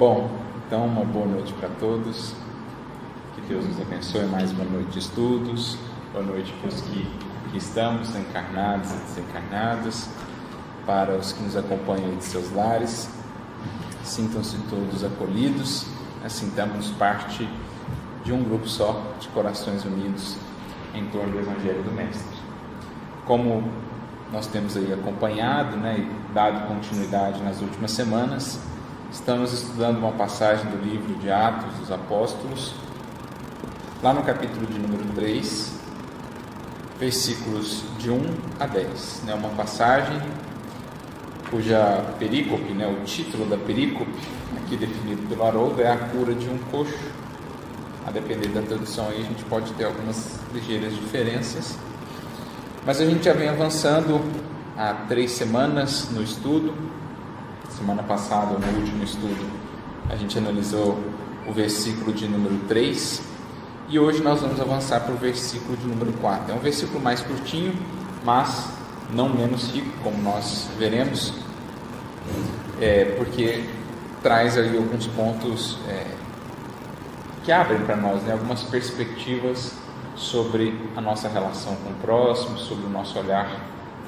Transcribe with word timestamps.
Bom, 0.00 0.30
então 0.66 0.86
uma 0.86 1.04
boa 1.04 1.26
noite 1.26 1.52
para 1.52 1.68
todos. 1.78 2.34
Que 3.34 3.42
Deus 3.42 3.66
nos 3.66 3.78
abençoe 3.78 4.24
mais 4.28 4.50
uma 4.50 4.64
noite 4.64 4.92
de 4.92 4.98
estudos. 4.98 5.76
Boa 6.10 6.24
noite 6.24 6.50
para 6.54 6.70
os 6.70 6.80
que 6.80 7.06
aqui 7.46 7.58
estamos, 7.58 8.16
encarnados 8.16 8.90
e 8.92 8.96
desencarnados, 8.96 10.08
para 10.86 11.14
os 11.18 11.34
que 11.34 11.42
nos 11.42 11.54
acompanham 11.54 12.16
de 12.16 12.24
seus 12.24 12.50
lares. 12.52 13.10
Sintam-se 14.02 14.56
todos 14.70 15.04
acolhidos, 15.04 15.84
assintamos 16.24 16.88
parte 16.92 17.46
de 18.24 18.32
um 18.32 18.42
grupo 18.42 18.66
só 18.66 19.04
de 19.20 19.28
corações 19.28 19.84
unidos 19.84 20.38
em 20.94 21.04
torno 21.10 21.30
do 21.30 21.40
Evangelho 21.40 21.82
do 21.82 21.92
Mestre. 21.92 22.38
Como 23.26 23.62
nós 24.32 24.46
temos 24.46 24.78
aí 24.78 24.94
acompanhado 24.94 25.76
né, 25.76 25.98
e 25.98 26.32
dado 26.32 26.66
continuidade 26.68 27.42
nas 27.42 27.60
últimas 27.60 27.90
semanas, 27.90 28.58
estamos 29.12 29.52
estudando 29.52 29.98
uma 29.98 30.12
passagem 30.12 30.66
do 30.66 30.76
livro 30.76 31.14
de 31.14 31.30
Atos 31.30 31.78
dos 31.78 31.90
Apóstolos, 31.90 32.74
lá 34.02 34.14
no 34.14 34.22
capítulo 34.22 34.66
de 34.66 34.78
número 34.78 35.04
3, 35.14 35.72
versículos 36.98 37.82
de 37.98 38.10
1 38.10 38.22
a 38.60 38.66
10. 38.66 39.22
Né, 39.26 39.34
uma 39.34 39.48
passagem 39.50 40.20
cuja 41.50 42.04
perícope, 42.20 42.72
né, 42.72 42.86
o 42.86 43.04
título 43.04 43.46
da 43.46 43.56
perícope, 43.56 44.14
aqui 44.56 44.76
definido 44.76 45.22
pelo 45.28 45.44
Haroldo, 45.44 45.82
é 45.82 45.90
a 45.90 45.96
cura 45.96 46.32
de 46.32 46.48
um 46.48 46.58
coxo. 46.70 47.20
A 48.06 48.10
depender 48.12 48.48
da 48.48 48.62
tradução 48.62 49.08
aí, 49.08 49.20
a 49.20 49.24
gente 49.24 49.44
pode 49.44 49.72
ter 49.72 49.84
algumas 49.84 50.38
ligeiras 50.54 50.94
diferenças. 50.94 51.76
Mas 52.86 53.00
a 53.00 53.04
gente 53.04 53.24
já 53.24 53.32
vem 53.32 53.48
avançando 53.48 54.20
há 54.76 54.94
três 55.06 55.32
semanas 55.32 56.08
no 56.10 56.22
estudo. 56.22 56.99
Semana 57.80 58.02
passada, 58.02 58.58
no 58.58 58.78
último 58.78 59.02
estudo, 59.02 59.50
a 60.10 60.14
gente 60.14 60.36
analisou 60.36 61.02
o 61.48 61.52
versículo 61.54 62.12
de 62.12 62.28
número 62.28 62.58
3 62.68 63.22
e 63.88 63.98
hoje 63.98 64.22
nós 64.22 64.42
vamos 64.42 64.60
avançar 64.60 65.00
para 65.00 65.14
o 65.14 65.16
versículo 65.16 65.78
de 65.78 65.86
número 65.86 66.12
4. 66.20 66.52
É 66.52 66.54
um 66.54 66.58
versículo 66.58 67.00
mais 67.00 67.22
curtinho, 67.22 67.72
mas 68.22 68.68
não 69.14 69.30
menos 69.30 69.70
rico, 69.72 69.88
como 70.02 70.22
nós 70.22 70.68
veremos, 70.78 71.32
é, 72.82 73.14
porque 73.16 73.64
traz 74.22 74.58
alguns 74.58 75.06
pontos 75.06 75.78
é, 75.88 76.04
que 77.44 77.50
abrem 77.50 77.80
para 77.80 77.96
nós 77.96 78.22
né, 78.24 78.32
algumas 78.34 78.62
perspectivas 78.64 79.72
sobre 80.14 80.78
a 80.94 81.00
nossa 81.00 81.30
relação 81.30 81.74
com 81.76 81.88
o 81.88 81.94
próximo, 81.94 82.58
sobre 82.58 82.84
o 82.84 82.90
nosso 82.90 83.18
olhar 83.18 83.50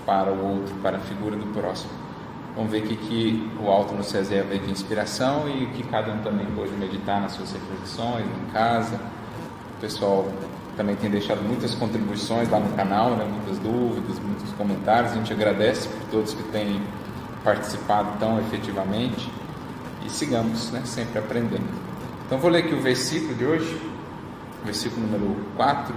para 0.05 0.31
o 0.31 0.57
outro, 0.57 0.75
para 0.83 0.99
a 0.99 1.01
figura 1.01 1.37
do 1.37 1.47
próximo. 1.55 2.02
Vamos 2.55 2.71
ver 2.71 2.83
o 2.83 2.87
que, 2.87 2.97
que 2.97 3.51
o 3.63 3.71
alto 3.71 3.95
nos 3.95 4.13
reserva 4.13 4.59
de 4.59 4.71
inspiração 4.71 5.49
e 5.49 5.65
o 5.65 5.71
que 5.71 5.83
cada 5.85 6.13
um 6.13 6.19
também 6.19 6.47
pode 6.55 6.71
meditar 6.73 7.21
nas 7.21 7.33
suas 7.33 7.51
reflexões, 7.53 8.27
em 8.27 8.53
casa. 8.53 9.01
O 9.77 9.81
pessoal 9.81 10.29
também 10.77 10.95
tem 10.97 11.11
deixado 11.11 11.43
muitas 11.43 11.75
contribuições 11.75 12.51
lá 12.51 12.61
no 12.61 12.75
canal, 12.77 13.13
né? 13.13 13.25
muitas 13.25 13.59
dúvidas, 13.59 14.19
muitos 14.19 14.51
comentários. 14.53 15.13
A 15.13 15.15
gente 15.15 15.33
agradece 15.33 15.89
por 15.89 16.03
todos 16.11 16.35
que 16.35 16.43
têm 16.45 16.83
participado 17.43 18.19
tão 18.19 18.39
efetivamente 18.39 19.31
e 20.05 20.11
sigamos 20.11 20.71
né? 20.73 20.83
sempre 20.85 21.19
aprendendo. 21.19 21.69
Então 22.27 22.39
vou 22.39 22.51
ler 22.51 22.65
aqui 22.65 22.75
o 22.75 22.83
versículo 22.83 23.35
de 23.35 23.47
hoje, 23.47 23.81
versículo 24.63 25.07
número 25.07 25.37
4, 25.57 25.95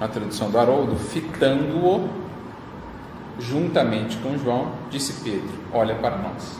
na 0.00 0.08
tradução 0.08 0.50
do 0.50 0.58
Haroldo, 0.58 0.96
fitando-o 0.96 2.19
juntamente 3.40 4.16
com 4.18 4.36
João, 4.38 4.72
disse 4.90 5.24
Pedro: 5.24 5.50
Olha 5.72 5.94
para 5.94 6.16
nós. 6.18 6.58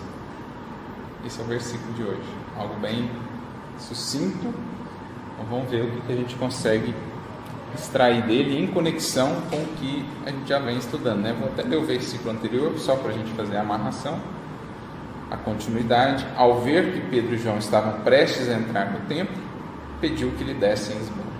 Esse 1.24 1.40
é 1.40 1.44
o 1.44 1.46
versículo 1.46 1.92
de 1.92 2.02
hoje, 2.02 2.28
algo 2.56 2.74
bem 2.80 3.10
sucinto. 3.78 4.46
Então 4.46 5.46
vamos 5.50 5.70
ver 5.70 5.82
o 5.82 6.00
que 6.02 6.12
a 6.12 6.16
gente 6.16 6.34
consegue 6.36 6.94
extrair 7.74 8.22
dele 8.22 8.58
em 8.58 8.66
conexão 8.66 9.42
com 9.50 9.56
o 9.56 9.66
que 9.78 10.04
a 10.26 10.30
gente 10.30 10.48
já 10.48 10.58
vem 10.58 10.78
estudando. 10.78 11.20
Né? 11.20 11.36
Vou 11.38 11.48
até 11.48 11.62
ler 11.62 11.76
o 11.76 11.84
versículo 11.84 12.30
anterior, 12.30 12.72
só 12.78 12.96
para 12.96 13.10
a 13.10 13.12
gente 13.12 13.30
fazer 13.32 13.56
a 13.56 13.60
amarração, 13.60 14.18
a 15.30 15.36
continuidade. 15.36 16.26
Ao 16.36 16.60
ver 16.60 16.92
que 16.92 17.00
Pedro 17.10 17.34
e 17.34 17.38
João 17.38 17.58
estavam 17.58 18.00
prestes 18.00 18.48
a 18.48 18.54
entrar 18.54 18.90
no 18.90 19.00
templo, 19.00 19.36
pediu 20.00 20.30
que 20.32 20.44
lhe 20.44 20.54
dessem 20.54 20.96
esmola. 20.96 21.30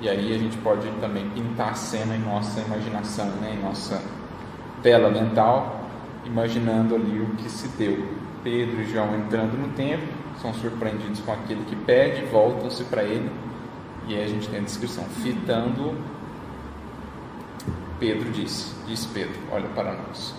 E 0.00 0.08
aí 0.08 0.34
a 0.34 0.38
gente 0.38 0.56
pode 0.58 0.88
também 1.00 1.28
pintar 1.30 1.70
a 1.70 1.74
cena 1.74 2.16
em 2.16 2.20
nossa 2.20 2.60
imaginação, 2.60 3.26
né? 3.40 3.56
em 3.56 3.62
nossa 3.62 4.00
tela 4.82 5.10
mental, 5.10 5.86
imaginando 6.24 6.94
ali 6.94 7.20
o 7.20 7.36
que 7.36 7.48
se 7.48 7.68
deu. 7.68 8.06
Pedro 8.42 8.80
e 8.80 8.84
João 8.86 9.14
entrando 9.16 9.56
no 9.56 9.68
templo, 9.74 10.08
são 10.40 10.52
surpreendidos 10.54 11.20
com 11.20 11.32
aquele 11.32 11.64
que 11.64 11.76
pede, 11.76 12.24
voltam-se 12.26 12.84
para 12.84 13.04
ele, 13.04 13.30
e 14.08 14.14
aí 14.14 14.24
a 14.24 14.28
gente 14.28 14.48
tem 14.48 14.58
a 14.58 14.62
descrição, 14.62 15.04
fitando, 15.04 15.94
Pedro 18.00 18.32
disse, 18.32 18.74
disse 18.88 19.06
Pedro, 19.08 19.38
olha 19.52 19.68
para 19.68 19.92
nós. 19.92 20.34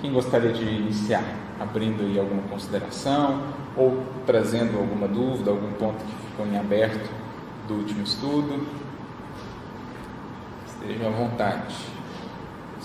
Quem 0.00 0.12
gostaria 0.12 0.52
de 0.52 0.62
iniciar, 0.62 1.24
abrindo 1.58 2.02
aí 2.02 2.16
alguma 2.16 2.42
consideração, 2.42 3.42
ou 3.76 4.04
trazendo 4.24 4.78
alguma 4.78 5.08
dúvida, 5.08 5.50
algum 5.50 5.72
ponto 5.72 6.04
que 6.04 6.28
ficou 6.28 6.46
em 6.46 6.56
aberto 6.56 7.10
do 7.66 7.74
último 7.74 8.04
estudo? 8.04 8.64
Esteja 10.64 11.08
à 11.08 11.10
vontade. 11.10 11.74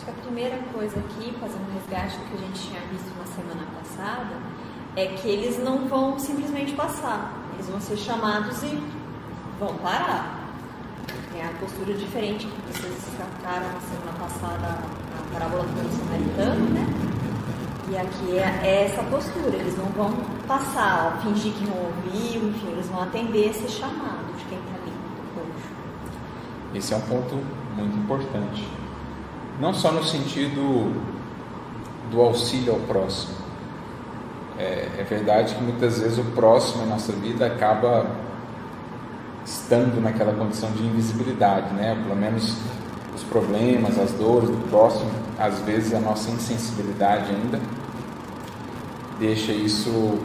Acho 0.04 0.12
que 0.12 0.20
a 0.20 0.24
primeira 0.26 0.58
coisa 0.74 1.00
aqui, 1.00 1.34
fazendo 1.40 1.66
um 1.70 1.74
resgate 1.76 2.18
do 2.18 2.26
que 2.26 2.36
a 2.36 2.46
gente 2.46 2.60
tinha 2.60 2.82
visto 2.92 3.18
na 3.18 3.26
semana 3.26 3.66
passada, 3.80 4.36
é 4.98 5.06
que 5.08 5.30
eles 5.30 5.64
não 5.64 5.88
vão 5.88 6.20
simplesmente 6.20 6.74
passar, 6.74 7.32
eles 7.54 7.70
vão 7.70 7.80
ser 7.80 7.96
chamados 7.96 8.62
e 8.64 8.84
vão 9.58 9.74
parar. 9.76 10.40
É 11.38 11.46
a 11.46 11.54
postura 11.58 11.94
diferente 11.94 12.48
que 12.48 12.74
vocês 12.74 12.94
destacaram 12.94 13.72
na 13.72 13.80
semana 13.80 14.12
passada, 14.20 14.78
a 14.78 15.34
parábola 15.34 15.64
do 15.64 15.98
samaritano, 15.98 16.70
né? 16.72 16.86
E 17.90 17.98
aqui 17.98 18.38
é, 18.38 18.60
é, 18.62 18.86
essa 18.86 19.04
postura, 19.04 19.56
eles 19.56 19.78
não 19.78 19.86
vão 19.86 20.12
passar, 20.46 21.22
fingir 21.24 21.54
que 21.54 21.66
não 21.66 21.78
ouviu, 21.78 22.50
enfim, 22.50 22.72
eles 22.72 22.88
vão 22.88 23.04
atender 23.04 23.52
esse 23.52 23.70
chamado 23.70 24.36
de 24.38 24.44
quem 24.46 24.58
está 24.58 24.76
ali. 24.82 24.94
Esse 26.76 26.94
é 26.94 26.98
um 26.98 27.02
ponto 27.02 27.36
muito 27.78 27.98
importante. 27.98 28.83
Não 29.60 29.74
só 29.74 29.92
no 29.92 30.04
sentido 30.04 30.92
do 32.12 32.22
auxílio 32.22 32.74
ao 32.74 32.80
próximo. 32.80 33.34
É, 34.58 34.90
é 35.00 35.06
verdade 35.10 35.56
que 35.56 35.64
muitas 35.64 36.00
vezes 36.00 36.18
o 36.18 36.24
próximo 36.26 36.84
em 36.84 36.88
nossa 36.88 37.12
vida 37.12 37.46
acaba 37.46 38.06
estando 39.46 40.02
naquela 40.02 40.34
condição 40.34 40.72
de 40.72 40.84
invisibilidade, 40.84 41.74
né? 41.74 41.98
Pelo 42.04 42.16
menos 42.16 42.56
os 43.16 43.24
problemas, 43.24 43.98
as 44.00 44.12
dores 44.12 44.50
do 44.50 44.70
próximo, 44.70 45.12
às 45.40 45.60
vezes 45.60 45.94
a 45.94 46.00
nossa 46.00 46.30
insensibilidade 46.32 47.30
ainda 47.32 47.60
deixa 49.20 49.52
isso 49.52 50.18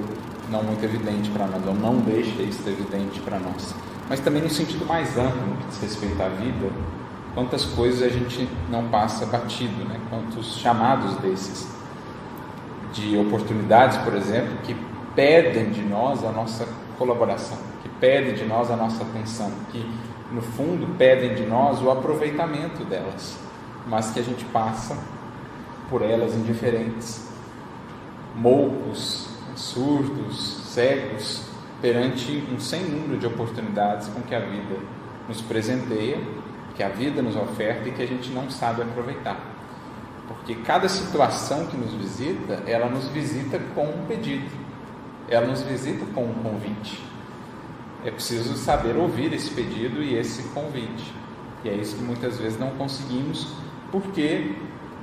não 0.51 0.63
muito 0.63 0.83
evidente 0.83 1.31
para 1.31 1.47
nós, 1.47 1.67
ou 1.67 1.75
não 1.75 1.97
deixa 1.99 2.43
isso 2.43 2.67
evidente 2.69 3.21
para 3.21 3.39
nós. 3.39 3.75
Mas 4.09 4.21
também 4.21 4.43
no 4.43 4.49
sentido 4.49 4.87
mais 4.87 5.17
amplo, 5.19 5.47
no 5.47 5.57
que 5.57 5.67
diz 5.69 5.81
respeito 5.83 6.23
à 6.23 6.29
vida, 6.29 6.71
quantas 7.39 7.65
coisas 7.65 8.03
a 8.03 8.09
gente 8.09 8.49
não 8.69 8.89
passa 8.89 9.25
batido, 9.25 9.85
né? 9.85 10.01
Quantos 10.11 10.59
chamados 10.59 11.15
desses 11.19 11.69
de 12.93 13.17
oportunidades, 13.17 13.97
por 13.99 14.13
exemplo, 14.13 14.59
que 14.65 14.77
pedem 15.15 15.71
de 15.71 15.83
nós 15.83 16.25
a 16.25 16.33
nossa 16.33 16.67
colaboração, 16.99 17.57
que 17.81 17.89
pedem 18.01 18.35
de 18.35 18.45
nós 18.45 18.73
a 18.73 18.77
nossa 18.77 19.05
atenção, 19.05 19.53
que 19.71 19.89
no 20.33 20.43
fundo 20.43 20.97
pedem 20.99 21.37
de 21.37 21.47
nós 21.47 21.81
o 21.81 21.89
aproveitamento 21.93 22.85
delas, 22.85 23.39
mas 23.87 24.11
que 24.11 24.19
a 24.19 24.25
gente 24.25 24.45
passa 24.47 24.99
por 25.89 26.03
elas 26.03 26.35
indiferentes, 26.35 27.31
moucos, 28.35 29.29
surdos, 29.55 30.65
cegos 30.75 31.45
perante 31.81 32.45
um 32.53 32.59
sem 32.59 32.83
número 32.83 33.17
de 33.17 33.29
oportunidades 33.29 34.09
com 34.09 34.23
que 34.23 34.35
a 34.35 34.41
vida 34.41 34.77
nos 35.29 35.41
presenteia, 35.41 36.19
que 36.79 36.83
a 36.85 36.89
vida 36.89 37.21
nos 37.21 37.35
oferta 37.35 37.89
e 37.89 37.93
que 37.93 38.01
a 38.01 38.07
gente 38.07 38.31
não 38.31 38.49
sabe 38.49 38.83
aproveitar. 38.83 39.37
Porque 40.29 40.55
cada 40.55 40.89
situação 40.89 41.67
que 41.67 41.77
nos 41.77 41.93
visita, 41.93 42.63
ela 42.69 42.89
nos 42.89 43.09
visita 43.09 43.59
com 43.75 43.85
um 43.85 44.07
pedido, 44.07 44.49
ela 45.29 45.45
nos 45.49 45.61
visita 45.63 46.07
com 46.15 46.23
um 46.23 46.35
convite. 46.35 47.05
É 48.05 48.13
preciso 48.13 48.55
saber 48.55 48.97
ouvir 48.97 49.33
esse 49.33 49.51
pedido 49.51 50.01
e 50.01 50.15
esse 50.15 50.45
convite. 50.51 51.13
E 51.65 51.69
é 51.69 51.75
isso 51.75 51.97
que 51.97 52.03
muitas 52.03 52.39
vezes 52.39 52.57
não 52.61 52.71
conseguimos, 52.71 53.57
porque 53.91 54.55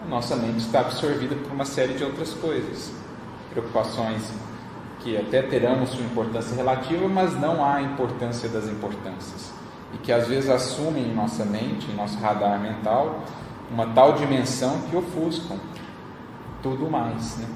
a 0.01 0.07
nossa 0.07 0.38
mente 0.38 0.60
está 0.60 0.80
absorvida 0.80 1.36
por 1.36 1.51
uma 1.51 1.66
série 1.66 1.95
de 1.95 2.06
outras 2.06 2.33
coisas. 2.36 2.94
Preocupações 3.50 4.31
que 5.01 5.18
até 5.18 5.42
terão 5.42 5.86
sua 5.86 6.06
importância 6.06 6.56
relativa, 6.56 7.10
mas 7.10 7.38
não 7.38 7.66
há 7.66 7.81
importância 7.81 8.48
das 8.48 8.66
importâncias. 8.69 9.55
E 9.95 9.97
que 9.97 10.12
às 10.12 10.27
vezes 10.27 10.50
assumem 10.50 11.03
em 11.03 11.15
nossa 11.15 11.44
mente, 11.44 11.89
em 11.89 11.95
nosso 11.95 12.19
radar 12.19 12.59
mental, 12.59 13.24
uma 13.71 13.88
tal 13.88 14.13
dimensão 14.13 14.81
que 14.89 14.95
ofuscam 14.95 15.57
tudo 16.62 16.89
mais. 16.89 17.38
Né? 17.38 17.47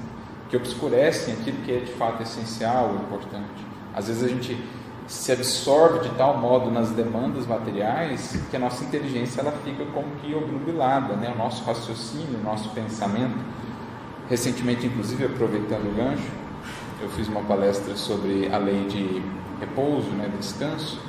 que 0.50 0.56
obscurecem 0.56 1.34
aquilo 1.34 1.58
que 1.58 1.72
é 1.72 1.78
de 1.78 1.92
fato 1.92 2.22
essencial, 2.22 2.96
importante. 2.96 3.64
Às 3.94 4.08
vezes 4.08 4.24
a 4.24 4.28
gente 4.28 4.60
se 5.06 5.32
absorve 5.32 6.08
de 6.08 6.14
tal 6.16 6.36
modo 6.38 6.70
nas 6.70 6.90
demandas 6.90 7.46
materiais 7.46 8.36
que 8.50 8.56
a 8.56 8.60
nossa 8.60 8.84
inteligência 8.84 9.40
ela 9.40 9.52
fica 9.64 9.84
como 9.86 10.08
que 10.16 10.34
obnubilada, 10.34 11.14
né? 11.14 11.32
O 11.34 11.38
nosso 11.38 11.64
raciocínio, 11.64 12.38
o 12.40 12.42
nosso 12.42 12.68
pensamento. 12.70 13.38
Recentemente, 14.28 14.86
inclusive, 14.86 15.24
aproveitando 15.24 15.88
o 15.88 15.94
gancho, 15.94 16.30
eu 17.00 17.08
fiz 17.10 17.28
uma 17.28 17.42
palestra 17.42 17.96
sobre 17.96 18.52
a 18.52 18.58
lei 18.58 18.86
de 18.86 19.22
repouso, 19.58 20.10
né, 20.10 20.30
descanso, 20.38 21.00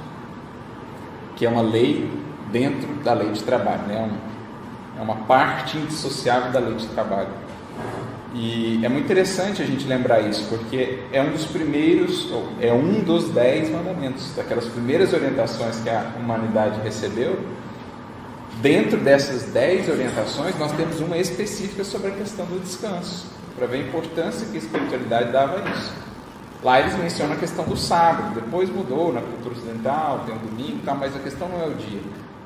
que 1.36 1.46
é 1.46 1.50
uma 1.50 1.62
lei 1.62 2.10
dentro 2.52 2.88
da 3.04 3.14
lei 3.14 3.32
de 3.32 3.44
trabalho, 3.44 3.84
né? 3.88 4.10
É 4.98 5.02
uma 5.02 5.16
parte 5.16 5.78
indissociável 5.78 6.52
da 6.52 6.60
lei 6.60 6.76
de 6.76 6.88
trabalho. 6.88 7.30
E 8.34 8.80
é 8.84 8.88
muito 8.88 9.06
interessante 9.06 9.62
a 9.62 9.66
gente 9.66 9.86
lembrar 9.88 10.22
isso, 10.22 10.46
porque 10.48 11.00
é 11.12 11.22
um 11.22 11.32
dos 11.32 11.46
primeiros, 11.46 12.30
é 12.62 12.72
um 12.72 13.04
dos 13.04 13.30
dez 13.30 13.70
mandamentos, 13.70 14.34
daquelas 14.36 14.66
primeiras 14.66 15.12
orientações 15.12 15.80
que 15.82 15.90
a 15.90 16.14
humanidade 16.18 16.80
recebeu. 16.82 17.38
Dentro 18.62 18.98
dessas 18.98 19.52
dez 19.52 19.90
orientações, 19.90 20.58
nós 20.58 20.72
temos 20.74 21.02
uma 21.02 21.18
específica 21.18 21.84
sobre 21.84 22.10
a 22.10 22.12
questão 22.12 22.46
do 22.46 22.62
descanso, 22.62 23.26
para 23.58 23.68
ver 23.68 23.78
a 23.78 23.88
importância 23.88 24.48
que 24.48 24.56
a 24.56 24.60
espiritualidade 24.60 25.32
dava 25.32 25.58
a 25.58 25.70
isso. 25.72 25.94
Lá 26.64 26.80
eles 26.80 26.96
mencionam 26.96 27.34
a 27.34 27.38
questão 27.38 27.66
do 27.66 27.76
sábado, 27.76 28.36
depois 28.36 28.70
mudou 28.70 29.12
na 29.12 29.22
cultura 29.22 29.56
ocidental, 29.56 30.24
tem 30.26 30.36
o 30.36 30.40
domingo 30.40 30.78
e 30.78 30.82
tal, 30.86 30.96
mas 30.96 31.16
a 31.16 31.20
questão 31.20 31.50
não 31.50 31.60
é 31.60 31.68
o 31.68 31.74
dia, 31.74 32.02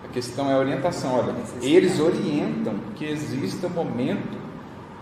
a 0.05 0.07
questão 0.07 0.49
é 0.49 0.53
a 0.53 0.57
orientação. 0.57 1.15
Olha, 1.15 1.35
eles 1.61 1.99
orientam 1.99 2.75
que 2.95 3.05
exista 3.05 3.67
momento 3.67 4.37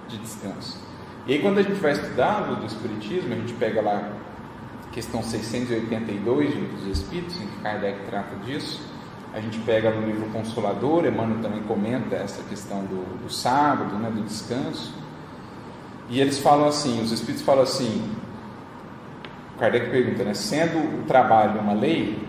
de 0.08 0.18
descanso. 0.18 0.80
E 1.28 1.34
aí, 1.34 1.42
quando 1.42 1.60
a 1.60 1.62
gente 1.62 1.80
vai 1.80 1.92
estudar 1.92 2.42
do 2.42 2.66
Espiritismo, 2.66 3.34
a 3.34 3.38
gente 3.38 3.54
pega 3.54 3.82
lá 3.82 4.12
questão 4.92 5.24
682 5.24 6.54
dos 6.54 6.86
Espíritos, 6.88 7.36
em 7.38 7.48
que 7.48 7.58
Kardec 7.62 8.06
trata 8.06 8.36
disso. 8.46 8.82
A 9.34 9.40
gente 9.40 9.58
pega 9.60 9.90
no 9.90 10.06
livro 10.06 10.30
Consolador, 10.30 11.06
Emmanuel 11.06 11.42
também 11.42 11.64
comenta 11.64 12.16
essa 12.16 12.44
questão 12.44 12.84
do, 12.86 13.24
do 13.24 13.34
sábado, 13.34 13.96
né, 13.96 14.12
do 14.12 14.22
descanso. 14.22 14.94
E 16.10 16.22
eles 16.22 16.38
falam 16.40 16.68
assim, 16.68 17.02
os 17.02 17.12
Espíritos 17.12 17.44
falam 17.44 17.64
assim, 17.64 18.04
Kardec 19.64 19.90
pergunta, 19.90 20.26
né, 20.26 20.34
sendo 20.34 20.78
o 20.78 21.04
trabalho 21.08 21.62
uma 21.62 21.72
lei, 21.72 22.22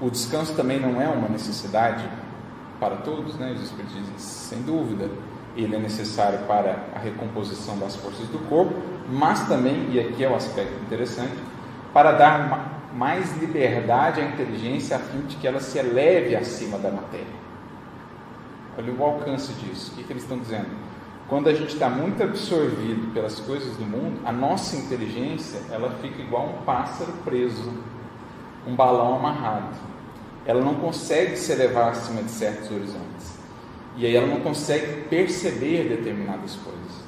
o 0.00 0.10
descanso 0.10 0.56
também 0.56 0.80
não 0.80 1.00
é 1.00 1.06
uma 1.06 1.28
necessidade 1.28 2.04
para 2.80 2.96
todos, 2.96 3.36
né? 3.36 3.52
Os 3.52 3.62
Espíritos 3.62 3.94
dizem, 3.94 4.18
sem 4.18 4.62
dúvida 4.62 5.08
ele 5.56 5.76
é 5.76 5.78
necessário 5.78 6.40
para 6.48 6.88
a 6.96 6.98
recomposição 6.98 7.78
das 7.78 7.94
forças 7.94 8.26
do 8.26 8.40
corpo, 8.48 8.74
mas 9.08 9.46
também, 9.46 9.88
e 9.92 10.00
aqui 10.00 10.24
é 10.24 10.28
o 10.28 10.32
um 10.32 10.34
aspecto 10.34 10.74
interessante, 10.82 11.36
para 11.92 12.10
dar 12.10 12.90
mais 12.92 13.36
liberdade 13.36 14.20
à 14.20 14.24
inteligência 14.24 14.96
a 14.96 14.98
fim 14.98 15.20
de 15.20 15.36
que 15.36 15.46
ela 15.46 15.60
se 15.60 15.78
eleve 15.78 16.34
acima 16.34 16.76
da 16.76 16.90
matéria. 16.90 17.42
Olha 18.76 18.92
o 18.92 19.04
alcance 19.04 19.52
disso. 19.52 19.92
O 19.92 19.94
que, 19.94 20.02
que 20.02 20.12
eles 20.12 20.24
estão 20.24 20.40
dizendo? 20.40 20.81
Quando 21.32 21.48
a 21.48 21.54
gente 21.54 21.72
está 21.72 21.88
muito 21.88 22.22
absorvido 22.22 23.10
pelas 23.14 23.40
coisas 23.40 23.74
do 23.78 23.86
mundo, 23.86 24.20
a 24.22 24.30
nossa 24.30 24.76
inteligência 24.76 25.62
ela 25.70 25.88
fica 26.02 26.20
igual 26.20 26.46
um 26.46 26.62
pássaro 26.62 27.10
preso, 27.24 27.72
um 28.66 28.76
balão 28.76 29.16
amarrado. 29.16 29.74
Ela 30.44 30.60
não 30.60 30.74
consegue 30.74 31.34
se 31.38 31.50
elevar 31.50 31.92
acima 31.92 32.22
de 32.22 32.30
certos 32.30 32.70
horizontes. 32.70 33.38
E 33.96 34.04
aí 34.04 34.14
ela 34.14 34.26
não 34.26 34.40
consegue 34.40 35.04
perceber 35.08 35.88
determinadas 35.88 36.54
coisas. 36.56 37.02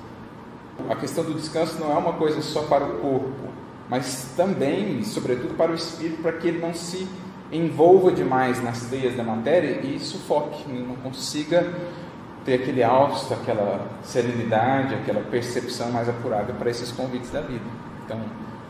A 0.89 0.97
questão 0.97 1.23
do 1.23 1.35
descanso 1.35 1.79
não 1.79 1.93
é 1.93 1.99
uma 1.99 2.15
coisa 2.15 2.41
só 2.41 2.63
para 2.63 2.83
o 2.83 3.01
corpo, 3.01 3.53
mas 3.91 4.33
também, 4.35 5.05
sobretudo, 5.05 5.55
para 5.55 5.71
o 5.71 5.75
espírito, 5.75 6.23
para 6.23 6.33
que 6.33 6.49
ele 6.49 6.61
não 6.61 6.73
se 6.73 7.07
envolva 7.53 8.11
demais 8.11 8.63
nas 8.65 8.87
teias 8.87 9.15
da 9.15 9.23
matéria 9.23 9.83
e 9.83 10.01
sufoque, 10.01 10.67
não 10.67 10.97
consiga 10.97 11.71
ter 12.45 12.55
aquele 12.55 12.83
hausto, 12.83 13.33
aquela 13.35 13.87
serenidade, 14.03 14.95
aquela 14.95 15.21
percepção 15.23 15.91
mais 15.91 16.09
apurada 16.09 16.53
para 16.53 16.71
esses 16.71 16.93
convites 16.93 17.31
da 17.31 17.41
vida. 17.41 17.65
Então, 18.05 18.21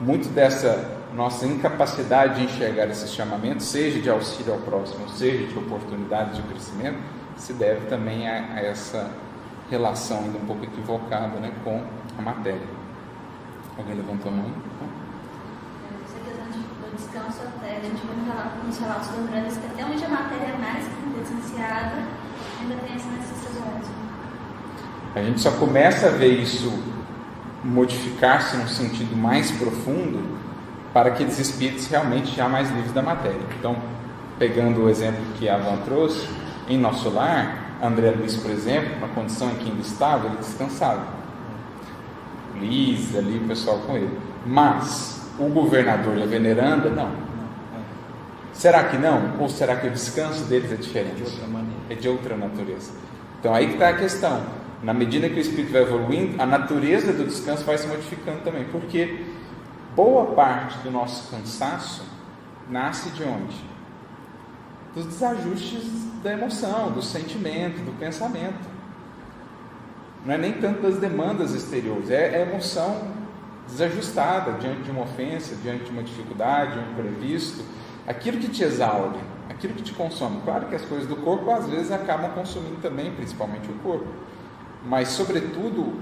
muito 0.00 0.28
dessa 0.28 1.02
nossa 1.14 1.46
incapacidade 1.46 2.36
de 2.36 2.44
enxergar 2.44 2.88
esses 2.88 3.12
chamamentos, 3.12 3.66
seja 3.66 4.00
de 4.00 4.10
auxílio 4.10 4.54
ao 4.54 4.60
próximo, 4.60 5.08
seja 5.08 5.46
de 5.46 5.58
oportunidades 5.58 6.36
de 6.36 6.42
crescimento, 6.42 6.98
se 7.36 7.52
deve 7.52 7.86
também 7.86 8.28
a, 8.28 8.54
a 8.54 8.60
essa 8.60 9.10
relação 9.70 10.18
ainda 10.18 10.38
um 10.38 10.46
pouco 10.46 10.64
equivocada 10.64 11.38
né, 11.40 11.52
com 11.62 11.82
a 12.18 12.22
matéria. 12.22 12.66
Alguém 13.78 13.96
levantou 13.96 14.30
a 14.30 14.34
mão? 14.34 14.50
Essa 16.04 16.18
questão 16.20 16.46
do 16.46 16.96
descanso 16.96 17.42
até, 17.42 17.78
a 17.78 17.80
gente 17.80 18.06
vai 18.06 18.66
nos 18.66 18.78
relatos 18.78 19.10
lembrando 19.16 19.60
que 19.60 19.66
até 19.66 19.84
onde 19.84 20.04
a 20.04 20.08
matéria 20.08 20.46
é 20.46 20.58
mais 20.58 20.84
licenciada, 21.16 21.96
ainda 22.60 22.76
tem 22.76 22.96
essa 22.96 23.08
necessidade. 23.08 23.33
A 25.14 25.22
gente 25.22 25.40
só 25.40 25.52
começa 25.52 26.08
a 26.08 26.10
ver 26.10 26.40
isso 26.40 26.72
modificar-se 27.62 28.56
num 28.56 28.66
sentido 28.66 29.16
mais 29.16 29.50
profundo 29.52 30.22
para 30.92 31.08
aqueles 31.08 31.38
espíritos 31.38 31.86
realmente 31.86 32.34
já 32.34 32.48
mais 32.48 32.70
livres 32.70 32.92
da 32.92 33.02
matéria. 33.02 33.40
Então, 33.58 33.76
pegando 34.38 34.84
o 34.84 34.90
exemplo 34.90 35.20
que 35.38 35.48
a 35.48 35.56
Van 35.56 35.78
trouxe, 35.78 36.28
em 36.68 36.78
nosso 36.78 37.10
lar, 37.10 37.78
André 37.82 38.10
Luiz, 38.10 38.36
por 38.36 38.50
exemplo, 38.50 39.00
na 39.00 39.08
condição 39.08 39.50
em 39.50 39.54
que 39.54 39.70
ainda 39.70 39.82
estava, 39.82 40.26
ele 40.26 40.36
descansava. 40.36 41.06
Luiz, 42.56 43.16
ali, 43.16 43.38
o 43.38 43.48
pessoal 43.48 43.78
com 43.86 43.96
ele. 43.96 44.18
Mas 44.46 45.22
o 45.38 45.48
governador 45.48 46.16
e 46.18 46.22
a 46.22 46.26
veneranda, 46.26 46.90
não. 46.90 47.10
Será 48.52 48.84
que 48.84 48.96
não? 48.96 49.32
Ou 49.40 49.48
será 49.48 49.76
que 49.76 49.86
o 49.88 49.90
descanso 49.90 50.44
deles 50.44 50.72
é 50.72 50.76
diferente? 50.76 51.22
É 51.90 51.94
de 51.94 52.08
outra 52.08 52.36
natureza. 52.36 52.92
Então 53.40 53.52
aí 53.52 53.66
que 53.66 53.72
está 53.74 53.88
a 53.88 53.94
questão. 53.94 54.63
Na 54.84 54.94
medida 54.94 55.28
que 55.28 55.36
o 55.36 55.40
espírito 55.40 55.72
vai 55.72 55.82
evoluindo, 55.82 56.40
a 56.40 56.46
natureza 56.46 57.12
do 57.12 57.24
descanso 57.24 57.64
vai 57.64 57.78
se 57.78 57.86
modificando 57.86 58.42
também. 58.42 58.64
Porque 58.64 59.24
boa 59.96 60.34
parte 60.34 60.78
do 60.78 60.90
nosso 60.90 61.30
cansaço 61.30 62.04
nasce 62.68 63.10
de 63.10 63.24
onde? 63.24 63.74
dos 64.94 65.06
desajustes 65.06 65.82
da 66.22 66.32
emoção, 66.32 66.92
do 66.92 67.02
sentimento, 67.02 67.84
do 67.84 67.98
pensamento. 67.98 68.72
Não 70.24 70.34
é 70.34 70.38
nem 70.38 70.52
tanto 70.52 70.82
das 70.82 70.98
demandas 70.98 71.52
exteriores, 71.52 72.10
é 72.10 72.36
a 72.36 72.40
emoção 72.42 73.12
desajustada 73.66 74.52
diante 74.52 74.82
de 74.82 74.90
uma 74.90 75.02
ofensa, 75.02 75.56
diante 75.56 75.84
de 75.84 75.90
uma 75.90 76.02
dificuldade, 76.02 76.78
um 76.78 76.92
imprevisto, 76.92 77.64
aquilo 78.06 78.38
que 78.38 78.48
te 78.48 78.62
exaure, 78.62 79.18
aquilo 79.50 79.74
que 79.74 79.82
te 79.82 79.92
consome. 79.92 80.40
Claro 80.44 80.66
que 80.66 80.74
as 80.74 80.82
coisas 80.82 81.08
do 81.08 81.16
corpo 81.16 81.50
às 81.50 81.68
vezes 81.68 81.90
acabam 81.90 82.30
consumindo 82.30 82.80
também, 82.80 83.10
principalmente 83.10 83.68
o 83.70 83.74
corpo, 83.74 84.06
mas 84.84 85.08
sobretudo, 85.08 85.94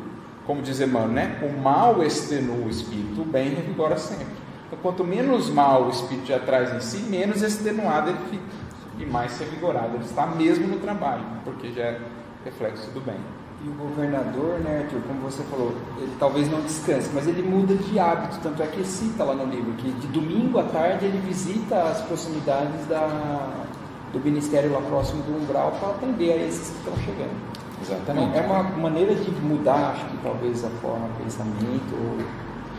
como 0.47 0.63
diz 0.63 0.81
Emmanuel, 0.81 1.09
né? 1.09 1.41
o 1.43 1.61
mal 1.61 2.03
extenua 2.03 2.67
o 2.67 2.69
espírito, 2.69 3.23
o 3.23 3.25
bem 3.25 3.51
revigora 3.51 3.97
sempre. 3.97 4.43
Então, 4.67 4.79
quanto 4.83 5.05
menos 5.05 5.51
mal 5.51 5.85
o 5.85 5.91
espírito 5.91 6.27
já 6.27 6.39
traz 6.39 6.75
em 6.75 6.81
si, 6.81 7.03
menos 7.03 7.43
extenuado 7.43 8.11
ele 8.11 8.19
fica 8.31 8.63
e 8.99 9.07
mais 9.07 9.33
ser 9.33 9.45
vigorado. 9.47 9.95
Ele 9.95 10.05
está 10.05 10.27
mesmo 10.27 10.67
no 10.67 10.79
trabalho, 10.79 11.25
porque 11.45 11.73
já 11.73 11.83
é 11.83 12.01
reflexo 12.45 12.91
do 12.91 13.01
bem. 13.01 13.19
E 13.65 13.69
o 13.69 13.73
governador, 13.75 14.59
né, 14.59 14.83
Arthur, 14.83 15.01
como 15.07 15.21
você 15.21 15.43
falou, 15.45 15.73
ele 15.97 16.13
talvez 16.19 16.51
não 16.51 16.61
descanse, 16.63 17.11
mas 17.15 17.29
ele 17.29 17.43
muda 17.43 17.75
de 17.77 17.99
hábito. 17.99 18.39
Tanto 18.43 18.61
é 18.63 18.67
que 18.67 18.85
cita 18.85 19.23
lá 19.23 19.35
no 19.35 19.45
livro 19.45 19.73
que 19.75 19.93
de 19.93 20.09
domingo 20.09 20.59
à 20.59 20.65
tarde 20.65 21.05
ele 21.05 21.19
visita 21.19 21.81
as 21.81 22.01
proximidades 22.03 22.87
da, 22.89 23.65
do 24.13 24.19
ministério 24.19 24.73
lá 24.73 24.81
próximo 24.81 25.23
do 25.23 25.37
umbral 25.37 25.73
para 25.79 25.91
atender 25.91 26.33
a 26.33 26.37
esses 26.37 26.71
que 26.71 26.79
estão 26.79 26.97
chegando. 27.05 27.52
Exatamente. 27.83 28.39
É 28.39 28.41
uma 28.41 28.63
maneira 28.63 29.15
de 29.15 29.31
mudar, 29.43 29.93
acho 29.95 30.05
que 30.07 30.17
talvez 30.23 30.65
a 30.65 30.71
forma 30.81 31.09
de 31.09 31.25
pensamento, 31.25 31.95
ou 31.95 32.25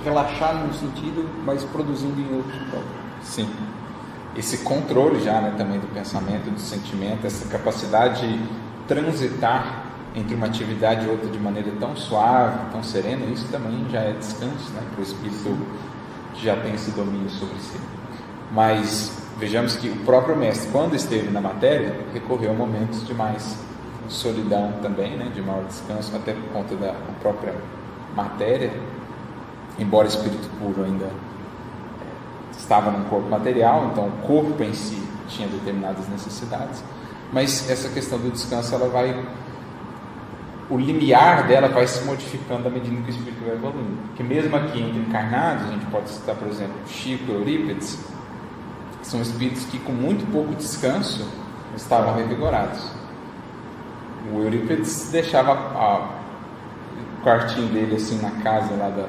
relaxar 0.04 0.56
num 0.56 0.74
sentido, 0.74 1.30
mas 1.46 1.64
produzindo 1.66 2.20
em 2.20 2.36
outro. 2.36 2.56
Então. 2.68 2.82
Sim 3.22 3.48
esse 4.36 4.60
controle 4.60 5.24
já 5.24 5.40
né, 5.42 5.54
também 5.58 5.80
do 5.80 5.88
pensamento, 5.94 6.50
do 6.50 6.60
sentimento, 6.60 7.26
essa 7.26 7.48
capacidade 7.48 8.28
de 8.28 8.44
transitar 8.88 9.86
entre 10.16 10.36
uma 10.36 10.48
atividade 10.48 11.06
e 11.06 11.10
outra 11.10 11.30
de 11.30 11.40
maneira 11.40 11.72
tão 11.80 11.96
suave, 11.96 12.72
tão 12.72 12.84
serena, 12.84 13.26
isso 13.26 13.48
também 13.50 13.86
já 13.90 14.00
é 14.00 14.14
descanso 14.14 14.72
né, 14.74 14.82
para 14.92 15.00
o 15.00 15.04
espírito 15.04 15.58
que 16.34 16.46
já 16.46 16.56
tem 16.56 16.74
esse 16.74 16.92
domínio 16.92 17.30
sobre 17.30 17.60
si. 17.60 17.78
Mas 18.52 19.12
vejamos 19.38 19.76
que 19.76 19.90
o 19.90 19.98
próprio 19.98 20.36
mestre, 20.36 20.70
quando 20.72 20.96
esteve 20.96 21.30
na 21.30 21.42
matéria, 21.42 21.96
recorreu 22.14 22.52
a 22.52 22.54
momentos 22.54 23.06
de 23.06 23.14
mais 23.14 23.58
solidão 24.08 24.74
também, 24.82 25.18
né, 25.18 25.32
de 25.34 25.42
maior 25.42 25.64
descanso, 25.66 26.16
até 26.16 26.34
por 26.34 26.50
conta 26.52 26.76
da 26.76 26.94
própria 27.22 27.54
matéria, 28.16 28.72
embora 29.80 30.08
espírito 30.08 30.50
puro 30.60 30.84
ainda 30.84 31.10
estava 32.58 32.92
num 32.92 33.04
corpo 33.06 33.30
material, 33.30 33.90
então 33.92 34.08
o 34.08 34.12
corpo 34.28 34.64
em 34.64 34.74
si 34.74 35.02
tinha 35.28 35.48
determinadas 35.48 36.08
necessidades, 36.10 36.84
mas 37.32 37.70
essa 37.70 37.90
questão 37.90 38.20
do 38.20 38.32
descanso 38.32 38.76
ela 38.76 38.88
vai 38.90 39.26
o 40.70 40.78
limiar 40.78 41.46
dela 41.46 41.68
vai 41.68 41.86
se 41.86 42.04
modificando 42.04 42.68
à 42.68 42.72
medida 42.72 42.96
que 43.02 43.08
o 43.08 43.10
espírito 43.10 43.44
vai 43.46 43.56
evoluindo. 43.56 43.98
Porque 44.08 44.24
mesmo 44.24 44.56
aqui 44.56 44.82
entre 44.82 45.00
encarnados, 45.00 45.66
a 45.68 45.72
gente 45.72 45.86
pode 45.88 46.10
citar, 46.10 46.36
por 46.36 46.48
exemplo, 46.48 46.74
Chico 46.88 47.32
e 47.32 47.36
Eurípides, 47.36 48.00
são 49.02 49.22
espíritos 49.22 49.66
que 49.66 49.78
com 49.80 49.92
muito 49.92 50.26
pouco 50.32 50.56
descanso 50.56 51.28
estavam 51.76 52.16
revigorados. 52.16 53.03
O 54.32 54.42
Eurípides 54.42 55.10
deixava 55.12 55.52
a, 55.52 56.10
o 57.20 57.24
quartinho 57.24 57.68
dele 57.68 57.96
assim 57.96 58.22
na 58.22 58.32
casa 58.42 58.74
lá 58.76 58.90
da, 58.90 59.08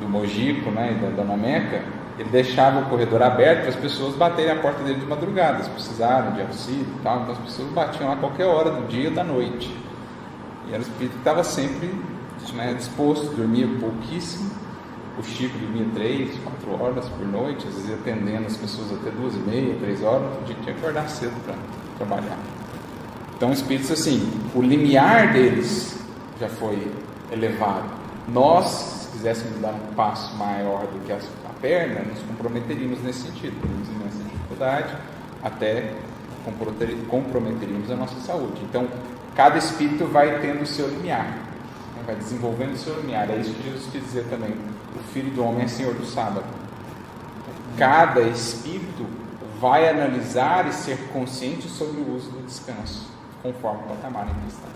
do 0.00 0.08
Mojico, 0.08 0.70
né, 0.70 0.98
da 1.02 1.10
Dona 1.10 1.36
Meca, 1.36 1.82
ele 2.18 2.30
deixava 2.30 2.80
o 2.80 2.86
corredor 2.86 3.22
aberto 3.22 3.60
para 3.60 3.68
as 3.68 3.76
pessoas 3.76 4.16
baterem 4.16 4.50
a 4.50 4.56
porta 4.56 4.82
dele 4.82 4.98
de 4.98 5.06
madrugada, 5.06 5.62
se 5.62 5.70
precisaram 5.70 6.32
de 6.32 6.42
auxílio 6.42 6.86
e 6.98 7.02
tal, 7.02 7.22
então 7.22 7.32
as 7.32 7.38
pessoas 7.38 7.68
batiam 7.70 8.08
lá 8.08 8.16
qualquer 8.16 8.46
hora 8.46 8.70
do 8.70 8.88
dia 8.88 9.08
ou 9.08 9.14
da 9.14 9.22
noite. 9.22 9.72
E 10.66 10.70
era 10.70 10.78
o 10.78 10.82
espírito 10.82 11.12
que 11.12 11.18
estava 11.18 11.44
sempre 11.44 11.94
né, 12.54 12.74
disposto, 12.74 13.36
dormia 13.36 13.68
pouquíssimo. 13.80 14.50
O 15.16 15.22
Chico 15.22 15.58
dormia 15.58 15.86
três, 15.94 16.36
quatro 16.38 16.82
horas 16.82 17.08
por 17.08 17.26
noite, 17.26 17.66
às 17.66 17.74
vezes 17.74 17.92
atendendo 17.92 18.46
as 18.46 18.56
pessoas 18.56 18.92
até 18.92 19.10
duas 19.10 19.34
e 19.34 19.38
meia, 19.38 19.74
três 19.80 20.02
horas, 20.02 20.28
dia 20.46 20.56
tinha 20.62 20.74
que 20.74 20.80
acordar 20.80 21.08
cedo 21.08 21.34
para 21.44 21.54
trabalhar. 21.98 22.38
Então, 23.38 23.52
espíritos 23.52 23.92
assim, 23.92 24.28
o 24.52 24.60
limiar 24.60 25.32
deles 25.32 25.96
já 26.40 26.48
foi 26.48 26.92
elevado. 27.30 27.88
Nós, 28.26 28.66
se 28.66 29.08
quiséssemos 29.12 29.60
dar 29.60 29.72
um 29.72 29.94
passo 29.94 30.36
maior 30.36 30.88
do 30.88 31.06
que 31.06 31.12
a 31.12 31.18
perna, 31.60 32.00
nos 32.00 32.18
comprometeríamos 32.18 33.00
nesse 33.00 33.20
sentido, 33.20 33.54
teríamos 33.60 33.88
imensa 33.88 34.28
dificuldade, 34.28 34.96
até 35.42 35.94
comprometeríamos 37.08 37.88
a 37.92 37.94
nossa 37.94 38.18
saúde. 38.20 38.60
Então, 38.68 38.88
cada 39.36 39.56
espírito 39.56 40.06
vai 40.06 40.40
tendo 40.40 40.62
o 40.62 40.66
seu 40.66 40.88
limiar, 40.88 41.26
né? 41.26 42.02
vai 42.04 42.16
desenvolvendo 42.16 42.74
o 42.74 42.76
seu 42.76 42.96
limiar. 43.00 43.30
É 43.30 43.36
isso 43.36 43.54
que 43.54 43.62
Jesus 43.62 43.86
quis 43.92 44.02
dizer 44.02 44.24
também: 44.24 44.50
o 44.50 45.12
filho 45.12 45.30
do 45.30 45.44
homem 45.44 45.64
é 45.64 45.68
senhor 45.68 45.94
do 45.94 46.04
sábado. 46.04 46.44
Cada 47.76 48.20
espírito 48.22 49.06
vai 49.60 49.88
analisar 49.88 50.66
e 50.68 50.72
ser 50.72 50.98
consciente 51.12 51.68
sobre 51.68 52.00
o 52.00 52.16
uso 52.16 52.30
do 52.30 52.44
descanso, 52.46 53.07
conforme 53.42 53.82
o 53.84 53.96
patamar 53.96 54.28
em 54.28 54.34
que 54.34 54.48
está. 54.48 54.68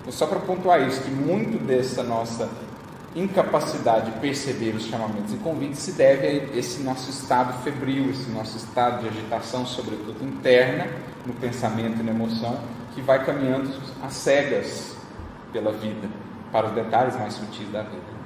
Então, 0.00 0.12
só 0.12 0.26
para 0.26 0.40
pontuar 0.40 0.86
isso, 0.86 1.02
que 1.02 1.10
muito 1.10 1.58
dessa 1.64 2.02
nossa 2.02 2.48
incapacidade 3.14 4.12
de 4.12 4.20
perceber 4.20 4.74
os 4.74 4.84
chamamentos 4.84 5.32
e 5.32 5.38
convites 5.38 5.78
se 5.78 5.92
deve 5.92 6.26
a 6.26 6.32
esse 6.56 6.82
nosso 6.82 7.10
estado 7.10 7.62
febril, 7.64 8.10
esse 8.10 8.30
nosso 8.30 8.58
estado 8.58 9.02
de 9.02 9.08
agitação, 9.08 9.64
sobretudo 9.64 10.22
interna, 10.22 10.86
no 11.24 11.32
pensamento 11.32 11.98
e 12.00 12.02
na 12.02 12.12
emoção, 12.12 12.60
que 12.94 13.00
vai 13.00 13.24
caminhando 13.24 13.70
às 14.02 14.12
cegas 14.12 14.96
pela 15.52 15.72
vida, 15.72 16.08
para 16.52 16.66
os 16.66 16.72
detalhes 16.72 17.16
mais 17.16 17.34
sutis 17.34 17.68
da 17.70 17.82
vida. 17.82 18.16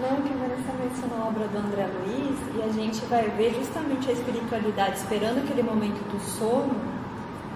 Não, 0.00 0.22
que 0.22 0.32
a 0.32 0.36
Vanessa 0.36 0.72
mencionou 0.82 1.22
a 1.22 1.28
obra 1.28 1.46
do 1.48 1.58
André 1.58 1.86
Luiz 1.86 2.38
e 2.56 2.62
a 2.62 2.72
gente 2.72 3.04
vai 3.04 3.28
ver 3.36 3.54
justamente 3.54 4.08
a 4.08 4.12
espiritualidade 4.12 4.96
esperando 4.96 5.44
aquele 5.44 5.62
momento 5.62 6.00
do 6.10 6.18
sono 6.38 6.74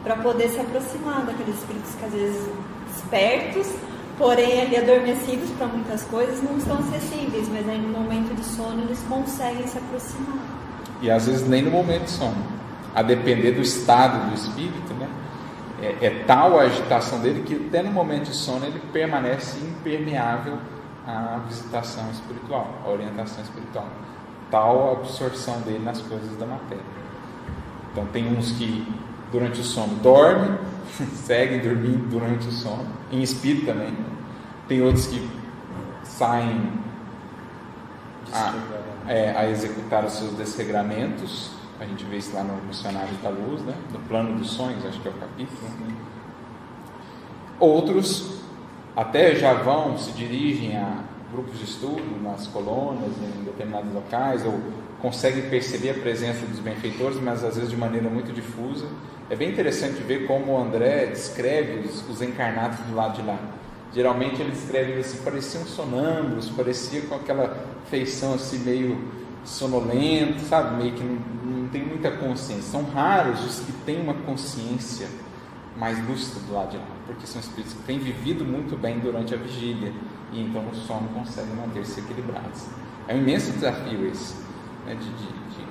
para 0.03 0.17
poder 0.17 0.51
se 0.51 0.61
aproximar 0.61 1.25
daqueles 1.25 1.57
espíritos 1.57 1.95
que 1.95 2.05
às 2.05 2.13
vezes 2.13 2.49
espertos, 2.95 3.73
porém 4.19 4.61
ali 4.61 4.77
adormecidos 4.77 5.49
para 5.53 5.69
muitas 5.69 6.05
coisas, 6.05 6.43
não 6.43 6.59
estão 6.59 6.79
acessíveis, 6.81 7.49
mas 7.49 7.67
aí 7.67 7.81
no 7.81 7.89
momento 7.89 8.35
de 8.35 8.45
sono 8.45 8.83
eles 8.83 9.01
conseguem 9.09 9.67
se 9.67 9.79
aproximar. 9.79 10.37
E 11.01 11.11
às 11.11 11.27
vezes 11.27 11.49
nem 11.49 11.63
no 11.63 11.71
momento 11.71 12.05
de 12.05 12.11
sono, 12.11 12.45
a 12.95 13.01
depender 13.01 13.53
do 13.53 13.63
estado 13.63 14.29
do 14.29 14.35
espírito, 14.35 14.93
né? 15.01 15.09
É, 15.81 16.07
é 16.07 16.25
tal 16.27 16.59
a 16.59 16.65
agitação 16.65 17.21
dele 17.21 17.43
que 17.43 17.55
até 17.55 17.83
no 17.83 17.91
momento 17.91 18.25
de 18.25 18.37
sono 18.37 18.67
ele 18.67 18.81
permanece 18.93 19.59
impermeável 19.59 20.59
à 21.07 21.41
visitação 21.47 22.11
espiritual, 22.11 22.69
à 22.85 22.89
orientação 22.89 23.43
espiritual. 23.43 23.89
Tal 24.51 24.89
a 24.89 24.93
absorção 24.93 25.61
dele 25.63 25.85
nas 25.85 26.01
coisas 26.01 26.37
da 26.37 26.47
matéria. 26.47 26.85
Então 27.93 28.07
tem 28.07 28.37
uns 28.37 28.53
que 28.53 28.87
durante 29.31 29.61
o 29.61 29.65
sono 29.65 29.95
dormem, 29.97 30.59
seguem 31.15 31.61
dormindo 31.61 32.09
durante 32.09 32.49
o 32.49 32.53
sono, 32.53 32.87
em 33.11 33.23
espírito 33.23 33.67
também. 33.67 33.97
Tem 34.69 34.81
outros 34.83 35.07
que 35.07 35.29
saem 36.03 36.73
a, 38.33 38.55
é, 39.09 39.37
a 39.37 39.51
executar 39.51 40.05
os 40.05 40.13
seus 40.13 40.33
desregramentos. 40.35 41.51
A 41.81 41.85
gente 41.85 42.05
vê 42.05 42.19
isso 42.19 42.35
lá 42.35 42.43
no 42.43 42.55
Missionário 42.67 43.15
da 43.23 43.29
Luz, 43.29 43.63
né? 43.63 43.75
no 43.93 43.99
Plano 44.01 44.39
dos 44.39 44.51
Sonhos, 44.51 44.85
acho 44.87 45.01
que 45.01 45.09
é 45.09 45.11
o 45.11 45.15
capítulo. 45.15 45.69
Né? 45.81 45.95
Outros 47.59 48.34
até 48.97 49.35
já 49.35 49.55
vão, 49.55 49.99
se 49.99 50.13
dirigem 50.13 50.77
a 50.77 51.03
grupos 51.33 51.59
de 51.59 51.65
estudo 51.65 52.23
nas 52.23 52.47
colônias, 52.47 53.13
em 53.19 53.43
determinados 53.43 53.93
locais, 53.93 54.45
ou 54.47 54.61
conseguem 55.03 55.51
perceber 55.51 55.91
a 55.91 55.95
presença 55.95 56.47
dos 56.47 56.61
benfeitores, 56.61 57.21
mas 57.21 57.43
às 57.45 57.57
vezes 57.57 57.71
de 57.71 57.77
maneira 57.77 58.09
muito 58.09 58.33
difusa. 58.33 58.87
É 59.29 59.35
bem 59.35 59.51
interessante 59.51 60.01
ver 60.03 60.27
como 60.27 60.53
o 60.53 60.59
André 60.59 61.07
descreve 61.07 61.87
os, 61.87 62.09
os 62.09 62.23
encarnados 62.23 62.79
do 62.81 62.95
lado 62.95 63.21
de 63.21 63.27
lá. 63.27 63.39
Geralmente 63.93 64.41
ele 64.41 64.53
descreve 64.53 65.01
assim, 65.01 65.19
pareciam 65.25 65.65
sonâmbulos, 65.65 66.49
parecia 66.51 67.03
com 67.03 67.17
aquela 67.17 67.57
feição 67.91 68.35
assim 68.35 68.59
meio 68.59 68.99
sonolento, 69.45 70.41
sabe? 70.41 70.83
Meio 70.83 70.95
que 70.95 71.03
não, 71.03 71.17
não 71.45 71.69
tem 71.69 71.85
muita 71.85 72.11
consciência. 72.13 72.71
São 72.71 72.85
raros 72.85 73.45
os 73.45 73.61
que 73.61 73.73
têm 73.85 74.01
uma 74.01 74.15
consciência 74.15 75.09
mais 75.85 76.09
lúcida 76.09 76.41
do 76.47 76.55
lado 76.55 76.71
de 76.71 76.79
lá, 76.79 76.85
porque 77.07 77.26
são 77.26 77.38
espíritos 77.38 77.75
que 77.75 77.83
têm 77.83 77.99
vivido 77.99 78.43
muito 78.43 78.75
bem 78.75 78.99
durante 79.00 79.35
a 79.35 79.37
vigília 79.37 79.93
e 80.33 80.41
então 80.41 80.62
no 80.62 80.75
sono 80.75 81.07
conseguem 81.09 81.55
manter-se 81.57 82.00
equilibrados. 82.00 82.69
É 83.07 83.14
um 83.14 83.19
imenso 83.19 83.53
desafio 83.53 84.07
esse, 84.07 84.35
né, 84.87 84.95
de, 84.95 85.05
de, 85.05 85.26
de 85.26 85.67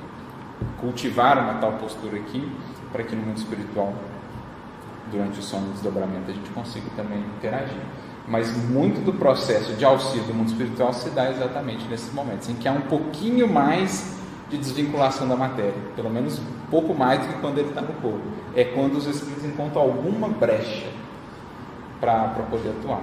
cultivar 0.80 1.40
uma 1.40 1.56
tal 1.56 1.74
postura 1.74 2.18
aqui 2.18 2.48
para 2.92 3.04
que 3.04 3.16
no 3.16 3.24
mundo 3.24 3.38
espiritual, 3.38 3.92
durante 5.12 5.40
o 5.40 5.42
sono 5.42 5.70
e 5.70 5.72
desdobramento, 5.72 6.30
a 6.30 6.34
gente 6.36 6.50
consiga 6.52 6.86
também 6.96 7.18
interagir. 7.36 7.82
Mas 8.28 8.56
muito 8.70 9.04
do 9.04 9.14
processo 9.14 9.74
de 9.74 9.84
auxílio 9.84 10.26
do 10.26 10.34
mundo 10.36 10.50
espiritual 10.50 10.94
se 10.94 11.10
dá 11.10 11.32
exatamente 11.32 11.88
nesses 11.88 12.14
momentos, 12.14 12.48
em 12.50 12.54
que 12.54 12.68
há 12.68 12.72
um 12.72 12.82
pouquinho 12.82 13.52
mais 13.52 14.16
de 14.48 14.60
desvinculação 14.60 15.28
da 15.28 15.36
matéria, 15.36 15.74
pelo 15.96 16.12
menos 16.12 16.40
pouco 16.74 16.96
mais 16.96 17.22
do 17.22 17.28
que 17.28 17.40
quando 17.40 17.60
ele 17.60 17.70
está 17.70 17.82
no 17.82 17.94
corpo. 17.94 18.20
É 18.56 18.64
quando 18.64 18.98
os 18.98 19.06
espíritos 19.06 19.46
encontram 19.46 19.84
alguma 19.84 20.28
brecha 20.28 20.88
para 22.02 22.30
poder 22.50 22.70
atuar. 22.70 23.02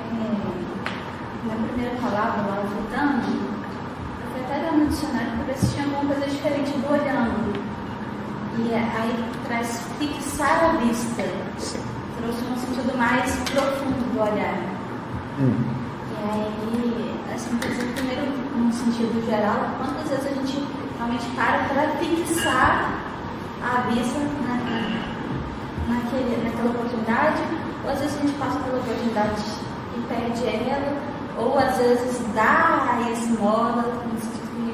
É, 0.00 1.46
na 1.46 1.68
primeira 1.68 1.94
palavra, 2.00 2.40
lá 2.40 2.62
voltando, 2.62 3.54
até 4.46 4.70
no 4.70 4.86
dicionário 4.86 5.32
para 5.32 5.44
ver 5.44 5.58
se 5.58 5.74
tinha 5.74 5.84
alguma 5.84 6.14
coisa 6.14 6.26
diferente 6.26 6.70
do 6.70 6.90
olhando. 6.90 7.62
E 8.56 8.74
aí 8.74 9.30
traz 9.46 9.86
fixar 9.98 10.64
a 10.64 10.78
vista. 10.78 11.22
Trouxe 12.16 12.44
um 12.44 12.56
sentido 12.56 12.96
mais 12.96 13.30
profundo 13.50 14.14
do 14.14 14.22
olhar. 14.22 14.56
Hum. 15.38 15.74
E 16.12 16.30
aí, 16.30 17.34
assim, 17.34 17.58
primeiro, 17.94 18.32
num 18.56 18.72
sentido 18.72 19.22
geral, 19.26 19.68
quantas 19.78 20.08
vezes 20.08 20.26
a 20.26 20.34
gente 20.34 20.83
realmente 21.04 21.26
para 21.36 21.64
para 21.68 21.88
fixar 21.98 23.00
a 23.62 23.80
vista 23.90 24.18
na, 24.18 25.94
naquele, 25.94 26.44
naquela 26.44 26.70
oportunidade, 26.70 27.42
ou 27.84 27.90
às 27.90 28.00
vezes 28.00 28.16
a 28.16 28.20
gente 28.20 28.38
passa 28.38 28.58
pela 28.60 28.78
oportunidade 28.78 29.42
e 29.96 30.00
perde 30.08 30.46
ela, 30.46 30.96
ou 31.38 31.58
às 31.58 31.76
vezes 31.76 32.20
dá 32.34 32.96
a 32.96 33.10
esmola, 33.10 33.84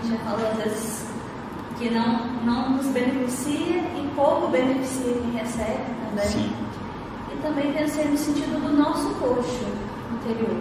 já 0.05 0.17
falou 0.19 0.47
às 0.51 0.57
vezes 0.57 1.07
que 1.79 1.91
não, 1.91 2.27
não 2.45 2.71
nos 2.71 2.87
beneficia 2.87 3.79
e 3.79 4.13
pouco 4.15 4.49
beneficia 4.49 5.15
quem 5.15 5.31
recebe 5.33 5.85
também. 6.09 6.27
Sim. 6.27 6.53
E 7.33 7.37
também 7.43 7.73
pensei 7.73 8.07
no 8.07 8.19
sentido 8.19 8.61
do 8.61 8.77
nosso 8.77 9.09
coxo 9.15 9.67
interior. 10.13 10.57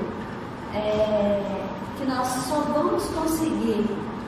É, 0.73 1.65
que 1.97 2.05
nós 2.05 2.27
só 2.27 2.61
vamos 2.73 3.03
conseguir 3.07 3.85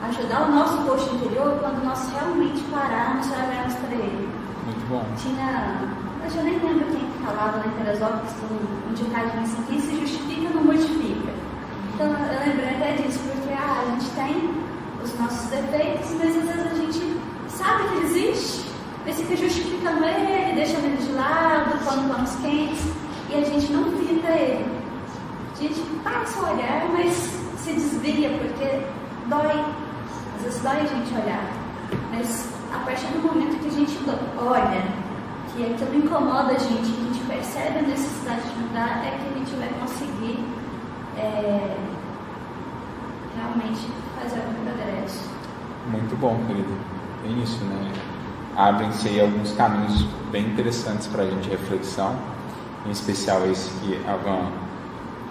ajudar 0.08 0.48
o 0.48 0.52
nosso 0.52 0.78
coxo 0.78 1.14
interior 1.14 1.58
quando 1.60 1.84
nós 1.84 2.10
realmente 2.10 2.60
pararmos 2.70 3.26
e 3.26 3.30
olharmos 3.30 3.74
para 3.74 3.94
ele. 3.94 4.28
Muito 4.64 4.88
bom. 4.88 5.04
Tinha, 5.16 5.80
eu 6.24 6.30
já 6.30 6.42
nem 6.42 6.58
lembro 6.58 6.86
quem 6.86 7.08
falava 7.24 7.58
na 7.58 7.72
Teresópolis, 7.72 8.32
um, 8.50 8.90
um 8.90 8.94
ditado 8.94 9.38
assim, 9.40 9.62
quem 9.68 9.80
se 9.80 10.00
justifica 10.00 10.50
não 10.54 10.64
modifica. 10.64 11.32
Então 11.94 12.06
eu 12.08 12.48
lembrei 12.48 12.70
até 12.70 12.92
disso, 13.02 13.20
porque 13.20 13.52
ah, 13.54 13.82
a 13.86 13.90
gente 13.90 14.10
tem 14.10 14.54
os 15.02 15.18
nossos 15.18 15.50
defeitos, 15.50 16.10
mas 16.18 16.36
às 16.36 16.44
vezes 16.44 16.66
a 16.66 16.74
gente 16.74 17.20
sabe 17.48 17.88
que 17.88 17.94
ele 17.96 18.06
existe, 18.06 18.70
mas 19.04 19.16
fica 19.16 19.36
justificando 19.36 20.04
ele, 20.04 20.54
deixando 20.54 20.84
ele 20.86 20.96
de 20.96 21.12
lado, 21.12 21.84
pondo 21.84 22.08
panos 22.08 22.34
quentes, 22.36 22.84
e 23.30 23.34
a 23.34 23.44
gente 23.44 23.72
não 23.72 23.84
fita 23.92 24.28
ele. 24.28 24.82
A 25.52 25.62
gente 25.62 25.80
passa 26.02 26.40
a 26.40 26.52
olhar, 26.52 26.88
mas 26.92 27.12
se 27.58 27.72
desvia, 27.72 28.30
porque 28.30 28.84
dói. 29.28 29.81
Dói 30.62 30.80
a 30.80 30.86
gente 30.86 31.12
olhar. 31.14 31.52
Mas 32.10 32.48
a 32.72 32.78
partir 32.78 33.06
do 33.06 33.18
momento 33.20 33.60
que 33.60 33.68
a 33.68 33.70
gente 33.70 33.98
olha, 34.38 34.82
que 35.52 35.64
aquilo 35.64 36.04
incomoda 36.04 36.52
a 36.52 36.58
gente, 36.58 36.90
que 36.90 37.00
a 37.00 37.12
gente 37.12 37.24
percebe 37.26 37.78
a 37.78 37.82
necessidade 37.82 38.42
de 38.42 38.58
mudar, 38.60 39.04
é 39.04 39.10
que 39.10 39.34
a 39.34 39.38
gente 39.38 39.54
vai 39.56 39.68
conseguir 39.80 40.44
é, 41.18 41.76
realmente 43.36 43.88
fazer 44.20 44.40
algum 44.40 44.64
progresso. 44.64 45.30
Muito 45.90 46.16
bom, 46.20 46.38
querido. 46.46 46.76
É 47.24 47.42
isso, 47.42 47.62
né? 47.64 47.92
Abrem-se 48.56 49.08
aí 49.08 49.20
alguns 49.20 49.52
caminhos 49.52 50.02
bem 50.30 50.46
interessantes 50.46 51.06
para 51.06 51.22
a 51.22 51.26
gente 51.26 51.48
reflexão, 51.48 52.16
em 52.86 52.90
especial 52.90 53.46
esse 53.46 53.70
que 53.80 54.00
a 54.06 54.16
Van 54.16 54.50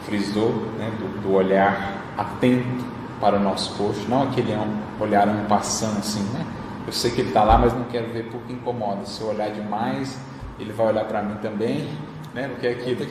frisou, 0.06 0.52
né, 0.78 0.92
do, 1.00 1.22
do 1.22 1.34
olhar 1.34 2.02
atento 2.18 3.01
para 3.22 3.38
o 3.38 3.40
nosso 3.40 3.78
coxo, 3.78 4.10
não 4.10 4.24
aquele 4.24 4.52
olhar 5.00 5.28
um 5.28 5.46
passando 5.46 6.00
assim, 6.00 6.24
né? 6.34 6.46
Eu 6.86 6.92
sei 6.92 7.12
que 7.12 7.22
ele 7.22 7.30
está 7.30 7.44
lá, 7.44 7.58
mas 7.60 7.72
não 7.72 7.84
quero 7.84 8.12
ver 8.12 8.30
porque 8.32 8.52
incomoda. 8.52 9.06
Se 9.06 9.22
eu 9.22 9.28
olhar 9.28 9.52
demais, 9.52 10.20
ele 10.60 10.74
vai 10.74 10.88
olhar 10.88 11.06
para 11.06 11.22
mim 11.22 11.36
também, 11.36 11.88
né? 12.34 12.48
Porque 12.48 12.66
é 12.66 12.72
aquilo, 12.72 13.06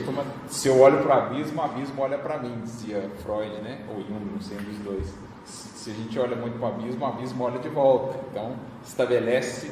se 0.47 0.67
eu 0.67 0.79
olho 0.81 0.97
para 1.01 1.15
o 1.15 1.19
abismo, 1.19 1.61
o 1.61 1.63
abismo 1.63 2.01
olha 2.01 2.17
para 2.17 2.37
mim, 2.37 2.59
dizia 2.61 3.09
Freud, 3.23 3.49
né? 3.61 3.79
Ou 3.87 4.01
Jung, 4.03 4.25
não 4.33 4.41
sei, 4.41 4.57
um 4.57 4.63
dos 4.63 4.77
dois. 4.79 5.13
Se 5.45 5.89
a 5.89 5.93
gente 5.93 6.19
olha 6.19 6.35
muito 6.35 6.59
para 6.59 6.69
o 6.69 6.73
abismo, 6.73 7.05
o 7.05 7.07
abismo 7.07 7.43
olha 7.45 7.59
de 7.59 7.69
volta. 7.69 8.19
Então, 8.29 8.51
estabelece 8.83 9.71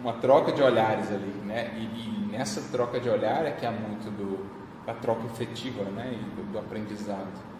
uma 0.00 0.14
troca 0.14 0.50
de 0.52 0.62
olhares 0.62 1.08
ali, 1.10 1.42
né? 1.44 1.72
E, 1.76 1.82
e 1.82 2.28
nessa 2.32 2.62
troca 2.72 2.98
de 2.98 3.10
olhar 3.10 3.44
é 3.44 3.50
que 3.50 3.66
há 3.66 3.70
muito 3.70 4.10
do, 4.10 4.46
da 4.86 4.94
troca 4.94 5.26
efetiva, 5.26 5.84
né? 5.84 6.14
E 6.14 6.36
do, 6.36 6.52
do 6.52 6.58
aprendizado 6.58 7.53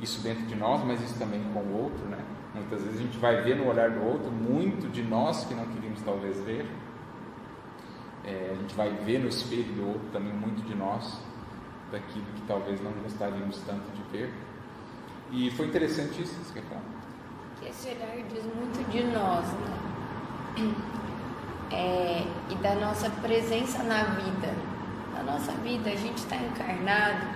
isso 0.00 0.22
dentro 0.22 0.46
de 0.46 0.54
nós, 0.54 0.82
mas 0.84 1.02
isso 1.02 1.18
também 1.18 1.42
com 1.52 1.60
o 1.60 1.82
outro, 1.82 2.04
né? 2.06 2.18
Muitas 2.54 2.82
vezes 2.82 3.00
a 3.00 3.02
gente 3.02 3.18
vai 3.18 3.42
ver 3.42 3.56
no 3.56 3.68
olhar 3.68 3.90
do 3.90 4.04
outro 4.04 4.30
muito 4.30 4.88
de 4.90 5.02
nós 5.02 5.44
que 5.44 5.54
não 5.54 5.66
queríamos 5.66 6.00
talvez 6.02 6.40
ver. 6.42 6.66
É, 8.24 8.50
a 8.52 8.54
gente 8.54 8.74
vai 8.74 8.90
ver 8.90 9.18
no 9.20 9.28
espelho 9.28 9.72
do 9.74 9.86
outro 9.86 10.08
também 10.12 10.32
muito 10.32 10.62
de 10.66 10.74
nós, 10.74 11.20
daquilo 11.92 12.24
que 12.34 12.42
talvez 12.42 12.82
não 12.82 12.92
gostaríamos 12.92 13.58
tanto 13.66 13.90
de 13.92 14.02
ver. 14.10 14.32
E 15.30 15.50
foi 15.52 15.66
interessante 15.66 16.22
isso, 16.22 16.34
você 16.34 16.54
quer 16.54 16.64
falar? 16.64 16.82
Esse 17.64 17.88
olhar 17.88 18.16
diz 18.28 18.44
muito 18.44 18.90
de 18.90 19.04
nós, 19.04 19.46
né? 19.46 20.74
É, 21.72 22.26
e 22.50 22.54
da 22.56 22.74
nossa 22.74 23.08
presença 23.10 23.82
na 23.84 24.02
vida. 24.02 24.52
Na 25.14 25.22
nossa 25.22 25.52
vida, 25.52 25.90
a 25.90 25.94
gente 25.94 26.18
está 26.18 26.36
encarnado 26.36 27.26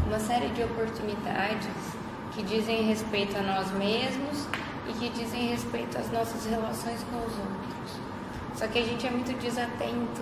com 0.00 0.08
uma 0.08 0.18
série 0.18 0.48
de 0.50 0.62
oportunidades 0.62 1.68
que 2.34 2.42
dizem 2.42 2.82
respeito 2.82 3.36
a 3.38 3.42
nós 3.42 3.70
mesmos 3.72 4.46
e 4.88 4.92
que 4.94 5.08
dizem 5.10 5.48
respeito 5.48 5.96
às 5.96 6.10
nossas 6.10 6.44
relações 6.46 7.00
com 7.04 7.18
os 7.18 7.38
outros. 7.38 8.00
Só 8.56 8.66
que 8.66 8.78
a 8.78 8.82
gente 8.82 9.06
é 9.06 9.10
muito 9.10 9.32
desatento 9.38 10.20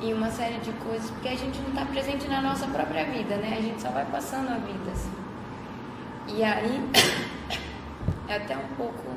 em 0.00 0.12
uma 0.12 0.30
série 0.30 0.58
de 0.58 0.72
coisas 0.72 1.10
porque 1.10 1.28
a 1.28 1.36
gente 1.36 1.58
não 1.60 1.70
está 1.70 1.84
presente 1.84 2.28
na 2.28 2.40
nossa 2.40 2.66
própria 2.68 3.04
vida, 3.06 3.36
né? 3.36 3.56
A 3.58 3.62
gente 3.62 3.82
só 3.82 3.90
vai 3.90 4.06
passando 4.06 4.50
a 4.50 4.58
vida 4.58 4.92
assim. 4.92 5.12
E 6.28 6.44
aí 6.44 6.90
é 8.28 8.36
até 8.36 8.56
um 8.56 8.68
pouco 8.76 9.16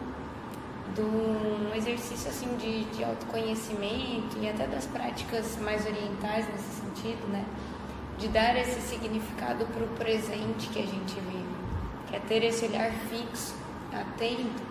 de 0.96 1.01
um 1.01 1.72
exercício 1.75 2.30
assim 2.30 2.56
de, 2.58 2.86
de 2.86 3.04
autoconhecimento 3.04 4.36
e 4.42 4.50
até 4.50 4.66
das 4.66 4.88
práticas 4.88 5.58
mais 5.62 5.86
orientais 5.86 6.48
nesse 6.48 6.82
sentido, 6.82 7.28
né? 7.28 7.46
De 8.18 8.28
dar 8.30 8.58
esse 8.58 8.82
significado 8.82 9.66
para 9.68 9.84
o 9.84 9.88
presente 9.89 10.70
que 10.70 10.80
a 10.80 10.86
gente 10.86 11.13
vive 11.20 11.49
é 12.16 12.20
ter 12.20 12.44
esse 12.44 12.66
olhar 12.66 12.92
fixo, 12.92 13.56
atento, 13.94 14.62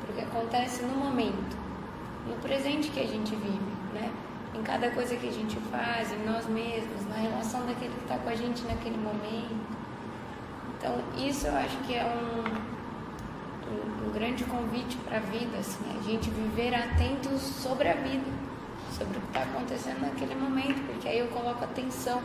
para 0.00 0.10
o 0.10 0.14
que 0.14 0.22
acontece 0.22 0.82
no 0.82 0.94
momento, 0.96 1.56
no 2.26 2.36
presente 2.36 2.90
que 2.90 3.00
a 3.00 3.06
gente 3.06 3.34
vive, 3.34 3.72
né? 3.94 4.10
Em 4.54 4.62
cada 4.62 4.90
coisa 4.90 5.16
que 5.16 5.28
a 5.28 5.32
gente 5.32 5.56
faz, 5.70 6.12
em 6.12 6.24
nós 6.24 6.46
mesmos, 6.46 7.06
na 7.08 7.16
relação 7.16 7.66
daquele 7.66 7.92
que 7.92 8.02
está 8.02 8.16
com 8.16 8.28
a 8.28 8.34
gente 8.34 8.62
naquele 8.64 8.96
momento. 8.96 9.76
Então, 10.78 10.98
isso 11.18 11.46
eu 11.46 11.56
acho 11.56 11.76
que 11.78 11.94
é 11.94 12.04
um, 12.04 12.42
um, 13.70 14.08
um 14.08 14.12
grande 14.12 14.44
convite 14.44 14.96
para 14.98 15.18
a 15.18 15.20
vida, 15.20 15.58
assim, 15.58 15.84
a 15.98 16.02
gente 16.02 16.30
viver 16.30 16.74
atentos 16.74 17.42
sobre 17.42 17.88
a 17.88 17.94
vida, 17.94 18.24
sobre 18.96 19.18
o 19.18 19.20
que 19.20 19.26
está 19.26 19.42
acontecendo 19.42 20.00
naquele 20.00 20.34
momento, 20.34 20.86
porque 20.86 21.08
aí 21.08 21.18
eu 21.18 21.28
coloco 21.28 21.62
atenção 21.64 22.22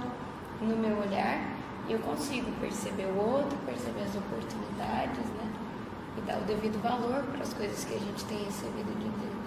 no 0.62 0.78
meu 0.78 0.98
olhar 1.00 1.61
eu 1.92 2.00
consigo 2.00 2.50
perceber 2.60 3.06
o 3.06 3.18
outro, 3.18 3.58
perceber 3.66 4.04
as 4.04 4.16
oportunidades, 4.16 5.26
né? 5.38 5.52
E 6.18 6.22
dar 6.22 6.38
o 6.38 6.42
devido 6.42 6.82
valor 6.82 7.24
para 7.24 7.42
as 7.42 7.54
coisas 7.54 7.84
que 7.84 7.96
a 7.96 8.00
gente 8.00 8.24
tem 8.26 8.44
recebido 8.44 8.98
de 8.98 9.10
Deus. 9.10 9.42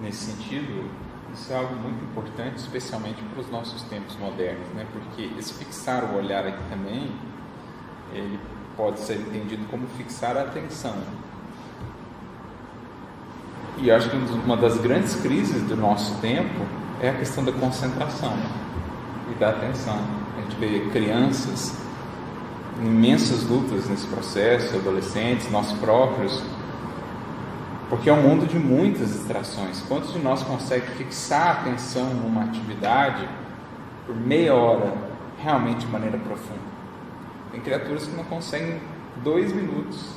Nesse 0.00 0.32
sentido, 0.32 0.90
isso 1.32 1.52
é 1.52 1.56
algo 1.56 1.74
muito 1.76 2.04
importante, 2.04 2.58
especialmente 2.58 3.22
para 3.22 3.40
os 3.40 3.50
nossos 3.50 3.82
tempos 3.82 4.16
modernos, 4.16 4.68
né? 4.68 4.86
Porque 4.92 5.30
esse 5.38 5.54
fixar 5.54 6.04
o 6.04 6.16
olhar 6.16 6.46
aqui 6.46 6.62
também, 6.68 7.12
ele 8.12 8.38
pode 8.76 9.00
ser 9.00 9.20
entendido 9.20 9.66
como 9.70 9.86
fixar 9.88 10.36
a 10.36 10.42
atenção. 10.42 10.96
E 13.78 13.90
acho 13.90 14.10
que 14.10 14.16
uma 14.16 14.56
das 14.56 14.78
grandes 14.78 15.14
crises 15.16 15.62
do 15.62 15.76
nosso 15.76 16.20
tempo 16.20 16.66
é 17.00 17.08
a 17.08 17.14
questão 17.14 17.44
da 17.44 17.52
concentração 17.52 18.34
e 19.30 19.34
da 19.34 19.50
atenção 19.50 20.19
gente 20.40 20.56
vê 20.56 20.88
crianças, 20.90 21.76
imensas 22.78 23.44
lutas 23.44 23.88
nesse 23.88 24.06
processo, 24.06 24.76
adolescentes, 24.76 25.50
nós 25.50 25.72
próprios, 25.74 26.42
porque 27.88 28.08
é 28.08 28.12
um 28.12 28.22
mundo 28.22 28.46
de 28.46 28.58
muitas 28.58 29.08
distrações. 29.08 29.82
Quantos 29.88 30.12
de 30.12 30.20
nós 30.20 30.42
consegue 30.44 30.86
fixar 30.92 31.48
a 31.48 31.50
atenção 31.60 32.14
numa 32.14 32.44
atividade 32.44 33.28
por 34.06 34.14
meia 34.14 34.54
hora, 34.54 34.94
realmente 35.38 35.86
de 35.86 35.92
maneira 35.92 36.16
profunda? 36.16 36.70
Tem 37.50 37.60
criaturas 37.60 38.06
que 38.06 38.16
não 38.16 38.24
conseguem 38.24 38.80
dois 39.24 39.52
minutos. 39.52 40.08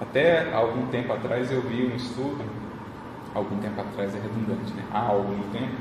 Até 0.00 0.52
algum 0.52 0.86
tempo 0.88 1.12
atrás 1.12 1.50
eu 1.52 1.62
vi 1.62 1.86
um 1.86 1.94
estudo, 1.94 2.44
algum 3.32 3.56
tempo 3.58 3.80
atrás 3.80 4.14
é 4.14 4.18
redundante, 4.18 4.72
né? 4.74 4.82
Há 4.92 5.06
algum 5.06 5.38
tempo, 5.52 5.76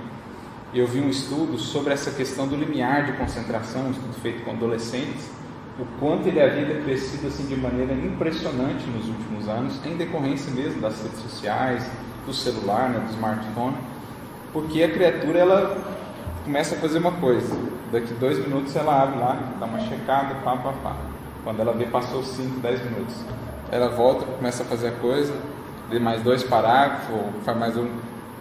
eu 0.80 0.88
vi 0.88 1.00
um 1.00 1.10
estudo 1.10 1.58
sobre 1.58 1.94
essa 1.94 2.12
questão 2.12 2.48
do 2.48 2.56
limiar 2.56 3.06
de 3.06 3.14
concentração, 3.14 3.88
um 3.88 3.92
estudo 3.92 4.14
feito 4.22 4.44
com 4.44 4.52
adolescentes, 4.52 5.30
o 5.80 5.86
quanto 6.00 6.28
ele 6.28 6.42
havia 6.42 6.82
crescido 6.82 7.28
assim 7.28 7.46
de 7.46 7.56
maneira 7.56 7.94
impressionante 7.94 8.86
nos 8.88 9.08
últimos 9.08 9.48
anos, 9.48 9.80
em 9.86 9.96
decorrência 9.96 10.52
mesmo 10.52 10.82
das 10.82 11.02
redes 11.02 11.20
sociais, 11.20 11.90
do 12.26 12.34
celular, 12.34 12.90
né, 12.90 13.00
do 13.00 13.14
smartphone, 13.14 13.76
porque 14.52 14.84
a 14.84 14.90
criatura 14.90 15.40
ela 15.40 15.96
começa 16.44 16.76
a 16.76 16.78
fazer 16.78 16.98
uma 16.98 17.14
coisa, 17.14 17.58
daqui 17.92 18.14
dois 18.16 18.38
minutos 18.40 18.76
ela 18.76 19.04
abre 19.04 19.20
lá, 19.20 19.40
dá 19.60 19.66
uma 19.66 19.80
checada, 19.80 20.36
pá, 20.44 20.58
pá, 20.58 20.74
pá. 20.84 20.96
Quando 21.44 21.60
ela 21.60 21.74
vê, 21.74 21.86
passou 21.86 22.24
5, 22.24 22.60
10 22.60 22.84
minutos. 22.86 23.16
Ela 23.72 23.90
volta, 23.90 24.26
começa 24.26 24.64
a 24.64 24.66
fazer 24.66 24.88
a 24.88 24.92
coisa, 24.94 25.34
lê 25.92 26.00
mais 26.00 26.24
dois 26.24 26.44
parágrafos, 26.44 27.18
faz 27.44 27.58
mais 27.58 27.78
um, 27.78 27.88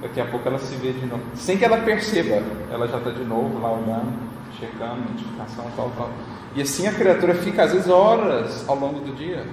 daqui 0.03 0.21
a 0.21 0.25
pouco 0.27 0.47
ela 0.49 0.59
se 0.59 0.75
vê 0.77 0.93
de 0.93 1.07
novo. 1.07 1.23
Sem 1.35 1.57
que 1.57 1.65
ela 1.65 1.79
perceba, 1.79 2.43
ela 2.71 2.87
já 2.87 2.99
está 2.99 3.11
de 3.11 3.25
novo 3.25 3.59
lá 3.61 3.73
olhando, 3.73 4.13
checando, 4.59 5.01
notificação, 5.11 5.65
tal, 5.77 5.91
tal. 5.97 6.11
E 6.55 6.63
assim 6.63 6.87
a 6.87 6.93
criatura 6.93 7.35
fica 7.35 7.65
às 7.65 7.73
vezes 7.73 7.89
horas 7.89 8.69
ao 8.69 8.77
longo 8.77 9.01
do 9.01 9.15
dia 9.15 9.45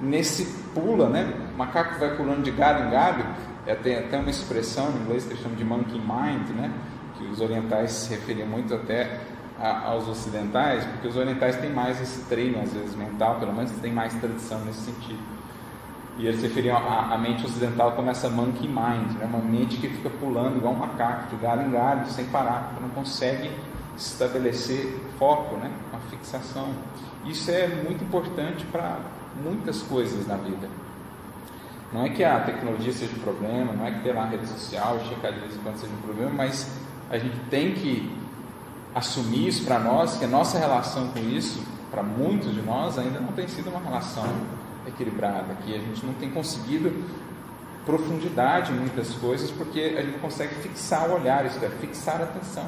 nesse 0.00 0.46
pula, 0.74 1.08
né? 1.08 1.32
O 1.54 1.58
macaco 1.58 1.98
vai 1.98 2.16
pulando 2.16 2.42
de 2.42 2.50
galho 2.50 2.86
em 2.86 2.90
galho. 2.90 3.24
É, 3.66 3.74
tem 3.74 3.96
até 3.96 4.18
uma 4.18 4.30
expressão 4.30 4.90
em 4.90 5.02
inglês 5.02 5.24
que 5.24 5.30
eles 5.30 5.42
chamam 5.42 5.56
de 5.56 5.64
monkey 5.64 5.98
mind, 5.98 6.48
né? 6.56 6.72
Que 7.16 7.24
os 7.26 7.40
orientais 7.40 7.92
se 7.92 8.10
referiam 8.10 8.48
muito 8.48 8.74
até 8.74 9.20
a, 9.60 9.90
aos 9.90 10.08
ocidentais, 10.08 10.84
porque 10.84 11.08
os 11.08 11.16
orientais 11.16 11.56
têm 11.56 11.70
mais 11.70 12.00
esse 12.00 12.22
treino, 12.22 12.60
às 12.62 12.72
vezes 12.72 12.96
mental, 12.96 13.38
pelo 13.38 13.52
menos 13.52 13.70
tem 13.72 13.92
mais 13.92 14.14
tradição 14.14 14.58
nesse 14.64 14.80
sentido. 14.80 15.39
E 16.20 16.26
eles 16.26 16.42
referiam 16.42 16.76
à, 16.76 17.16
mente 17.16 17.46
ocidental 17.46 17.92
como 17.92 18.10
essa 18.10 18.28
monkey 18.28 18.68
mind, 18.68 19.18
né? 19.18 19.24
uma 19.24 19.38
mente 19.38 19.78
que 19.78 19.88
fica 19.88 20.10
pulando 20.10 20.58
igual 20.58 20.74
um 20.74 20.76
macaco, 20.76 21.34
de 21.34 21.42
galho 21.42 21.66
em 21.66 21.70
galho, 21.70 22.06
sem 22.10 22.26
parar, 22.26 22.76
não 22.78 22.90
consegue 22.90 23.50
estabelecer 23.96 25.00
foco, 25.18 25.56
né? 25.56 25.70
uma 25.90 25.98
fixação. 26.10 26.68
Isso 27.24 27.50
é 27.50 27.66
muito 27.68 28.04
importante 28.04 28.66
para 28.66 28.98
muitas 29.42 29.80
coisas 29.80 30.26
na 30.26 30.36
vida. 30.36 30.68
Não 31.90 32.04
é 32.04 32.10
que 32.10 32.22
a 32.22 32.40
tecnologia 32.40 32.92
seja 32.92 33.16
um 33.16 33.20
problema, 33.20 33.72
não 33.72 33.86
é 33.86 33.90
que 33.90 34.00
ter 34.00 34.12
lá 34.12 34.24
a 34.24 34.26
rede 34.26 34.46
social, 34.46 35.00
checar 35.08 35.32
de 35.32 35.40
vez 35.40 35.56
em 35.56 35.58
quando 35.60 35.76
seja 35.76 35.92
um 35.92 36.02
problema, 36.02 36.30
mas 36.30 36.70
a 37.10 37.16
gente 37.16 37.38
tem 37.48 37.72
que 37.72 38.14
assumir 38.94 39.48
isso 39.48 39.64
para 39.64 39.78
nós, 39.78 40.18
que 40.18 40.26
a 40.26 40.28
nossa 40.28 40.58
relação 40.58 41.08
com 41.08 41.18
isso, 41.18 41.64
para 41.90 42.02
muitos 42.02 42.52
de 42.52 42.60
nós, 42.60 42.98
ainda 42.98 43.20
não 43.20 43.32
tem 43.32 43.48
sido 43.48 43.70
uma 43.70 43.80
relação 43.80 44.26
equilibrada, 44.90 45.54
que 45.64 45.74
a 45.74 45.78
gente 45.78 46.04
não 46.04 46.14
tem 46.14 46.30
conseguido 46.30 46.92
profundidade 47.84 48.72
em 48.72 48.76
muitas 48.76 49.14
coisas 49.14 49.50
porque 49.50 49.96
a 49.98 50.02
gente 50.02 50.18
consegue 50.18 50.54
fixar 50.56 51.08
o 51.08 51.14
olhar, 51.14 51.46
isso 51.46 51.58
é, 51.64 51.68
fixar 51.68 52.20
a 52.20 52.24
atenção. 52.24 52.66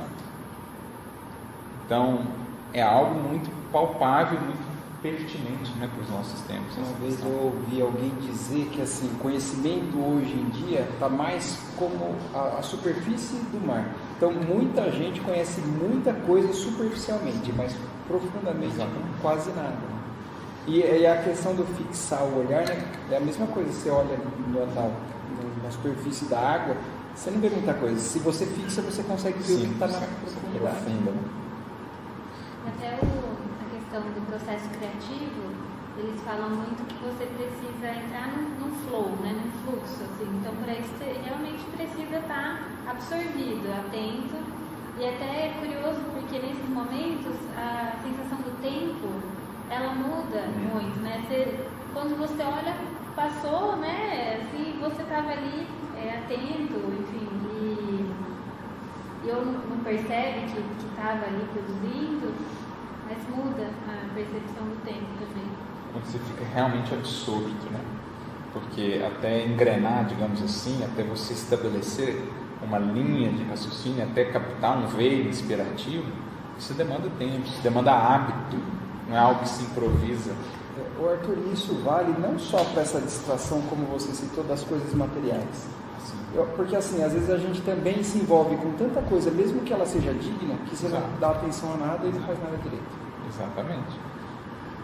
Então, 1.85 2.27
é 2.73 2.83
algo 2.83 3.15
muito 3.21 3.51
palpável, 3.71 4.41
muito 4.41 4.73
pertinente 5.03 5.73
né, 5.79 5.91
para 5.93 6.03
os 6.03 6.09
nossos 6.09 6.41
tempos. 6.43 6.77
Uma 6.77 6.93
vez 7.01 7.21
eu 7.21 7.29
ouvi 7.29 7.83
alguém 7.83 8.11
dizer 8.21 8.69
que 8.73 8.81
assim, 8.81 9.09
conhecimento 9.21 9.99
hoje 9.99 10.33
em 10.33 10.49
dia 10.51 10.89
está 10.95 11.09
mais 11.09 11.59
como 11.77 12.15
a, 12.33 12.59
a, 12.59 12.63
superfície 12.63 13.35
do 13.51 13.67
mar. 13.67 13.85
Então 14.17 14.33
muita 14.33 14.91
gente 14.93 15.21
conhece 15.21 15.61
muita 15.61 16.15
coisa 16.15 16.53
superficialmente, 16.53 17.53
mas 17.53 17.75
profundamente 18.07 18.75
Exatamente. 18.75 19.21
quase 19.21 19.51
nada. 19.51 20.02
E, 20.67 20.79
e, 20.79 21.07
a 21.07 21.21
questão 21.23 21.55
do 21.57 21.65
fixar 21.77 22.23
o 22.23 22.39
olhar 22.39 22.65
né, 22.65 22.77
é 23.11 23.17
a 23.17 23.21
mesma 23.21 23.47
coisa. 23.49 23.73
Você 23.73 23.91
olha 23.91 24.17
no, 24.17 24.67
na, 24.75 24.91
na 25.63 25.71
superfície 25.71 26.27
da 26.27 26.39
água, 26.39 26.77
você 27.15 27.31
não 27.31 27.41
vê 27.41 27.51
muita 27.51 27.75
coisa. 27.75 27.99
Se 27.99 28.19
você 28.21 28.47
fixa, 28.47 28.81
você 28.83 29.03
consegue 29.03 29.39
ver 29.39 29.45
Sim, 29.45 29.65
o 29.65 29.69
que 29.69 29.73
está 29.75 29.87
na 29.89 30.07
profundidade. 30.07 30.91
Né? 30.91 31.15
Até 32.69 32.95
o, 32.95 33.11
a 33.59 33.67
questão 33.75 34.03
do 34.03 34.27
processo 34.27 34.69
criativo, 34.71 35.51
eles 35.99 36.21
falam 36.23 36.51
muito 36.51 36.87
que 36.87 36.95
você 37.05 37.27
precisa 37.27 37.89
entrar 37.99 38.31
num, 38.33 38.71
flow, 38.87 39.11
né, 39.21 39.35
num 39.35 39.51
fluxo. 39.67 39.99
Assim. 39.99 40.31
Então, 40.41 40.55
para 40.63 40.75
isso, 40.75 40.89
você 40.97 41.11
realmente 41.27 41.65
precisa 41.77 42.17
estar 42.19 42.63
tá 42.85 42.91
absorvido, 42.93 43.67
atento. 43.83 44.63
E 44.99 45.09
até 45.09 45.49
é 45.49 45.55
curioso, 45.59 46.01
porque 46.15 46.39
nesses 46.39 46.69
momentos, 46.69 47.35
a 47.57 47.99
sensação 48.05 48.39
do 48.39 48.53
tempo, 48.63 49.09
ela 49.73 49.95
muda 49.95 50.43
muito, 50.71 51.01
né? 51.01 51.25
Você, 51.27 51.59
quando 51.95 52.19
você 52.19 52.43
olha, 52.43 52.77
passou, 53.17 53.77
né? 53.77 54.43
Assim, 54.43 54.79
você 54.81 55.03
estava 55.03 55.31
ali 55.31 55.67
é, 55.97 56.19
atento, 56.19 56.75
enfim, 57.01 57.29
e, 57.51 58.13
e 59.25 59.29
não, 59.29 59.45
não 59.45 59.79
percebe 59.83 60.47
que 60.53 60.87
estava 60.87 61.25
ali 61.25 61.47
produzindo, 61.53 62.35
mas 63.09 63.19
muda 63.35 63.71
a 63.89 64.15
percepção 64.15 64.65
do 64.65 64.85
tempo 64.85 65.07
também. 65.19 65.51
Quando 65.93 66.05
você 66.05 66.19
fica 66.19 66.45
realmente 66.55 66.93
absorto, 66.93 67.71
né? 67.71 67.81
Porque 68.53 69.03
até 69.07 69.47
engrenar, 69.47 70.05
digamos 70.05 70.43
assim, 70.43 70.85
até 70.85 71.03
você 71.03 71.33
estabelecer 71.33 72.23
uma 72.63 72.79
linha 72.79 73.33
de 73.33 73.43
raciocínio, 73.45 74.05
até 74.05 74.27
captar 74.27 74.77
um 74.77 74.87
veio 74.87 75.29
inspirativo, 75.29 76.05
isso 76.59 76.75
demanda 76.75 77.09
tempo, 77.19 77.47
isso 77.47 77.63
demanda 77.63 77.93
hábito, 77.93 78.59
não 79.09 79.17
é 79.17 79.19
algo 79.19 79.41
que 79.41 79.49
se 79.49 79.63
improvisa. 79.63 80.33
O 80.99 81.09
Arthur, 81.09 81.37
isso 81.53 81.75
vale 81.83 82.15
não 82.19 82.39
só 82.39 82.65
para 82.65 82.83
essa 82.83 83.01
distração, 83.01 83.61
como 83.63 83.85
você 83.87 84.13
citou, 84.13 84.45
das 84.45 84.63
coisas 84.65 84.93
materiais. 84.95 85.67
Eu, 86.35 86.47
porque 86.57 86.75
assim, 86.75 87.03
às 87.03 87.13
vezes 87.13 87.29
a 87.29 87.37
gente 87.37 87.61
também 87.61 88.03
se 88.03 88.19
envolve 88.19 88.57
com 88.57 88.73
tanta 88.73 89.03
coisa, 89.03 89.31
mesmo 89.31 89.61
que 89.61 89.73
ela 89.73 89.85
seja 89.85 90.15
digna, 90.15 90.55
que 90.67 90.75
você 90.75 90.87
Exato. 90.87 91.07
não 91.07 91.19
dá 91.19 91.31
atenção 91.31 91.75
a 91.75 91.77
nada 91.77 92.07
e 92.07 92.11
não 92.11 92.23
faz 92.23 92.39
nada 92.43 92.57
direito. 92.57 92.85
Exatamente. 93.29 94.01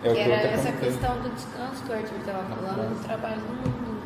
É 0.04 0.12
que 0.12 0.20
era 0.20 0.48
essa 0.48 0.72
questão 0.72 1.16
do 1.20 1.34
descanso 1.34 1.82
que 1.84 1.90
o 1.90 1.94
Arthur 1.94 2.18
estava 2.18 2.44
falando, 2.44 2.94
do 2.94 3.04
trabalho 3.04 3.40
no 3.40 3.70
mundo. 3.70 4.02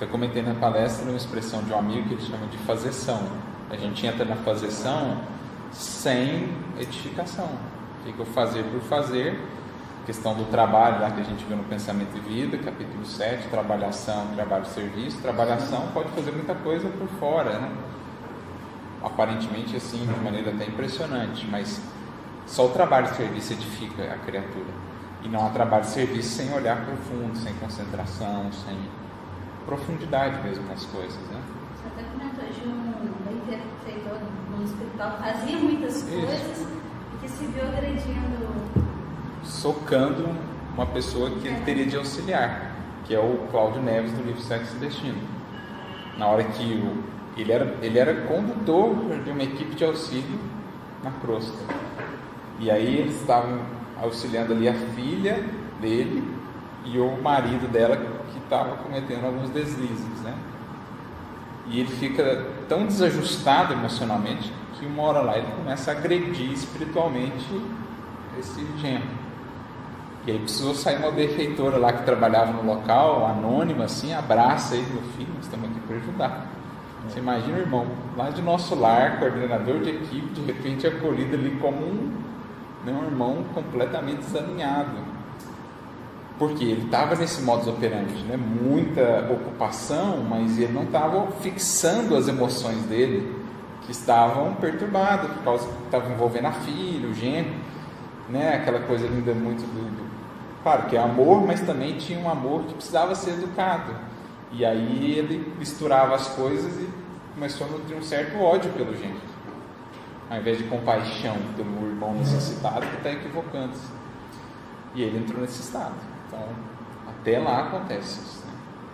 Eu 0.00 0.08
comentei 0.08 0.42
na 0.42 0.54
palestra 0.54 1.08
uma 1.08 1.16
expressão 1.16 1.62
de 1.62 1.72
um 1.72 1.78
amigo 1.78 2.08
que 2.08 2.14
ele 2.14 2.22
chama 2.22 2.46
de 2.48 2.58
fazeção. 2.58 3.20
A 3.70 3.76
gente 3.76 4.06
entra 4.06 4.24
na 4.24 4.36
fazeção 4.36 5.22
sem 5.72 6.54
edificação. 6.78 7.48
Fica 8.04 8.22
o 8.22 8.26
fazer 8.26 8.62
por 8.64 8.82
fazer 8.82 9.40
questão 10.04 10.34
do 10.34 10.44
trabalho, 10.50 11.00
lá 11.00 11.10
que 11.10 11.20
a 11.20 11.24
gente 11.24 11.42
viu 11.44 11.56
no 11.56 11.64
Pensamento 11.64 12.14
e 12.16 12.20
Vida, 12.20 12.58
capítulo 12.58 13.04
7, 13.06 13.48
trabalhação, 13.48 14.26
trabalho 14.34 14.64
e 14.64 14.68
serviço. 14.68 15.18
Trabalhação 15.22 15.88
pode 15.94 16.10
fazer 16.10 16.30
muita 16.32 16.54
coisa 16.54 16.86
por 16.88 17.08
fora, 17.18 17.58
né? 17.58 17.72
Aparentemente 19.02 19.74
assim, 19.76 20.06
de 20.06 20.20
maneira 20.22 20.50
até 20.50 20.66
impressionante, 20.66 21.46
mas 21.50 21.80
só 22.46 22.66
o 22.66 22.70
trabalho 22.70 23.06
e 23.06 23.14
serviço 23.14 23.54
edifica 23.54 24.02
a 24.12 24.18
criatura. 24.18 24.84
E 25.22 25.28
não 25.28 25.46
há 25.46 25.50
trabalho 25.50 25.84
e 25.84 25.88
serviço 25.88 26.36
sem 26.36 26.52
olhar 26.52 26.84
profundo, 26.84 27.36
sem 27.38 27.54
concentração, 27.54 28.52
sem 28.52 28.76
profundidade 29.64 30.42
mesmo 30.42 30.68
nas 30.68 30.84
coisas, 30.84 31.16
né? 31.30 31.40
Você 31.74 31.88
até 31.88 32.02
comentou 32.10 32.44
de 32.44 32.68
um 32.68 33.14
benfeitor 33.24 34.18
no 34.50 34.64
espiritual 34.64 35.18
fazia 35.18 35.58
muitas 35.58 36.02
coisas 36.02 36.58
Isso. 36.58 36.68
e 36.70 36.73
que 37.24 37.30
se 37.30 37.46
viu 37.46 37.66
agredindo 37.66 38.44
socando 39.42 40.28
uma 40.74 40.84
pessoa 40.84 41.30
que 41.30 41.48
ele 41.48 41.60
teria 41.64 41.86
de 41.86 41.96
auxiliar, 41.96 42.72
que 43.06 43.14
é 43.14 43.18
o 43.18 43.46
Cláudio 43.50 43.80
Neves 43.80 44.12
do 44.12 44.22
livro 44.22 44.42
Sexo 44.42 44.76
e 44.76 44.78
Destino. 44.78 45.22
Na 46.18 46.26
hora 46.26 46.44
que 46.44 46.74
o, 46.74 47.02
ele, 47.38 47.50
era, 47.50 47.76
ele 47.80 47.98
era 47.98 48.26
condutor 48.26 48.94
de 49.24 49.30
uma 49.30 49.42
equipe 49.42 49.74
de 49.74 49.84
auxílio 49.84 50.38
na 51.02 51.10
crosta. 51.12 51.56
E 52.60 52.70
aí 52.70 52.98
eles 52.98 53.18
estavam 53.20 53.58
auxiliando 54.02 54.52
ali 54.52 54.68
a 54.68 54.74
filha 54.74 55.42
dele 55.80 56.22
e 56.84 56.98
o 56.98 57.22
marido 57.22 57.70
dela 57.70 57.96
que 57.96 58.38
estava 58.38 58.76
cometendo 58.76 59.24
alguns 59.24 59.48
deslizes, 59.48 60.20
né? 60.22 60.34
E 61.68 61.80
ele 61.80 61.90
fica 61.90 62.46
tão 62.68 62.86
desajustado 62.86 63.72
emocionalmente 63.72 64.52
que 64.84 64.86
uma 64.86 65.02
hora 65.02 65.20
lá 65.20 65.38
ele 65.38 65.46
começa 65.56 65.90
a 65.90 65.94
agredir 65.94 66.52
espiritualmente 66.52 67.62
esse 68.38 68.64
genro. 68.78 69.24
E 70.26 70.30
aí 70.30 70.38
precisou 70.38 70.74
sair 70.74 70.98
uma 70.98 71.10
benfeitora 71.10 71.76
lá 71.76 71.92
que 71.92 72.04
trabalhava 72.04 72.52
no 72.52 72.74
local, 72.74 73.26
anônima, 73.26 73.84
assim, 73.84 74.12
abraça 74.12 74.74
ele, 74.74 74.86
meu 74.92 75.02
filho, 75.16 75.32
nós 75.34 75.44
estamos 75.44 75.70
aqui 75.70 75.80
para 75.80 75.96
ajudar. 75.96 76.46
Você 77.06 77.18
imagina 77.18 77.58
irmão, 77.58 77.86
lá 78.16 78.30
de 78.30 78.40
nosso 78.40 78.74
lar, 78.74 79.18
coordenador 79.18 79.80
de 79.80 79.90
equipe, 79.90 80.28
de 80.28 80.40
repente 80.40 80.86
acolhido 80.86 81.36
ali 81.36 81.50
como 81.60 81.76
um, 81.76 82.12
né, 82.84 82.92
um 82.92 83.04
irmão 83.04 83.44
completamente 83.54 84.20
desalinhado. 84.20 85.14
Porque 86.38 86.64
ele 86.64 86.86
estava 86.86 87.14
nesse 87.14 87.42
modus 87.42 87.68
operandi, 87.68 88.22
né? 88.24 88.36
muita 88.36 89.28
ocupação, 89.30 90.24
mas 90.28 90.58
ele 90.58 90.72
não 90.72 90.84
estava 90.84 91.30
fixando 91.40 92.16
as 92.16 92.26
emoções 92.26 92.82
dele, 92.86 93.43
que 93.84 93.92
estavam 93.92 94.54
perturbadas, 94.54 95.30
por 95.30 95.44
causa 95.44 95.68
que 95.68 95.84
estava 95.84 96.10
envolvendo 96.10 96.46
a 96.46 96.52
filha, 96.52 97.08
o 97.08 97.14
genro, 97.14 97.54
né? 98.28 98.54
aquela 98.54 98.80
coisa 98.80 99.06
ainda 99.06 99.34
muito 99.34 99.60
do, 99.60 99.96
do 99.96 100.14
Claro 100.64 100.86
que 100.86 100.96
é 100.96 100.98
amor, 100.98 101.46
mas 101.46 101.60
também 101.60 101.98
tinha 101.98 102.18
um 102.18 102.28
amor 102.28 102.64
que 102.64 102.72
precisava 102.72 103.14
ser 103.14 103.32
educado. 103.32 103.94
E 104.50 104.64
aí 104.64 105.18
ele 105.18 105.52
misturava 105.58 106.14
as 106.14 106.28
coisas 106.28 106.80
e 106.80 106.88
começou 107.34 107.66
a 107.66 107.70
nutrir 107.70 107.94
um 107.98 108.02
certo 108.02 108.38
ódio 108.40 108.72
pelo 108.72 108.96
gente. 108.96 109.20
Ao 110.30 110.38
invés 110.38 110.56
de 110.56 110.64
compaixão 110.64 111.36
pelo 111.54 111.86
irmão 111.86 112.14
necessitado 112.14 112.86
que 112.86 112.96
está 112.96 113.10
equivocando-se. 113.10 113.92
E 114.94 115.02
ele 115.02 115.18
entrou 115.18 115.42
nesse 115.42 115.60
estado. 115.60 115.96
Então, 116.26 116.48
até 117.08 117.38
lá 117.38 117.64
acontece 117.64 118.20
isso. 118.22 118.46
Né? 118.46 118.52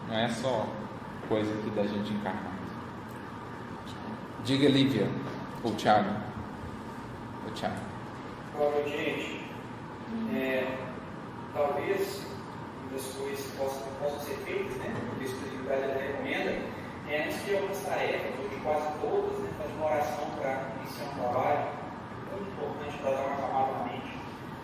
Não 0.09 0.17
é 0.17 0.29
só 0.29 0.67
coisa 1.29 1.53
aqui 1.53 1.71
da 1.71 1.85
gente 1.85 2.13
encarnada. 2.13 2.60
Diga, 4.45 4.69
Lívia, 4.71 5.07
ou 5.63 5.75
Thiago. 5.75 6.09
O 7.47 7.51
Thiago. 7.51 7.77
Boa 8.57 8.73
gente. 8.89 9.45
É, 10.33 10.67
talvez 11.53 12.27
das 12.91 13.05
coisas 13.13 13.45
que 13.45 13.57
possam, 13.59 13.83
possam 14.01 14.19
ser 14.21 14.37
feitas, 14.47 14.77
né? 14.79 14.97
Por 15.13 15.23
isso 15.23 15.37
que 15.37 15.57
o 15.57 15.69
recomenda, 15.69 16.57
é 17.11 17.25
antes 17.25 17.45
de 17.45 17.55
algumas 17.55 17.79
tarefas, 17.85 18.33
ou 18.41 18.49
de 18.49 18.57
quase 18.65 18.89
todas, 19.03 19.39
né? 19.41 19.51
fazer 19.59 19.73
uma 19.75 19.87
oração 19.87 20.25
para 20.41 20.73
iniciar 20.81 21.05
um 21.05 21.15
trabalho, 21.21 21.67
muito 22.33 22.51
importante 22.51 22.99
para 23.03 23.11
dar 23.11 23.27
uma 23.27 23.37
camada 23.37 23.73
na 23.73 23.85
mente. 23.93 24.17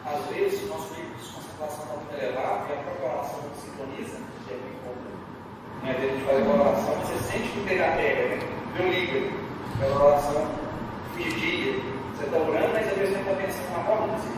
Às 0.06 0.24
vezes, 0.34 0.62
o 0.64 0.66
nosso 0.68 0.94
nível 0.94 1.14
de 1.20 1.28
concentração 1.28 1.84
está 1.84 1.96
muito 1.96 2.14
elevado 2.16 2.66
e 2.68 2.72
a 2.72 2.76
própria 2.80 3.12
oração 3.12 3.42
não 3.44 3.54
sintoniza, 3.60 4.16
que 4.48 4.54
é 4.54 4.56
muito 4.56 4.80
comum. 4.88 5.16
Né? 5.84 5.92
A 5.92 6.00
gente 6.00 6.24
faz 6.24 6.42
uma 6.42 6.64
oração, 6.64 6.94
você 7.04 7.18
sente 7.28 7.48
que 7.52 7.68
tem 7.68 7.78
na 7.78 7.92
pega, 7.92 8.22
né? 8.24 8.38
Meu 8.74 8.90
língua, 8.90 9.45
é 9.82 9.86
uma 9.86 10.04
oração 10.04 10.46
fugidinha. 11.12 11.74
Você 12.16 12.24
está 12.24 12.38
orando, 12.38 12.72
mas 12.72 12.88
às 12.88 12.96
vezes 12.96 13.14
você 13.14 13.20
está 13.20 13.34
pensando 13.34 13.70
na 13.72 14.14
assim. 14.14 14.36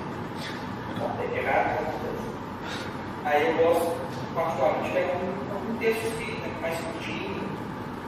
Não, 0.98 1.10
tem 1.16 1.28
que 1.28 1.38
errar, 1.38 1.78
não 1.80 3.30
Aí 3.30 3.46
eu 3.46 3.54
gosto, 3.64 3.96
particularmente, 4.34 4.90
de 4.90 4.98
um, 4.98 5.70
um 5.70 5.78
texto 5.78 6.06
espírita 6.06 6.48
mais 6.60 6.76
curtinho, 6.80 7.42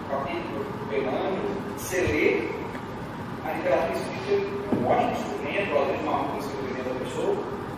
um 0.05 0.09
capítulo, 0.09 0.67
velando, 0.89 1.79
você 1.79 2.01
lê. 2.01 2.49
A 3.47 3.53
literatura 3.53 3.93
espírita 3.93 4.33
é 4.33 4.77
um 4.77 4.89
ótimo 4.89 5.13
instrumento, 5.13 5.79
às 5.79 5.87
vezes 5.87 6.03
uma 6.03 6.23
música 6.23 6.57
do 6.57 6.85
da 6.85 7.05
pessoa, 7.05 7.37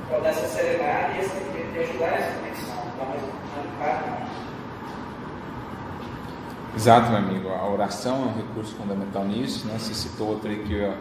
para 0.08 0.18
dar 0.20 0.30
essa 0.30 0.46
serenidade 0.48 1.18
e, 1.18 1.78
ajudar 1.78 2.06
essa 2.06 2.38
conexão, 2.38 2.76
dar 2.98 3.06
mais 3.06 3.22
um 3.22 3.42
Exato, 6.74 7.10
meu 7.10 7.18
amigo. 7.18 7.48
A 7.48 7.68
oração 7.68 8.22
é 8.22 8.26
um 8.26 8.34
recurso 8.34 8.74
fundamental 8.74 9.24
nisso. 9.24 9.66
Né? 9.66 9.78
Você 9.78 9.94
citou 9.94 10.28
outro 10.28 10.50
aí 10.50 10.64
que 10.64 10.72
eu 10.72 10.80
ia 10.80 10.96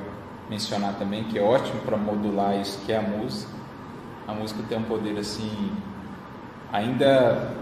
mencionar 0.50 0.96
também, 0.96 1.24
que 1.26 1.40
é 1.40 1.42
ótimo 1.42 1.80
para 1.82 1.98
modular 1.98 2.60
isso, 2.60 2.80
que 2.86 2.92
é 2.92 2.98
a 2.98 3.02
música. 3.02 3.52
A 4.28 4.34
música 4.34 4.62
tem 4.68 4.78
um 4.78 4.84
poder 4.84 5.18
assim 5.18 5.72
ainda 6.72 7.54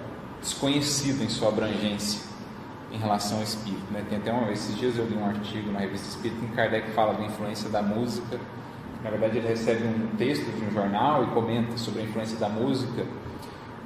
desconhecido 0.42 1.24
em 1.24 1.30
sua 1.30 1.50
abrangência 1.50 2.28
em 2.92 2.98
relação 2.98 3.38
ao 3.38 3.44
espírito. 3.44 3.92
Né? 3.92 4.04
Tem 4.10 4.18
até 4.18 4.32
uma, 4.32 4.52
esses 4.52 4.76
dias 4.76 4.98
eu 4.98 5.06
li 5.06 5.16
um 5.16 5.26
artigo 5.26 5.72
na 5.72 5.80
revista 5.80 6.08
Espírita 6.08 6.44
em 6.44 6.50
Kardec 6.50 6.92
fala 6.92 7.14
da 7.14 7.24
influência 7.24 7.70
da 7.70 7.82
música 7.82 8.40
na 9.04 9.10
verdade, 9.10 9.38
ele 9.38 9.48
recebe 9.48 9.86
um 9.86 10.16
texto 10.18 10.46
de 10.52 10.66
um 10.66 10.72
jornal 10.72 11.24
e 11.24 11.28
comenta 11.28 11.78
sobre 11.78 12.02
a 12.02 12.04
influência 12.04 12.38
da 12.38 12.50
música 12.50 13.06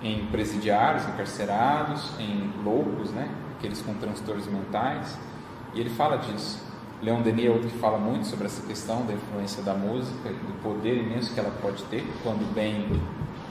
em 0.02 0.26
presidiários, 0.28 1.08
encarcerados, 1.08 2.12
em 2.20 2.52
loucos, 2.64 3.12
né? 3.12 3.30
Aqueles 3.64 3.82
com 3.82 3.94
transtornos 3.94 4.46
mentais, 4.48 5.18
e 5.74 5.80
ele 5.80 5.90
fala 5.90 6.18
disso. 6.18 6.62
Leon 7.02 7.22
Denis 7.22 7.46
é 7.46 7.50
outro 7.50 7.70
que 7.70 7.78
fala 7.78 7.98
muito 7.98 8.28
sobre 8.28 8.46
essa 8.46 8.62
questão 8.66 9.06
da 9.06 9.14
influência 9.14 9.64
da 9.64 9.74
música, 9.74 10.30
do 10.30 10.62
poder 10.62 10.98
imenso 10.98 11.34
que 11.34 11.40
ela 11.40 11.52
pode 11.62 11.82
ter 11.84 12.06
quando 12.22 12.54
bem 12.54 13.02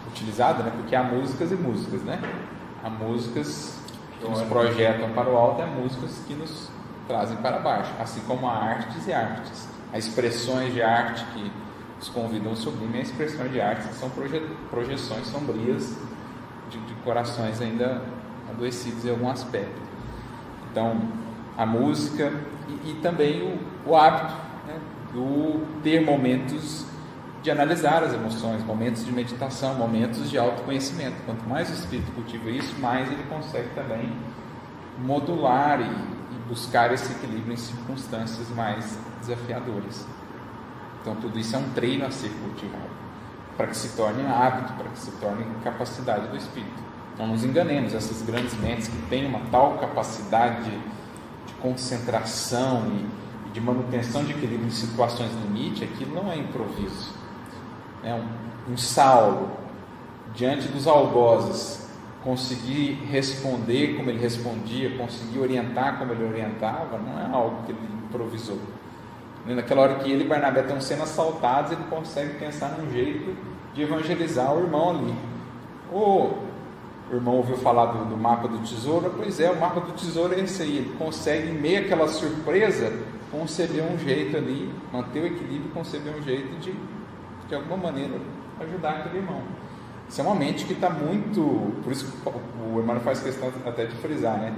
utilizada, 0.08 0.62
né? 0.62 0.72
porque 0.74 0.94
há 0.94 1.02
músicas 1.02 1.50
e 1.50 1.54
músicas, 1.54 2.02
né? 2.02 2.20
Há 2.84 2.90
músicas 2.90 3.78
que 4.18 4.28
nos 4.28 4.42
projetam 4.42 5.10
para 5.10 5.30
o 5.30 5.36
alto 5.36 5.60
e 5.60 5.64
há 5.64 5.66
músicas 5.66 6.22
que 6.26 6.34
nos 6.34 6.70
trazem 7.08 7.36
para 7.38 7.58
baixo, 7.58 7.90
assim 7.98 8.20
como 8.26 8.46
há 8.46 8.54
artes 8.54 9.06
e 9.06 9.12
artes. 9.12 9.68
Há 9.92 9.98
expressões 9.98 10.72
de 10.72 10.82
arte 10.82 11.24
que 11.34 11.52
nos 11.98 12.08
convidam 12.08 12.52
a 12.52 12.56
sublimar, 12.56 12.96
e 12.96 13.02
expressões 13.02 13.52
de 13.52 13.60
arte 13.60 13.88
que 13.88 13.94
são 13.94 14.10
proje 14.10 14.40
projeções 14.70 15.26
sombrias 15.26 15.96
de, 16.70 16.78
de 16.80 16.94
corações 17.02 17.60
ainda 17.60 18.02
adoecidos 18.50 19.04
em 19.04 19.10
algum 19.10 19.28
aspecto. 19.28 19.92
Então, 20.72 20.96
a 21.56 21.66
música 21.66 22.32
e, 22.66 22.90
e 22.90 22.94
também 23.02 23.42
o, 23.42 23.90
o 23.90 23.94
hábito 23.94 24.34
né, 24.66 24.80
do 25.12 25.66
ter 25.82 26.02
momentos 26.02 26.86
de 27.42 27.50
analisar 27.50 28.02
as 28.02 28.14
emoções, 28.14 28.64
momentos 28.64 29.04
de 29.04 29.12
meditação, 29.12 29.74
momentos 29.74 30.30
de 30.30 30.38
autoconhecimento. 30.38 31.16
Quanto 31.26 31.46
mais 31.46 31.68
o 31.68 31.74
espírito 31.74 32.10
cultiva 32.12 32.48
isso, 32.50 32.80
mais 32.80 33.10
ele 33.10 33.22
consegue 33.24 33.68
também 33.74 34.10
modular 34.98 35.80
e, 35.80 35.84
e 35.84 36.48
buscar 36.48 36.90
esse 36.92 37.12
equilíbrio 37.12 37.52
em 37.52 37.56
circunstâncias 37.56 38.48
mais 38.50 38.98
desafiadoras. 39.20 40.06
Então, 41.02 41.16
tudo 41.16 41.38
isso 41.38 41.54
é 41.54 41.58
um 41.58 41.68
treino 41.70 42.06
a 42.06 42.10
ser 42.10 42.30
cultivado 42.30 43.02
para 43.56 43.66
que 43.66 43.76
se 43.76 43.94
torne 43.96 44.24
hábito, 44.24 44.72
para 44.72 44.88
que 44.88 44.98
se 44.98 45.10
torne 45.12 45.44
capacidade 45.62 46.28
do 46.28 46.36
espírito. 46.36 46.91
Não 47.18 47.26
nos 47.26 47.44
enganemos, 47.44 47.94
essas 47.94 48.22
grandes 48.22 48.58
mentes 48.58 48.88
que 48.88 48.96
têm 49.08 49.26
uma 49.26 49.40
tal 49.50 49.78
capacidade 49.78 50.70
de, 50.70 50.92
concentração 51.60 52.88
e, 52.88 53.48
e, 53.48 53.52
de 53.52 53.60
manutenção 53.60 54.24
de 54.24 54.32
equilíbrio 54.32 54.66
em 54.66 54.70
situações 54.70 55.30
limite, 55.44 55.84
aquilo 55.84 56.14
não 56.14 56.32
é 56.32 56.36
improviso. 56.36 57.14
É 58.02 58.12
um, 58.12 58.72
um 58.72 58.76
Saulo, 58.76 59.52
diante 60.34 60.66
dos 60.66 60.88
algozes, 60.88 61.88
conseguir 62.24 62.98
responder 63.08 63.96
como 63.96 64.10
ele 64.10 64.18
respondia, 64.18 64.96
conseguir 64.96 65.38
orientar 65.38 65.98
como 65.98 66.12
ele 66.12 66.24
orientava, 66.24 66.98
não 66.98 67.20
é 67.20 67.32
algo 67.32 67.62
que 67.64 67.72
ele 67.72 67.88
improvisou. 68.06 68.58
Naquela 69.46 69.82
hora 69.82 69.94
que 69.96 70.10
ele 70.10 70.24
e 70.24 70.26
Barnabé 70.26 70.60
estão 70.60 70.80
sendo 70.80 71.02
assaltados, 71.02 71.72
ele 71.72 71.82
consegue 71.90 72.38
pensar 72.38 72.76
num 72.78 72.90
jeito 72.92 73.36
de 73.74 73.82
evangelizar 73.82 74.54
o 74.54 74.60
irmão 74.60 74.90
ali. 74.90 75.14
Ou 75.92 76.51
o 77.12 77.16
irmão 77.16 77.36
ouviu 77.36 77.58
falar 77.58 77.92
do, 77.92 78.06
do, 78.06 78.16
mapa 78.16 78.48
do 78.48 78.58
tesouro, 78.60 79.12
pois 79.14 79.38
é, 79.38 79.50
o 79.50 79.60
mapa 79.60 79.80
do 79.80 79.92
tesouro 79.92 80.32
é 80.32 80.40
esse 80.40 80.62
aí. 80.62 80.78
Ele 80.78 80.96
consegue, 80.96 81.50
em 81.50 81.54
meio 81.54 81.84
àquela 81.84 82.08
surpresa, 82.08 82.90
conceber 83.30 83.84
um 83.84 83.98
jeito 83.98 84.34
ali, 84.34 84.72
manter 84.90 85.22
o 85.22 85.26
equilíbrio, 85.26 85.70
conceber 85.74 86.16
um 86.16 86.22
jeito 86.22 86.58
de, 86.58 86.74
de 87.46 87.54
alguma 87.54 87.76
maneira, 87.76 88.18
ajudar 88.60 88.92
aquele 88.92 89.18
irmão. 89.18 89.42
Isso 90.08 90.22
é 90.22 90.24
uma 90.24 90.34
mente 90.34 90.64
que 90.64 90.72
está 90.72 90.88
muito. 90.88 91.74
Por 91.84 91.92
isso 91.92 92.10
que 92.10 92.28
o 92.74 92.78
irmão 92.78 92.98
faz 93.00 93.20
questão 93.20 93.52
até 93.66 93.84
de 93.84 93.94
frisar, 93.96 94.38
né? 94.38 94.54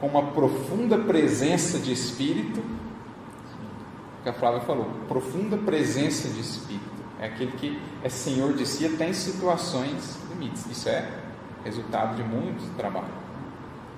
Com 0.00 0.06
uma 0.06 0.22
profunda 0.30 0.96
presença 0.96 1.76
de 1.80 1.92
espírito, 1.92 2.62
que 4.22 4.28
a 4.28 4.32
Flávia 4.32 4.60
falou, 4.60 4.90
profunda 5.08 5.56
presença 5.56 6.28
de 6.28 6.40
espírito. 6.40 6.84
É 7.18 7.26
aquele 7.26 7.50
que 7.52 7.80
é 8.04 8.08
senhor 8.08 8.52
de 8.52 8.64
si 8.64 8.86
até 8.86 9.08
em 9.08 9.12
situações 9.12 10.18
limites. 10.30 10.66
Isso 10.70 10.88
é 10.88 11.25
resultado 11.66 12.14
de 12.14 12.22
muito 12.22 12.62
trabalho, 12.76 13.10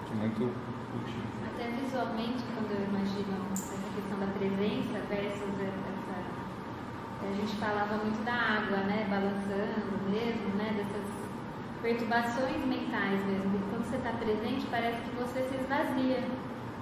de 0.09 0.17
muito. 0.17 0.51
Até 1.53 1.69
visualmente, 1.77 2.43
quando 2.55 2.73
eu 2.73 2.83
imagino 2.89 3.37
essa 3.53 3.77
questão 3.95 4.19
da 4.19 4.27
presença 4.33 4.99
versus 5.09 5.55
essa. 5.61 6.09
A 7.21 7.33
gente 7.35 7.57
falava 7.57 7.97
muito 7.97 8.25
da 8.25 8.33
água, 8.33 8.79
né? 8.89 9.07
Balançando 9.11 10.09
mesmo, 10.09 10.57
né? 10.57 10.73
Dessas 10.77 11.07
perturbações 11.83 12.65
mentais 12.65 13.21
mesmo. 13.27 13.61
Quando 13.71 13.85
você 13.85 13.97
está 13.97 14.13
presente, 14.13 14.67
parece 14.71 15.03
que 15.03 15.17
você 15.17 15.43
se 15.43 15.57
esvazia. 15.57 16.25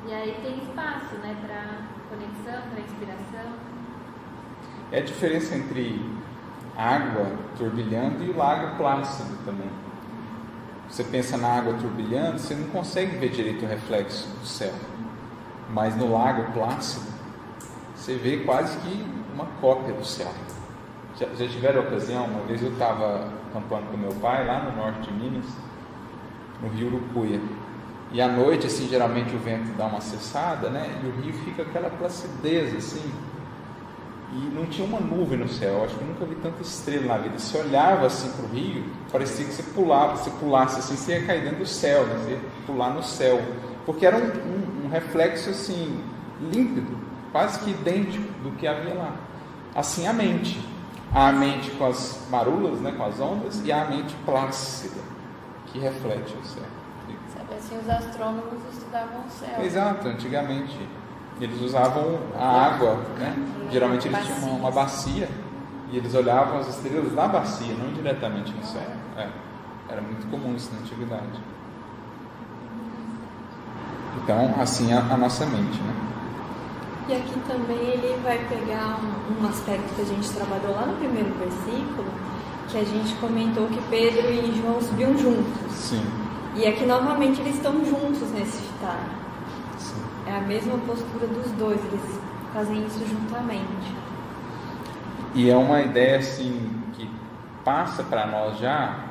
E 0.07 0.15
aí 0.15 0.39
tem 0.41 0.59
espaço, 0.59 1.17
né? 1.17 1.35
Para 1.43 1.83
conexão, 2.11 2.71
para 2.71 2.81
inspiração. 2.81 3.53
É 4.93 4.99
a 4.99 5.03
diferença 5.03 5.57
entre 5.57 6.01
água 6.77 7.27
turbilhando 7.59 8.23
e 8.23 8.31
o 8.31 8.37
lago 8.37 8.77
plácido 8.77 9.37
também. 9.45 9.86
Você 10.89 11.05
pensa 11.05 11.37
na 11.37 11.49
água 11.49 11.75
turbilhando, 11.75 12.39
você 12.39 12.55
não 12.55 12.69
consegue 12.69 13.17
ver 13.17 13.31
direito 13.31 13.65
o 13.65 13.69
reflexo 13.69 14.29
do 14.29 14.47
céu. 14.47 14.73
Mas 15.71 15.97
no 15.97 16.13
lago 16.13 16.53
plácido, 16.53 17.07
você 17.95 18.15
vê 18.15 18.39
quase 18.39 18.79
que 18.79 19.05
uma 19.35 19.47
cópia 19.61 19.93
do 19.93 20.05
céu. 20.05 20.33
Já, 21.19 21.27
já 21.35 21.49
tiveram 21.49 21.83
ocasião? 21.83 22.25
Uma 22.25 22.43
vez 22.45 22.63
eu 22.63 22.73
estava 22.73 23.29
acampando 23.51 23.91
com 23.91 23.97
meu 23.97 24.13
pai 24.15 24.47
lá 24.47 24.63
no 24.65 24.77
norte 24.77 25.01
de 25.01 25.13
Minas, 25.13 25.47
no 26.63 26.69
rio 26.69 26.89
Urucuia. 26.89 27.41
E 28.13 28.21
à 28.21 28.29
noite, 28.29 28.67
assim, 28.67 28.89
geralmente 28.89 29.35
o 29.35 29.39
vento 29.39 29.77
dá 29.77 29.87
uma 29.87 30.01
cessada, 30.01 30.71
né? 30.71 31.01
E 31.03 31.07
o 31.07 31.21
rio 31.21 31.33
fica 31.45 31.63
aquela 31.63 31.91
placidez, 31.91 32.75
assim, 32.77 33.13
e 34.33 34.55
não 34.55 34.67
tinha 34.67 34.87
uma 34.87 35.01
nuvem 35.01 35.39
no 35.39 35.49
céu. 35.49 35.85
Acho 35.85 35.95
que 35.95 36.03
eu 36.03 36.09
nunca 36.09 36.25
vi 36.25 36.35
tanta 36.37 36.63
estrela 36.63 37.07
na 37.07 37.19
vida. 37.19 37.39
Você 37.39 37.59
olhava 37.59 38.07
assim 38.07 38.31
para 38.31 38.45
o 38.45 38.49
rio, 38.49 38.85
parecia 39.11 39.45
que 39.45 39.53
você 39.53 39.63
pulava, 39.63 40.17
você 40.17 40.31
pulasse 40.31 40.79
assim, 40.79 40.97
você 40.97 41.19
ia 41.19 41.27
cair 41.27 41.43
dentro 41.43 41.59
do 41.59 41.67
céu, 41.67 42.07
né? 42.07 42.15
você 42.19 42.31
ia 42.31 42.41
pular 42.67 42.91
no 42.91 43.03
céu, 43.03 43.41
porque 43.85 44.05
era 44.05 44.17
um, 44.17 44.21
um, 44.21 44.87
um 44.87 44.89
reflexo 44.89 45.51
assim 45.51 46.03
límpido, 46.41 46.99
quase 47.33 47.61
que 47.61 47.71
idêntico 47.71 48.33
do 48.43 48.51
que 48.53 48.67
havia 48.67 48.95
lá. 48.95 49.15
Assim 49.75 50.07
a 50.07 50.13
mente, 50.13 50.59
a 51.15 51.33
mente 51.33 51.71
com 51.73 51.87
as 51.87 52.27
marulas, 52.31 52.81
né, 52.81 52.93
com 52.97 53.05
as 53.05 53.21
ondas, 53.21 53.63
e 53.65 53.71
a 53.71 53.85
mente 53.85 54.15
plácida 54.25 55.01
que 55.67 55.79
reflete 55.79 56.35
o 56.35 56.45
céu. 56.45 56.65
Sabe 57.29 57.55
assim, 57.55 57.79
os 57.79 57.89
astrônomos 57.89 58.63
estudavam 58.73 59.21
o 59.27 59.31
céu. 59.31 59.63
Exato, 59.65 60.09
antigamente 60.09 60.77
eles 61.41 61.61
usavam 61.61 62.19
a 62.39 62.67
água, 62.67 62.95
né? 63.19 63.37
Geralmente 63.71 64.09
eles 64.09 64.25
tinham 64.25 64.39
uma, 64.39 64.59
uma 64.59 64.71
bacia 64.71 65.29
e 65.91 65.97
eles 65.97 66.15
olhavam 66.15 66.59
as 66.59 66.69
estrelas 66.69 67.13
na 67.13 67.29
bacia, 67.29 67.75
não 67.75 67.93
diretamente 67.93 68.53
no 68.53 68.65
céu. 68.65 68.83
É, 69.17 69.29
era 69.89 70.01
muito 70.01 70.29
comum 70.31 70.55
isso 70.55 70.71
na 70.73 70.81
antiguidade. 70.81 71.41
Então, 74.23 74.55
assim 74.61 74.93
a, 74.93 75.01
a 75.01 75.17
nossa 75.17 75.45
mente, 75.47 75.81
né? 75.81 75.95
E 77.09 77.15
aqui 77.15 77.39
também 77.47 77.79
ele 77.79 78.21
vai 78.23 78.39
pegar 78.49 78.99
um, 78.99 79.45
um, 79.45 79.49
aspecto 79.49 79.95
que 79.95 80.03
a 80.03 80.05
gente 80.05 80.29
trabalhou 80.33 80.75
lá 80.75 80.87
no 80.87 80.97
primeiro 80.97 81.33
versículo, 81.35 82.09
que 82.69 82.79
a 82.79 82.85
gente 82.85 83.15
comentou 83.17 83.69
que 83.69 83.81
Pedro 83.89 84.29
e 84.29 84.61
João 84.61 84.81
subiam 84.81 85.17
juntos. 85.17 85.73
Sim. 85.73 86.05
E 86.57 86.67
aqui 86.67 86.85
novamente 86.85 87.41
eles 87.41 87.57
estão 87.57 87.73
juntos 87.85 88.29
nesse 88.33 88.61
ditado. 88.61 89.26
É 90.27 90.37
a 90.37 90.41
mesma 90.41 90.77
postura 90.79 91.27
dos 91.29 91.53
dois, 91.53 91.79
eles 91.85 92.21
fazem 92.53 92.85
isso 92.85 92.99
juntamente. 93.07 93.95
E 95.35 95.49
é 95.49 95.57
uma 95.57 95.83
ideia 95.83 96.19
assim 96.19 96.83
que 96.95 97.09
passa 97.65 98.03
para 98.03 98.27
nós 98.27 98.59
já 98.59 99.05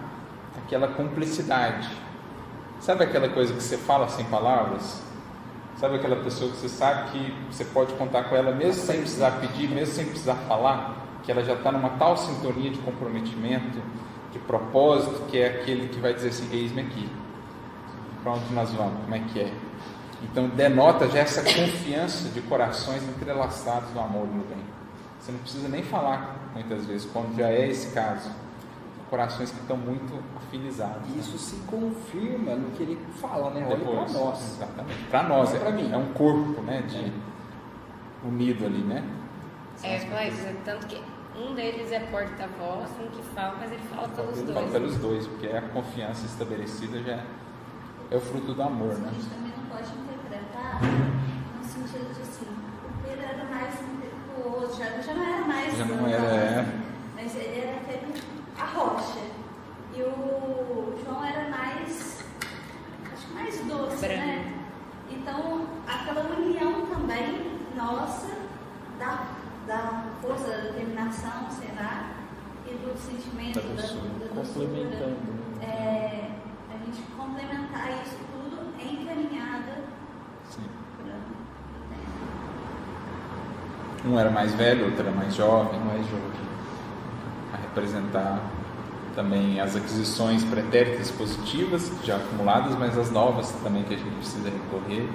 aquela 0.58 0.88
cumplicidade. 0.90 1.90
Sabe 2.80 3.04
aquela 3.04 3.30
coisa 3.30 3.54
que 3.54 3.64
você 3.64 3.78
fala 3.78 4.10
sem 4.10 4.26
palavras? 4.26 5.02
Sabe 5.78 5.96
aquela 5.96 6.18
pessoa 6.18 6.52
que 6.52 6.58
você 6.58 6.70
sabe 6.70 7.12
que 7.12 7.34
você 7.52 7.64
pode 7.66 7.94
contar 7.94 8.26
com 8.26 8.36
ela 8.36 8.52
mesmo 8.52 8.82
sem 8.82 9.00
precisar 9.00 9.32
pedir, 9.40 9.70
mesmo 9.70 9.94
sem 9.94 10.06
precisar 10.06 10.36
falar? 10.48 10.96
Que 11.24 11.32
ela 11.32 11.44
já 11.44 11.54
está 11.54 11.72
numa 11.72 11.90
tal 11.92 12.16
sintonia 12.18 12.72
de 12.72 12.80
comprometimento, 12.80 13.80
de 14.32 14.40
propósito, 14.40 15.24
que 15.30 15.38
é 15.38 15.48
aquele 15.48 15.88
que 15.90 16.00
vai 16.00 16.14
dizer 16.14 16.30
assim: 16.30 16.48
eis-me 16.52 16.82
aqui. 16.82 17.10
Para 18.24 18.34
onde 18.34 18.54
nós 18.54 18.72
vamos? 18.72 19.02
Como 19.04 19.16
é 19.16 19.20
que 19.20 19.40
é? 19.40 19.54
Então 20.24 20.48
denota 20.50 21.08
já 21.10 21.20
essa 21.20 21.42
confiança 21.42 22.30
de 22.30 22.42
corações 22.42 23.04
entrelaçados 23.04 23.94
no 23.94 24.02
amor 24.02 24.28
e 24.28 24.36
no 24.36 24.44
bem. 24.44 24.64
Você 25.20 25.32
não 25.32 25.40
precisa 25.40 25.68
nem 25.68 25.84
falar 25.84 26.36
muitas 26.54 26.86
vezes, 26.86 27.10
quando 27.12 27.36
já 27.36 27.50
é 27.50 27.68
esse 27.68 27.94
caso. 27.94 28.30
Corações 29.10 29.52
que 29.52 29.60
estão 29.60 29.78
muito 29.78 30.20
afinizados. 30.36 31.08
Isso 31.16 31.34
né? 31.34 31.38
se 31.38 31.56
confirma 31.68 32.56
no 32.56 32.72
que 32.72 32.84
ele 32.84 33.00
fala, 33.22 33.52
né? 33.52 33.66
Olha 33.68 33.78
para 33.78 34.20
nós. 34.20 34.56
Exatamente. 34.56 35.04
Para 35.10 35.24
nós, 35.24 35.54
é, 35.54 35.72
mim. 35.72 35.92
é 35.92 35.98
um 35.98 36.12
corpo 36.14 36.62
né, 36.62 36.82
de, 36.82 36.98
é. 36.98 37.12
unido 38.28 38.66
ali, 38.66 38.80
né? 38.80 39.04
É, 39.84 40.04
mas 40.10 40.34
tanto 40.64 40.88
que 40.88 41.00
um 41.38 41.54
deles 41.54 41.92
é 41.92 42.00
porta-voz, 42.00 42.90
um 43.00 43.08
que 43.10 43.22
fala, 43.36 43.58
mas 43.60 43.72
ele 43.72 43.84
fala 43.94 44.08
pelos 44.08 44.38
ele 44.38 44.46
dois. 44.48 44.58
Fala 44.58 44.72
pelos 44.72 44.98
dois, 44.98 45.28
porque 45.28 45.48
a 45.48 45.62
confiança 45.62 46.26
estabelecida 46.26 47.02
já 47.04 47.24
é 48.10 48.16
o 48.16 48.22
fruto 48.22 48.54
do 48.54 48.62
amor, 48.62 48.98
né? 48.98 49.12
Pode 49.76 49.92
interpretar 50.00 50.80
no 51.58 51.64
sentido 51.66 52.14
de 52.16 52.22
assim, 52.22 52.46
o 52.46 53.04
Pedro 53.04 53.26
era 53.26 53.44
mais 53.44 53.76
o 54.38 54.50
outro, 54.50 54.78
já, 54.78 55.02
já 55.02 55.14
não 55.14 55.24
era 55.24 55.46
mais. 55.46 55.78
Já 55.78 55.86
não 55.86 56.08
era, 56.08 56.24
é. 56.24 56.66
Mas 57.16 57.36
ele 57.36 57.60
era 57.60 57.78
aquele, 57.78 58.22
a 58.58 58.66
rocha. 58.66 59.20
E 59.94 60.02
o 60.02 60.98
João 61.04 61.24
era 61.26 61.50
mais, 61.50 62.24
acho 63.12 63.28
que 63.28 63.34
mais 63.34 63.60
doce, 63.66 64.08
né? 64.08 64.54
Então, 65.10 65.68
aquela 65.88 66.22
união 66.36 66.86
também 66.88 67.60
nossa, 67.76 68.28
da, 68.98 69.28
da 69.68 70.06
força 70.22 70.48
da 70.48 70.58
determinação, 70.58 71.50
será? 71.52 72.12
E 72.66 72.74
do 72.74 72.98
sentimento, 72.98 73.60
da, 73.60 73.82
da, 73.82 73.88
da 73.88 74.42
complementando. 74.42 75.18
É, 75.62 76.32
a 76.74 76.78
gente 76.86 77.02
complementar 77.16 77.92
isso 78.04 78.18
tudo 78.32 78.74
em 78.80 79.06
caminhada. 79.06 79.84
Sim. 80.50 80.70
Um 84.06 84.20
era 84.20 84.30
mais 84.30 84.54
velho, 84.54 84.86
outro 84.86 85.02
era 85.02 85.12
mais 85.12 85.34
jovem. 85.34 85.80
Mais 85.80 86.06
jovem. 86.06 86.46
A 87.54 87.58
representar 87.58 88.40
também 89.16 89.60
as 89.60 89.76
aquisições 89.76 90.44
pretéritas 90.44 91.10
positivas 91.10 91.92
já 92.04 92.18
acumuladas, 92.18 92.76
mas 92.78 92.98
as 92.98 93.10
novas 93.10 93.50
também 93.64 93.84
que 93.84 93.96
a 93.96 93.98
gente 93.98 94.14
precisa 94.16 94.50
recorrer. 94.50 95.10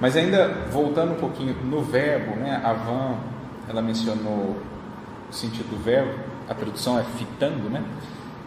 Mas 0.00 0.16
ainda 0.16 0.48
voltando 0.70 1.12
um 1.12 1.16
pouquinho 1.16 1.54
no 1.64 1.80
verbo, 1.82 2.36
né? 2.36 2.60
A 2.62 2.72
Van, 2.72 3.16
ela 3.68 3.80
mencionou 3.80 4.56
o 5.30 5.32
sentido 5.32 5.70
do 5.70 5.82
verbo, 5.82 6.12
a 6.48 6.54
tradução 6.54 6.98
é 6.98 7.04
fitando, 7.04 7.70
né? 7.70 7.82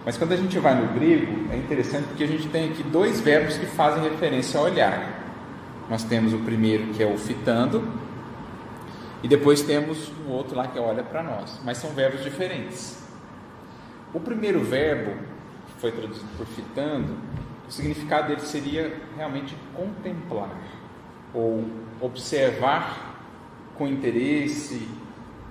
Mas 0.06 0.18
quando 0.18 0.34
a 0.34 0.38
gente 0.38 0.60
vai 0.60 0.76
no 0.76 0.94
grego, 0.94 1.52
é 1.52 1.58
interessante 1.58 2.04
porque 2.08 2.24
a 2.24 2.28
gente 2.28 2.48
tem 2.50 2.70
aqui 2.70 2.84
dois 2.84 3.20
verbos 3.22 3.58
que 3.58 3.66
fazem 3.66 4.04
referência 4.04 4.60
ao 4.60 4.68
olhar. 4.68 5.24
Nós 5.90 6.04
temos 6.04 6.34
o 6.34 6.38
primeiro 6.40 6.94
que 6.94 7.02
é 7.02 7.08
o 7.08 7.18
fitando, 7.18 7.84
e 9.26 9.28
depois 9.28 9.64
temos 9.64 10.12
um 10.24 10.30
outro 10.30 10.56
lá 10.56 10.68
que 10.68 10.78
olha 10.78 11.02
para 11.02 11.24
nós, 11.24 11.60
mas 11.64 11.80
são 11.80 11.90
verbos 11.90 12.22
diferentes. 12.22 13.04
O 14.14 14.20
primeiro 14.20 14.64
verbo, 14.64 15.20
que 15.66 15.82
foi 15.82 15.92
traduzido 15.92 16.28
por 16.38 16.46
fitando, 16.46 17.18
o 17.68 17.72
significado 17.72 18.28
dele 18.28 18.42
seria 18.42 18.96
realmente 19.18 19.58
contemplar 19.76 20.56
ou 21.34 21.66
observar 22.00 23.16
com 23.76 23.88
interesse, 23.88 24.88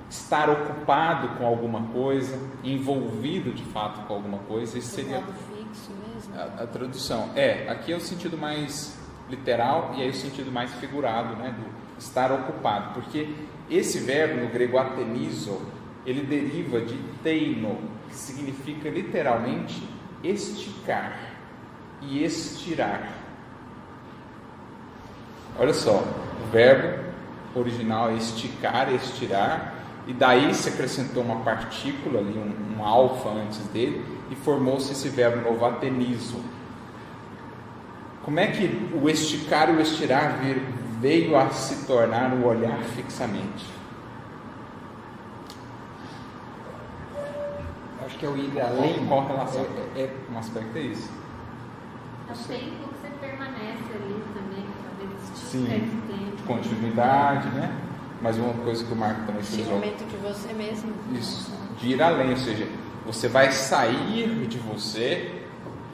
estar 0.08 0.48
ocupado 0.48 1.30
com 1.36 1.44
alguma 1.44 1.82
coisa, 1.88 2.38
envolvido 2.62 3.50
de 3.50 3.64
fato 3.64 4.06
com 4.06 4.14
alguma 4.14 4.38
coisa. 4.38 4.78
Isso 4.78 4.94
seria 4.94 5.20
fixo 5.20 5.90
mesmo. 6.14 6.32
A, 6.36 6.62
a, 6.62 6.66
tradução. 6.68 7.30
É, 7.34 7.68
aqui 7.68 7.92
é 7.92 7.96
o 7.96 8.00
sentido 8.00 8.38
mais 8.38 8.96
literal 9.28 9.94
e 9.96 10.02
aí 10.02 10.10
o 10.10 10.14
sentido 10.14 10.52
mais 10.52 10.72
figurado, 10.74 11.34
né, 11.34 11.50
do 11.50 11.83
estar 11.98 12.32
ocupado, 12.32 12.94
porque 12.94 13.28
esse 13.70 13.98
verbo 14.00 14.40
no 14.40 14.50
grego 14.50 14.78
atenizo, 14.78 15.60
ele 16.04 16.22
deriva 16.22 16.80
de 16.80 16.96
teino, 17.22 17.78
que 18.08 18.14
significa 18.14 18.88
literalmente 18.88 19.82
esticar 20.22 21.18
e 22.02 22.22
estirar. 22.22 23.08
Olha 25.58 25.72
só, 25.72 26.02
o 26.42 26.50
verbo 26.50 27.04
original 27.54 28.10
é 28.10 28.14
esticar, 28.14 28.92
estirar, 28.92 29.74
e 30.06 30.12
daí 30.12 30.52
se 30.54 30.68
acrescentou 30.68 31.22
uma 31.22 31.40
partícula 31.40 32.20
ali, 32.20 32.36
um, 32.36 32.78
um 32.78 32.84
alfa 32.84 33.30
antes 33.30 33.58
dele, 33.68 34.04
e 34.30 34.34
formou-se 34.34 34.92
esse 34.92 35.08
verbo 35.08 35.48
novo 35.48 35.64
atenizo. 35.64 36.38
Como 38.22 38.38
é 38.40 38.48
que 38.48 38.90
o 38.94 39.08
esticar 39.08 39.70
e 39.70 39.76
o 39.76 39.80
estirar 39.80 40.40
veio 41.04 41.36
a 41.36 41.50
se 41.50 41.84
tornar 41.84 42.32
o 42.32 42.46
olhar 42.46 42.78
fixamente? 42.96 43.66
Acho 48.06 48.16
que 48.16 48.24
é 48.24 48.28
o 48.30 48.36
ir 48.38 48.58
além. 48.58 49.06
Qual 49.06 49.26
relação? 49.26 49.66
É, 49.94 50.00
é, 50.00 50.14
um 50.32 50.38
aspecto 50.38 50.78
é 50.78 50.80
isso. 50.80 51.10
É 52.26 52.32
o 52.32 52.36
tempo 52.36 52.88
que 52.88 53.02
você 53.02 53.08
permanece 53.20 53.84
ali 53.94 54.24
também, 54.32 54.64
talvez 54.88 55.20
Sim, 55.34 56.46
continuidade, 56.46 57.48
né? 57.50 57.70
Mas 58.22 58.38
uma 58.38 58.54
coisa 58.54 58.82
que 58.82 58.92
o 58.94 58.96
Marco 58.96 59.26
também 59.26 59.42
fez. 59.42 59.68
momento 59.68 60.08
de 60.08 60.16
você 60.16 60.54
mesmo. 60.54 60.90
Isso, 61.12 61.52
de 61.78 61.88
ir 61.88 62.02
além, 62.02 62.30
ou 62.30 62.38
seja, 62.38 62.66
você 63.04 63.28
vai 63.28 63.52
sair 63.52 64.46
de 64.46 64.58
você, 64.58 65.42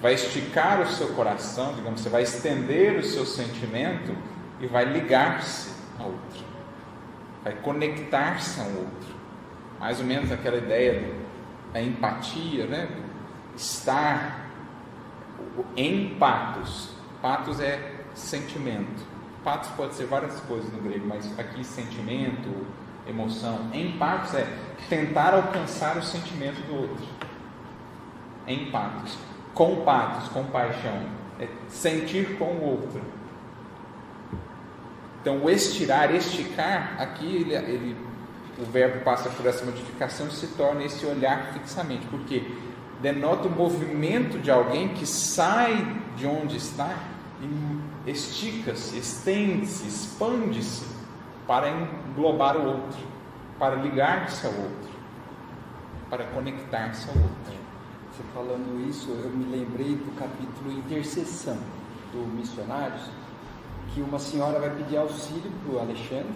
vai 0.01 0.14
esticar 0.14 0.81
o 0.81 0.87
seu 0.87 1.09
coração, 1.14 1.75
digamos, 1.75 2.01
você 2.01 2.09
vai 2.09 2.23
estender 2.23 2.96
o 2.96 3.03
seu 3.03 3.27
sentimento 3.27 4.14
e 4.61 4.66
vai 4.66 4.85
ligar-se 4.85 5.73
ao 5.99 6.07
outro, 6.07 6.44
vai 7.42 7.55
conectar-se 7.55 8.61
ao 8.61 8.68
outro. 8.68 9.20
Mais 9.79 9.99
ou 9.99 10.05
menos 10.05 10.31
aquela 10.31 10.59
ideia 10.59 11.14
da 11.73 11.81
empatia, 11.81 12.66
né? 12.66 12.88
estar 13.57 14.46
em 15.77 16.14
patos. 16.18 16.90
Patos 17.20 17.61
é 17.61 18.05
sentimento. 18.14 19.05
Patos 19.44 19.70
pode 19.70 19.94
ser 19.94 20.07
várias 20.07 20.38
coisas 20.40 20.73
no 20.73 20.81
grego, 20.81 21.07
mas 21.07 21.38
aqui 21.38 21.64
sentimento, 21.64 22.66
emoção. 23.07 23.70
Em 23.73 23.92
patos 23.92 24.35
é 24.35 24.46
tentar 24.88 25.35
alcançar 25.35 25.96
o 25.96 26.03
sentimento 26.03 26.61
do 26.66 26.75
outro. 26.75 27.07
Em 28.46 28.70
patos. 28.70 29.16
Com 29.55 29.85
patos, 29.85 30.29
compaixão. 30.29 31.07
É 31.38 31.49
sentir 31.68 32.37
com 32.38 32.44
o 32.44 32.64
outro. 32.64 33.03
Então, 35.21 35.45
o 35.45 35.51
estirar, 35.51 36.15
esticar, 36.15 36.97
aqui 36.99 37.27
ele, 37.27 37.55
ele, 37.55 37.97
o 38.59 38.65
verbo 38.65 39.05
passa 39.05 39.29
por 39.29 39.47
essa 39.47 39.65
modificação 39.65 40.29
e 40.29 40.31
se 40.31 40.47
torna 40.49 40.83
esse 40.85 41.05
olhar 41.05 41.53
fixamente, 41.53 42.07
porque 42.07 42.47
denota 43.03 43.49
o 43.49 43.51
movimento 43.51 44.39
de 44.39 44.51
alguém 44.51 44.89
que 44.89 45.07
sai 45.07 46.01
de 46.17 46.27
onde 46.27 46.57
está 46.57 46.95
e 47.43 48.11
estica-se, 48.11 48.99
estende-se, 48.99 49.87
expande-se 49.87 50.85
para 51.47 51.69
englobar 51.71 52.57
o 52.57 52.67
outro, 52.67 53.01
para 53.59 53.77
ligar-se 53.77 54.47
ao 54.47 54.53
outro, 54.53 54.91
para 56.09 56.25
conectar-se 56.25 57.09
ao 57.09 57.17
outro. 57.17 57.61
Você 58.13 58.23
falando 58.35 58.89
isso, 58.89 59.11
eu 59.11 59.31
me 59.31 59.45
lembrei 59.45 59.97
do 59.97 60.15
capítulo 60.19 60.73
Intercessão 60.73 61.59
do 62.13 62.27
Missionários, 62.37 63.03
que 63.92 64.00
uma 64.00 64.18
senhora 64.18 64.59
vai 64.59 64.70
pedir 64.70 64.96
auxílio 64.96 65.50
para 65.64 65.74
o 65.74 65.79
Alexandre 65.81 66.35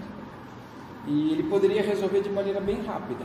e 1.06 1.32
ele 1.32 1.42
poderia 1.44 1.82
resolver 1.82 2.20
de 2.20 2.30
maneira 2.30 2.60
bem 2.60 2.82
rápida. 2.84 3.24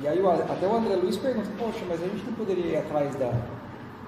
E 0.00 0.08
aí 0.08 0.18
até 0.26 0.66
o 0.66 0.76
André 0.76 0.96
Luiz 0.96 1.16
pergunta, 1.16 1.48
poxa, 1.58 1.84
mas 1.88 2.02
a 2.02 2.06
gente 2.06 2.24
não 2.24 2.32
poderia 2.32 2.66
ir 2.66 2.76
atrás 2.76 3.14
da. 3.14 3.32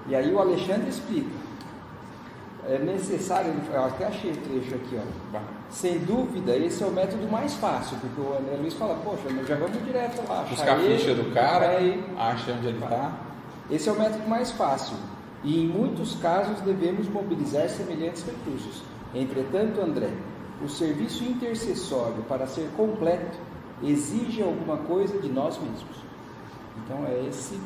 E 0.07 0.15
aí 0.15 0.33
o 0.33 0.39
Alexandre 0.39 0.89
explica. 0.89 1.45
É 2.67 2.79
necessário, 2.79 3.53
eu 3.71 3.85
até 3.85 4.07
achei 4.07 4.31
o 4.31 4.37
trecho 4.37 4.75
aqui, 4.75 4.99
ó. 4.99 5.39
Sem 5.69 5.99
dúvida, 5.99 6.55
esse 6.57 6.83
é 6.83 6.87
o 6.87 6.91
método 6.91 7.27
mais 7.27 7.53
fácil, 7.53 7.95
porque 7.97 8.19
o 8.19 8.33
André 8.33 8.57
Luiz 8.59 8.73
fala, 8.73 8.95
poxa, 9.03 9.29
nós 9.29 9.47
já 9.47 9.55
vamos 9.55 9.83
direto 9.85 10.27
lá. 10.27 10.43
Buscar 10.49 10.75
a 10.75 10.79
ficha 10.79 11.13
do 11.13 11.31
cara, 11.31 11.65
é, 11.65 11.99
acha 12.17 12.53
onde 12.53 12.67
ele 12.67 12.79
está. 12.83 13.11
Esse 13.69 13.87
é 13.87 13.91
o 13.91 13.99
método 13.99 14.27
mais 14.27 14.51
fácil. 14.51 14.97
E 15.45 15.63
em 15.63 15.67
muitos 15.67 16.15
casos 16.15 16.59
devemos 16.61 17.07
mobilizar 17.07 17.69
semelhantes 17.69 18.25
recursos. 18.25 18.81
Entretanto, 19.13 19.79
André, 19.79 20.09
o 20.61 20.67
serviço 20.67 21.23
intercessório, 21.23 22.23
para 22.23 22.47
ser 22.47 22.67
completo, 22.75 23.37
exige 23.83 24.41
alguma 24.41 24.77
coisa 24.77 25.19
de 25.19 25.29
nós 25.29 25.59
mesmos. 25.59 26.03
Então 26.83 27.05
é 27.05 27.27
esse 27.29 27.59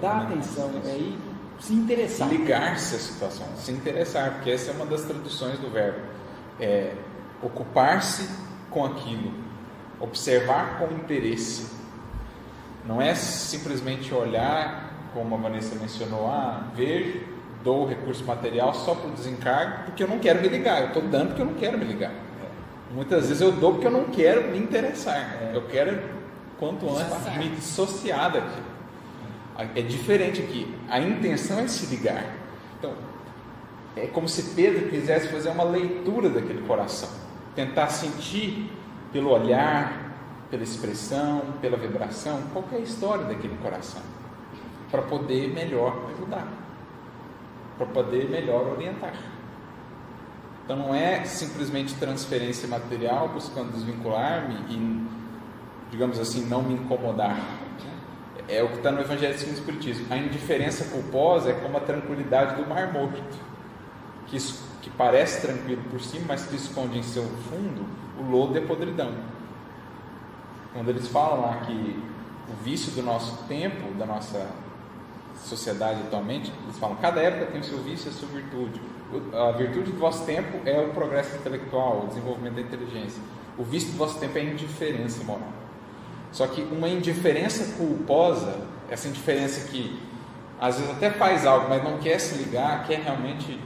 dar 0.00 0.22
atenção, 0.22 0.70
é 0.86 0.96
ir 0.96 1.18
se 1.60 1.74
interessar. 1.74 2.28
Ligar-se 2.28 2.94
à 2.94 2.98
situação, 2.98 3.46
se 3.56 3.70
interessar, 3.70 4.34
porque 4.34 4.50
essa 4.50 4.70
é 4.70 4.74
uma 4.74 4.86
das 4.86 5.02
traduções 5.02 5.58
do 5.58 5.70
verbo. 5.70 6.00
É 6.58 6.94
ocupar-se 7.42 8.28
com 8.70 8.84
aquilo, 8.86 9.32
observar 10.00 10.78
com 10.78 10.94
interesse. 10.94 11.70
Não 12.86 13.02
é 13.02 13.14
simplesmente 13.14 14.14
olhar, 14.14 14.87
como 15.12 15.34
a 15.34 15.38
Vanessa 15.38 15.74
mencionou, 15.74 16.26
ah, 16.26 16.68
vejo, 16.74 17.20
dou 17.62 17.84
o 17.84 17.86
recurso 17.86 18.24
material 18.24 18.72
só 18.74 18.94
para 18.94 19.08
o 19.08 19.12
desencargo, 19.12 19.84
porque 19.84 20.02
eu 20.02 20.08
não 20.08 20.18
quero 20.18 20.40
me 20.40 20.48
ligar. 20.48 20.80
Eu 20.82 20.88
estou 20.88 21.02
dando 21.02 21.28
porque 21.28 21.42
eu 21.42 21.46
não 21.46 21.54
quero 21.54 21.78
me 21.78 21.84
ligar. 21.84 22.12
Muitas 22.92 23.28
vezes 23.28 23.42
eu 23.42 23.52
dou 23.52 23.72
porque 23.72 23.86
eu 23.86 23.90
não 23.90 24.04
quero 24.04 24.50
me 24.50 24.58
interessar. 24.58 25.38
É. 25.42 25.50
Eu 25.54 25.66
quero, 25.66 26.00
quanto 26.58 26.88
antes, 26.88 27.36
me 27.36 27.48
dissociar 27.50 28.32
daquilo. 28.32 28.68
É 29.74 29.82
diferente 29.82 30.40
aqui. 30.40 30.72
A 30.88 31.00
intenção 31.00 31.58
é 31.58 31.66
se 31.66 31.86
ligar. 31.86 32.24
Então, 32.78 32.94
é 33.96 34.06
como 34.06 34.28
se 34.28 34.54
Pedro 34.54 34.88
quisesse 34.88 35.28
fazer 35.28 35.50
uma 35.50 35.64
leitura 35.64 36.30
daquele 36.30 36.62
coração. 36.62 37.08
Tentar 37.54 37.88
sentir 37.88 38.70
pelo 39.12 39.30
olhar, 39.30 40.14
pela 40.50 40.62
expressão, 40.62 41.42
pela 41.60 41.76
vibração, 41.76 42.40
qualquer 42.52 42.80
história 42.80 43.24
daquele 43.24 43.56
coração. 43.56 44.02
Para 44.90 45.02
poder 45.02 45.52
melhor 45.52 46.10
ajudar. 46.14 46.46
Para 47.76 47.86
poder 47.86 48.28
melhor 48.28 48.66
orientar. 48.72 49.14
Então 50.64 50.76
não 50.76 50.94
é 50.94 51.24
simplesmente 51.24 51.94
transferência 51.94 52.68
material 52.68 53.28
buscando 53.28 53.72
desvincular-me 53.72 54.54
e 54.68 55.08
digamos 55.90 56.18
assim, 56.18 56.44
não 56.44 56.62
me 56.62 56.74
incomodar. 56.74 57.38
É 58.48 58.62
o 58.62 58.68
que 58.68 58.76
está 58.76 58.90
no 58.90 59.00
Evangelho 59.00 59.38
segundo 59.38 59.56
o 59.56 59.58
Espiritismo. 59.58 60.06
A 60.10 60.16
indiferença 60.16 60.84
culposa 60.86 61.50
é 61.50 61.54
como 61.54 61.76
a 61.76 61.80
tranquilidade 61.80 62.56
do 62.56 62.66
Mar 62.66 62.92
Morto, 62.92 63.22
que, 64.26 64.38
que 64.80 64.90
parece 64.90 65.46
tranquilo 65.46 65.82
por 65.90 66.00
cima, 66.00 66.26
mas 66.28 66.46
que 66.46 66.56
esconde 66.56 66.98
em 66.98 67.02
seu 67.02 67.24
fundo 67.24 67.86
o 68.18 68.30
lodo 68.30 68.54
e 68.54 68.58
a 68.58 68.66
podridão. 68.66 69.12
Quando 70.72 70.88
eles 70.90 71.08
falam 71.08 71.42
lá 71.42 71.56
que 71.66 72.02
o 72.50 72.64
vício 72.64 72.92
do 72.92 73.02
nosso 73.02 73.44
tempo, 73.44 73.92
da 73.94 74.06
nossa 74.06 74.50
sociedade 75.44 76.00
atualmente, 76.06 76.52
eles 76.64 76.78
falam 76.78 76.96
cada 76.96 77.20
época 77.20 77.46
tem 77.46 77.60
o 77.60 77.64
seu 77.64 77.78
vício 77.78 78.08
e 78.08 78.10
a 78.10 78.12
sua 78.12 78.28
virtude. 78.28 78.80
A 79.32 79.52
virtude 79.52 79.92
do 79.92 79.98
vosso 79.98 80.24
tempo 80.24 80.58
é 80.66 80.78
o 80.80 80.90
progresso 80.90 81.36
intelectual, 81.36 82.04
o 82.04 82.06
desenvolvimento 82.08 82.54
da 82.54 82.60
inteligência. 82.60 83.22
O 83.56 83.64
vício 83.64 83.92
do 83.92 83.98
vosso 83.98 84.18
tempo 84.18 84.36
é 84.36 84.42
a 84.42 84.44
indiferença 84.44 85.24
moral. 85.24 85.48
Só 86.30 86.46
que 86.46 86.62
uma 86.62 86.88
indiferença 86.88 87.76
culposa, 87.76 88.60
essa 88.90 89.08
indiferença 89.08 89.68
que 89.68 89.98
às 90.60 90.76
vezes 90.76 90.90
até 90.90 91.10
faz 91.10 91.46
algo, 91.46 91.68
mas 91.68 91.82
não 91.82 91.98
quer 91.98 92.18
se 92.18 92.34
ligar, 92.36 92.86
quer 92.86 93.00
realmente. 93.00 93.58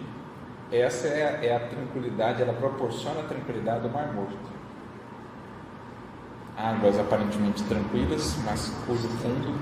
Essa 0.70 1.08
é 1.08 1.22
a, 1.22 1.44
é 1.44 1.56
a 1.56 1.60
tranquilidade, 1.60 2.40
ela 2.40 2.54
proporciona 2.54 3.20
a 3.20 3.24
tranquilidade 3.24 3.82
do 3.82 3.90
mar 3.90 4.10
morto. 4.14 4.38
Águas 6.56 6.98
aparentemente 6.98 7.62
tranquilas, 7.64 8.36
mas 8.44 8.72
cujo 8.86 9.06
fundo, 9.08 9.54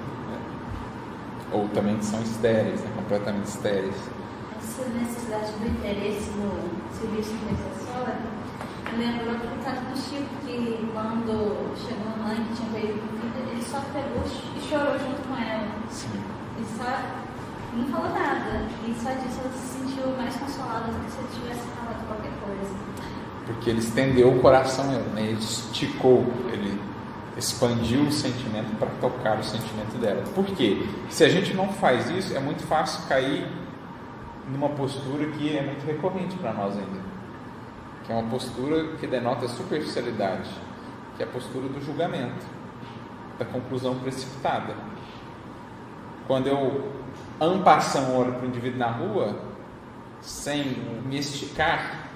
ou 1.53 1.68
também 1.68 2.01
são 2.03 2.20
estéreis, 2.22 2.80
né, 2.80 2.90
completamente 2.96 3.46
estéreis. 3.46 3.94
Essa 4.57 4.88
necessidade 4.90 5.53
do 5.53 5.66
interesse 5.66 6.30
no 6.30 6.51
serviço 6.94 7.34
intercessório 7.34 8.40
lembrou 8.96 9.34
do 9.34 9.64
caso 9.64 9.80
do 9.86 9.96
Chico, 9.96 10.28
que 10.46 10.90
quando 10.92 11.76
chegou 11.76 12.12
a 12.12 12.28
mãe 12.28 12.36
que 12.44 12.57
tinha 12.57 12.70
perdido 12.72 13.01
filho, 13.20 13.51
ele 13.51 13.62
só 13.62 13.80
pegou 13.92 14.22
e 14.57 14.61
chorou 14.61 14.98
junto 14.98 15.28
com 15.28 15.36
ela. 15.36 15.68
Sim. 15.90 16.20
E 16.59 16.64
só 16.76 17.20
não 17.76 17.86
falou 17.86 18.11
nada. 18.11 18.66
E 18.86 18.94
só 18.94 19.11
disso 19.11 19.40
ela 19.40 19.53
se 19.53 19.78
sentiu 19.78 20.16
mais 20.16 20.34
consolada 20.36 20.92
do 20.92 21.05
que 21.05 21.11
se 21.11 21.18
ele 21.18 21.28
tivesse 21.34 21.68
falado 21.68 22.07
qualquer 22.07 22.32
coisa. 22.44 22.74
Porque 23.46 23.70
ele 23.70 23.78
estendeu 23.80 24.36
o 24.36 24.40
coração, 24.40 24.86
né? 24.86 25.22
ele 25.22 25.38
esticou, 25.38 26.26
ele 26.53 26.80
expandiu 27.36 28.02
o 28.02 28.12
sentimento 28.12 28.76
para 28.78 28.88
tocar 29.00 29.38
o 29.38 29.44
sentimento 29.44 29.98
dela. 30.00 30.22
Por 30.34 30.44
quê? 30.46 30.86
Se 31.08 31.24
a 31.24 31.28
gente 31.28 31.54
não 31.54 31.68
faz 31.68 32.10
isso, 32.10 32.36
é 32.36 32.40
muito 32.40 32.62
fácil 32.64 33.08
cair 33.08 33.46
numa 34.48 34.68
postura 34.70 35.26
que 35.30 35.56
é 35.56 35.62
muito 35.62 35.86
recorrente 35.86 36.36
para 36.36 36.52
nós 36.52 36.76
ainda 36.76 37.10
que 38.10 38.12
é 38.12 38.16
uma 38.16 38.28
postura 38.28 38.96
que 38.96 39.06
denota 39.06 39.46
superficialidade, 39.46 40.50
que 41.16 41.22
é 41.22 41.26
a 41.26 41.28
postura 41.28 41.68
do 41.68 41.80
julgamento, 41.80 42.44
da 43.38 43.44
conclusão 43.44 44.00
precipitada. 44.00 44.74
Quando 46.26 46.48
eu 46.48 46.92
ampassam 47.40 48.16
olho 48.18 48.32
para 48.32 48.42
o 48.42 48.46
indivíduo 48.46 48.80
na 48.80 48.90
rua, 48.90 49.38
sem 50.20 50.64
me 51.06 51.20
esticar, 51.20 52.08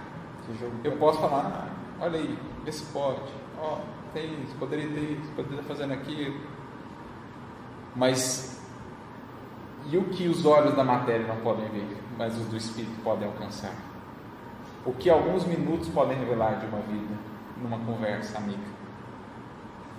eu 0.83 0.97
posso 0.97 1.21
falar, 1.21 1.69
olha 2.05 2.19
aí, 2.19 2.39
vê 2.65 2.73
se 2.73 2.85
pode, 2.93 3.21
ó, 3.59 3.79
oh, 3.79 4.13
tem 4.13 4.43
isso, 4.43 4.55
poderia 4.59 4.89
ter 4.89 5.19
isso, 5.21 5.33
poderia 5.35 5.61
estar 5.61 5.75
fazendo 5.75 5.93
aquilo. 5.93 6.41
Mas 7.97 8.63
e 9.91 9.97
o 9.97 10.05
que 10.05 10.29
os 10.29 10.47
olhos 10.47 10.75
da 10.75 10.85
matéria 10.85 11.27
não 11.27 11.37
podem 11.37 11.69
ver, 11.69 11.97
mas 12.17 12.37
os 12.39 12.47
do 12.47 12.57
espírito 12.57 13.03
podem 13.03 13.27
alcançar? 13.27 13.75
o 14.85 14.93
que 14.93 15.09
alguns 15.09 15.47
minutos 15.47 15.89
podem 15.89 16.19
revelar 16.19 16.59
de 16.59 16.67
uma 16.67 16.81
vida 16.81 17.15
numa 17.57 17.79
conversa 17.79 18.37
amiga, 18.37 18.59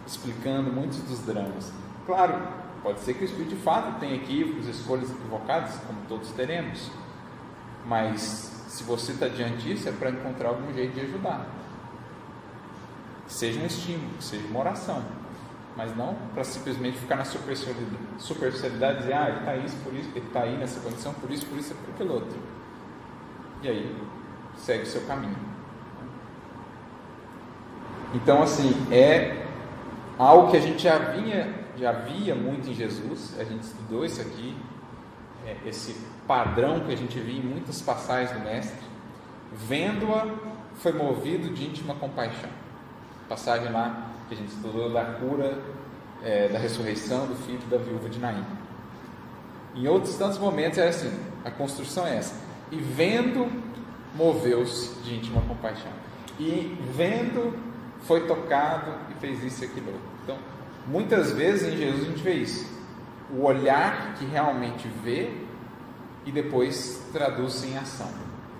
explicando 0.05 0.71
muitos 0.71 0.99
dos 0.99 1.19
dramas. 1.21 1.73
Claro, 2.05 2.35
pode 2.83 2.99
ser 2.99 3.15
que 3.15 3.23
o 3.23 3.25
espírito 3.25 3.55
de 3.55 3.61
fato 3.61 3.99
tenha 3.99 4.15
equívocos, 4.15 4.67
escolhas 4.67 5.09
equivocadas, 5.09 5.75
como 5.87 5.99
todos 6.07 6.31
teremos, 6.31 6.91
mas 7.85 8.21
se 8.67 8.83
você 8.83 9.13
está 9.13 9.27
diante 9.27 9.63
disso, 9.63 9.89
é 9.89 9.91
para 9.91 10.11
encontrar 10.11 10.49
algum 10.49 10.71
jeito 10.73 10.93
de 10.93 11.01
ajudar. 11.01 11.47
Seja 13.27 13.59
um 13.59 13.65
estímulo, 13.65 14.21
seja 14.21 14.47
uma 14.47 14.59
oração, 14.59 15.03
mas 15.75 15.95
não 15.95 16.15
para 16.33 16.43
simplesmente 16.43 16.97
ficar 16.97 17.15
na 17.15 17.25
superficialidade, 17.25 17.97
superficialidade 18.19 18.97
e 18.97 19.01
dizer, 19.01 19.13
ah, 19.13 19.29
ele 19.29 19.39
está 19.39 19.55
isso, 19.57 19.75
por 19.83 19.93
isso, 19.93 20.09
ele 20.15 20.25
está 20.27 20.41
aí 20.41 20.57
nessa 20.57 20.79
condição, 20.79 21.13
por 21.13 21.29
isso, 21.31 21.45
por 21.47 21.57
isso, 21.57 21.73
por 21.73 21.93
aquele 21.93 22.09
outro. 22.09 22.37
E 23.61 23.67
aí, 23.67 23.97
segue 24.57 24.83
o 24.83 24.85
seu 24.85 25.01
caminho. 25.01 25.37
Então, 28.13 28.41
assim, 28.41 28.71
é 28.91 29.45
algo 30.17 30.49
que 30.49 30.57
a 30.57 30.61
gente 30.61 30.83
já 30.83 30.97
vinha, 30.97 31.53
já 31.77 31.91
via 31.91 32.35
muito 32.35 32.69
em 32.69 32.73
Jesus, 32.73 33.35
a 33.39 33.43
gente 33.43 33.63
estudou 33.63 34.05
isso 34.05 34.21
aqui, 34.21 34.55
é, 35.45 35.57
esse 35.65 35.95
padrão 36.25 36.81
que 36.81 36.93
a 36.93 36.95
gente 36.95 37.19
via 37.19 37.39
em 37.39 37.43
muitas 37.43 37.81
passagens 37.81 38.31
do 38.31 38.39
Mestre, 38.39 38.79
vendo-a, 39.51 40.25
foi 40.75 40.93
movido 40.93 41.49
de 41.53 41.65
íntima 41.65 41.95
compaixão. 41.95 42.49
Passagem 43.27 43.71
lá 43.71 44.11
que 44.27 44.35
a 44.35 44.37
gente 44.37 44.49
estudou 44.49 44.91
da 44.91 45.05
cura, 45.05 45.57
é, 46.23 46.47
da 46.47 46.59
ressurreição 46.59 47.27
do 47.27 47.35
filho 47.35 47.61
da 47.69 47.77
viúva 47.77 48.09
de 48.09 48.19
Naim. 48.19 48.45
Em 49.75 49.87
outros 49.87 50.15
tantos 50.15 50.37
momentos 50.37 50.77
é 50.77 50.87
assim, 50.87 51.11
a 51.43 51.51
construção 51.51 52.05
é 52.07 52.17
essa. 52.17 52.35
E 52.71 52.77
vendo 52.77 53.51
moveu-se 54.15 54.95
de 55.01 55.15
íntima 55.15 55.41
compaixão. 55.41 55.91
E 56.39 56.77
vendo, 56.95 57.57
foi 58.01 58.25
tocado 58.27 58.91
e 59.11 59.19
fez 59.19 59.43
isso 59.43 59.63
e 59.63 59.67
aquilo. 59.67 59.99
Então, 60.23 60.37
muitas 60.87 61.31
vezes 61.31 61.73
em 61.73 61.77
Jesus 61.77 62.03
a 62.03 62.05
gente 62.05 62.23
vê 62.23 62.33
isso. 62.33 62.73
O 63.31 63.43
olhar 63.43 64.13
que 64.15 64.25
realmente 64.25 64.87
vê 65.03 65.31
e 66.25 66.31
depois 66.31 67.03
traduz 67.11 67.63
em 67.63 67.77
ação, 67.77 68.09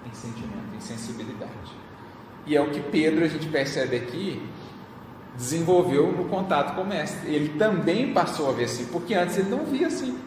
em 0.05 0.13
sentimento, 0.13 0.75
em 0.75 0.79
sensibilidade. 0.79 1.84
E 2.45 2.55
é 2.55 2.61
o 2.61 2.69
que 2.69 2.79
Pedro, 2.79 3.25
a 3.25 3.27
gente 3.27 3.47
percebe 3.47 3.97
aqui, 3.97 4.41
desenvolveu 5.35 6.11
no 6.11 6.25
contato 6.25 6.75
com 6.75 6.81
o 6.81 6.87
mestre. 6.87 7.33
Ele 7.33 7.57
também 7.57 8.13
passou 8.13 8.49
a 8.49 8.53
ver 8.53 8.65
assim, 8.65 8.85
porque 8.85 9.13
antes 9.13 9.37
ele 9.37 9.49
não 9.49 9.65
via 9.65 9.87
assim. 9.87 10.17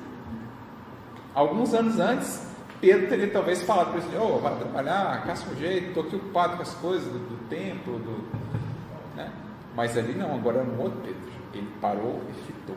Alguns 1.34 1.72
anos 1.72 2.00
antes, 2.00 2.46
Pedro 2.80 3.08
teria 3.08 3.30
talvez 3.30 3.62
falado 3.62 3.92
para 3.92 4.00
ele, 4.00 4.16
oh, 4.20 4.38
vai 4.38 4.56
trabalhar, 4.56 5.24
caça 5.24 5.48
um 5.50 5.56
jeito, 5.56 5.88
estou 5.88 6.02
aqui 6.02 6.16
ocupado 6.16 6.56
com 6.56 6.62
as 6.62 6.74
coisas 6.74 7.12
do, 7.12 7.18
do 7.18 7.48
templo, 7.48 7.98
do, 7.98 8.24
né? 9.16 9.30
mas 9.74 9.96
ali 9.96 10.14
não, 10.14 10.34
agora 10.34 10.64
no 10.64 10.82
outro 10.82 10.98
Pedro, 11.00 11.20
ele 11.54 11.68
parou 11.80 12.20
e 12.28 12.46
fitou. 12.46 12.76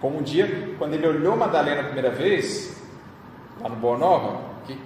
Como 0.00 0.18
um 0.18 0.22
dia, 0.22 0.74
quando 0.78 0.94
ele 0.94 1.06
olhou 1.06 1.36
Madalena 1.36 1.80
a 1.80 1.84
primeira 1.84 2.10
vez, 2.10 2.82
lá 3.60 3.68
no 3.68 3.76
Boa 3.76 3.96
Nova, 3.96 4.40
que, 4.66 4.78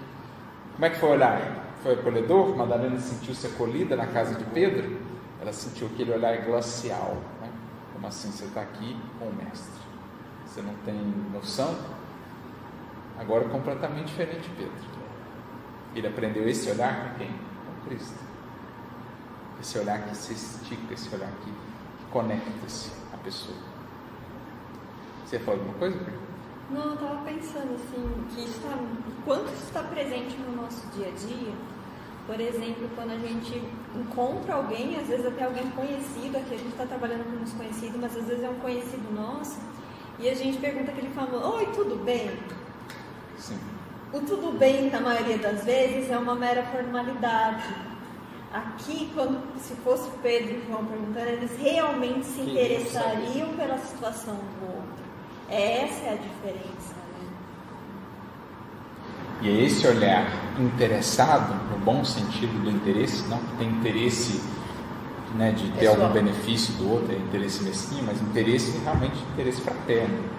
como 0.75 0.85
é 0.85 0.91
que 0.91 0.99
foi 0.99 1.11
olhar? 1.11 1.66
Foi 1.83 1.95
acolhedor? 1.95 2.57
Madalena 2.57 2.99
sentiu-se 2.99 3.47
acolhida 3.47 3.97
na 3.97 4.07
casa 4.07 4.35
de 4.35 4.45
Pedro? 4.45 4.99
Ela 5.41 5.53
sentiu 5.53 5.87
aquele 5.87 6.13
olhar 6.13 6.45
glacial, 6.45 7.17
né? 7.41 7.51
como 7.93 8.07
assim, 8.07 8.31
você 8.31 8.45
está 8.45 8.63
aqui 8.63 8.97
com 9.19 9.27
o 9.27 9.35
mestre, 9.35 9.81
você 10.45 10.63
não 10.63 10.75
tem 10.85 10.95
noção 11.33 11.77
Agora 13.19 13.49
completamente 13.49 14.09
diferente 14.09 14.51
Pedro. 14.57 14.73
Ele 15.95 16.07
aprendeu 16.07 16.47
esse 16.49 16.71
olhar 16.71 17.09
com 17.09 17.19
quem? 17.19 17.29
Com 17.29 17.89
Cristo. 17.89 18.23
Esse 19.61 19.79
olhar 19.79 20.03
que 20.03 20.15
se 20.15 20.35
estica, 20.35 20.93
esse 20.93 21.15
olhar 21.15 21.31
que, 21.43 21.53
conecta-se 22.11 22.93
à 23.13 23.17
pessoa. 23.17 23.57
Você 25.25 25.37
ia 25.37 25.43
falar 25.43 25.57
alguma 25.57 25.75
coisa? 25.79 25.99
Não, 26.71 26.85
eu 26.85 26.95
estava 26.95 27.23
pensando 27.25 27.75
assim, 27.75 28.27
que 28.35 28.45
está, 28.45 28.77
quanto 29.25 29.53
isso 29.53 29.65
está 29.65 29.83
presente 29.83 30.37
no 30.37 30.63
nosso 30.63 30.85
dia 30.89 31.09
a 31.09 31.11
dia. 31.11 31.53
Por 32.27 32.41
exemplo, 32.41 32.91
quando 32.97 33.13
a 33.13 33.19
gente 33.19 33.63
encontra 33.95 34.55
alguém, 34.55 34.97
às 34.97 35.07
vezes 35.07 35.27
até 35.27 35.45
alguém 35.45 35.71
conhecido, 35.71 36.37
aqui 36.37 36.55
a 36.55 36.59
gente 36.59 36.73
está 36.73 36.85
trabalhando 36.85 37.25
com 37.25 37.37
um 37.37 37.45
desconhecido, 37.45 37.99
mas 38.01 38.17
às 38.17 38.25
vezes 38.25 38.43
é 38.43 38.49
um 38.49 38.59
conhecido 38.59 39.15
nosso, 39.15 39.61
e 40.19 40.29
a 40.29 40.35
gente 40.35 40.59
pergunta 40.59 40.91
aquele 40.91 41.11
famoso, 41.11 41.57
oi, 41.57 41.67
tudo 41.67 42.05
bem? 42.05 42.37
Sim. 43.39 43.61
O 44.13 44.21
tudo 44.21 44.59
bem, 44.59 44.91
na 44.91 45.01
maioria 45.01 45.39
das 45.39 45.65
vezes, 45.65 46.11
é 46.11 46.19
uma 46.19 46.35
mera 46.35 46.65
formalidade. 46.65 47.63
Aqui, 48.53 49.11
quando 49.15 49.41
se 49.61 49.75
fosse 49.77 50.11
Pedro 50.23 50.57
e 50.57 50.67
João 50.67 50.85
perguntando, 50.85 51.29
eles 51.29 51.57
realmente 51.59 52.25
se 52.27 52.41
interessariam 52.41 53.51
pela 53.51 53.79
situação 53.79 54.35
do 54.35 54.67
outro. 54.67 55.05
Essa 55.49 56.05
é 56.05 56.13
a 56.13 56.17
diferença. 56.17 56.95
Né? 56.95 57.29
E 59.43 59.49
é 59.49 59.65
esse 59.65 59.87
olhar 59.87 60.27
interessado, 60.59 61.55
no 61.71 61.79
bom 61.79 62.05
sentido 62.05 62.63
do 62.63 62.71
interesse, 62.71 63.27
não 63.29 63.39
que 63.39 63.57
tem 63.57 63.69
interesse 63.69 64.43
né, 65.35 65.53
de 65.53 65.71
ter 65.73 65.89
algum 65.89 66.09
benefício 66.09 66.75
do 66.75 66.91
outro, 66.91 67.13
é 67.13 67.17
interesse 67.17 67.63
mesquinho, 67.63 68.05
mas 68.05 68.21
interesse 68.21 68.79
realmente 68.85 69.17
interesse 69.35 69.61
fraterno 69.61 70.37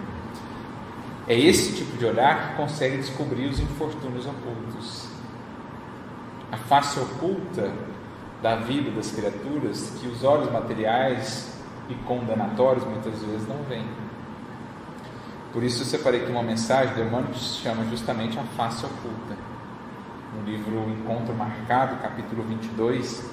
é 1.28 1.38
esse 1.38 1.76
tipo 1.76 1.98
de 1.98 2.06
olhar 2.06 2.48
que 2.48 2.56
consegue 2.56 2.96
descobrir 2.96 3.48
os 3.48 3.60
infortúnios 3.60 4.24
ocultos. 4.24 5.06
A 6.50 6.56
face 6.56 6.98
oculta 6.98 7.70
da 8.42 8.56
vida 8.56 8.90
das 8.90 9.10
criaturas 9.10 9.92
que 10.00 10.08
os 10.08 10.24
olhos 10.24 10.50
materiais 10.50 11.52
e 11.90 11.94
condenatórios 12.06 12.82
muitas 12.84 13.22
vezes 13.22 13.46
não 13.46 13.62
vêm. 13.68 13.84
Por 15.52 15.62
isso 15.62 15.82
eu 15.82 15.86
separei 15.86 16.22
aqui 16.22 16.30
uma 16.30 16.42
mensagem 16.42 16.94
Emmanuel 17.02 17.32
que 17.32 17.38
se 17.38 17.62
chama 17.62 17.84
justamente 17.86 18.38
a 18.38 18.42
face 18.42 18.84
oculta. 18.84 19.36
No 20.36 20.44
livro 20.44 20.90
Encontro 20.90 21.34
Marcado, 21.34 21.96
capítulo 22.02 22.42
22. 22.42 23.24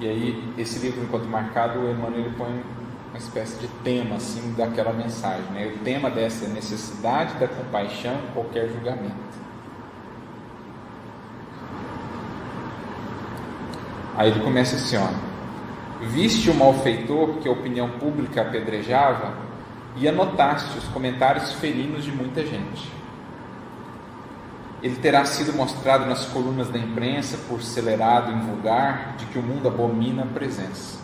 E 0.00 0.08
aí, 0.08 0.54
esse 0.58 0.78
livro 0.80 1.02
Encontro 1.02 1.28
Marcado, 1.28 1.78
o 1.78 1.90
Emmanuel 1.90 2.26
ele 2.26 2.34
põe 2.36 2.62
uma 3.10 3.18
espécie 3.18 3.58
de 3.60 3.68
tema 3.82 4.16
assim 4.16 4.52
daquela 4.58 4.92
mensagem. 4.92 5.44
Né? 5.52 5.72
O 5.74 5.78
tema 5.84 6.10
dessa 6.10 6.44
é 6.44 6.48
necessidade 6.48 7.34
da 7.38 7.48
compaixão 7.48 8.18
qualquer 8.34 8.68
julgamento. 8.68 9.14
Aí 14.16 14.30
ele 14.30 14.40
começa 14.40 14.76
assim, 14.76 14.96
ó. 14.96 15.08
Viste 16.08 16.50
o 16.50 16.54
malfeitor 16.54 17.38
que 17.38 17.48
a 17.48 17.52
opinião 17.52 17.88
pública 17.98 18.42
apedrejava 18.42 19.32
e 19.96 20.08
anotaste 20.08 20.76
os 20.76 20.84
comentários 20.88 21.52
felinos 21.54 22.04
de 22.04 22.12
muita 22.12 22.44
gente. 22.44 22.92
Ele 24.82 24.96
terá 24.96 25.24
sido 25.24 25.52
mostrado 25.54 26.04
nas 26.06 26.26
colunas 26.26 26.68
da 26.68 26.78
imprensa 26.78 27.38
por 27.48 27.62
celerado 27.62 28.30
em 28.32 28.40
vulgar 28.40 29.16
de 29.16 29.26
que 29.26 29.38
o 29.38 29.42
mundo 29.42 29.68
abomina 29.68 30.24
a 30.24 30.26
presença. 30.26 30.98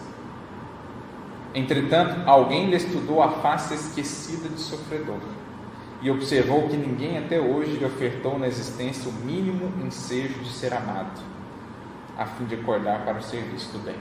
Entretanto, 1.54 2.28
alguém 2.28 2.68
lhe 2.68 2.76
estudou 2.76 3.22
a 3.22 3.30
face 3.40 3.74
esquecida 3.74 4.48
de 4.48 4.60
sofredor 4.60 5.20
e 6.02 6.10
observou 6.10 6.68
que 6.68 6.76
ninguém 6.76 7.18
até 7.18 7.40
hoje 7.40 7.72
lhe 7.72 7.84
ofertou 7.84 8.38
na 8.38 8.46
existência 8.46 9.10
o 9.10 9.12
mínimo 9.12 9.72
ensejo 9.84 10.40
de 10.40 10.50
ser 10.50 10.72
amado 10.74 11.30
a 12.20 12.26
fim 12.26 12.44
de 12.44 12.54
acordar 12.54 13.02
para 13.02 13.16
o 13.16 13.22
serviço 13.22 13.72
do 13.72 13.78
bem. 13.78 13.96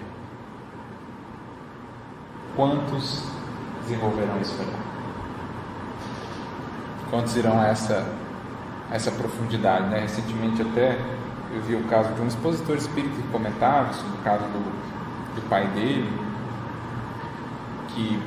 Quantos 2.53 3.23
desenvolverão 3.89 4.39
esse 4.39 4.53
olhar? 4.53 4.79
Quantos 7.09 7.35
irão 7.35 7.59
a 7.59 7.67
essa, 7.67 8.07
essa 8.91 9.11
profundidade? 9.11 9.89
Né? 9.89 10.01
Recentemente 10.01 10.61
até 10.61 10.99
eu 11.51 11.61
vi 11.63 11.75
o 11.75 11.83
caso 11.85 12.13
de 12.13 12.21
um 12.21 12.27
expositor 12.27 12.77
espírita 12.77 13.15
que 13.15 13.27
comentava 13.29 13.91
sobre 13.93 14.19
o 14.19 14.21
caso 14.21 14.43
do, 14.43 15.35
do 15.35 15.49
pai 15.49 15.65
dele, 15.69 16.07
que 17.89 18.21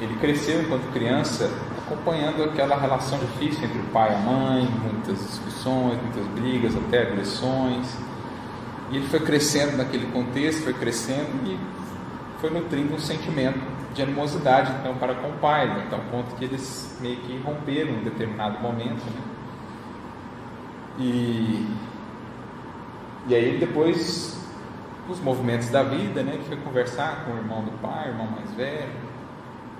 ele 0.00 0.16
cresceu 0.18 0.62
enquanto 0.62 0.90
criança 0.92 1.50
acompanhando 1.86 2.44
aquela 2.44 2.78
relação 2.78 3.18
difícil 3.18 3.64
entre 3.64 3.78
o 3.78 3.84
pai 3.84 4.12
e 4.12 4.14
a 4.14 4.18
mãe, 4.18 4.64
muitas 4.64 5.18
discussões, 5.18 5.98
muitas 6.02 6.26
brigas, 6.28 6.74
até 6.76 7.02
agressões. 7.02 7.86
E 8.90 8.96
ele 8.96 9.08
foi 9.08 9.20
crescendo 9.20 9.76
naquele 9.76 10.06
contexto, 10.06 10.64
foi 10.64 10.72
crescendo 10.72 11.28
e 11.46 11.58
foi 12.40 12.50
nutrindo 12.50 12.94
um 12.94 12.98
sentimento 12.98 13.77
de 13.94 14.02
animosidade 14.02 14.72
então 14.80 14.96
para 14.96 15.14
com 15.14 15.28
o 15.28 15.38
pai, 15.38 15.66
né? 15.66 15.84
até 15.86 15.96
o 15.96 16.04
ponto 16.10 16.34
que 16.36 16.44
eles 16.44 16.96
meio 17.00 17.16
que 17.16 17.38
romperam 17.38 17.90
em 17.92 18.04
determinado 18.04 18.60
momento. 18.60 19.04
Né? 19.04 19.22
E, 20.98 21.76
e 23.28 23.34
aí 23.34 23.58
depois 23.58 24.36
os 25.08 25.20
movimentos 25.20 25.68
da 25.68 25.82
vida, 25.82 26.22
né, 26.22 26.36
que 26.36 26.44
foi 26.44 26.56
conversar 26.58 27.24
com 27.24 27.32
o 27.32 27.36
irmão 27.36 27.64
do 27.64 27.70
pai, 27.80 28.08
o 28.08 28.12
irmão 28.12 28.26
mais 28.26 28.52
velho, 28.52 28.92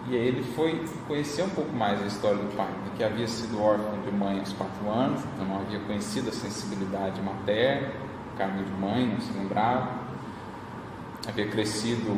e 0.09 0.17
aí 0.17 0.27
ele 0.27 0.43
foi 0.55 0.87
conhecer 1.07 1.43
um 1.43 1.51
pouco 1.51 1.71
mais 1.77 2.03
a 2.03 2.07
história 2.07 2.39
do 2.39 2.57
pai, 2.57 2.67
né, 2.67 2.93
que 2.97 3.05
havia 3.05 3.29
sido 3.29 3.63
órfão 3.63 4.01
de 4.01 4.11
mãe 4.11 4.39
aos 4.39 4.53
quatro 4.55 4.91
anos, 4.91 5.21
então 5.35 5.47
não 5.47 5.61
havia 5.61 5.81
conhecido 5.81 6.31
a 6.31 6.33
sensibilidade 6.33 7.21
materna, 7.21 7.89
carne 8.39 8.63
de 8.63 8.73
mãe, 8.73 9.07
não 9.07 9.21
se 9.21 9.33
lembrava. 9.33 9.91
Havia 11.27 11.49
crescido 11.49 12.17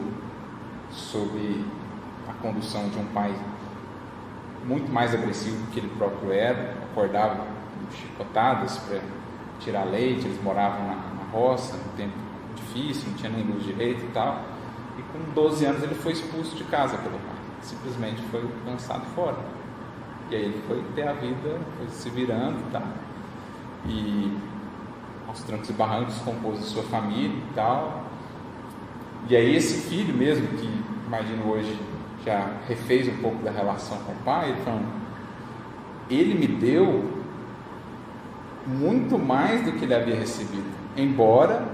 sob 0.91 1.65
a 2.31 2.43
condução 2.43 2.89
de 2.89 2.99
um 2.99 3.07
pai 3.07 3.35
muito 4.65 4.91
mais 4.91 5.13
agressivo 5.15 5.57
do 5.57 5.71
que 5.73 5.81
ele 5.81 5.89
próprio 5.97 6.33
era, 6.33 6.75
acordava 6.91 7.47
chicotadas 7.93 8.79
para 8.79 9.01
tirar 9.59 9.85
leite, 9.85 10.27
eles 10.27 10.43
moravam 10.43 10.87
na, 10.87 10.95
na 10.95 11.31
roça, 11.33 11.77
no 11.77 11.93
tempo 11.97 12.15
difícil, 12.55 13.09
não 13.09 13.17
tinha 13.17 13.31
nem 13.31 13.45
luz 13.45 13.65
direito 13.65 14.05
e 14.05 14.09
tal. 14.09 14.43
E 14.99 15.03
com 15.03 15.33
12 15.35 15.65
anos 15.65 15.83
ele 15.83 15.95
foi 15.95 16.13
expulso 16.13 16.57
de 16.57 16.65
casa 16.65 16.97
pelo 16.99 17.19
pai, 17.19 17.37
simplesmente 17.63 18.23
foi 18.31 18.49
lançado 18.67 19.05
fora. 19.15 19.39
E 20.31 20.37
aí 20.37 20.45
ele 20.45 20.63
foi 20.69 20.83
ter 20.95 21.09
a 21.09 21.13
vida, 21.13 21.59
foi 21.77 21.89
se 21.89 22.11
virando 22.11 22.59
e 22.59 22.71
tal. 22.71 22.83
E 23.87 24.39
aos 25.27 25.43
trancos 25.43 25.71
e 25.71 25.73
barrancos, 25.73 26.19
compôs 26.19 26.59
a 26.59 26.63
sua 26.63 26.83
família 26.85 27.37
e 27.37 27.55
tal. 27.55 28.05
E 29.29 29.37
aí 29.37 29.57
esse 29.57 29.89
filho 29.89 30.15
mesmo, 30.15 30.47
que 30.59 30.85
imagino 31.07 31.51
hoje 31.51 31.77
já 32.25 32.51
refez 32.69 33.09
um 33.09 33.17
pouco 33.19 33.43
da 33.43 33.51
relação 33.51 33.99
com 33.99 34.13
o 34.13 34.17
pai, 34.25 34.51
ele 34.51 34.61
falando, 34.63 34.89
ele 36.09 36.35
me 36.35 36.47
deu 36.47 37.21
muito 38.67 39.19
mais 39.19 39.65
do 39.65 39.73
que 39.73 39.85
ele 39.85 39.95
havia 39.95 40.15
recebido, 40.15 40.69
embora 40.97 41.67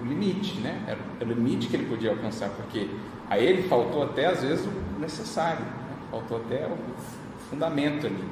o 0.00 0.04
limite, 0.04 0.60
né? 0.60 0.82
Era 0.86 0.98
o 1.30 1.34
limite 1.34 1.68
que 1.68 1.76
ele 1.76 1.86
podia 1.86 2.10
alcançar, 2.10 2.50
porque 2.50 2.88
a 3.28 3.38
ele 3.38 3.62
faltou 3.62 4.02
até 4.02 4.26
às 4.26 4.42
vezes 4.42 4.66
o 4.66 5.00
necessário, 5.00 5.60
né? 5.60 5.72
faltou 6.10 6.38
até 6.38 6.66
o 6.66 6.76
fundamento 7.50 8.06
ali. 8.06 8.24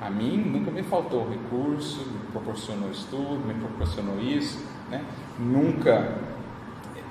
A 0.00 0.10
mim 0.10 0.36
nunca 0.36 0.70
me 0.70 0.82
faltou 0.82 1.28
recurso, 1.28 2.00
me 2.00 2.18
proporcionou 2.32 2.90
estudo, 2.90 3.40
me 3.46 3.54
proporcionou 3.54 4.20
isso, 4.20 4.62
né? 4.90 5.04
nunca 5.38 6.16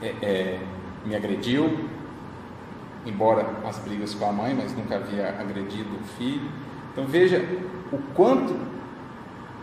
é, 0.02 0.14
é, 0.22 0.60
me 1.06 1.16
agrediu, 1.16 1.89
embora 3.06 3.45
as 3.68 3.78
brigas 3.80 4.14
com 4.14 4.26
a 4.28 4.32
mãe, 4.32 4.53
mas 4.56 4.76
nunca 4.76 4.95
havia 4.95 5.30
agredido 5.39 5.89
o 5.95 6.03
filho. 6.18 6.49
Então 6.91 7.06
veja 7.06 7.43
o 7.91 7.97
quanto 8.14 8.56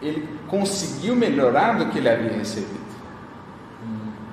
ele 0.01 0.29
conseguiu 0.49 1.15
melhorar 1.15 1.79
do 1.79 1.87
que 1.87 1.99
ele 1.99 2.09
havia 2.09 2.33
recebido. 2.33 2.83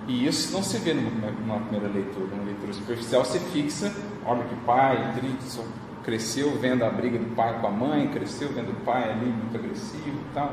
E 0.10 0.26
isso 0.26 0.52
não 0.52 0.64
se 0.64 0.80
vê 0.80 0.92
numa, 0.92 1.60
primeira 1.60 1.88
leitura, 1.88 2.26
numa 2.36 2.44
leitura 2.44 2.74
superficial, 2.74 3.24
se 3.24 3.40
fixa, 3.40 3.94
olha 4.26 4.44
que 4.44 4.56
pai, 4.66 5.14
triste, 5.16 5.62
cresceu 6.04 6.58
vendo 6.58 6.84
a 6.84 6.90
briga 6.90 7.20
do 7.20 7.36
pai 7.36 7.60
com 7.62 7.68
a 7.68 7.70
mãe, 7.70 8.08
cresceu 8.08 8.50
vendo 8.50 8.72
o 8.72 8.76
pai 8.78 9.12
ali 9.12 9.28
muito 9.28 9.56
agressivo 9.56 10.08
e 10.08 10.34
tal. 10.34 10.52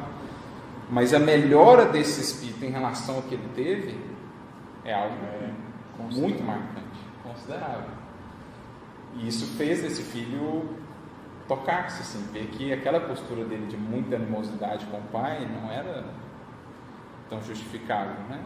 Mas 0.90 1.14
a 1.14 1.18
melhora 1.18 1.86
desse 1.86 2.20
espírito 2.20 2.66
em 2.66 2.70
relação 2.70 3.16
ao 3.16 3.22
que 3.22 3.34
ele 3.34 3.48
teve 3.54 3.98
é 4.84 4.92
algo 4.92 5.16
é, 5.24 5.50
muito 6.12 6.44
marcante, 6.44 7.00
considerável. 7.22 8.05
E 9.16 9.28
isso 9.28 9.56
fez 9.56 9.84
esse 9.84 10.02
filho 10.02 10.68
tocar-se, 11.48 12.02
assim, 12.02 12.26
ver 12.32 12.46
que 12.48 12.72
aquela 12.72 13.00
postura 13.00 13.44
dele 13.44 13.66
de 13.66 13.76
muita 13.76 14.16
animosidade 14.16 14.84
com 14.86 14.98
o 14.98 15.02
pai 15.02 15.46
não 15.46 15.70
era 15.70 16.04
tão 17.28 17.42
justificável, 17.42 18.16
né? 18.28 18.40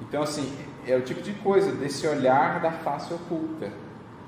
Então, 0.00 0.22
assim, 0.22 0.54
é 0.86 0.94
o 0.94 1.02
tipo 1.02 1.22
de 1.22 1.32
coisa 1.34 1.72
desse 1.72 2.06
olhar 2.06 2.60
da 2.60 2.70
face 2.70 3.12
oculta 3.14 3.70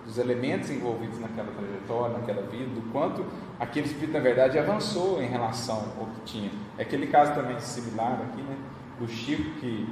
dos 0.06 0.16
elementos 0.16 0.70
envolvidos 0.70 1.20
naquela 1.20 1.52
trajetória, 1.52 2.16
naquela 2.16 2.42
vida, 2.42 2.64
do 2.74 2.90
quanto 2.90 3.26
aquele 3.60 3.86
espírito, 3.86 4.14
na 4.14 4.20
verdade, 4.20 4.58
avançou 4.58 5.22
em 5.22 5.26
relação 5.26 5.92
ao 6.00 6.06
que 6.06 6.20
tinha. 6.24 6.50
É 6.78 6.82
aquele 6.82 7.06
caso 7.08 7.34
também 7.34 7.60
similar 7.60 8.18
aqui, 8.22 8.40
né, 8.40 8.56
do 8.98 9.06
Chico 9.06 9.60
que 9.60 9.86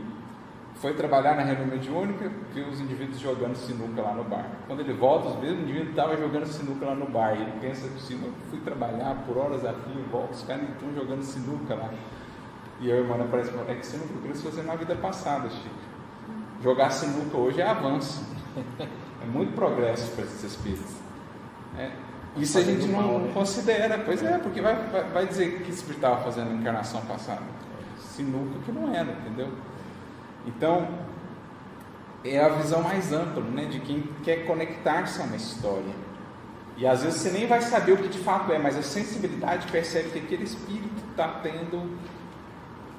foi 0.86 0.94
trabalhar 0.94 1.34
na 1.34 1.42
reunião 1.42 1.66
mediúnica, 1.66 2.30
viu 2.54 2.68
os 2.68 2.80
indivíduos 2.80 3.18
jogando 3.18 3.56
sinuca 3.56 4.02
lá 4.02 4.14
no 4.14 4.22
bar. 4.22 4.46
Quando 4.68 4.78
ele 4.78 4.92
volta, 4.92 5.30
os 5.30 5.40
mesmos 5.40 5.62
indivíduos 5.64 5.88
estavam 5.88 6.16
jogando 6.16 6.46
sinuca 6.46 6.86
lá 6.86 6.94
no 6.94 7.06
bar. 7.06 7.36
E 7.36 7.42
ele 7.42 7.52
pensa 7.60 7.88
assim, 7.88 8.24
eu 8.24 8.32
fui 8.48 8.60
trabalhar 8.60 9.16
por 9.26 9.36
horas 9.36 9.64
a 9.64 9.72
fio, 9.72 10.04
volto, 10.12 10.34
os 10.34 10.44
caras 10.44 10.62
estão 10.62 10.94
jogando 10.94 11.22
sinuca 11.22 11.74
lá. 11.74 11.90
E 12.80 12.92
a 12.92 12.94
irmã 12.94 13.16
aparece 13.16 13.50
e 13.50 13.72
é 13.72 13.74
que 13.74 13.84
você 13.84 13.96
não 13.96 14.06
viu 14.06 14.30
isso 14.30 14.44
fazer 14.44 14.62
na 14.62 14.76
vida 14.76 14.94
passada, 14.94 15.50
Chico. 15.50 15.74
Jogar 16.62 16.90
sinuca 16.90 17.36
hoje 17.36 17.60
é 17.60 17.66
avanço. 17.66 18.24
É 19.18 19.26
muito 19.26 19.54
progresso 19.54 20.12
para 20.12 20.24
esses 20.24 20.44
espíritos. 20.44 20.94
É, 21.76 21.90
isso 22.36 22.58
a 22.58 22.62
gente 22.62 22.86
não 22.86 23.32
considera, 23.32 23.98
pois 24.04 24.22
é, 24.22 24.38
porque 24.38 24.60
vai, 24.60 24.76
vai, 24.92 25.02
vai 25.04 25.26
dizer 25.26 25.62
que 25.62 25.70
esse 25.70 25.80
espírito 25.80 25.96
estava 25.96 26.22
fazendo 26.22 26.50
na 26.50 26.60
encarnação 26.60 27.00
passada. 27.06 27.42
Sinuca 27.98 28.58
que 28.64 28.70
não 28.70 28.94
era, 28.94 29.10
entendeu? 29.10 29.48
Então, 30.46 30.88
é 32.24 32.38
a 32.38 32.48
visão 32.48 32.82
mais 32.82 33.12
ampla 33.12 33.42
né, 33.42 33.64
de 33.66 33.80
quem 33.80 34.02
quer 34.22 34.46
conectar-se 34.46 35.20
a 35.20 35.24
uma 35.24 35.36
história. 35.36 36.06
E 36.76 36.86
às 36.86 37.02
vezes 37.02 37.20
você 37.20 37.30
nem 37.30 37.46
vai 37.46 37.62
saber 37.62 37.92
o 37.92 37.96
que 37.96 38.08
de 38.08 38.18
fato 38.18 38.52
é, 38.52 38.58
mas 38.58 38.76
a 38.76 38.82
sensibilidade 38.82 39.66
percebe 39.72 40.10
que 40.10 40.18
aquele 40.18 40.44
espírito 40.44 41.02
está 41.10 41.40
tendo 41.42 41.98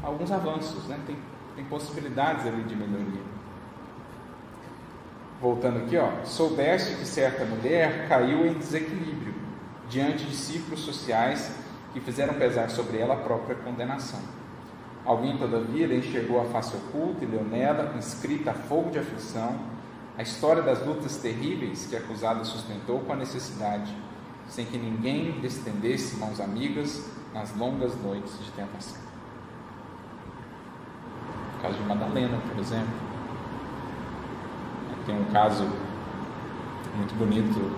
alguns 0.01 0.31
avanços, 0.31 0.85
né? 0.87 0.99
tem, 1.05 1.15
tem 1.55 1.65
possibilidades 1.65 2.45
ali 2.45 2.63
de 2.63 2.75
melhoria 2.75 3.37
voltando 5.41 5.77
aqui, 5.77 5.97
ó, 5.97 6.09
soubeste 6.25 6.95
que 6.95 7.05
certa 7.05 7.45
mulher 7.45 8.07
caiu 8.07 8.45
em 8.45 8.53
desequilíbrio 8.53 9.35
diante 9.89 10.25
de 10.25 10.35
círculos 10.35 10.81
sociais 10.81 11.51
que 11.93 11.99
fizeram 11.99 12.33
pesar 12.33 12.69
sobre 12.69 12.97
ela 12.97 13.13
a 13.13 13.17
própria 13.17 13.55
condenação. 13.55 14.19
Alguém, 15.07 15.37
todavia, 15.37 15.87
lhe 15.87 15.99
enxergou 15.99 16.41
a 16.41 16.45
face 16.47 16.75
oculta 16.75 17.23
e 17.23 17.27
leu 17.27 17.41
nela, 17.41 17.93
inscrita 17.97 18.51
a 18.51 18.53
fogo 18.53 18.91
de 18.91 18.99
aflição, 18.99 19.57
a 20.17 20.21
história 20.21 20.61
das 20.61 20.85
lutas 20.85 21.15
terríveis 21.15 21.87
que 21.89 21.95
a 21.95 21.99
acusada 21.99 22.43
sustentou 22.43 22.99
com 22.99 23.13
a 23.13 23.15
necessidade, 23.15 23.95
sem 24.49 24.65
que 24.65 24.77
ninguém 24.77 25.31
lhe 25.31 25.47
estendesse 25.47 26.17
mãos 26.17 26.41
amigas 26.41 27.09
nas 27.33 27.55
longas 27.55 27.95
noites 28.03 28.37
de 28.43 28.51
tentação. 28.51 29.01
O 31.57 31.61
caso 31.61 31.75
de 31.75 31.83
Madalena, 31.83 32.37
por 32.49 32.59
exemplo. 32.59 33.07
Tem 35.05 35.17
um 35.17 35.25
caso 35.31 35.63
muito 36.97 37.17
bonito, 37.17 37.71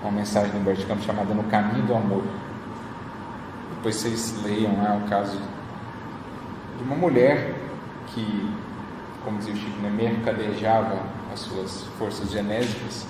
uma 0.00 0.12
mensagem 0.12 0.50
do 0.50 0.60
Humberto 0.60 0.86
Campos 0.86 1.04
chamada 1.04 1.34
No 1.34 1.44
Caminho 1.44 1.86
do 1.86 1.94
Amor. 1.94 2.24
Depois 3.76 3.96
vocês 3.96 4.42
leiam 4.42 4.82
lá 4.82 4.96
o 4.96 5.06
caso 5.10 5.38
de 6.76 6.84
uma 6.84 6.96
mulher 6.96 7.54
que, 8.08 8.50
como 9.24 9.38
dizia 9.38 9.54
o 9.54 9.56
Chico, 9.56 9.80
né, 9.80 9.90
mercadejava 9.90 10.98
as 11.32 11.40
suas 11.40 11.84
forças 11.98 12.30
genésicas, 12.30 13.06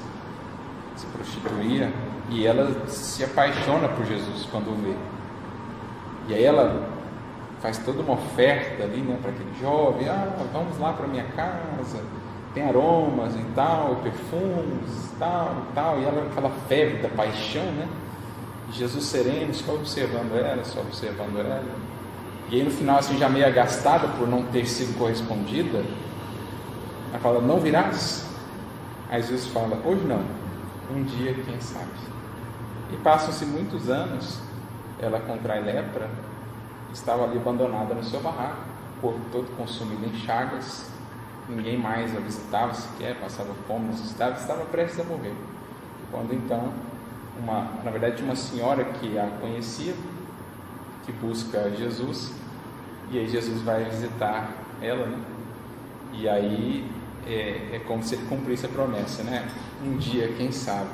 se 0.97 1.07
prostituía, 1.07 1.93
e 2.31 2.47
ela 2.47 2.89
se 2.89 3.25
apaixona 3.25 3.89
por 3.89 4.07
Jesus 4.07 4.47
quando 4.51 4.69
o 4.69 4.75
vê. 4.77 4.95
E 6.29 6.35
aí 6.35 6.45
ela 6.45 6.89
faz 7.61 7.79
toda 7.79 8.03
uma 8.03 8.15
oferta 8.15 8.83
ali 8.83 9.01
né, 9.01 9.19
para 9.21 9.31
aquele 9.31 9.53
jovem, 9.61 10.09
ah, 10.09 10.29
vamos 10.53 10.79
lá 10.79 10.93
para 10.93 11.07
minha 11.07 11.25
casa, 11.25 12.03
tem 12.55 12.63
aromas 12.63 13.35
e 13.35 13.45
tal, 13.55 13.97
perfumes 13.97 15.13
e 15.13 15.17
tal, 15.19 15.57
e 15.71 15.75
tal, 15.75 16.01
e 16.01 16.05
ela 16.05 16.29
aquela 16.31 16.51
febre 16.69 16.99
da 16.99 17.09
paixão, 17.09 17.65
né? 17.73 17.89
Jesus 18.73 19.05
sereno, 19.05 19.53
só 19.55 19.75
observando 19.75 20.37
ela, 20.37 20.65
só 20.65 20.81
observando 20.81 21.39
ela. 21.39 21.65
E 22.51 22.57
aí 22.57 22.65
no 22.65 22.71
final, 22.71 22.99
assim, 22.99 23.17
já 23.19 23.29
meio 23.29 23.47
agastada 23.47 24.09
por 24.09 24.29
não 24.29 24.45
ter 24.45 24.67
sido 24.67 24.97
correspondida, 24.99 25.85
ela 27.11 27.19
fala, 27.21 27.41
não 27.41 27.59
virás? 27.59 28.27
Aí 29.09 29.23
Jesus 29.23 29.47
fala, 29.47 29.79
hoje 29.85 30.05
não, 30.05 30.23
um 30.95 31.03
dia, 31.05 31.35
quem 31.35 31.61
sabe. 31.61 31.91
E 32.93 32.97
passam-se 32.97 33.47
muitos 33.47 33.89
anos, 33.89 34.41
ela 35.01 35.21
contrai 35.21 35.63
lepra, 35.63 36.09
estava 36.93 37.25
ali 37.25 37.39
abandonada 37.39 37.95
no 37.95 38.05
seu 38.05 38.21
barraco, 38.21 38.63
o 38.99 39.01
corpo 39.01 39.21
todo 39.33 39.57
consumido 39.57 40.05
em 40.07 40.15
chagas, 40.21 40.91
ninguém 41.49 41.79
mais 41.79 42.17
a 42.17 42.21
visitava 42.21 42.75
sequer, 42.75 43.19
passava 43.21 43.53
fome, 43.67 43.89
necessitava, 43.89 44.39
estava 44.39 44.65
prestes 44.67 45.01
a 45.01 45.05
morrer. 45.05 45.35
Quando 46.11 46.33
então, 46.33 46.73
uma, 47.39 47.69
na 47.83 47.91
verdade, 47.91 48.23
uma 48.23 48.37
senhora 48.37 48.85
que 48.85 49.19
a 49.19 49.27
conhecia, 49.41 49.95
que 51.05 51.13
busca 51.13 51.71
Jesus, 51.71 52.33
e 53.11 53.19
aí 53.19 53.29
Jesus 53.29 53.61
vai 53.63 53.85
visitar 53.85 54.51
ela, 54.81 55.07
né? 55.07 55.19
E 56.13 56.29
aí 56.29 56.89
é, 57.27 57.77
é 57.77 57.83
como 57.87 58.03
se 58.03 58.15
ele 58.15 58.25
cumprisse 58.29 58.67
a 58.67 58.69
promessa, 58.69 59.23
né? 59.23 59.49
Um 59.85 59.97
dia, 59.97 60.29
quem 60.37 60.53
sabe. 60.53 60.91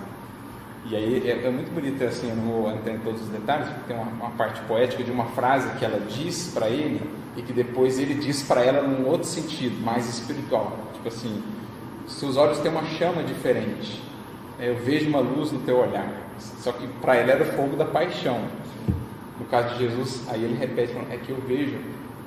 E 0.87 0.97
aí 0.97 1.29
é, 1.29 1.47
é, 1.47 1.51
muito 1.51 1.73
bonito 1.73 2.03
assim, 2.03 2.31
eu 2.31 2.37
não 2.37 2.45
vou 2.45 2.73
entrar 2.73 2.93
em 2.93 2.99
todos 3.01 3.23
os 3.23 3.29
detalhes, 3.29 3.69
porque 3.69 3.93
tem 3.93 3.97
uma, 3.97 4.11
uma 4.11 4.31
parte 4.31 4.61
poética 4.63 5.05
de 5.05 5.11
uma 5.11 5.27
frase 5.27 5.79
que 5.79 5.85
ela 5.85 6.01
diz 6.01 6.51
para 6.55 6.69
ele 6.69 7.01
e 7.37 7.43
que 7.43 7.53
depois 7.53 7.99
ele 7.99 8.15
diz 8.15 8.43
para 8.43 8.65
ela 8.65 8.83
num 8.83 9.07
outro 9.07 9.29
sentido, 9.29 9.79
mais 9.85 10.09
espiritual. 10.09 10.79
Tipo 10.95 11.09
assim, 11.09 11.43
seus 12.07 12.37
olhos 12.37 12.59
têm 12.59 12.71
uma 12.71 12.85
chama 12.85 13.23
diferente. 13.23 14.03
Eu 14.59 14.77
vejo 14.77 15.09
uma 15.09 15.21
luz 15.21 15.53
no 15.53 15.61
teu 15.61 15.79
olhar. 15.79 16.13
Só 16.39 16.73
que 16.73 16.87
para 17.01 17.19
ele 17.19 17.31
era 17.31 17.45
o 17.45 17.47
fogo 17.47 17.77
da 17.77 17.85
paixão. 17.85 18.41
No 19.41 19.47
caso 19.47 19.74
de 19.74 19.78
Jesus, 19.80 20.28
aí 20.28 20.45
ele 20.45 20.55
repete, 20.55 20.95
é 21.11 21.16
que 21.16 21.30
eu 21.30 21.41
vejo. 21.41 21.78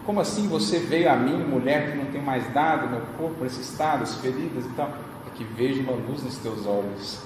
Como 0.03 0.19
assim 0.19 0.47
você 0.47 0.79
veio 0.79 1.09
a 1.09 1.15
mim, 1.15 1.37
mulher 1.37 1.91
que 1.91 1.97
não 1.97 2.05
tem 2.05 2.21
mais 2.21 2.51
nada, 2.53 2.87
meu 2.87 3.01
corpo 3.17 3.43
nesse 3.43 3.61
estado, 3.61 4.01
as 4.03 4.15
feridas 4.15 4.65
e 4.65 4.69
tal? 4.69 4.89
É 5.27 5.29
que 5.35 5.43
vejo 5.43 5.81
uma 5.81 5.93
luz 5.93 6.23
nos 6.23 6.37
teus 6.37 6.65
olhos. 6.65 7.21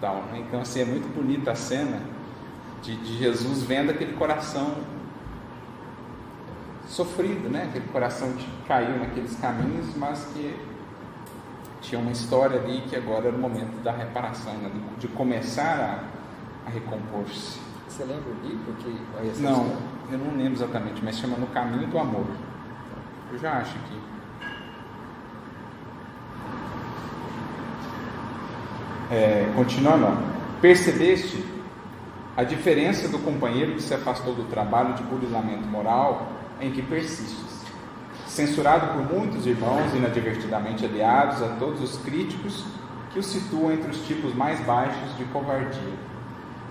Tal, 0.00 0.16
né? 0.32 0.42
Então, 0.46 0.60
assim, 0.60 0.80
é 0.80 0.84
muito 0.84 1.06
bonita 1.14 1.52
a 1.52 1.54
cena 1.54 2.00
de, 2.82 2.96
de 2.96 3.18
Jesus 3.18 3.62
vendo 3.62 3.90
aquele 3.90 4.14
coração 4.14 4.74
sofrido, 6.88 7.48
né? 7.48 7.66
Aquele 7.68 7.86
coração 7.88 8.32
que 8.32 8.46
caiu 8.66 8.98
naqueles 8.98 9.36
caminhos, 9.36 9.94
mas 9.96 10.24
que 10.32 10.54
tinha 11.82 12.00
uma 12.00 12.10
história 12.10 12.60
ali 12.60 12.82
que 12.88 12.96
agora 12.96 13.28
era 13.28 13.36
o 13.36 13.38
momento 13.38 13.82
da 13.82 13.92
reparação, 13.92 14.52
né? 14.54 14.70
de, 14.98 15.08
começar 15.08 16.02
a, 16.66 16.68
a 16.68 16.70
recompor-se. 16.70 17.65
Você 17.88 18.04
lembra 18.04 18.30
o 18.30 18.46
livro 18.46 18.72
que 18.74 19.42
Não, 19.42 19.76
eu 20.10 20.18
não 20.18 20.36
lembro 20.36 20.54
exatamente, 20.54 21.02
mas 21.04 21.16
chama 21.16 21.36
No 21.36 21.46
Caminho 21.48 21.86
do 21.86 21.98
Amor. 21.98 22.26
Eu 23.32 23.38
já 23.38 23.58
acho 23.58 23.74
que. 23.78 24.00
É, 29.10 29.52
continuando, 29.54 30.18
percebeste 30.60 31.44
a 32.36 32.42
diferença 32.42 33.08
do 33.08 33.18
companheiro 33.20 33.74
que 33.74 33.82
se 33.82 33.94
afastou 33.94 34.34
do 34.34 34.44
trabalho 34.44 34.94
de 34.94 35.02
burilamento 35.04 35.66
moral 35.66 36.28
em 36.60 36.70
que 36.70 36.82
persistes. 36.82 37.64
Censurado 38.26 38.92
por 38.92 39.16
muitos 39.16 39.46
irmãos 39.46 39.94
inadvertidamente 39.94 40.84
aliados 40.84 41.42
a 41.42 41.48
todos 41.56 41.80
os 41.80 41.96
críticos 42.02 42.64
que 43.12 43.18
o 43.18 43.22
situam 43.22 43.72
entre 43.72 43.90
os 43.90 44.06
tipos 44.06 44.34
mais 44.34 44.60
baixos 44.60 45.16
de 45.16 45.24
covardia. 45.26 46.15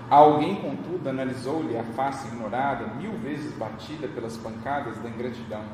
Alguém, 0.08 0.54
contudo, 0.54 1.08
analisou-lhe 1.08 1.76
a 1.76 1.82
face 1.82 2.28
ignorada, 2.28 2.86
mil 2.94 3.12
vezes 3.18 3.52
batida 3.54 4.06
pelas 4.06 4.36
pancadas 4.36 4.96
da 4.98 5.08
ingratidão, 5.08 5.64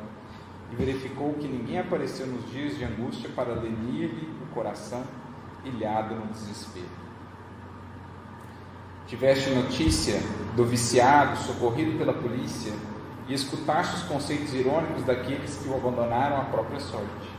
e 0.70 0.76
verificou 0.76 1.34
que 1.34 1.46
ninguém 1.46 1.78
apareceu 1.78 2.26
nos 2.26 2.50
dias 2.50 2.78
de 2.78 2.84
angústia 2.84 3.28
para 3.36 3.52
lenir-lhe 3.52 4.30
o 4.42 4.54
coração, 4.54 5.04
ilhado 5.62 6.14
no 6.14 6.26
desespero. 6.28 7.02
Tiveste 9.06 9.50
notícia 9.50 10.18
do 10.56 10.64
viciado 10.64 11.36
socorrido 11.36 11.98
pela 11.98 12.14
polícia 12.14 12.72
e 13.28 13.34
escutaste 13.34 13.96
os 13.96 14.02
conceitos 14.04 14.54
irônicos 14.54 15.04
daqueles 15.04 15.58
que 15.58 15.68
o 15.68 15.76
abandonaram 15.76 16.38
à 16.38 16.44
própria 16.44 16.80
sorte. 16.80 17.30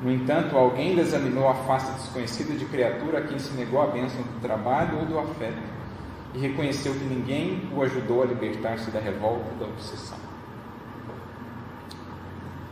No 0.00 0.12
entanto, 0.12 0.56
alguém 0.56 0.96
examinou 0.96 1.48
a 1.48 1.54
face 1.54 1.90
desconhecida 1.92 2.54
de 2.54 2.66
criatura 2.66 3.18
a 3.18 3.22
quem 3.22 3.38
se 3.40 3.52
negou 3.54 3.82
a 3.82 3.88
bênção 3.88 4.22
do 4.22 4.40
trabalho 4.40 5.00
ou 5.00 5.06
do 5.06 5.18
afeto 5.18 5.73
e 6.34 6.38
reconheceu 6.38 6.92
que 6.92 7.04
ninguém 7.04 7.68
o 7.74 7.82
ajudou 7.82 8.22
a 8.22 8.26
libertar-se 8.26 8.90
da 8.90 8.98
revolta 8.98 9.44
e 9.54 9.60
da 9.60 9.66
obsessão. 9.66 10.18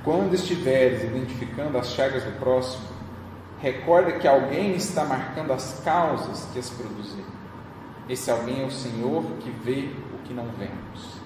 Quando 0.03 0.35
estiveres 0.35 1.05
identificando 1.05 1.79
as 1.79 1.93
chagas 1.93 2.25
do 2.25 2.33
próximo, 2.41 2.89
recorda 3.61 4.13
que 4.13 4.27
alguém 4.27 4.75
está 4.75 5.05
marcando 5.05 5.53
as 5.53 5.81
causas 5.85 6.49
que 6.53 6.59
as 6.59 6.69
produziram. 6.71 7.31
Esse 8.09 8.31
alguém 8.31 8.63
é 8.63 8.67
o 8.67 8.71
Senhor 8.71 9.23
que 9.39 9.51
vê 9.51 9.93
o 10.13 10.19
que 10.27 10.35
não 10.35 10.47
vemos. 10.59 11.23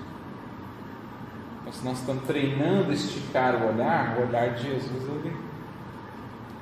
Então, 1.61 1.73
se 1.73 1.85
nós 1.85 1.99
estamos 1.99 2.25
treinando 2.25 2.93
esticar 2.93 3.57
o 3.57 3.69
olhar, 3.69 4.19
o 4.19 4.29
olhar 4.29 4.55
de 4.55 4.65
Jesus 4.65 5.03
ele 5.09 5.35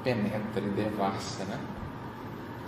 penetra 0.04 0.62
e 0.62 0.70
devassa, 0.70 1.44
né? 1.44 1.58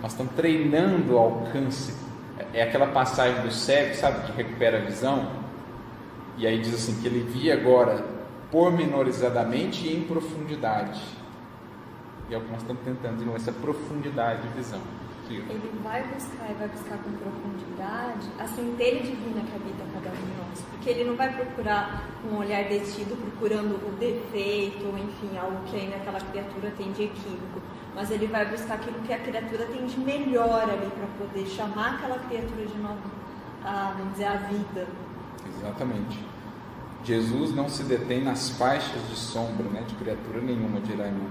Nós 0.01 0.11
estamos 0.11 0.33
treinando 0.33 1.13
o 1.13 1.17
alcance. 1.17 2.06
É 2.53 2.63
aquela 2.63 2.87
passagem 2.87 3.41
do 3.41 3.51
cego, 3.51 3.95
sabe, 3.95 4.25
que 4.25 4.31
recupera 4.31 4.77
a 4.77 4.81
visão. 4.81 5.31
E 6.37 6.45
aí 6.45 6.59
diz 6.59 6.73
assim 6.73 7.01
que 7.01 7.07
ele 7.07 7.21
via 7.21 7.55
agora 7.55 8.05
pormenorizadamente 8.51 9.87
e 9.87 9.95
em 9.95 10.01
profundidade. 10.03 11.01
E 12.29 12.33
é 12.33 12.37
o 12.37 12.41
que 12.41 12.51
nós 12.51 12.61
estamos 12.61 12.83
tentando 12.83 13.25
novo, 13.25 13.37
essa 13.37 13.51
profundidade 13.51 14.41
de 14.41 14.49
visão. 14.49 14.81
Ele 15.29 15.71
vai 15.83 16.03
buscar 16.03 16.49
e 16.49 16.53
vai 16.53 16.67
buscar 16.69 16.97
com 16.99 17.11
profundidade 17.11 18.27
a 18.39 18.47
centelha 18.47 19.01
divina 19.01 19.41
que 19.41 19.55
habita 19.55 19.83
cada 19.93 20.09
um 20.09 20.21
de 20.21 20.37
nós. 20.37 20.61
Porque 20.71 20.89
ele 20.89 21.03
não 21.03 21.17
vai 21.17 21.33
procurar 21.33 22.07
um 22.31 22.37
olhar 22.37 22.63
detido, 22.63 23.15
procurando 23.17 23.75
o 23.75 23.91
defeito, 23.99 24.85
ou 24.85 24.97
enfim, 24.97 25.37
algo 25.37 25.57
que 25.65 25.75
ainda 25.75 25.97
aquela 25.97 26.19
criatura 26.19 26.71
tem 26.77 26.93
de 26.93 27.03
equívoco. 27.03 27.61
Mas 27.97 28.11
ele 28.11 28.27
vai 28.27 28.45
buscar 28.45 28.75
aquilo 28.75 28.99
que 29.01 29.11
a 29.11 29.17
criatura 29.17 29.65
tem 29.65 29.87
de 29.87 29.99
melhor 29.99 30.69
ali 30.69 30.87
para 30.87 31.07
poder 31.17 31.47
chamar 31.47 31.95
aquela 31.95 32.19
criatura 32.19 32.63
de 32.67 32.77
novo, 32.77 33.01
a, 33.65 33.95
vamos 33.97 34.11
dizer, 34.11 34.25
a 34.25 34.35
vida. 34.35 34.87
Exatamente. 35.47 36.23
Jesus 37.03 37.55
não 37.55 37.67
se 37.67 37.81
detém 37.81 38.23
nas 38.23 38.51
faixas 38.51 39.01
de 39.09 39.15
sombra 39.15 39.67
né, 39.69 39.81
de 39.87 39.95
criatura 39.95 40.41
nenhuma, 40.41 40.79
dirá 40.79 41.07
irmão. 41.07 41.27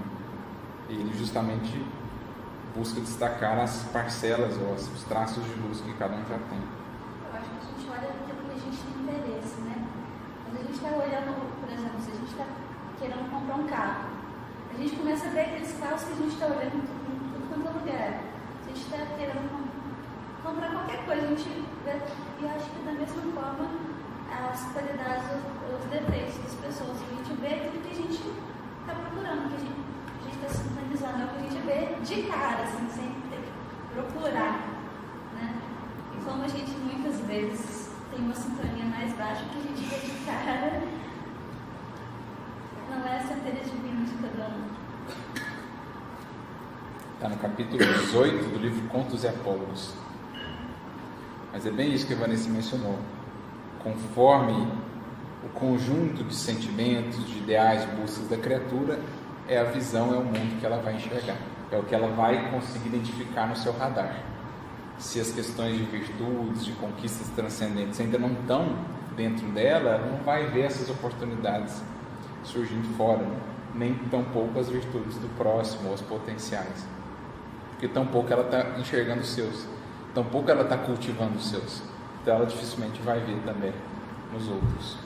Ele 0.88 1.16
justamente 1.16 1.80
busca 2.74 3.00
destacar 3.00 3.60
as 3.60 3.84
parcelas 3.92 4.56
ou 4.56 4.72
os 4.74 5.04
traços 5.04 5.44
de 5.44 5.54
luz 5.60 5.80
que 5.80 5.94
cada 5.94 6.16
um 6.16 6.24
já 6.28 6.36
tem. 6.36 6.58
Eu 6.58 7.38
acho 7.38 7.48
que 7.48 7.56
a 7.58 7.78
gente 7.78 7.90
olha 7.90 8.08
aquilo 8.10 8.42
que 8.42 8.50
a 8.50 8.58
gente 8.58 8.82
tem 8.82 9.02
interesse, 9.02 9.60
né? 9.60 9.86
Quando 10.44 10.58
a 10.58 10.62
gente 10.64 10.74
está 10.74 10.88
olhando, 10.88 11.60
por 11.60 11.72
exemplo, 11.72 12.00
se 12.00 12.10
a 12.10 12.14
gente 12.14 12.30
está 12.32 12.44
querendo 12.98 13.30
comprar 13.30 13.54
um 13.54 13.66
carro, 13.68 14.15
a 14.76 14.78
gente 14.78 14.96
começa 14.96 15.26
a 15.26 15.30
ver 15.30 15.40
aqueles 15.40 15.72
carros 15.80 16.04
que 16.04 16.12
a 16.12 16.16
gente 16.16 16.32
está 16.34 16.46
olhando 16.46 16.76
em 16.76 16.84
tudo 16.84 17.48
quanto 17.48 17.66
é 17.66 17.72
lugar. 17.80 18.20
A 18.20 18.68
gente 18.68 18.80
está 18.84 18.98
querendo 19.16 19.72
comprar 20.44 20.68
qualquer 20.68 21.00
coisa, 21.06 21.24
a 21.24 21.28
gente 21.28 21.48
vê, 21.82 21.96
e 21.96 22.46
acho 22.46 22.68
que 22.68 22.84
da 22.84 22.92
mesma 22.92 23.22
forma 23.32 23.70
as 24.28 24.60
qualidades, 24.72 25.24
os, 25.32 25.80
os 25.80 25.84
defeitos 25.88 26.36
das 26.44 26.54
pessoas, 26.60 26.98
a 27.00 27.08
gente 27.08 27.40
vê 27.40 27.46
aquilo 27.56 27.82
que 27.82 27.90
a 27.90 27.94
gente 27.94 28.20
está 28.20 28.92
procurando, 29.00 29.48
que 29.48 29.56
a 29.56 30.24
gente 30.28 30.36
está 30.44 30.48
sintonizando, 30.52 31.22
é 31.22 31.24
o 31.24 31.28
que 31.28 31.36
a 31.36 31.48
gente 31.48 31.60
vê 31.64 31.80
de 32.04 32.28
cara, 32.28 32.62
assim, 32.62 32.86
sem 32.92 33.08
ter 33.32 33.40
que 33.40 33.52
procurar. 33.94 34.60
Né? 35.40 35.56
E 36.12 36.22
como 36.22 36.44
a 36.44 36.48
gente 36.48 36.70
muitas 36.84 37.18
vezes 37.24 37.96
tem 38.10 38.20
uma 38.20 38.34
sintonia 38.34 38.84
mais 38.84 39.10
baixa 39.14 39.42
que 39.48 39.56
a 39.56 39.62
gente 39.62 39.88
vê 39.88 39.98
de 40.04 40.24
cara, 40.26 40.82
não 42.90 43.06
é 43.06 43.16
a 43.16 43.20
centelha 43.20 43.62
divina 43.62 44.04
de 44.04 44.12
cada 44.14 44.48
um. 44.48 44.66
Está 47.14 47.28
no 47.28 47.36
capítulo 47.38 47.78
18 47.78 48.50
do 48.50 48.58
livro 48.58 48.88
Contos 48.88 49.24
e 49.24 49.28
Apólogos. 49.28 49.94
Mas 51.52 51.66
é 51.66 51.70
bem 51.70 51.92
isso 51.92 52.06
que 52.06 52.14
a 52.14 52.16
Vanessa 52.16 52.48
mencionou. 52.48 52.98
Conforme 53.82 54.68
o 55.44 55.48
conjunto 55.54 56.22
de 56.24 56.34
sentimentos, 56.34 57.24
de 57.26 57.38
ideais, 57.38 57.84
buscas 57.98 58.28
da 58.28 58.36
criatura, 58.36 59.00
é 59.48 59.58
a 59.58 59.64
visão, 59.64 60.14
é 60.14 60.18
o 60.18 60.24
mundo 60.24 60.60
que 60.60 60.66
ela 60.66 60.78
vai 60.78 60.94
enxergar. 60.96 61.36
É 61.70 61.76
o 61.76 61.82
que 61.82 61.94
ela 61.94 62.08
vai 62.08 62.50
conseguir 62.50 62.88
identificar 62.88 63.46
no 63.46 63.56
seu 63.56 63.72
radar. 63.72 64.16
Se 64.98 65.20
as 65.20 65.30
questões 65.30 65.76
de 65.76 65.84
virtudes, 65.84 66.64
de 66.64 66.72
conquistas 66.72 67.28
transcendentes 67.30 68.00
ainda 68.00 68.18
não 68.18 68.32
estão 68.32 68.76
dentro 69.16 69.46
dela, 69.48 69.90
ela 69.90 70.06
não 70.06 70.18
vai 70.18 70.46
ver 70.46 70.62
essas 70.62 70.88
oportunidades 70.90 71.82
surgindo 72.46 72.96
fora, 72.96 73.26
nem 73.74 73.94
tampouco 74.10 74.58
as 74.58 74.68
virtudes 74.68 75.16
do 75.16 75.28
próximo, 75.36 75.88
ou 75.88 75.94
as 75.94 76.00
potenciais. 76.00 76.86
Porque 77.70 77.88
tampouco 77.88 78.32
ela 78.32 78.42
está 78.42 78.78
enxergando 78.80 79.20
os 79.20 79.28
seus, 79.28 79.66
tampouco 80.14 80.50
ela 80.50 80.62
está 80.62 80.78
cultivando 80.78 81.36
os 81.36 81.50
seus. 81.50 81.82
Então 82.22 82.36
ela 82.36 82.46
dificilmente 82.46 83.00
vai 83.02 83.20
ver 83.20 83.38
também 83.44 83.72
nos 84.32 84.48
outros. 84.48 84.96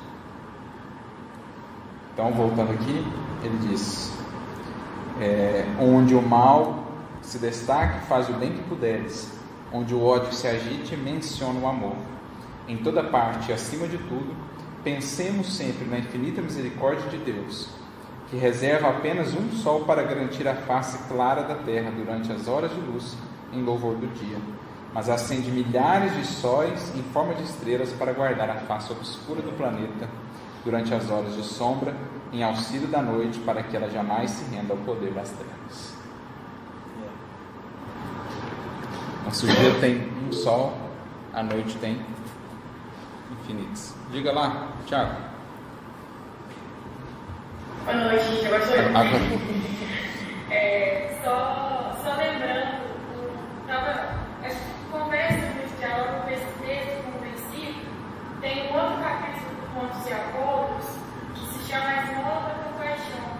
Então, 2.13 2.33
voltando 2.33 2.73
aqui, 2.73 3.05
ele 3.43 3.59
diz: 3.69 4.13
é, 5.21 5.65
onde 5.81 6.15
o 6.15 6.23
mal 6.23 6.85
se 7.23 7.39
destaque, 7.39 8.07
faz 8.07 8.29
o 8.29 8.33
bem 8.35 8.53
que 8.53 8.63
puderes, 8.63 9.33
onde 9.73 9.95
o 9.95 10.05
ódio 10.05 10.33
se 10.33 10.47
agite, 10.47 10.97
menciona 10.97 11.59
o 11.59 11.69
amor. 11.69 11.97
Em 12.69 12.77
toda 12.77 13.03
parte, 13.03 13.53
acima 13.53 13.87
de 13.87 13.99
tudo, 13.99 14.35
pensemos 14.83 15.55
sempre 15.55 15.85
na 15.85 15.99
infinita 15.99 16.41
misericórdia 16.41 17.09
de 17.11 17.19
Deus, 17.19 17.69
que 18.29 18.37
reserva 18.37 18.89
apenas 18.89 19.35
um 19.35 19.51
sol 19.53 19.85
para 19.85 20.03
garantir 20.03 20.47
a 20.47 20.55
face 20.55 20.99
clara 21.09 21.43
da 21.43 21.57
terra 21.57 21.91
durante 21.91 22.33
as 22.33 22.49
horas 22.49 22.71
de 22.73 22.81
luz 22.81 23.17
em 23.53 23.63
louvor 23.63 23.97
do 23.97 24.07
dia, 24.07 24.39
mas 24.95 25.09
acende 25.09 25.51
milhares 25.51 26.15
de 26.17 26.25
sóis 26.25 26.95
em 26.97 27.03
forma 27.13 27.35
de 27.35 27.43
estrelas 27.43 27.93
para 27.93 28.13
guardar 28.13 28.51
a 28.51 28.55
face 28.55 28.93
obscura 28.93 29.43
do 29.43 29.57
planeta 29.57 30.09
durante 30.65 30.95
as 30.95 31.11
horas 31.11 31.35
de 31.35 31.43
sombra, 31.43 31.95
em 32.33 32.43
auxílio 32.43 32.87
da 32.87 33.03
noite, 33.03 33.41
para 33.41 33.63
que 33.63 33.77
ela 33.77 33.91
jamais 33.91 34.31
se 34.31 34.55
renda 34.55 34.73
ao 34.73 34.79
poder 34.79 35.13
das 35.13 35.31
trevas. 35.31 35.95
Nosso 39.25 39.47
dia 39.47 39.75
tem 39.81 40.09
um 40.29 40.33
sol, 40.33 40.73
a 41.33 41.43
noite 41.43 41.77
tem 41.79 42.01
Diga 44.13 44.33
lá, 44.33 44.69
Tiago. 44.87 45.17
Boa 47.85 47.97
noite, 47.97 48.47
agora 48.47 48.67
sou 48.67 48.77
eu. 48.77 48.89
Agora. 48.89 49.11
É, 50.53 51.17
só, 51.23 51.97
só 52.03 52.17
lembrando, 52.17 52.83
tava, 53.69 54.19
acho 54.45 54.57
que 54.57 54.91
conversa 54.91 55.47
no 55.47 55.79
diálogo 55.79 56.23
com 56.25 56.31
esse 56.31 56.53
texto, 56.67 57.05
com 57.05 57.19
o 57.19 57.21
versículo, 57.21 57.87
tem 58.41 58.67
um 58.67 58.75
outro 58.75 59.01
capítulo 59.01 59.55
do 59.55 59.75
Contos 59.75 60.05
de 60.05 60.13
Apólogos 60.13 60.87
que 61.37 61.47
se 61.47 61.71
chama 61.71 61.87
A 61.87 62.03
Esmola 62.03 62.49
da 62.49 62.65
Compaixão, 62.65 63.31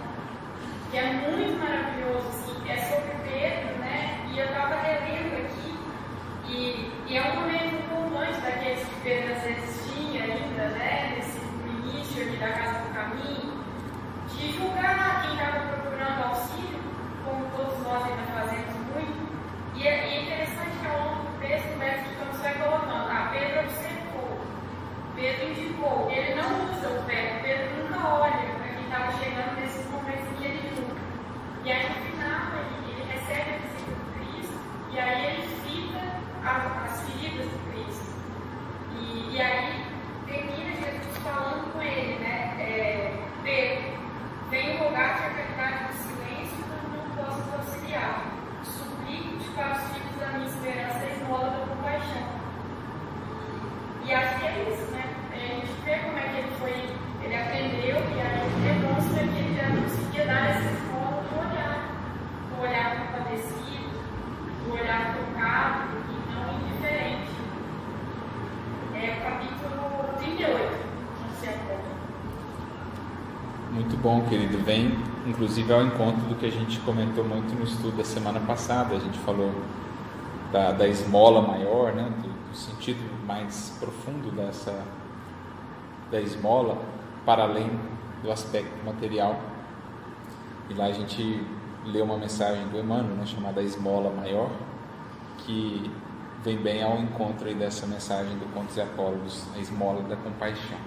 que 0.89 0.97
é 0.97 1.03
muito 1.03 1.59
maravilhoso, 1.59 2.29
assim, 2.29 2.69
é 2.69 2.77
sobre 2.77 3.11
Pedro, 3.29 3.77
né? 3.79 4.25
E 4.31 4.39
eu 4.39 4.45
estava 4.45 4.75
relendo 4.75 5.47
aqui, 5.47 5.77
e, 6.47 6.91
e 7.07 7.17
é 7.17 7.23
um 7.23 7.41
momento 7.41 7.75
importante 7.75 8.39
daqueles 8.39 8.87
que 8.87 9.01
Pedro 9.03 9.33
às 9.33 9.43
vezes 9.43 9.90
tinha 10.11 10.25
ainda, 10.25 10.67
né? 10.77 11.15
Nesse 11.15 11.39
início 11.39 12.23
aqui 12.23 12.35
da 12.35 12.49
Casa 12.49 12.79
do 12.79 12.93
Caminho, 12.93 13.63
de 14.27 14.51
julgar 14.57 15.21
quem 15.21 15.33
estava 15.35 15.59
procurando 15.67 16.23
auxílio, 16.23 16.79
como 17.23 17.45
todos 17.55 17.79
nós 17.83 18.03
ainda 18.03 18.23
fazemos 18.33 18.75
muito. 18.91 19.31
E 19.73 19.87
é, 19.87 19.91
é 19.91 20.23
interessante 20.23 20.77
que 20.81 20.87
ao 20.87 20.99
longo 20.99 21.23
do 21.23 21.39
texto 21.39 21.73
o 21.73 21.77
mestre 21.77 22.15
Campos 22.15 22.41
vai 22.41 22.53
colocando, 22.55 23.09
ah, 23.09 23.29
Pedro 23.31 23.59
observou, 23.61 24.41
Pedro 25.15 25.49
indicou, 25.49 26.11
ele 26.11 26.35
não 26.35 26.49
usa 26.69 26.89
o 26.89 27.03
pé, 27.05 27.39
Pedro 27.41 27.83
nunca 27.83 28.07
olha 28.09 28.53
para 28.59 28.67
quem 28.67 28.83
estava 28.83 29.11
chegando 29.13 29.61
nesses 29.61 29.89
momentos 29.89 30.27
em 30.27 30.35
que 30.35 30.43
ele 30.43 30.75
julga. 30.75 31.01
E 31.63 31.71
aí 31.71 31.87
no 31.87 31.95
final 32.11 32.51
ele, 32.59 32.91
ele 32.91 33.13
recebe 33.13 33.49
a 33.49 33.57
visita 33.63 33.91
do 33.95 34.11
Cristo, 34.19 34.59
e 34.91 34.99
aí 34.99 35.25
ele 35.25 35.47
fita 35.63 36.03
as, 36.43 36.91
as 36.91 37.01
feridas 37.09 37.45
do 37.45 37.71
Cristo. 37.71 38.11
E, 38.99 39.35
e 39.35 39.41
aí 39.41 39.90
termina 40.31 40.71
Jesus 40.75 41.17
falando 41.23 41.73
com 41.73 41.81
ele, 41.81 42.19
né? 42.19 42.55
É, 42.57 43.13
Pedro, 43.43 43.83
venho 44.49 44.77
rogar-te 44.79 45.23
a 45.23 45.29
caridade 45.29 45.87
do 45.87 45.93
silêncio 45.93 46.57
quando 46.67 46.95
não 46.95 47.15
possas 47.15 47.53
auxiliar. 47.53 48.31
Suplico-te 48.63 49.49
para 49.49 49.73
os 49.73 49.83
filhos 49.91 50.15
da 50.19 50.27
minha 50.37 50.47
esperança 50.47 50.99
a 50.99 51.11
esmola 51.11 51.49
da 51.49 51.65
compaixão. 51.67 52.27
E 54.05 54.13
acho 54.13 54.39
que 54.39 54.45
é 54.45 54.69
isso, 54.71 54.91
né? 54.91 55.03
A 55.33 55.37
gente 55.37 55.71
vê 55.83 55.95
como 55.99 56.17
é 56.17 56.21
que 56.21 56.37
ele 56.37 56.51
foi, 56.59 56.95
ele 57.23 57.35
aprendeu 57.35 57.97
e 57.97 58.21
aí 58.21 58.41
ele 58.41 58.79
demonstra 58.79 59.27
que 59.27 59.39
ele 59.39 59.55
já 59.55 59.67
conseguia 59.69 60.25
dar 60.25 60.49
essa 60.49 60.69
esmola 60.71 61.23
do 61.23 61.39
olhar, 61.39 61.75
do 62.49 62.61
olhar 62.61 63.07
compadecido, 63.07 63.99
do 64.63 64.73
olhar 64.73 65.13
tocado 65.13 65.97
e 66.09 66.33
não 66.33 66.53
indiferente. 66.59 67.30
É 69.03 69.17
o 69.17 69.21
capítulo 69.23 70.13
38, 70.19 70.53
não 70.53 71.39
sei 71.39 71.49
agora. 71.49 71.81
Muito 73.71 73.97
bom, 73.97 74.21
querido. 74.29 74.59
Vem, 74.59 74.95
inclusive, 75.25 75.73
ao 75.73 75.81
encontro 75.81 76.21
do 76.29 76.35
que 76.35 76.45
a 76.45 76.51
gente 76.51 76.79
comentou 76.81 77.23
muito 77.23 77.51
no 77.57 77.63
estudo 77.63 77.97
da 77.97 78.03
semana 78.03 78.39
passada. 78.41 78.95
A 78.95 78.99
gente 78.99 79.17
falou 79.19 79.51
da, 80.51 80.71
da 80.71 80.87
esmola 80.87 81.41
maior, 81.41 81.93
né? 81.93 82.11
do, 82.21 82.29
do 82.51 82.55
sentido 82.55 82.99
mais 83.25 83.75
profundo 83.79 84.29
dessa 84.35 84.85
da 86.11 86.21
esmola, 86.21 86.77
para 87.25 87.41
além 87.41 87.71
do 88.21 88.31
aspecto 88.31 88.85
material. 88.85 89.39
E 90.69 90.75
lá 90.75 90.85
a 90.85 90.91
gente 90.91 91.43
leu 91.85 92.05
uma 92.05 92.17
mensagem 92.17 92.67
do 92.67 92.77
Emmanuel, 92.77 93.15
né? 93.15 93.25
chamada 93.25 93.63
Esmola 93.63 94.11
Maior, 94.11 94.51
que 95.39 95.89
vem 96.43 96.57
bem 96.57 96.83
ao 96.83 96.97
encontro 96.97 97.47
aí 97.47 97.53
dessa 97.53 97.85
mensagem 97.85 98.35
do 98.37 98.51
Contos 98.53 98.75
e 98.75 98.81
Apólogos, 98.81 99.45
a 99.55 99.59
esmola 99.59 100.01
da 100.03 100.15
compaixão. 100.15 100.77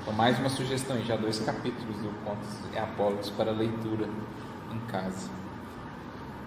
Então, 0.00 0.12
mais 0.12 0.38
uma 0.38 0.48
sugestão, 0.48 0.98
já 1.02 1.16
dois 1.16 1.40
capítulos 1.40 1.96
do 1.96 2.10
Contos 2.24 2.48
e 2.74 2.78
Apólogos 2.78 3.30
para 3.30 3.52
leitura 3.52 4.06
em 4.70 4.78
casa. 4.90 5.30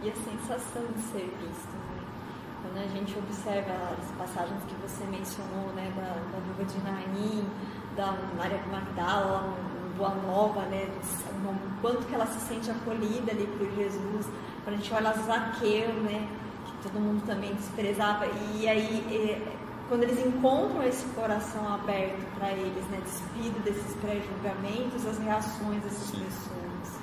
E 0.04 0.10
a 0.10 0.14
sensação 0.14 0.84
de 0.96 1.02
ser 1.02 1.34
visto, 1.42 1.74
né? 1.74 2.04
Quando 2.62 2.84
a 2.84 2.88
gente 2.88 3.18
observa 3.18 3.74
as 3.98 4.12
passagens 4.18 4.62
que 4.68 4.76
você 4.76 5.06
mencionou, 5.06 5.74
né, 5.76 5.92
da, 5.96 6.38
da 6.38 6.44
viúva 6.44 6.66
de 6.66 6.78
Naim, 6.84 7.48
da 7.96 8.16
Maria 8.38 8.62
Magdala, 8.72 9.54
Boa 9.98 10.14
Nova, 10.16 10.62
né, 10.64 10.90
quanto 11.82 12.06
que 12.06 12.14
ela 12.14 12.26
se 12.26 12.40
sente 12.40 12.70
acolhida 12.70 13.32
ali 13.32 13.48
por 13.58 13.72
Jesus, 13.76 14.28
quando 14.64 14.76
a 14.76 14.78
gente 14.78 14.94
olha 14.94 15.14
Zaqueu, 15.14 15.94
né, 16.02 16.28
todo 16.86 17.00
mundo 17.00 17.26
também 17.26 17.54
desprezava, 17.54 18.26
e 18.54 18.68
aí 18.68 19.04
é, 19.12 19.42
quando 19.90 20.04
eles 20.04 20.24
encontram 20.26 20.84
esse 20.84 21.06
coração 21.10 21.74
aberto 21.74 22.24
para 22.38 22.52
eles, 22.52 22.86
né, 22.90 23.00
despido 23.04 23.64
desses 23.64 23.96
pré-julgamentos, 23.96 25.06
as 25.06 25.18
reações 25.20 25.82
dessas 25.84 26.10
Sim. 26.10 26.20
pessoas. 26.20 27.00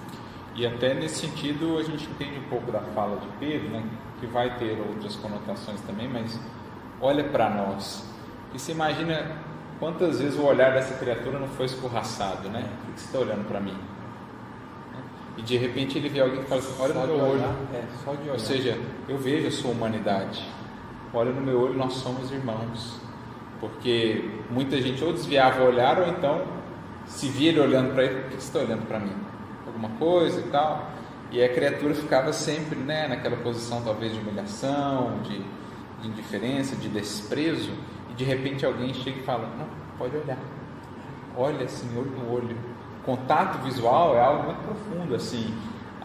E 0.55 0.67
até 0.67 0.95
nesse 0.95 1.27
sentido 1.27 1.79
a 1.79 1.83
gente 1.83 2.09
entende 2.11 2.39
um 2.39 2.49
pouco 2.49 2.71
da 2.71 2.81
fala 2.81 3.19
de 3.19 3.27
Pedro, 3.39 3.71
né, 3.71 3.85
que 4.21 4.27
vai 4.27 4.57
ter 4.59 4.79
outras 4.81 5.17
conotações 5.17 5.81
também, 5.83 6.09
mas 6.09 6.39
olha 7.01 7.25
para 7.25 7.51
nós. 7.51 8.09
E 8.55 8.59
se 8.59 8.73
imagina 8.73 9.37
quantas 9.81 10.21
vezes 10.21 10.39
o 10.39 10.45
olhar 10.45 10.73
dessa 10.73 10.95
criatura 10.95 11.39
não 11.39 11.49
foi 11.49 11.67
escorraçado, 11.67 12.49
né? 12.49 12.69
Por 12.85 12.95
que 12.95 13.01
você 13.01 13.07
está 13.07 13.19
olhando 13.19 13.49
para 13.49 13.59
mim? 13.59 13.77
E 15.37 15.43
de 15.43 15.57
repente 15.57 15.99
ele 15.99 16.09
vê 16.09 16.21
alguém 16.21 16.43
que 16.43 16.49
fala 16.49 16.61
assim, 16.61 16.75
olha 16.79 16.95
Só 16.95 17.01
no 17.01 17.07
meu 17.07 17.25
olho. 17.25 17.45
é, 17.73 17.83
só 18.05 18.13
de 18.15 18.23
olhar. 18.23 18.33
Ou 18.33 18.39
seja, 18.39 18.79
eu 19.09 19.19
vejo 19.19 19.49
a 19.49 19.51
sua 19.51 19.71
humanidade. 19.71 20.47
Olha 21.15 21.33
no 21.33 21.41
meu 21.41 21.61
olho, 21.61 21.75
nós 21.75 21.95
somos 21.95 22.31
irmãos. 22.31 23.01
Porque 23.61 24.29
muita 24.51 24.81
gente 24.81 25.03
ou 25.05 25.13
desviava 25.13 25.63
o 25.63 25.67
olhar 25.67 26.01
ou 26.01 26.09
então 26.09 26.63
se 27.07 27.29
via 27.29 27.51
ele 27.51 27.61
olhando 27.61 27.93
para 27.93 28.05
ele, 28.05 28.15
por 28.23 28.31
que 28.31 28.37
você 28.37 28.47
está 28.47 28.59
olhando 28.61 28.87
para 28.87 28.99
mim? 28.99 29.15
Alguma 29.67 29.89
coisa 29.91 30.41
e 30.41 30.45
tal. 30.45 30.91
E 31.31 31.43
a 31.43 31.49
criatura 31.49 31.95
ficava 31.95 32.33
sempre 32.33 32.79
né, 32.79 33.09
naquela 33.09 33.37
posição 33.37 33.83
talvez 33.83 34.13
de 34.13 34.21
humilhação, 34.21 35.21
de, 35.23 35.39
de 36.01 36.09
indiferença, 36.09 36.77
de 36.77 36.89
desprezo. 36.89 37.73
E 38.11 38.15
de 38.15 38.25
repente 38.25 38.67
alguém 38.67 38.93
chega 38.93 39.19
e 39.19 39.23
fala, 39.23 39.49
não, 39.59 39.67
pode 39.99 40.17
olhar. 40.17 40.39
Olha 41.37 41.67
olho 41.97 42.11
no 42.11 42.33
olho. 42.33 42.57
Contato 43.05 43.59
visual 43.65 44.17
é 44.17 44.21
algo 44.21 44.45
muito 44.45 44.63
profundo, 44.63 45.15
assim. 45.15 45.55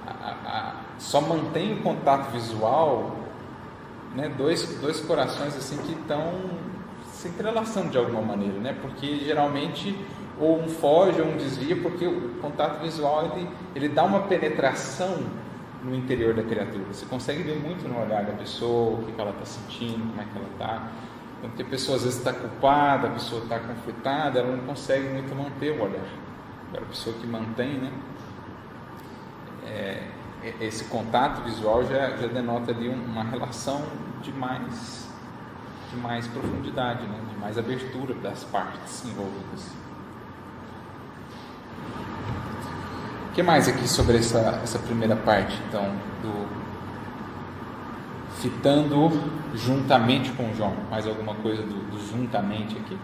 A, 0.06 0.30
a, 0.30 0.76
só 0.98 1.22
mantém 1.22 1.74
o 1.74 1.82
contato 1.82 2.32
visual 2.32 3.16
né, 4.16 4.32
dois, 4.36 4.66
dois 4.82 5.00
corações 5.02 5.56
assim 5.56 5.78
que 5.78 5.94
estão 5.94 6.34
se 7.12 7.28
entrelaçando 7.28 7.90
de 7.90 7.98
alguma 7.98 8.22
maneira, 8.22 8.60
né? 8.60 8.76
Porque 8.82 9.20
geralmente 9.20 9.96
ou 10.40 10.60
um 10.60 10.68
foge 10.68 11.20
ou 11.22 11.28
um 11.28 11.38
desvia, 11.38 11.76
porque 11.76 12.06
o 12.06 12.36
contato 12.42 12.80
visual 12.82 13.32
ele, 13.36 13.50
ele 13.76 13.90
dá 13.90 14.04
uma 14.04 14.22
penetração 14.22 15.18
no 15.84 15.96
interior 15.96 16.34
da 16.34 16.44
criatura. 16.44 16.84
Você 16.92 17.06
consegue 17.06 17.44
ver 17.44 17.60
muito 17.60 17.88
no 17.88 18.00
olhar 18.00 18.24
da 18.24 18.34
pessoa, 18.34 19.00
o 19.00 19.04
que, 19.04 19.12
que 19.12 19.22
ela 19.22 19.32
está 19.32 19.46
sentindo, 19.46 20.00
como 20.10 20.22
é 20.22 20.26
que 20.26 20.38
ela 20.38 20.48
está. 20.52 20.92
Então, 21.38 21.50
porque 21.50 21.64
a 21.64 21.66
pessoa 21.66 21.98
às 21.98 22.04
vezes 22.04 22.20
está 22.20 22.34
culpada, 22.34 23.08
a 23.08 23.12
pessoa 23.12 23.42
está 23.44 23.60
conflitada, 23.60 24.40
ela 24.40 24.56
não 24.56 24.64
consegue 24.66 25.08
muito 25.10 25.36
manter 25.36 25.72
o 25.72 25.84
olhar. 25.84 26.27
Agora, 26.70 26.84
a 26.84 26.88
pessoa 26.88 27.16
que 27.16 27.28
mantém, 27.28 27.78
né? 27.78 27.92
É, 29.66 30.08
esse 30.62 30.86
contato 30.86 31.44
visual 31.44 31.84
já, 31.86 32.16
já 32.18 32.28
denota 32.28 32.72
ali 32.72 32.90
uma 32.90 33.24
relação 33.24 33.84
de 34.22 34.32
mais, 34.32 35.08
de 35.90 35.98
mais 35.98 36.28
profundidade, 36.28 37.04
né? 37.06 37.20
de 37.30 37.38
mais 37.38 37.58
abertura 37.58 38.14
das 38.16 38.44
partes 38.44 39.04
envolvidas. 39.06 39.72
O 43.30 43.34
que 43.34 43.44
mais 43.44 43.68
aqui 43.68 43.88
sobre 43.88 44.18
essa, 44.18 44.40
essa 44.64 44.80
primeira 44.80 45.16
parte, 45.16 45.60
então, 45.68 45.96
do 46.22 46.68
fitando 48.42 49.12
juntamente 49.56 50.32
com 50.32 50.54
João? 50.54 50.76
Mais 50.90 51.08
alguma 51.08 51.36
coisa 51.36 51.62
do, 51.64 51.92
do 51.92 52.00
juntamente 52.08 52.78
aqui? 52.78 52.98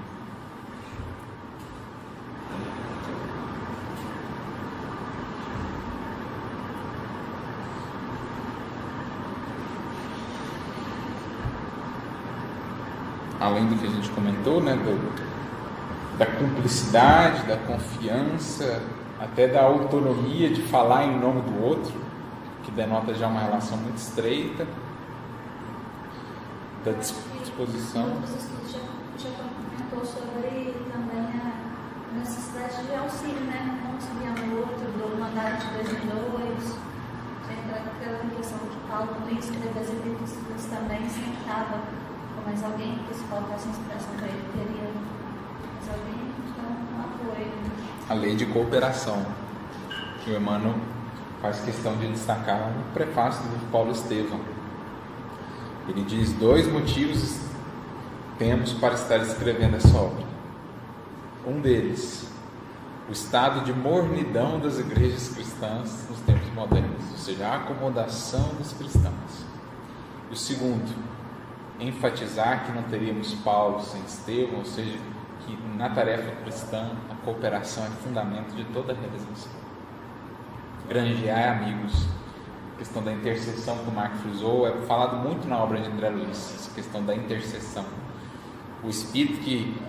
Além 13.44 13.68
do 13.68 13.76
que 13.76 13.86
a 13.86 13.90
gente 13.90 14.10
comentou, 14.12 14.62
né, 14.62 14.74
do, 14.74 16.18
da 16.18 16.26
cumplicidade, 16.26 17.44
da 17.44 17.58
confiança, 17.58 18.82
até 19.20 19.48
da 19.48 19.64
autonomia 19.64 20.50
de 20.50 20.62
falar 20.62 21.06
em 21.06 21.20
nome 21.20 21.42
do 21.42 21.62
outro, 21.62 21.94
que 22.64 22.72
denota 22.72 23.14
já 23.14 23.28
uma 23.28 23.42
relação 23.42 23.78
muito 23.78 23.98
estreita, 23.98 24.66
da 26.86 26.92
disposição. 26.94 28.08
Já, 28.68 28.80
já 29.18 29.30
comentou 29.38 30.06
sobre 30.06 30.74
também 30.92 31.42
a 31.42 32.18
necessidade 32.18 32.86
de 32.86 32.96
auxílio, 32.96 33.42
né? 33.42 33.80
Um 33.84 33.94
auxiliar 33.94 34.36
o 34.40 34.58
outro, 34.60 34.86
do 34.92 35.20
mandar 35.20 35.58
de 35.58 35.68
dois 35.68 35.90
em 35.92 36.08
dois. 36.08 36.78
Aquela 37.44 38.20
questão 38.36 38.60
que 38.60 38.90
Paulo, 38.90 39.08
quando 39.08 39.38
escreveu 39.38 39.82
as 39.82 39.90
epístolas, 39.90 40.66
também 40.70 41.08
sempre 41.10 41.44
mais 42.46 42.64
alguém 42.64 43.00
que 43.08 43.14
se 43.14 43.24
faltasse 43.24 43.68
inspiração 43.68 44.14
para 44.18 44.28
ele, 44.28 44.44
teria 44.54 44.90
mais 45.74 45.90
alguém, 45.90 46.32
então 46.50 46.66
apoio. 47.00 47.52
A 48.10 48.14
lei 48.14 48.36
de 48.36 48.46
cooperação, 48.48 49.26
que 50.24 50.32
o 50.32 50.38
Emmanuel 50.38 50.76
faz 51.42 51.60
questão 51.62 51.96
de 51.98 52.08
destacar 52.08 52.72
no 52.72 52.84
prefácio 52.94 53.44
do 53.44 53.72
Paulo 53.72 53.92
Estevam. 53.92 54.40
Ele 55.88 56.04
diz: 56.04 56.34
dois 56.34 56.72
motivos 56.72 57.40
temos 58.38 58.74
para 58.74 58.94
estar 58.94 59.18
escrevendo 59.18 59.76
essa 59.76 59.96
obra. 59.98 60.24
Um 61.46 61.60
deles, 61.60 62.30
o 63.10 63.12
estado 63.12 63.66
de 63.66 63.74
mornidão 63.74 64.60
das 64.60 64.80
igrejas 64.80 65.30
cristãs 65.30 66.08
nos 66.10 66.20
tempos 66.22 66.50
modernos, 66.54 67.12
ou 67.12 67.18
seja, 67.18 67.48
a 67.48 67.56
acomodação 67.58 68.56
dos 68.58 68.72
cristãos. 68.74 69.46
O 70.32 70.36
segundo, 70.36 70.96
enfatizar 71.80 72.66
que 72.66 72.72
não 72.72 72.84
teríamos 72.84 73.34
Paulo 73.36 73.82
sem 73.82 74.02
Estevão, 74.04 74.60
ou 74.60 74.66
seja, 74.66 74.98
que 75.46 75.58
na 75.78 75.90
tarefa 75.90 76.32
cristã 76.44 76.92
a 77.10 77.16
cooperação 77.26 77.86
é 77.86 77.90
fundamento 77.90 78.56
de 78.56 78.64
toda 78.66 78.94
a 78.94 78.96
realização. 78.96 79.52
Granjear 80.88 81.58
amigos, 81.58 82.08
a 82.76 82.78
questão 82.78 83.04
da 83.04 83.12
intercessão 83.12 83.78
que 83.78 83.90
o 83.90 83.94
Mark 83.94 84.16
frisou, 84.18 84.68
é 84.68 84.72
falado 84.86 85.18
muito 85.18 85.48
na 85.48 85.58
obra 85.58 85.80
de 85.80 85.90
André 85.90 86.10
Luiz, 86.10 86.56
essa 86.56 86.74
questão 86.74 87.04
da 87.04 87.16
intercessão. 87.16 87.86
O 88.84 88.90
espírito 88.90 89.40
que, 89.40 89.82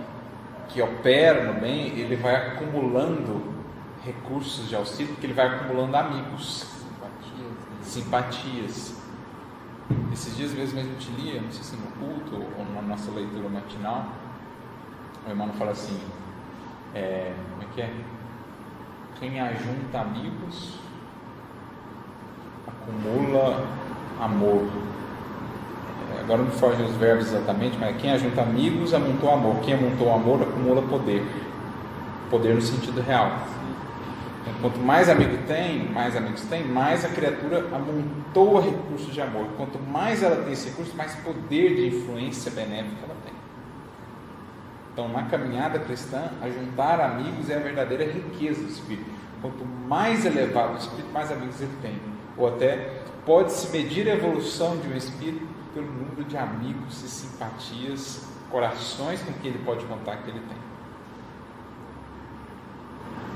que 0.69 0.81
opera 0.81 1.51
no 1.51 1.59
bem, 1.59 1.87
ele 1.99 2.15
vai 2.15 2.35
acumulando 2.35 3.53
recursos 4.03 4.69
de 4.69 4.75
auxílio, 4.75 5.13
porque 5.13 5.25
ele 5.25 5.33
vai 5.33 5.47
acumulando 5.47 5.95
amigos, 5.97 6.65
simpatias, 7.81 7.81
simpatias 7.81 9.04
esses 10.11 10.35
dias 10.35 10.53
mesmo 10.53 10.79
a 10.79 10.83
gente 10.83 11.11
lia, 11.11 11.41
não 11.41 11.51
sei 11.51 11.63
se 11.63 11.75
no 11.75 11.87
culto 11.87 12.35
ou 12.57 12.65
na 12.73 12.81
nossa 12.81 13.11
leitura 13.11 13.49
matinal, 13.49 14.07
o 15.25 15.29
irmão 15.29 15.49
fala 15.53 15.71
assim, 15.71 15.99
é, 16.93 17.33
como 17.51 17.63
é 17.63 17.65
que 17.73 17.81
é? 17.81 17.93
Quem 19.19 19.39
ajunta 19.39 19.99
amigos 19.99 20.79
acumula 22.67 23.65
amor. 24.19 24.67
É, 26.15 26.19
agora 26.21 26.43
não 26.43 26.51
foge 26.51 26.81
os 26.81 26.95
verbos 26.95 27.27
exatamente, 27.27 27.77
mas 27.77 27.97
quem 27.97 28.11
ajunta 28.11 28.41
amigos 28.41 28.93
amontou 28.93 29.31
amor. 29.31 29.59
Quem 29.61 29.73
amontou 29.73 30.13
amor 30.13 30.41
acumula 30.41 30.81
poder. 30.81 31.23
Poder 32.29 32.55
no 32.55 32.61
sentido 32.61 33.01
real. 33.01 33.39
Então, 34.45 34.53
quanto 34.61 34.79
mais 34.79 35.09
amigo 35.09 35.35
tem, 35.47 35.89
mais 35.89 36.15
amigos 36.15 36.41
tem, 36.43 36.63
mais 36.63 37.03
a 37.03 37.09
criatura 37.09 37.65
amontoa 37.73 38.61
recursos 38.61 39.11
de 39.11 39.19
amor. 39.19 39.47
Quanto 39.57 39.79
mais 39.79 40.21
ela 40.21 40.43
tem 40.43 40.53
esse 40.53 40.69
recurso, 40.69 40.95
mais 40.95 41.15
poder 41.15 41.75
de 41.75 41.87
influência 41.87 42.51
benéfica 42.51 43.05
ela 43.05 43.15
tem. 43.25 43.33
Então, 44.93 45.09
na 45.09 45.23
caminhada 45.23 45.79
cristã, 45.79 46.29
ajuntar 46.43 47.01
amigos 47.01 47.49
é 47.49 47.55
a 47.55 47.59
verdadeira 47.59 48.05
riqueza 48.05 48.61
do 48.61 48.69
espírito. 48.69 49.09
Quanto 49.41 49.65
mais 49.65 50.25
elevado 50.25 50.75
o 50.75 50.77
espírito, 50.77 51.11
mais 51.11 51.31
amigos 51.31 51.59
ele 51.59 51.75
tem. 51.81 51.99
Ou 52.37 52.47
até 52.47 53.01
pode-se 53.25 53.75
medir 53.75 54.07
a 54.07 54.13
evolução 54.13 54.77
de 54.77 54.87
um 54.87 54.95
espírito 54.95 55.47
pelo 55.73 55.87
número 55.87 56.23
de 56.23 56.37
amigos 56.37 57.03
e 57.03 57.07
simpatias, 57.07 58.27
corações 58.51 59.21
com 59.23 59.33
que 59.33 59.47
ele 59.47 59.59
pode 59.65 59.83
contar 59.85 60.17
que 60.17 60.29
ele 60.29 60.39
tem. 60.39 60.64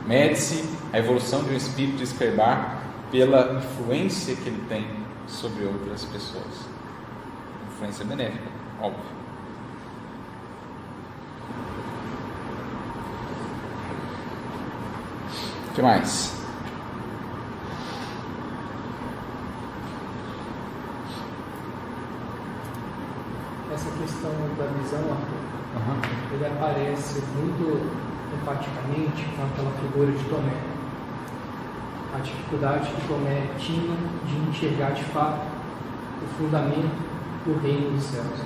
Mede-se 0.06 0.64
a 0.92 0.98
evolução 1.00 1.44
de 1.44 1.54
um 1.54 1.58
espírito 1.58 1.98
de 1.98 2.04
Escribar 2.04 2.82
pela 3.12 3.54
influência 3.54 4.36
que 4.36 4.50
ele 4.50 4.64
tem 4.68 4.88
sobre 5.28 5.66
outras 5.66 6.04
pessoas. 6.06 6.68
Influência 7.72 8.06
benéfica, 8.06 8.50
óbvio. 8.82 9.04
O 15.70 15.74
que 15.76 15.82
mais? 15.82 16.34
Essa 23.74 23.90
questão 23.92 24.32
da 24.58 24.66
visão, 24.82 25.02
Uhum. 25.02 26.02
ele 26.34 26.46
aparece 26.48 27.22
muito 27.38 27.88
empaticamente 28.36 29.26
com 29.36 29.44
aquela 29.44 29.72
figura 29.72 30.12
de 30.12 30.24
Tomé. 30.26 30.58
A 32.16 32.20
dificuldade 32.20 32.90
que 32.90 33.08
Tomé 33.08 33.48
tinha 33.58 33.96
de 34.26 34.50
enxergar 34.50 34.92
de 34.92 35.04
fato 35.06 35.46
o 36.22 36.28
fundamento 36.38 36.98
do 37.46 37.62
reino 37.62 37.92
dos 37.92 38.04
céus. 38.04 38.42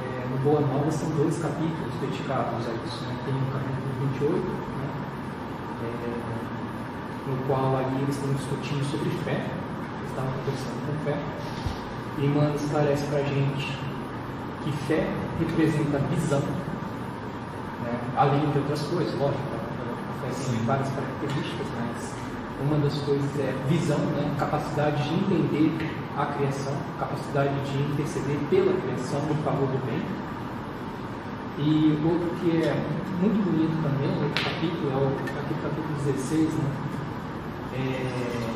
É, 0.00 0.26
no 0.30 0.38
Boa 0.38 0.60
Nova 0.60 0.90
são 0.90 1.08
dois 1.10 1.38
capítulos 1.38 1.94
dedicados 2.00 2.66
a 2.66 2.72
isso. 2.86 3.04
Né? 3.04 3.16
Tem 3.24 3.34
o 3.34 3.46
capítulo 3.52 3.92
28, 4.12 4.36
né? 4.36 5.02
é, 5.82 7.30
no 7.30 7.36
qual 7.46 7.76
ali 7.76 8.02
eles 8.02 8.16
estão 8.16 8.32
discutindo 8.34 8.84
sobre 8.90 9.10
fé, 9.24 9.40
eles 9.40 10.10
estavam 10.10 10.32
conversando 10.32 10.86
com 10.86 11.04
fé, 11.04 11.18
e 12.18 12.26
Emmanuel 12.26 12.54
esclarece 12.54 13.04
para 13.06 13.18
a 13.20 13.24
gente 13.24 13.78
que 14.62 14.72
fé 14.86 15.08
representa 15.40 15.98
visão 16.10 16.42
né? 17.92 18.00
além 18.16 18.50
de 18.50 18.58
outras 18.58 18.82
coisas, 18.82 19.12
lógico, 19.18 19.42
a 19.52 20.26
fé 20.26 20.50
tem 20.50 20.64
várias 20.64 20.88
características, 20.88 21.66
mas 21.78 22.14
uma 22.64 22.78
das 22.78 22.94
coisas 23.02 23.30
é 23.38 23.54
visão, 23.68 23.98
né? 23.98 24.34
capacidade 24.38 25.02
de 25.02 25.14
entender 25.14 25.90
a 26.16 26.26
criação, 26.26 26.72
capacidade 26.98 27.54
de 27.70 27.92
interceder 27.92 28.38
pela 28.48 28.72
criação 28.80 29.20
em 29.30 29.42
favor 29.42 29.68
do 29.68 29.86
bem. 29.86 30.02
E 31.58 31.98
outro 32.02 32.30
que 32.40 32.62
é 32.62 32.74
muito 33.20 33.44
bonito 33.44 33.76
também, 33.82 34.08
outro 34.22 34.42
capítulo, 34.42 34.90
é 34.90 34.96
o 34.96 35.08
aquele 35.38 35.60
capítulo 35.60 35.94
16, 36.04 36.48
né? 36.54 36.70
É, 37.74 38.52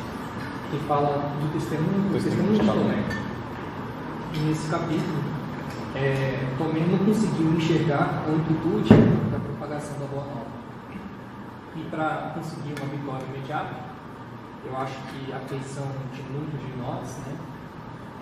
que 0.69 0.77
fala 0.87 1.31
do 1.39 1.53
testemunho, 1.53 2.09
do 2.09 2.13
testemunho 2.13 2.53
de 2.53 2.65
Tomé. 2.65 3.03
E 4.33 4.39
nesse 4.39 4.67
capítulo, 4.69 5.36
é, 5.97 6.55
Tomé 6.57 6.81
não 6.85 6.99
conseguiu 6.99 7.53
enxergar 7.53 8.23
a 8.23 8.29
amplitude 8.29 8.93
da 9.31 9.39
propagação 9.39 9.97
da 9.99 10.05
Boa 10.05 10.25
Nova. 10.25 10.57
E 11.75 11.81
para 11.89 12.33
conseguir 12.35 12.73
uma 12.79 12.87
vitória 12.87 13.25
imediata, 13.33 13.73
eu 14.65 14.77
acho 14.77 14.95
que 15.09 15.33
a 15.33 15.37
afeição 15.37 15.87
de 16.13 16.21
muitos 16.23 16.59
de 16.59 16.77
nós, 16.77 17.17
né, 17.25 17.35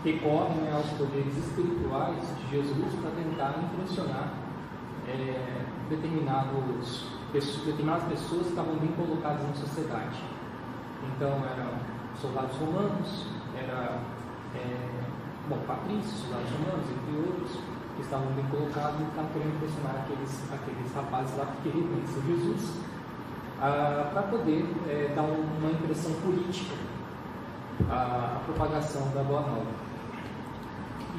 recorre 0.06 0.56
né, 0.62 0.72
aos 0.74 0.90
poderes 0.92 1.36
espirituais 1.38 2.24
de 2.38 2.52
Jesus 2.52 2.94
para 3.02 3.12
tentar 3.12 3.56
impressionar 3.60 4.34
é, 5.08 5.66
determinados, 5.90 7.08
determinadas 7.34 8.04
pessoas 8.04 8.44
que 8.44 8.50
estavam 8.50 8.76
bem 8.76 8.92
colocadas 8.92 9.48
na 9.48 9.54
sociedade. 9.54 10.24
Então, 11.16 11.44
eram 11.44 11.74
soldados 12.22 12.56
romanos, 12.58 13.26
era, 13.58 14.00
é, 14.56 14.95
bom, 15.50 15.58
patrícios, 15.68 16.22
soldados 16.22 16.50
romanos, 16.52 16.86
entre 16.90 17.18
outros, 17.18 17.60
que 17.96 18.02
estavam 18.02 18.28
bem 18.34 18.46
colocados 18.46 19.00
e 19.00 19.04
estavam 19.04 19.32
querendo 19.32 19.56
impressionar 19.56 19.96
aqueles, 20.04 20.44
aqueles 20.52 20.94
rapazes 20.94 21.38
lá 21.38 21.46
que 21.46 21.70
queriam 21.70 21.88
conhecer 21.88 22.22
Jesus, 22.28 22.82
ah, 23.62 24.10
para 24.12 24.24
poder 24.24 24.66
é, 24.88 25.14
dar 25.16 25.24
uma 25.24 25.72
impressão 25.72 26.12
política 26.22 26.76
à, 27.90 28.38
à 28.38 28.40
propagação 28.46 29.10
da 29.14 29.24
Boa 29.24 29.42
Nova. 29.42 29.86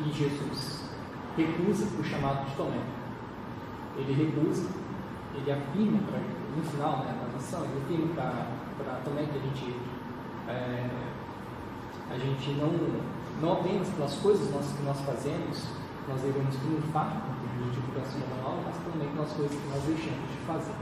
E 0.05 0.13
Jesus 0.13 0.91
recusa 1.37 1.87
o 1.99 2.05
chamado 2.05 2.45
de 2.47 2.57
Tomé. 2.57 2.81
Ele 3.97 4.13
recusa, 4.13 4.69
ele 5.35 5.51
afirma, 5.51 6.01
no 6.57 6.63
final 6.63 6.99
né, 6.99 7.15
da 7.21 7.33
missão, 7.33 7.65
ele 7.65 7.83
afirma 7.85 8.47
para 8.77 9.01
Tomé 9.05 9.23
que 9.23 9.39
a 9.39 9.41
gente, 9.41 9.77
é, 10.49 10.91
a 12.11 12.19
gente 12.19 12.51
não, 12.53 12.69
não 13.41 13.53
apenas 13.53 13.89
pelas 13.91 14.15
coisas 14.17 14.49
que 14.49 14.83
nós 14.83 15.01
fazemos, 15.01 15.67
nós 16.09 16.21
devemos 16.21 16.55
triunfar 16.57 17.23
no 17.27 17.71
de 17.71 17.81
divulgação 17.81 18.21
da 18.21 18.43
nova, 18.43 18.63
mas 18.67 18.77
também 18.77 19.09
pelas 19.09 19.33
coisas 19.33 19.57
que 19.57 19.69
nós 19.69 19.83
deixamos 19.83 20.31
de 20.31 20.39
fazer. 20.47 20.75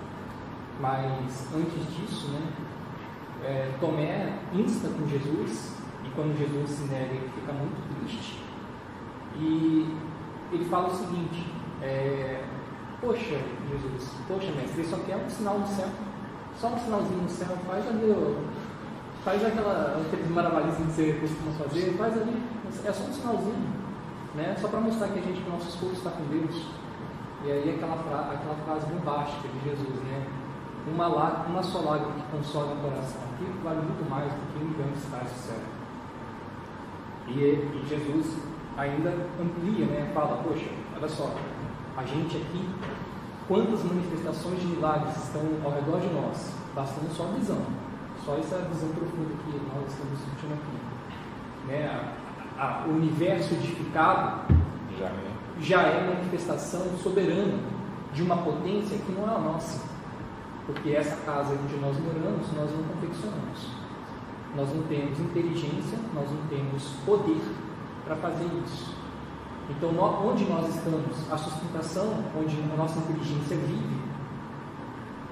Mas 0.81 1.49
antes 1.55 1.97
disso, 1.97 2.29
né, 2.29 2.53
é, 3.45 3.71
Tomé 3.81 4.39
insta 4.53 4.89
com 4.89 5.07
Jesus, 5.09 5.77
e 6.05 6.11
quando 6.11 6.37
Jesus 6.39 6.71
se 6.71 6.85
nega, 6.85 7.15
ele 7.15 7.31
fica 7.35 7.53
muito 7.53 8.01
triste. 8.01 8.43
E 9.37 9.97
ele 10.53 10.65
fala 10.67 10.89
o 10.89 10.95
seguinte: 10.95 11.47
é, 11.81 12.45
Poxa, 13.01 13.39
Jesus, 13.69 14.11
poxa, 14.27 14.51
mestre, 14.53 14.81
ele 14.81 14.89
só 14.89 14.97
quer 14.99 15.17
um 15.17 15.29
sinal 15.29 15.59
no 15.59 15.67
céu, 15.67 15.89
só 16.57 16.69
um 16.69 16.79
sinalzinho 16.79 17.23
no 17.23 17.29
céu, 17.29 17.57
faz 17.67 17.87
ali, 17.87 18.11
faz 19.25 19.45
aquela, 19.45 20.03
aqueles 20.07 20.31
maravilhismos 20.31 20.95
que 20.95 21.03
você 21.03 21.13
costuma 21.15 21.53
fazer, 21.53 21.97
faz 21.97 22.13
ali, 22.21 22.43
é 22.85 22.93
só 22.93 23.05
um 23.05 23.13
sinalzinho, 23.13 23.69
né? 24.35 24.55
Só 24.61 24.69
para 24.69 24.81
mostrar 24.81 25.09
que 25.09 25.19
a 25.19 25.23
gente, 25.23 25.41
que 25.41 25.49
o 25.49 25.53
nosso 25.53 25.69
escudo 25.69 25.93
está 25.95 26.11
com 26.11 26.25
Deus. 26.25 26.67
E 27.45 27.51
aí 27.51 27.75
aquela, 27.75 27.97
fra 27.97 28.35
aquela 28.35 28.55
frase 28.65 28.87
bombástica 28.87 29.49
de 29.49 29.71
Jesus, 29.71 30.03
né? 30.05 30.27
Uma, 30.87 31.09
lá, 31.09 31.47
uma 31.49 31.63
só 31.63 31.81
lágrima 31.81 32.13
que 32.13 32.37
consola 32.37 32.75
o 32.75 32.77
coração, 32.77 33.23
aquilo 33.33 33.55
vale 33.65 33.81
muito 33.81 34.09
mais 34.09 34.31
do 34.31 34.53
que 34.53 34.63
um 34.63 34.69
milhão 34.69 34.89
de 34.93 35.01
do 35.01 35.39
céu. 35.41 35.57
E, 37.27 37.33
e 37.33 37.87
Jesus 37.89 38.37
ainda 38.77 39.11
amplia, 39.41 39.87
né? 39.87 40.11
Fala, 40.13 40.43
poxa, 40.43 40.69
olha 40.95 41.09
só, 41.09 41.35
a 41.97 42.05
gente 42.05 42.37
aqui, 42.37 42.69
quantas 43.49 43.83
manifestações 43.83 44.61
de 44.61 44.67
milagres 44.67 45.17
estão 45.17 45.43
ao 45.65 45.73
redor 45.73 46.01
de 46.01 46.13
nós, 46.13 46.53
bastando 46.75 47.15
só 47.15 47.25
a 47.25 47.39
visão, 47.39 47.63
só 48.25 48.37
essa 48.37 48.57
visão 48.73 48.89
profunda 48.91 49.35
que 49.45 49.61
nós 49.75 49.91
estamos 49.93 50.19
discutindo 50.19 50.55
aqui. 50.55 51.69
Né? 51.69 52.15
A, 52.59 52.65
a, 52.65 52.87
o 52.87 52.97
universo 52.97 53.55
edificado 53.55 54.55
já 54.99 55.07
é. 55.07 55.35
já 55.61 55.83
é 55.83 56.15
manifestação 56.15 56.87
soberana 57.03 57.59
de 58.13 58.23
uma 58.23 58.37
potência 58.39 58.97
que 58.99 59.13
não 59.13 59.29
é 59.31 59.35
a 59.35 59.39
nossa, 59.39 59.83
porque 60.67 60.91
essa 60.91 61.17
casa 61.27 61.53
onde 61.53 61.77
nós 61.77 61.99
moramos, 61.99 62.47
nós 62.55 62.71
não 62.71 62.85
confeccionamos. 62.85 63.85
Nós 64.57 64.73
não 64.73 64.85
temos 64.85 65.19
inteligência, 65.19 65.99
nós 66.15 66.31
não 66.31 66.47
temos 66.49 66.85
poder 67.05 67.43
para 68.05 68.15
fazer 68.17 68.47
isso. 68.65 68.95
Então, 69.69 69.91
onde 70.25 70.45
nós 70.45 70.69
estamos, 70.69 71.33
a 71.33 71.37
sustentação, 71.37 72.23
onde 72.39 72.57
a 72.73 72.77
nossa 72.77 72.99
inteligência 73.01 73.57
vive, 73.57 73.97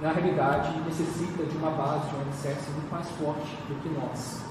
na 0.03 0.11
realidade 0.11 0.76
necessita 0.80 1.44
de 1.44 1.57
uma 1.57 1.70
base, 1.70 2.11
de 2.11 2.16
um 2.16 2.20
alicerce 2.22 2.68
muito 2.72 2.90
mais 2.90 3.09
forte 3.11 3.57
do 3.68 3.80
que 3.80 3.88
nós. 3.88 4.44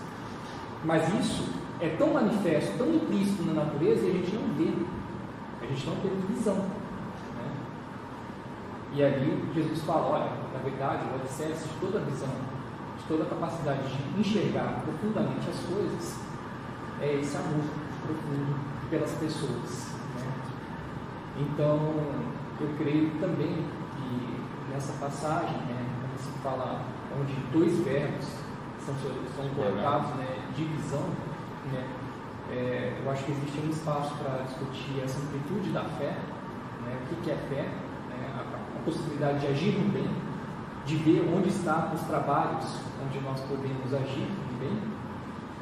Mas 0.86 1.14
isso 1.14 1.50
é 1.82 1.90
tão 1.90 2.14
manifesto, 2.14 2.78
tão 2.78 2.88
implícito 2.88 3.44
na 3.44 3.66
natureza 3.66 4.06
e 4.06 4.10
a 4.10 4.14
gente 4.14 4.34
não 4.34 4.54
vê, 4.56 4.74
a 5.62 5.66
gente 5.68 5.86
não 5.86 5.96
tem 5.98 6.12
visão. 6.34 6.56
Né? 6.56 7.52
E 8.94 9.04
ali 9.04 9.52
Jesus 9.54 9.82
fala: 9.82 10.08
olha, 10.08 10.32
na 10.54 10.60
verdade, 10.64 11.04
o 11.12 11.20
alicerce 11.20 11.68
de 11.68 11.76
toda 11.82 12.00
a 12.00 12.04
visão, 12.04 12.30
de 12.98 13.04
toda 13.10 13.24
a 13.24 13.28
capacidade 13.28 13.90
de 13.90 14.22
enxergar 14.22 14.82
profundamente 14.86 15.50
as 15.50 15.60
coisas, 15.66 16.18
é 17.02 17.16
esse 17.16 17.36
amor 17.36 17.66
profundo 18.08 18.56
pelas 18.90 19.12
pessoas. 19.16 19.96
Né? 20.16 20.32
Então, 21.40 21.78
eu 22.62 22.70
creio 22.78 23.10
também 23.20 23.66
que 23.98 24.41
nessa 24.72 24.94
passagem, 24.94 25.58
né, 25.68 25.86
quando 26.02 26.18
se 26.20 26.32
fala 26.40 26.82
onde 27.20 27.34
dois 27.52 27.78
verbos 27.80 28.26
são, 28.86 28.96
são 29.36 29.50
colocados, 29.56 30.10
né, 30.16 30.50
divisão, 30.56 31.10
né, 31.72 31.88
é, 32.50 33.02
eu 33.04 33.12
acho 33.12 33.24
que 33.24 33.32
existe 33.32 33.60
um 33.60 33.70
espaço 33.70 34.16
para 34.16 34.44
discutir 34.44 35.02
essa 35.04 35.20
amplitude 35.20 35.72
da 35.72 35.84
fé, 35.84 36.18
né, 36.84 36.98
o 37.04 37.10
que, 37.10 37.22
que 37.22 37.32
é 37.32 37.36
fé, 37.50 37.64
né, 38.10 38.34
a, 38.36 38.42
a, 38.42 38.84
possibilidade 38.84 39.40
de 39.40 39.48
agir 39.48 39.78
no 39.78 39.90
bem, 39.92 40.10
de 40.86 40.96
ver 40.96 41.32
onde 41.36 41.50
estão 41.50 41.94
os 41.94 42.02
trabalhos 42.02 42.80
onde 43.06 43.20
nós 43.20 43.40
podemos 43.42 43.94
agir 43.94 44.28
no 44.28 44.60
bem, 44.60 44.82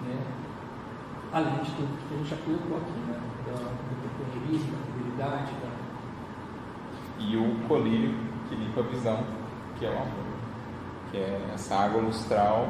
né, 0.07 0.23
além 1.31 1.59
de 1.61 1.71
tudo 1.71 2.07
que 2.07 2.13
a 2.13 2.17
gente 2.17 2.29
já 2.29 2.37
colocou 2.37 2.77
aqui, 2.77 2.99
né? 3.07 3.19
Da, 3.45 3.53
do 3.53 4.17
companheirismo, 4.17 4.77
da. 5.17 5.25
Da... 5.25 5.69
E 7.19 7.35
o 7.37 7.67
colírio 7.67 8.28
que 8.49 8.55
limpa 8.55 8.81
a 8.81 8.83
visão, 8.83 9.23
que 9.77 9.85
é 9.85 9.89
o 9.89 9.93
amor. 9.93 10.25
Que 11.11 11.17
é 11.17 11.51
essa 11.53 11.75
água 11.75 12.01
lustral 12.01 12.67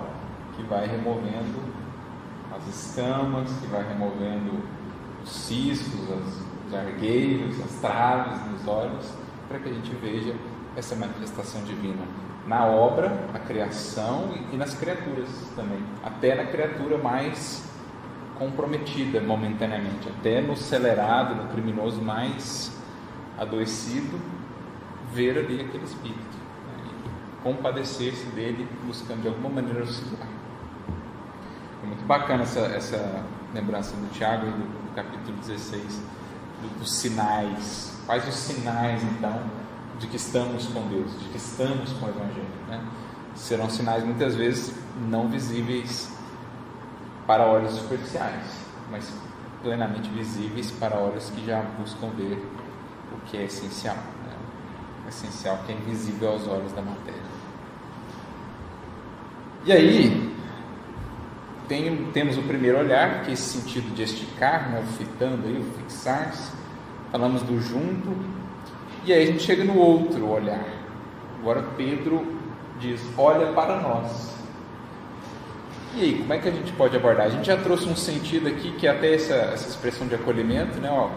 que 0.55 0.63
vai 0.63 0.85
removendo 0.85 1.59
as 2.55 2.67
escamas, 2.67 3.49
que 3.59 3.67
vai 3.67 3.87
removendo 3.87 4.59
os 5.23 5.31
ciscos, 5.31 6.01
as, 6.11 6.67
os 6.67 6.73
argueiros, 6.73 7.59
as 7.61 7.71
traves 7.79 8.45
nos 8.51 8.67
olhos, 8.67 9.13
para 9.47 9.59
que 9.59 9.69
a 9.69 9.73
gente 9.73 9.93
veja 9.95 10.35
essa 10.75 10.95
manifestação 10.95 11.63
divina 11.63 12.03
na 12.45 12.65
obra, 12.65 13.09
na 13.31 13.39
criação 13.39 14.33
e 14.51 14.57
nas 14.57 14.73
criaturas 14.73 15.29
também, 15.55 15.79
até 16.03 16.35
na 16.35 16.45
criatura 16.45 16.97
mais 16.97 17.63
comprometida 18.37 19.21
momentaneamente, 19.21 20.09
até 20.09 20.41
no 20.41 20.53
acelerado, 20.53 21.35
no 21.35 21.49
criminoso 21.49 22.01
mais 22.01 22.71
adoecido, 23.37 24.19
ver 25.13 25.37
ali 25.37 25.61
aquele 25.61 25.83
espírito, 25.83 26.37
né? 26.67 27.11
compadecer-se 27.43 28.25
dele, 28.27 28.67
buscando 28.85 29.21
de 29.21 29.27
alguma 29.27 29.49
maneira 29.49 29.81
auxiliar. 29.81 30.27
É 31.83 31.87
muito 31.87 32.05
bacana 32.05 32.43
essa, 32.43 32.59
essa 32.59 33.25
lembrança 33.53 33.95
do 33.95 34.11
Tiago 34.11 34.45
do, 34.45 34.87
do 34.89 34.95
capítulo 34.95 35.37
16, 35.37 36.01
do, 36.61 36.79
dos 36.79 36.91
sinais. 36.91 37.97
Quais 38.05 38.27
os 38.27 38.35
sinais 38.35 39.01
então 39.03 39.41
de 39.99 40.07
que 40.07 40.15
estamos 40.15 40.67
com 40.67 40.87
Deus, 40.87 41.11
de 41.19 41.29
que 41.29 41.37
estamos 41.37 41.93
com 41.93 42.05
o 42.05 42.09
Evangelho? 42.09 42.47
Né? 42.67 42.83
Serão 43.35 43.69
sinais 43.69 44.03
muitas 44.03 44.35
vezes 44.35 44.73
não 45.09 45.29
visíveis 45.29 46.11
para 47.25 47.45
olhos 47.45 47.73
superficiais, 47.73 48.65
mas 48.89 49.11
plenamente 49.61 50.09
visíveis 50.09 50.71
para 50.71 50.97
olhos 50.97 51.29
que 51.29 51.45
já 51.45 51.61
buscam 51.79 52.09
ver 52.09 52.43
o 53.13 53.19
que 53.25 53.37
é 53.37 53.45
essencial. 53.45 53.97
Essencial 55.09 55.59
que 55.65 55.71
é 55.71 55.75
invisível 55.75 56.29
aos 56.29 56.47
olhos 56.47 56.71
da 56.71 56.81
matéria. 56.81 57.19
E 59.65 59.73
aí, 59.73 60.29
tem, 61.67 62.05
temos 62.13 62.37
o 62.37 62.41
primeiro 62.43 62.79
olhar, 62.79 63.23
que 63.23 63.29
é 63.29 63.33
esse 63.33 63.59
sentido 63.59 63.93
de 63.93 64.03
esticar, 64.03 64.71
né, 64.71 64.83
fitando 64.97 65.47
aí, 65.47 65.63
fixar-se. 65.77 66.51
Falamos 67.11 67.41
do 67.43 67.59
junto. 67.61 68.15
E 69.05 69.13
aí 69.13 69.23
a 69.23 69.25
gente 69.25 69.43
chega 69.43 69.63
no 69.63 69.77
outro 69.77 70.27
olhar. 70.27 70.65
Agora 71.39 71.63
Pedro 71.77 72.25
diz: 72.79 73.01
olha 73.17 73.53
para 73.53 73.79
nós. 73.81 74.33
E 75.95 76.01
aí, 76.01 76.17
como 76.19 76.33
é 76.33 76.37
que 76.37 76.49
a 76.49 76.51
gente 76.51 76.71
pode 76.73 76.95
abordar? 76.95 77.25
A 77.25 77.29
gente 77.29 77.45
já 77.45 77.57
trouxe 77.57 77.87
um 77.87 77.95
sentido 77.95 78.47
aqui 78.47 78.71
que 78.73 78.85
é 78.85 78.91
até 78.91 79.13
essa, 79.13 79.33
essa 79.33 79.69
expressão 79.69 80.07
de 80.07 80.15
acolhimento, 80.15 80.79
né? 80.79 80.89
Ó, 80.91 81.09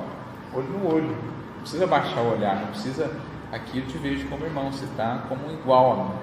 olho 0.55 0.69
no 0.69 0.95
olho. 0.95 1.17
Não 1.55 1.61
precisa 1.61 1.87
baixar 1.87 2.21
o 2.21 2.33
olhar, 2.33 2.57
não 2.61 2.69
precisa. 2.69 3.11
Aqui 3.53 3.81
eu 3.81 3.87
te 3.87 3.99
vejo 3.99 4.27
como 4.29 4.47
irmão, 4.47 4.73
você 4.73 4.87
está 4.87 5.27
como 5.29 5.53
igual 5.53 5.93
a 5.93 6.05
mim. 6.05 6.19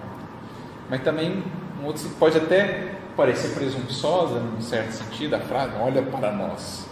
Mas 0.89 1.03
também, 1.03 1.43
um 1.79 1.85
outro 1.85 2.09
pode 2.17 2.35
até 2.35 2.95
parecer 3.15 3.53
presunçosa, 3.53 4.39
num 4.39 4.59
certo 4.59 4.93
sentido, 4.93 5.35
a 5.35 5.39
frase, 5.39 5.73
olha 5.79 6.01
para 6.01 6.31
nós. 6.31 6.89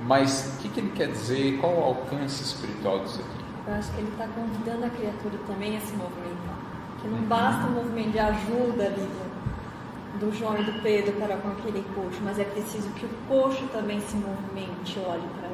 Mas 0.00 0.54
o 0.54 0.62
que, 0.62 0.68
que 0.68 0.78
ele 0.78 0.92
quer 0.94 1.08
dizer? 1.08 1.58
Qual 1.58 1.72
o 1.72 1.82
alcance 1.82 2.44
espiritual 2.44 3.00
disso 3.00 3.20
aqui? 3.20 3.44
Eu 3.66 3.74
acho 3.74 3.90
que 3.92 4.00
ele 4.00 4.10
está 4.10 4.28
convidando 4.28 4.86
a 4.86 4.90
criatura 4.90 5.38
também 5.48 5.76
a 5.76 5.80
se 5.80 5.92
movimentar. 5.96 6.58
Que 7.02 7.08
não 7.08 7.22
basta 7.22 7.66
um 7.66 7.72
movimento 7.72 8.12
de 8.12 8.18
ajuda 8.20 8.84
ali 8.84 9.08
do 10.20 10.32
João 10.36 10.56
e 10.60 10.64
do 10.64 10.80
Pedro 10.82 11.12
para 11.14 11.36
com 11.36 11.48
aquele 11.48 11.84
coxo, 11.94 12.20
mas 12.22 12.38
é 12.38 12.44
preciso 12.44 12.88
que 12.90 13.06
o 13.06 13.10
coxo 13.28 13.66
também 13.72 14.00
se 14.00 14.16
movimente, 14.16 14.98
olhe 15.00 15.28
para. 15.40 15.47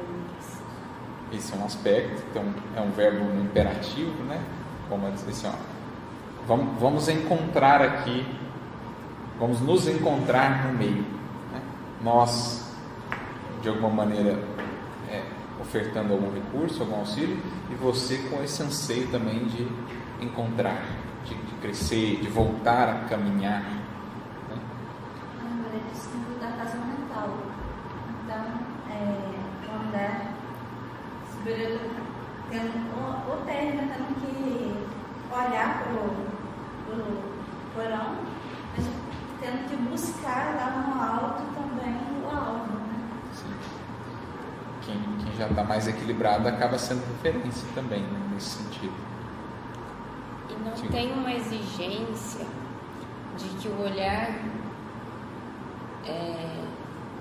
Esse 1.35 1.53
é 1.53 1.57
um 1.57 1.65
aspecto, 1.65 2.23
então 2.31 2.43
é 2.77 2.81
um 2.81 2.91
verbo 2.91 3.25
imperativo, 3.41 4.23
né? 4.23 4.41
Como 4.87 5.09
dizer 5.11 5.31
assim, 5.31 5.47
ó, 5.47 5.51
vamos, 6.47 6.79
vamos 6.79 7.09
encontrar 7.09 7.81
aqui, 7.81 8.25
vamos 9.37 9.59
nos 9.59 9.85
encontrar 9.87 10.67
no 10.67 10.77
meio. 10.77 11.03
Né? 11.51 11.61
Nós, 12.01 12.73
de 13.61 13.67
alguma 13.67 13.89
maneira, 13.89 14.39
é, 15.09 15.23
ofertando 15.59 16.13
algum 16.13 16.31
recurso, 16.33 16.83
algum 16.83 16.99
auxílio, 16.99 17.37
e 17.69 17.75
você 17.75 18.17
com 18.29 18.41
esse 18.41 18.63
anseio 18.63 19.07
também 19.09 19.45
de 19.45 19.67
encontrar, 20.21 20.81
de, 21.25 21.35
de 21.35 21.55
crescer, 21.55 22.21
de 22.21 22.29
voltar 22.29 22.87
a 22.87 23.09
caminhar. 23.09 23.61
Né? 23.61 24.57
Lembrei 25.43 25.81
do 25.81 25.97
símbolo 25.97 26.39
da 26.39 26.47
casa 26.63 26.77
mental. 26.77 27.37
Então, 28.23 28.45
é, 28.89 29.67
quando 29.67 29.95
é 29.95 30.35
sobretudo 31.45 31.79
tendo, 32.55 32.95
ou, 32.95 33.35
ou 33.35 33.45
terra 33.45 33.71
tendo 33.71 34.15
que 34.21 34.75
olhar 35.33 35.83
para 35.83 35.91
o 35.93 36.35
porão, 37.73 38.15
mas 38.75 38.87
tendo 39.41 39.69
que 39.69 39.75
buscar 39.75 40.55
lá 40.55 40.69
no 40.77 41.01
alto 41.01 41.43
também 41.53 41.99
o 42.23 42.27
alvo. 42.27 42.73
Né? 42.73 43.09
Sim. 43.33 43.53
Quem, 44.81 45.01
quem 45.23 45.37
já 45.37 45.47
está 45.47 45.63
mais 45.63 45.87
equilibrado 45.87 46.47
acaba 46.47 46.77
sendo 46.77 47.05
referência 47.07 47.67
também 47.75 48.01
né, 48.01 48.29
nesse 48.33 48.63
sentido. 48.63 48.93
E 50.49 50.53
não 50.63 50.77
Sim. 50.77 50.87
tem 50.87 51.11
uma 51.11 51.33
exigência 51.33 52.45
de 53.37 53.49
que 53.59 53.67
o 53.67 53.81
olhar 53.81 54.39
é, 56.05 56.63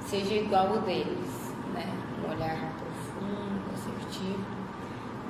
seja 0.01 0.35
igual 0.35 0.69
ao 0.69 0.83
deles, 0.83 1.53
né? 1.73 1.93
Um 2.23 2.31
olhar 2.31 2.73
profundo, 2.79 3.63
assertivo. 3.75 4.54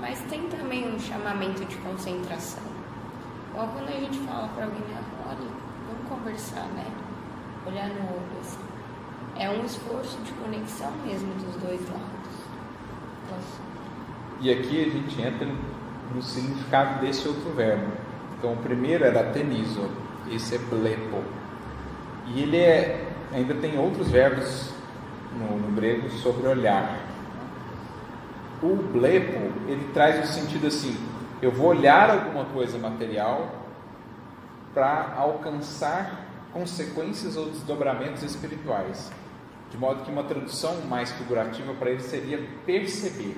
Mas 0.07 0.21
tem 0.29 0.43
também 0.49 0.87
um 0.87 0.99
chamamento 0.99 1.65
de 1.65 1.77
concentração. 1.77 2.63
Ou 3.55 3.67
quando 3.69 3.89
a 3.89 3.99
gente 3.99 4.19
fala 4.19 4.49
para 4.49 4.67
alguém, 4.67 4.83
"Ah, 4.95 5.31
olha, 5.31 5.49
vamos 5.89 6.07
conversar, 6.11 6.67
né? 6.75 6.85
Olhar 7.67 7.89
no 7.89 8.03
olho, 8.03 8.39
assim. 8.39 8.59
É 9.35 9.49
um 9.49 9.65
esforço 9.65 10.19
de 10.19 10.33
conexão 10.33 10.93
mesmo 11.07 11.33
dos 11.37 11.55
dois 11.57 11.81
lados. 11.89 12.35
Posso? 13.31 13.63
E 14.43 14.53
aqui 14.53 14.85
a 14.85 14.91
gente 14.91 15.23
entra 15.23 15.49
no 16.15 16.21
significado 16.21 17.01
desse 17.01 17.27
outro 17.27 17.55
verbo. 17.55 17.91
Então, 18.37 18.53
o 18.53 18.57
primeiro 18.59 19.05
era 19.05 19.33
tenizo, 19.33 19.89
esse 20.31 20.57
é 20.57 20.59
blepo. 20.59 21.25
E 22.27 22.43
ele 22.43 22.59
é, 22.59 23.11
ainda 23.33 23.55
tem 23.55 23.79
outros 23.79 24.11
verbos 24.11 24.71
no, 25.33 25.57
no 25.61 25.75
grego 25.75 26.11
sobre 26.11 26.47
olhar. 26.47 27.14
O 28.63 28.77
blepo, 28.77 29.53
ele 29.69 29.91
traz 29.93 30.25
o 30.25 30.33
sentido 30.33 30.67
assim: 30.67 30.97
eu 31.43 31.51
vou 31.51 31.69
olhar 31.69 32.11
alguma 32.11 32.45
coisa 32.47 32.79
material 32.79 33.51
para 34.73 35.15
alcançar 35.17 36.25
consequências 36.53 37.37
ou 37.37 37.51
desdobramentos 37.51 38.23
espirituais. 38.23 39.11
De 39.71 39.79
modo 39.79 40.05
que 40.05 40.11
uma 40.11 40.23
tradução 40.23 40.83
mais 40.83 41.11
figurativa 41.13 41.75
para 41.75 41.91
ele 41.91 42.01
seria 42.01 42.39
perceber 42.65 43.37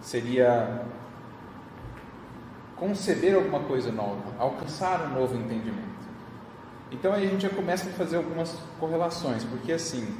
seria 0.00 0.82
conceber 2.76 3.34
alguma 3.34 3.60
coisa 3.60 3.92
nova, 3.92 4.22
alcançar 4.38 5.02
um 5.02 5.14
novo 5.14 5.36
entendimento. 5.36 5.90
Então 6.90 7.12
aí 7.12 7.26
a 7.26 7.30
gente 7.30 7.42
já 7.42 7.50
começa 7.50 7.88
a 7.88 7.92
fazer 7.92 8.16
algumas 8.16 8.56
correlações, 8.78 9.44
porque 9.44 9.72
assim, 9.72 10.16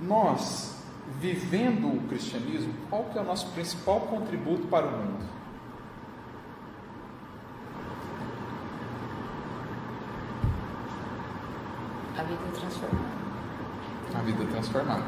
nós 0.00 0.75
vivendo 1.20 1.88
o 1.88 2.00
cristianismo, 2.08 2.74
qual 2.90 3.04
que 3.04 3.18
é 3.18 3.20
o 3.20 3.24
nosso 3.24 3.48
principal 3.52 4.00
contributo 4.02 4.66
para 4.66 4.86
o 4.86 4.90
mundo? 4.90 5.24
A 12.18 12.22
vida 12.22 12.40
transformada. 12.52 13.16
A 14.14 14.22
vida 14.22 14.44
transformada. 14.52 15.04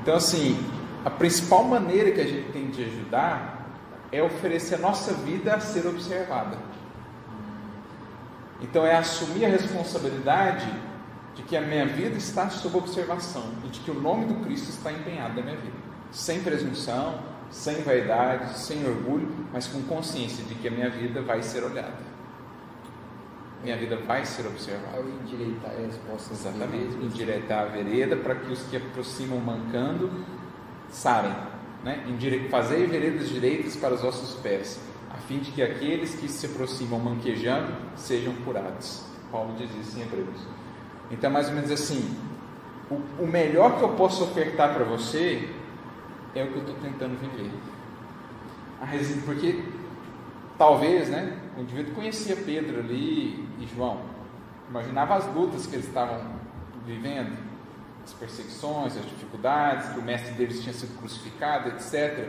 Então, 0.00 0.16
assim, 0.16 0.58
a 1.04 1.10
principal 1.10 1.64
maneira 1.64 2.10
que 2.10 2.20
a 2.20 2.26
gente 2.26 2.50
tem 2.52 2.70
de 2.70 2.84
ajudar 2.84 3.66
é 4.10 4.22
oferecer 4.22 4.74
a 4.74 4.78
nossa 4.78 5.12
vida 5.14 5.54
a 5.54 5.60
ser 5.60 5.86
observada. 5.86 6.58
Então, 8.60 8.84
é 8.86 8.96
assumir 8.96 9.44
a 9.44 9.48
responsabilidade 9.48 10.68
de 11.34 11.42
que 11.42 11.56
a 11.56 11.60
minha 11.60 11.86
vida 11.86 12.16
está 12.16 12.50
sob 12.50 12.76
observação 12.76 13.44
e 13.64 13.68
de 13.68 13.80
que 13.80 13.90
o 13.90 13.94
nome 13.94 14.26
do 14.26 14.34
Cristo 14.44 14.68
está 14.68 14.92
empenhado 14.92 15.36
na 15.36 15.42
minha 15.42 15.56
vida, 15.56 15.76
sem 16.10 16.42
presunção, 16.42 17.20
sem 17.50 17.82
vaidade, 17.82 18.58
sem 18.58 18.84
orgulho, 18.86 19.28
mas 19.52 19.66
com 19.66 19.82
consciência 19.82 20.44
de 20.44 20.54
que 20.54 20.68
a 20.68 20.70
minha 20.70 20.90
vida 20.90 21.20
vai 21.22 21.42
ser 21.42 21.62
olhada. 21.64 22.12
Minha 23.62 23.76
vida 23.76 23.96
vai 23.96 24.24
ser 24.24 24.46
observada. 24.46 24.96
Ao 24.96 25.04
endireitar 25.08 25.70
a 25.70 25.86
resposta. 25.86 26.34
Exatamente, 26.34 26.96
endireitar 26.96 27.60
a 27.60 27.64
vereda 27.66 28.16
para 28.16 28.34
que 28.34 28.52
os 28.52 28.62
que 28.64 28.76
aproximam 28.76 29.38
mancando 29.38 30.10
sarem, 30.90 31.34
né? 31.84 32.04
Indire... 32.08 32.48
Fazer 32.48 32.86
veredas 32.88 33.28
direitas 33.28 33.76
para 33.76 33.94
os 33.94 34.00
vossos 34.00 34.34
pés, 34.40 34.80
a 35.10 35.16
fim 35.18 35.38
de 35.38 35.52
que 35.52 35.62
aqueles 35.62 36.14
que 36.14 36.28
se 36.28 36.46
aproximam 36.46 36.98
manquejando 36.98 37.72
sejam 37.94 38.34
curados. 38.44 39.04
Paulo 39.30 39.54
diz 39.56 39.70
isso 39.80 39.98
em 39.98 40.02
Hebreus. 40.02 40.40
Então, 41.12 41.30
mais 41.30 41.48
ou 41.48 41.54
menos 41.54 41.70
assim, 41.70 42.16
o, 42.90 43.22
o 43.22 43.26
melhor 43.26 43.78
que 43.78 43.82
eu 43.82 43.90
posso 43.90 44.24
ofertar 44.24 44.74
para 44.74 44.84
você 44.84 45.48
é 46.34 46.42
o 46.42 46.48
que 46.48 46.54
eu 46.54 46.60
estou 46.62 46.76
tentando 46.76 47.18
viver. 47.18 47.50
Porque 49.24 49.62
talvez, 50.58 51.08
né? 51.08 51.38
O 51.56 51.60
indivíduo 51.60 51.94
conhecia 51.94 52.34
Pedro 52.34 52.80
ali 52.80 53.46
e 53.60 53.68
João, 53.74 54.00
imaginava 54.68 55.14
as 55.14 55.26
lutas 55.34 55.66
que 55.66 55.76
eles 55.76 55.86
estavam 55.86 56.20
vivendo, 56.86 57.36
as 58.04 58.12
perseguições, 58.14 58.96
as 58.96 59.04
dificuldades, 59.04 59.90
que 59.90 59.98
o 59.98 60.02
mestre 60.02 60.32
deles 60.32 60.62
tinha 60.62 60.72
sido 60.72 60.98
crucificado, 60.98 61.68
etc. 61.68 62.28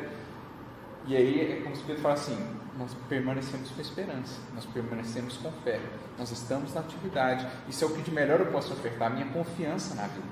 E 1.07 1.15
aí 1.15 1.39
é 1.39 1.61
como 1.63 1.75
se 1.75 1.83
Pedro 1.83 2.01
falasse 2.01 2.31
assim: 2.31 2.45
nós 2.77 2.93
permanecemos 3.07 3.69
com 3.69 3.81
esperança, 3.81 4.39
nós 4.53 4.65
permanecemos 4.65 5.37
com 5.37 5.51
fé, 5.63 5.79
nós 6.17 6.31
estamos 6.31 6.73
na 6.73 6.81
atividade. 6.81 7.47
Isso 7.67 7.83
é 7.83 7.87
o 7.87 7.91
que 7.91 8.01
de 8.01 8.11
melhor 8.11 8.39
eu 8.39 8.47
posso 8.47 8.73
ofertar: 8.73 9.11
a 9.11 9.13
minha 9.13 9.27
confiança 9.27 9.95
na 9.95 10.07
vida, 10.07 10.27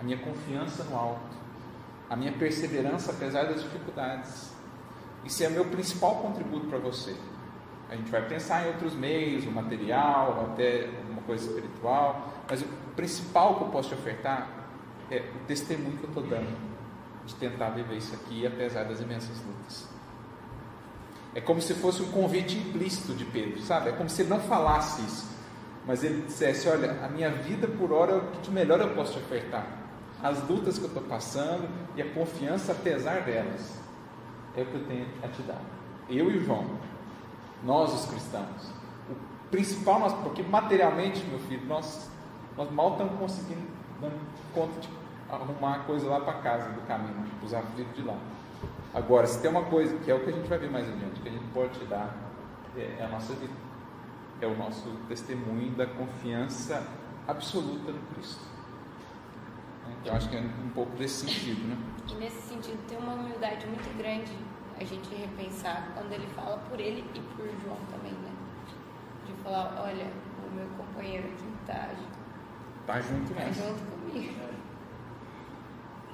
a 0.00 0.04
minha 0.04 0.18
confiança 0.18 0.84
no 0.84 0.96
alto, 0.96 1.36
a 2.08 2.16
minha 2.16 2.32
perseverança 2.32 3.12
apesar 3.12 3.44
das 3.44 3.62
dificuldades. 3.62 4.52
Isso 5.24 5.42
é 5.42 5.48
o 5.48 5.50
meu 5.50 5.64
principal 5.64 6.16
contributo 6.16 6.66
para 6.66 6.78
você. 6.78 7.16
A 7.90 7.96
gente 7.96 8.10
vai 8.10 8.26
pensar 8.28 8.64
em 8.64 8.68
outros 8.68 8.94
meios, 8.94 9.44
o 9.44 9.50
material, 9.50 10.50
até 10.52 10.88
uma 11.10 11.22
coisa 11.22 11.46
espiritual, 11.46 12.32
mas 12.48 12.62
o 12.62 12.66
principal 12.94 13.56
que 13.56 13.62
eu 13.62 13.68
posso 13.68 13.88
te 13.88 13.94
ofertar 13.94 14.48
é 15.10 15.18
o 15.34 15.46
testemunho 15.46 15.96
que 15.96 16.04
eu 16.04 16.08
estou 16.08 16.22
dando 16.24 16.66
de 17.24 17.34
tentar 17.34 17.70
viver 17.70 17.96
isso 17.96 18.14
aqui 18.14 18.46
apesar 18.46 18.84
das 18.84 19.00
imensas 19.00 19.40
lutas. 19.44 19.95
É 21.36 21.40
como 21.42 21.60
se 21.60 21.74
fosse 21.74 22.00
um 22.00 22.10
convite 22.10 22.56
implícito 22.56 23.12
de 23.12 23.26
Pedro, 23.26 23.60
sabe? 23.60 23.90
É 23.90 23.92
como 23.92 24.08
se 24.08 24.22
ele 24.22 24.30
não 24.30 24.40
falasse 24.40 25.02
isso, 25.02 25.28
mas 25.86 26.02
ele 26.02 26.22
dissesse: 26.22 26.66
Olha, 26.66 27.04
a 27.04 27.08
minha 27.08 27.30
vida 27.30 27.68
por 27.68 27.92
hora 27.92 28.12
é 28.12 28.16
o 28.16 28.22
que 28.28 28.38
de 28.40 28.50
melhor 28.50 28.80
eu 28.80 28.94
posso 28.94 29.12
te 29.12 29.18
ofertar. 29.18 29.66
As 30.22 30.42
lutas 30.48 30.78
que 30.78 30.84
eu 30.84 30.88
estou 30.88 31.02
passando 31.02 31.68
e 31.94 32.00
a 32.00 32.10
confiança 32.14 32.72
apesar 32.72 33.20
delas 33.20 33.78
é 34.56 34.62
o 34.62 34.64
que 34.64 34.74
eu 34.76 34.86
tenho 34.86 35.06
a 35.22 35.28
te 35.28 35.42
dar. 35.42 35.60
Eu 36.08 36.30
e 36.30 36.38
o 36.38 36.40
João, 36.42 36.70
nós 37.62 37.92
os 37.92 38.06
cristãos. 38.06 38.72
O 39.10 39.50
principal, 39.50 40.00
nós, 40.00 40.14
porque 40.14 40.42
materialmente, 40.42 41.22
meu 41.26 41.38
filho, 41.40 41.66
nós, 41.66 42.10
nós 42.56 42.70
mal 42.70 42.92
estamos 42.92 43.12
conseguindo 43.18 43.60
dando 44.00 44.18
conta 44.54 44.80
de 44.80 44.88
arrumar 45.28 45.74
a 45.74 45.78
coisa 45.80 46.08
lá 46.08 46.18
para 46.18 46.32
casa 46.40 46.70
do 46.70 46.80
caminho, 46.86 47.26
os 47.42 47.52
aflitos 47.52 47.94
de 47.94 48.02
lá. 48.02 48.16
Agora, 48.96 49.26
se 49.26 49.42
tem 49.42 49.50
uma 49.50 49.64
coisa, 49.64 49.94
que 49.98 50.10
é 50.10 50.14
o 50.14 50.20
que 50.20 50.30
a 50.30 50.32
gente 50.32 50.48
vai 50.48 50.56
ver 50.56 50.70
mais 50.70 50.88
adiante, 50.88 51.20
que 51.20 51.28
a 51.28 51.30
gente 51.32 51.44
pode 51.52 51.78
te 51.78 51.84
dar, 51.84 52.16
é, 52.74 52.96
é 52.98 53.04
a 53.04 53.08
nossa 53.08 53.34
vida. 53.34 53.52
É 54.40 54.46
o 54.46 54.56
nosso 54.56 54.88
testemunho 55.06 55.72
da 55.72 55.86
confiança 55.86 56.82
absoluta 57.28 57.92
no 57.92 58.00
Cristo. 58.14 58.42
Eu 60.02 60.14
acho 60.14 60.30
que 60.30 60.36
é 60.36 60.40
um 60.40 60.70
pouco 60.70 60.96
desse 60.96 61.26
sentido, 61.26 61.68
né? 61.68 61.76
E 62.08 62.14
nesse 62.14 62.40
sentido 62.48 62.78
tem 62.88 62.96
uma 62.96 63.12
humildade 63.12 63.66
muito 63.66 63.98
grande 63.98 64.32
a 64.80 64.84
gente 64.84 65.14
repensar 65.14 65.90
quando 65.94 66.10
ele 66.12 66.26
fala 66.28 66.56
por 66.56 66.80
ele 66.80 67.04
e 67.14 67.20
por 67.20 67.44
João 67.62 67.78
também, 67.90 68.12
né? 68.12 68.30
De 69.26 69.32
falar, 69.42 69.78
olha, 69.84 70.10
o 70.42 70.54
meu 70.54 70.68
companheiro 70.78 71.26
aqui 71.26 71.52
tá, 71.66 71.90
Tá 72.86 73.00
junto 73.02 73.34
tá 73.34 73.44
junto 73.50 73.82
comigo. 73.90 74.34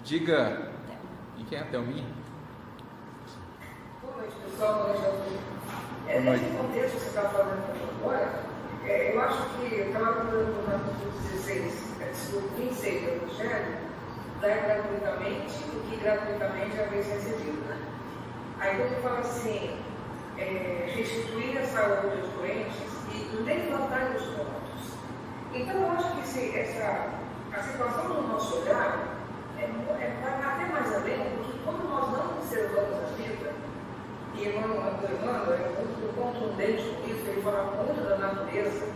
Diga. 0.02 0.72
E 1.38 1.44
quem 1.44 1.59
é 1.59 1.60
a 1.62 1.66
Thelminha? 1.66 2.22
Boa 4.23 4.31
noite, 4.31 4.51
pessoal. 4.53 4.74
Boa 4.74 4.86
noite 4.86 5.03
a 5.03 5.11
todos. 5.11 5.32
É, 6.07 6.20
nesse 6.20 6.57
contexto 6.57 6.94
que 6.94 7.01
você 7.01 7.09
está 7.09 7.23
falando 7.23 7.65
agora, 7.99 8.53
É, 8.85 9.12
eu 9.12 9.20
acho 9.20 9.43
que, 9.51 9.74
eu 9.74 9.86
estava 9.89 10.24
no 10.24 10.62
capítulo 10.62 11.11
16, 11.32 11.97
versículo 11.99 12.49
26 12.57 13.03
do 13.03 13.09
Evangelho, 13.09 13.78
dá 14.40 14.49
gratuitamente 14.49 15.65
o 15.74 15.81
que 15.89 15.97
gratuitamente 15.97 16.81
havia 16.81 17.03
recebido. 17.03 17.69
Né? 17.69 17.78
Aí 18.61 18.77
quando 18.77 19.03
fala 19.03 19.19
assim, 19.20 19.77
é, 20.39 20.93
restituir 20.94 21.59
a 21.59 21.66
saúde 21.66 22.20
aos 22.20 22.31
doentes 22.35 22.78
e 23.12 23.36
levantar 23.43 24.15
os 24.15 24.27
mortos. 24.36 24.99
Então 25.53 25.81
eu 25.81 25.90
acho 25.93 26.12
que 26.12 26.20
esse, 26.20 26.59
essa, 26.59 27.09
a 27.53 27.62
situação 27.62 28.05
do 28.07 28.23
nosso 28.28 28.61
olhar 28.61 29.16
é, 29.59 29.62
é, 29.62 30.16
vai 30.23 30.44
até 30.44 30.73
mais 30.73 30.94
além, 30.94 31.36
porque 31.36 31.59
quando 31.65 31.89
nós 31.89 32.12
não 32.12 32.39
observamos 32.39 33.03
a 33.03 33.07
vida, 33.16 33.53
e 34.35 34.49
Emmanuel 35.10 35.54
é 35.54 35.82
muito 35.82 36.14
contundente 36.14 36.82
isso, 37.10 37.28
ele 37.28 37.42
fala 37.42 37.64
muito 37.76 38.08
da 38.08 38.18
natureza, 38.18 38.86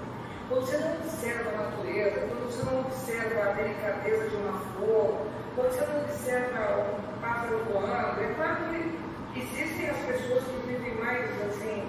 quando 0.49 0.61
você 0.65 0.79
não 0.79 0.93
observa 0.95 1.51
a 1.51 1.63
natureza, 1.63 2.21
quando 2.21 2.47
você 2.47 2.63
não 2.71 2.81
observa 2.81 3.43
a 3.43 3.53
delicadeza 3.55 4.29
de 4.29 4.37
uma 4.37 4.59
flor, 4.59 5.27
quando 5.57 5.73
você 5.73 5.87
não 5.87 6.01
observa 6.03 6.87
um 6.95 7.21
pássaro 7.21 7.59
voando, 7.65 8.21
é 8.23 8.35
claro 8.37 8.57
que 8.71 9.41
existem 9.41 9.91
as 9.91 9.97
pessoas 9.99 10.45
que 10.45 10.67
vivem 10.69 10.95
mais 11.03 11.25
assim, 11.43 11.89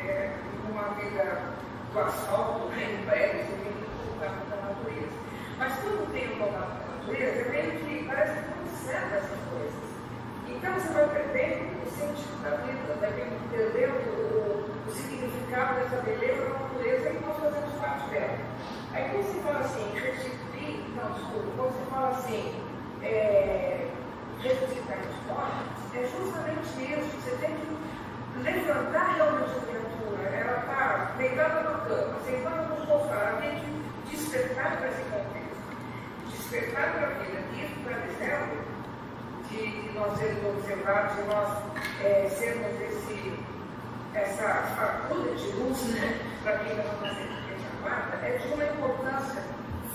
é, 0.00 0.34
uma 0.68 0.94
vida 0.94 1.38
do 1.92 2.00
asfalto, 2.00 2.68
né, 2.70 2.82
em 2.98 3.06
prédios, 3.06 3.46
você 3.46 3.56
tem 3.62 3.72
que 3.72 3.92
contato 4.08 4.46
com 4.48 4.54
a 4.54 4.68
natureza. 4.68 5.12
Mas 5.58 5.72
quando 5.78 6.12
tem 6.12 6.26
o 6.26 6.38
contato 6.38 6.72
com 6.78 6.92
a 6.92 6.96
natureza, 6.96 7.40
é 7.40 7.48
meio 7.50 7.80
que 7.80 8.04
parece 8.06 8.34
que 8.34 8.50
não 8.50 8.62
observa 8.66 9.16
essas 9.16 9.38
coisas. 9.50 9.81
Então 10.62 10.74
você 10.74 10.92
vai 10.92 11.08
perdendo 11.08 11.82
o 11.82 11.90
sentido 11.90 12.40
da 12.40 12.50
vida, 12.50 12.94
vai 13.00 13.10
perdendo 13.50 13.98
o, 14.14 14.88
o 14.88 14.92
significado 14.92 15.74
dessa 15.74 15.96
beleza 16.02 16.44
da 16.44 16.50
natureza 16.50 17.10
e 17.10 17.18
nós 17.26 17.36
fazemos 17.36 17.72
parte 17.80 18.10
dela. 18.10 18.38
Aí 18.92 19.10
quando 19.10 19.26
você 19.26 19.40
fala 19.40 19.58
assim, 19.58 19.90
restituir, 19.98 20.84
não, 20.94 21.12
desculpa, 21.14 21.50
quando 21.56 21.72
você 21.72 21.90
fala 21.90 22.08
assim, 22.10 22.62
é, 23.02 23.88
ressuscitar 24.40 24.98
os 25.00 25.26
mortos, 25.26 25.94
é 25.96 26.06
justamente 26.16 26.92
isso. 26.92 27.20
Você 27.20 27.36
tem 27.44 27.56
que 27.56 28.38
levantar 28.38 29.16
realmente 29.16 29.50
a 29.50 29.66
criatura. 29.66 30.28
Ela 30.28 30.60
está 30.60 31.14
deitada 31.18 31.60
na 31.60 31.78
cama, 31.80 32.20
sentada 32.24 32.62
no 32.68 32.86
sofá, 32.86 33.36
tem 33.40 33.58
que 33.58 34.14
despertar 34.14 34.76
para 34.76 34.88
esse 34.90 35.02
contexto. 35.10 36.30
Despertar 36.30 36.92
para 36.92 37.06
a 37.08 37.10
vida. 37.18 37.42
Isso 37.52 37.80
está 37.80 37.98
dizendo 38.06 38.71
de 39.52 39.92
nós 39.94 40.18
sermos 40.18 40.56
observados, 40.56 41.16
de 41.16 41.22
nós 41.24 41.48
é, 42.02 42.28
sermos 42.28 42.80
esse, 42.80 43.34
essa 44.14 44.48
fagulha 44.76 45.34
de 45.34 45.46
luz 45.52 45.82
né, 45.94 46.18
para 46.42 46.58
quem 46.58 46.76
não 46.76 46.84
está 46.84 47.08
sendo 47.14 47.42
chamada, 47.62 48.26
é 48.26 48.38
de 48.38 48.54
uma 48.54 48.64
importância 48.64 49.42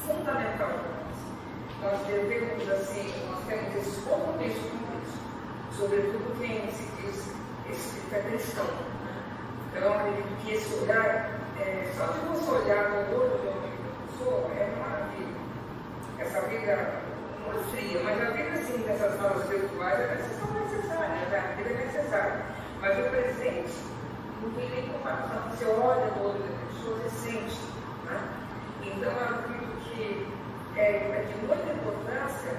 fundamental 0.05 0.69
para 0.69 0.91
nós. 0.93 1.17
Nós 1.81 2.07
devemos, 2.07 2.69
assim, 2.69 3.13
nós 3.29 3.45
temos 3.45 3.75
esse 3.75 4.01
compromisso 4.01 4.61
com 4.61 5.01
isso, 5.01 5.77
sobretudo 5.77 6.39
quem 6.39 6.71
se 6.71 6.87
diz 7.01 7.37
esse 7.69 8.15
é 8.15 8.19
cristão. 8.19 8.65
Né? 8.65 9.23
Então, 9.75 9.93
acredito 9.93 10.45
que 10.45 10.53
esse 10.53 10.73
olhar, 10.75 11.31
é, 11.59 11.91
só 11.97 12.05
de 12.07 12.19
você 12.19 12.51
olhar 12.51 12.89
no 12.89 13.19
olho 13.19 13.39
de 13.39 13.47
uma 13.47 13.57
pessoa, 14.07 14.51
é 14.55 14.73
maravilha. 14.79 15.37
Essa 16.19 16.41
vida 16.47 17.06
não 17.53 17.63
fria, 17.65 18.01
mas 18.03 18.21
a 18.21 18.31
vida, 18.31 18.59
assim, 18.59 18.77
dessas 18.83 19.19
falas 19.19 19.43
espirituais 19.43 19.99
é 19.99 20.15
necessária, 20.15 21.07
né? 21.29 21.53
a 21.53 21.55
vida 21.55 21.69
é 21.69 21.85
necessária. 21.85 22.45
Mas 22.81 22.99
o 22.99 23.09
presente 23.09 23.73
não 24.41 24.51
tem 24.51 24.69
nem 24.69 24.89
comparação. 24.89 25.49
Você 25.51 25.65
olha 25.65 26.05
no 26.15 26.29
olho 26.29 26.39
da 26.39 26.67
pessoa, 26.67 26.97
você 26.99 27.09
sente. 27.09 27.59
Né? 28.05 28.19
Então, 28.83 29.11
eu 29.11 29.23
acredito 29.23 29.77
que 29.83 30.27
é, 30.75 30.89
é 30.89 31.25
de 31.27 31.45
muita 31.45 31.73
importância 31.73 32.51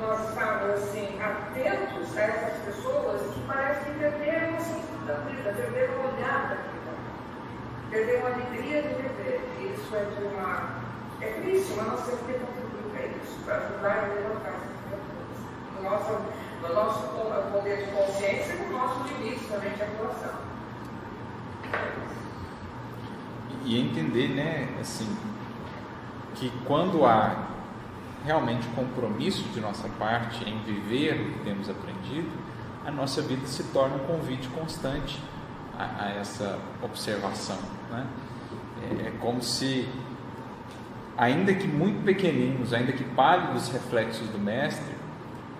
nós 0.00 0.28
estarmos 0.28 0.74
assim, 0.74 1.18
atentos 1.22 2.16
a 2.16 2.20
essas 2.20 2.64
pessoas 2.64 3.20
que 3.32 3.40
parecem 3.46 3.94
perder 3.94 4.54
o 4.54 4.60
sentido 4.62 5.06
da 5.06 5.14
vida, 5.14 5.52
perder 5.52 5.90
o 5.90 6.00
olhar 6.00 6.48
da 6.48 6.56
vida, 6.56 6.92
perder 7.90 8.22
a 8.22 8.26
alegria 8.26 8.82
de 8.82 8.88
viver. 8.88 9.40
Isso 9.60 9.96
é 9.96 10.04
de 10.04 10.24
uma. 10.24 10.84
É 11.20 11.32
triste, 11.40 11.72
mas 11.76 11.86
nós 11.86 12.04
temos 12.04 12.20
que 12.26 12.32
contribuir 12.34 12.65
para 13.46 13.58
isso, 13.58 13.72
para 13.80 13.92
ajudar 13.92 13.98
a 13.98 14.14
levantar 14.14 14.48
essas 14.50 14.76
criaturas. 14.82 15.38
No 15.76 15.82
nosso, 15.82 16.12
no 16.62 16.74
nosso 16.74 17.52
poder 17.52 17.86
de 17.86 17.92
consciência 17.92 18.52
e 18.54 18.66
no 18.66 18.76
nosso 18.76 19.08
limite 19.08 19.44
também 19.44 19.72
de 19.72 19.82
atuação. 19.82 20.34
E 23.64 23.80
entender, 23.80 24.28
né, 24.28 24.68
assim, 24.80 25.16
que 26.34 26.52
quando 26.66 27.04
há 27.06 27.46
realmente 28.24 28.66
compromisso 28.68 29.42
de 29.50 29.60
nossa 29.60 29.88
parte 29.98 30.44
em 30.44 30.60
viver 30.62 31.20
o 31.20 31.32
que 31.32 31.38
temos 31.44 31.70
aprendido, 31.70 32.30
a 32.84 32.90
nossa 32.90 33.22
vida 33.22 33.46
se 33.46 33.62
torna 33.64 33.96
um 33.96 34.06
convite 34.06 34.48
constante 34.48 35.20
a, 35.78 36.04
a 36.04 36.10
essa 36.10 36.58
observação. 36.82 37.58
Né? 37.90 38.06
É, 38.82 39.08
é 39.08 39.10
como 39.20 39.42
se, 39.42 39.88
ainda 41.16 41.54
que 41.54 41.66
muito 41.66 42.04
pequeninos, 42.04 42.72
ainda 42.72 42.92
que 42.92 43.04
pálidos 43.04 43.68
reflexos 43.68 44.28
do 44.28 44.38
Mestre, 44.38 44.94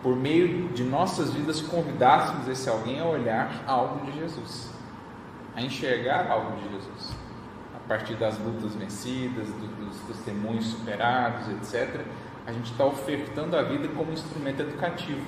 por 0.03 0.15
meio 0.15 0.69
de 0.69 0.85
nossas 0.85 1.33
vidas 1.33 1.61
convidássemos 1.61 2.49
esse 2.49 2.69
alguém 2.69 3.01
a 3.01 3.05
olhar 3.05 3.65
algo 3.67 4.05
de 4.07 4.19
Jesus, 4.19 4.71
a 5.55 5.63
enxergar 5.63 6.31
algo 6.31 6.57
de 6.57 6.63
Jesus, 6.65 7.17
a 7.75 7.89
partir 7.89 8.15
das 8.15 8.39
lutas 8.39 8.75
vencidas, 8.75 9.49
do, 9.49 9.85
dos 9.87 9.97
testemunhos 10.09 10.67
superados, 10.67 11.49
etc 11.49 12.05
a 12.47 12.53
gente 12.53 12.71
está 12.71 12.85
ofertando 12.85 13.57
a 13.57 13.63
vida 13.63 13.89
como 13.89 14.13
instrumento 14.13 14.63
educativo. 14.63 15.27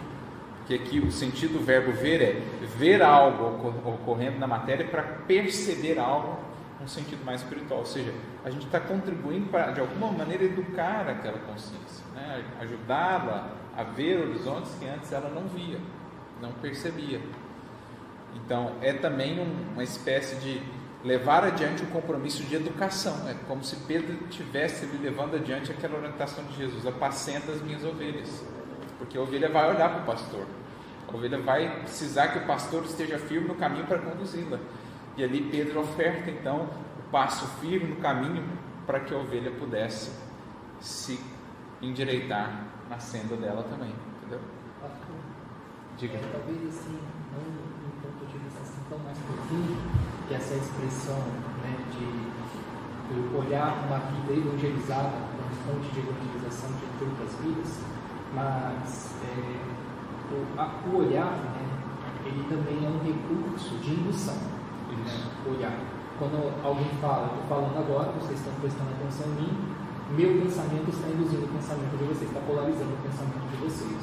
Que 0.67 0.75
aqui 0.75 1.01
o 1.01 1.11
sentido 1.11 1.55
do 1.55 1.65
verbo 1.65 1.93
ver 1.93 2.23
é 2.23 2.43
ver 2.77 3.03
algo 3.03 3.75
ocorrendo 3.85 4.39
na 4.39 4.47
matéria 4.47 4.87
para 4.87 5.03
perceber 5.03 5.99
algo 5.99 6.39
num 6.81 6.89
sentido 6.89 7.25
mais 7.25 7.43
espiritual. 7.43 7.81
Ou 7.81 7.87
seja, 7.87 8.13
a 8.45 8.51
gente 8.51 8.67
está 8.67 8.81
contribuindo 8.81 9.49
para, 9.49 9.73
de 9.73 9.81
alguma 9.81 10.11
maneira, 10.11 10.45
educar 10.45 11.09
aquela 11.09 11.39
consciência, 11.39 12.05
né? 12.15 12.45
ajudá-la 12.61 13.51
a 13.77 13.83
ver 13.83 14.21
horizontes 14.21 14.75
que 14.79 14.89
antes 14.89 15.13
ela 15.13 15.29
não 15.31 15.47
via, 15.49 15.79
não 16.41 16.53
percebia. 16.53 17.21
Então, 18.35 18.73
é 18.81 18.93
também 18.93 19.41
um, 19.41 19.73
uma 19.73 19.83
espécie 19.83 20.37
de 20.37 20.61
levar 21.05 21.45
adiante 21.45 21.83
o 21.83 21.87
compromisso 21.87 22.43
de 22.45 22.57
educação. 22.57 23.29
É 23.29 23.35
como 23.47 23.63
se 23.65 23.77
Pedro 23.77 24.17
tivesse 24.29 24.87
levando 25.01 25.37
adiante 25.37 25.71
aquela 25.71 25.97
orientação 25.97 26.45
de 26.45 26.57
Jesus: 26.57 26.87
apacenta 26.87 27.53
as 27.53 27.63
minhas 27.63 27.85
ovelhas. 27.85 28.45
Porque 28.99 29.17
a 29.17 29.21
ovelha 29.21 29.49
vai 29.49 29.71
olhar 29.71 29.89
para 29.91 30.03
o 30.03 30.07
pastor. 30.07 30.47
A 31.07 31.17
ovelha 31.17 31.39
vai 31.39 31.81
precisar 31.81 32.29
que 32.29 32.39
o 32.39 32.47
pastor 32.47 32.85
esteja 32.85 33.19
firme 33.19 33.49
no 33.49 33.55
caminho 33.55 33.87
para 33.87 33.99
conduzi-la. 33.99 34.59
E 35.19 35.25
ali 35.25 35.43
Pedro 35.51 35.81
oferta 35.81 36.31
então 36.31 36.69
o 36.97 37.11
passo 37.11 37.45
firme 37.61 37.89
no 37.89 37.97
caminho 37.97 38.45
para 38.87 39.01
que 39.01 39.13
a 39.13 39.19
ovelha 39.19 39.51
pudesse 39.51 40.13
se 40.81 41.19
endireitar 41.83 42.67
na 42.89 43.01
senda 43.01 43.37
dela 43.37 43.65
também. 43.65 43.93
Entendeu? 44.19 44.39
Diga. 45.97 46.19
É, 46.19 46.31
talvez 46.31 46.69
assim, 46.69 46.97
não 47.33 47.41
um 47.41 48.01
ponto 48.01 48.31
de 48.31 48.39
vista 48.39 48.61
assim 48.63 48.81
tão 48.89 48.99
mais 49.01 49.19
profundo 49.19 49.77
que 50.29 50.35
essa 50.35 50.55
expressão 50.55 51.19
né, 51.65 51.77
de, 51.91 53.13
de 53.13 53.37
olhar 53.37 53.75
uma 53.89 53.99
vida 53.99 54.35
evangelizada 54.35 55.11
como 55.11 55.75
fonte 55.81 55.93
de 55.95 55.99
evangelização 55.99 56.71
de 56.71 57.05
outras 57.05 57.35
vidas, 57.43 57.81
mas 58.33 59.17
é, 59.25 59.65
o, 60.33 60.61
a, 60.61 60.81
o, 60.87 60.97
olhar, 60.97 61.33
né, 61.33 61.67
ele 62.25 62.47
também 62.49 62.87
é 62.87 62.89
um 62.89 63.03
recurso 63.03 63.75
de 63.79 63.91
indução. 63.91 64.58
Né, 64.89 65.29
olhar. 65.47 65.77
Quando 66.19 66.51
alguém 66.65 66.89
fala, 67.01 67.27
estou 67.27 67.45
falando 67.49 67.79
agora, 67.79 68.13
vocês 68.19 68.39
estão 68.39 68.53
prestando 68.61 68.91
atenção 68.99 69.27
em 69.29 69.43
mim, 69.43 69.53
meu 70.17 70.43
pensamento 70.43 70.89
está 70.89 71.09
induzindo 71.09 71.45
o 71.45 71.49
pensamento 71.49 71.97
de 71.97 72.05
vocês, 72.05 72.31
está 72.31 72.41
polarizando 72.41 72.93
o 72.93 73.03
pensamento 73.05 73.47
de 73.51 73.57
vocês. 73.63 74.03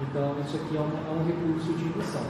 Então, 0.00 0.36
isso 0.40 0.56
aqui 0.56 0.76
é 0.76 0.80
um, 0.80 0.88
é 0.88 1.12
um 1.12 1.24
recurso 1.26 1.72
de 1.74 1.84
indução 1.84 2.24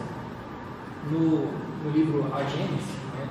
no, 1.09 1.47
no 1.85 1.91
livro 1.93 2.27
A 2.35 2.43
Gênesis, 2.45 2.99
né, 3.15 3.29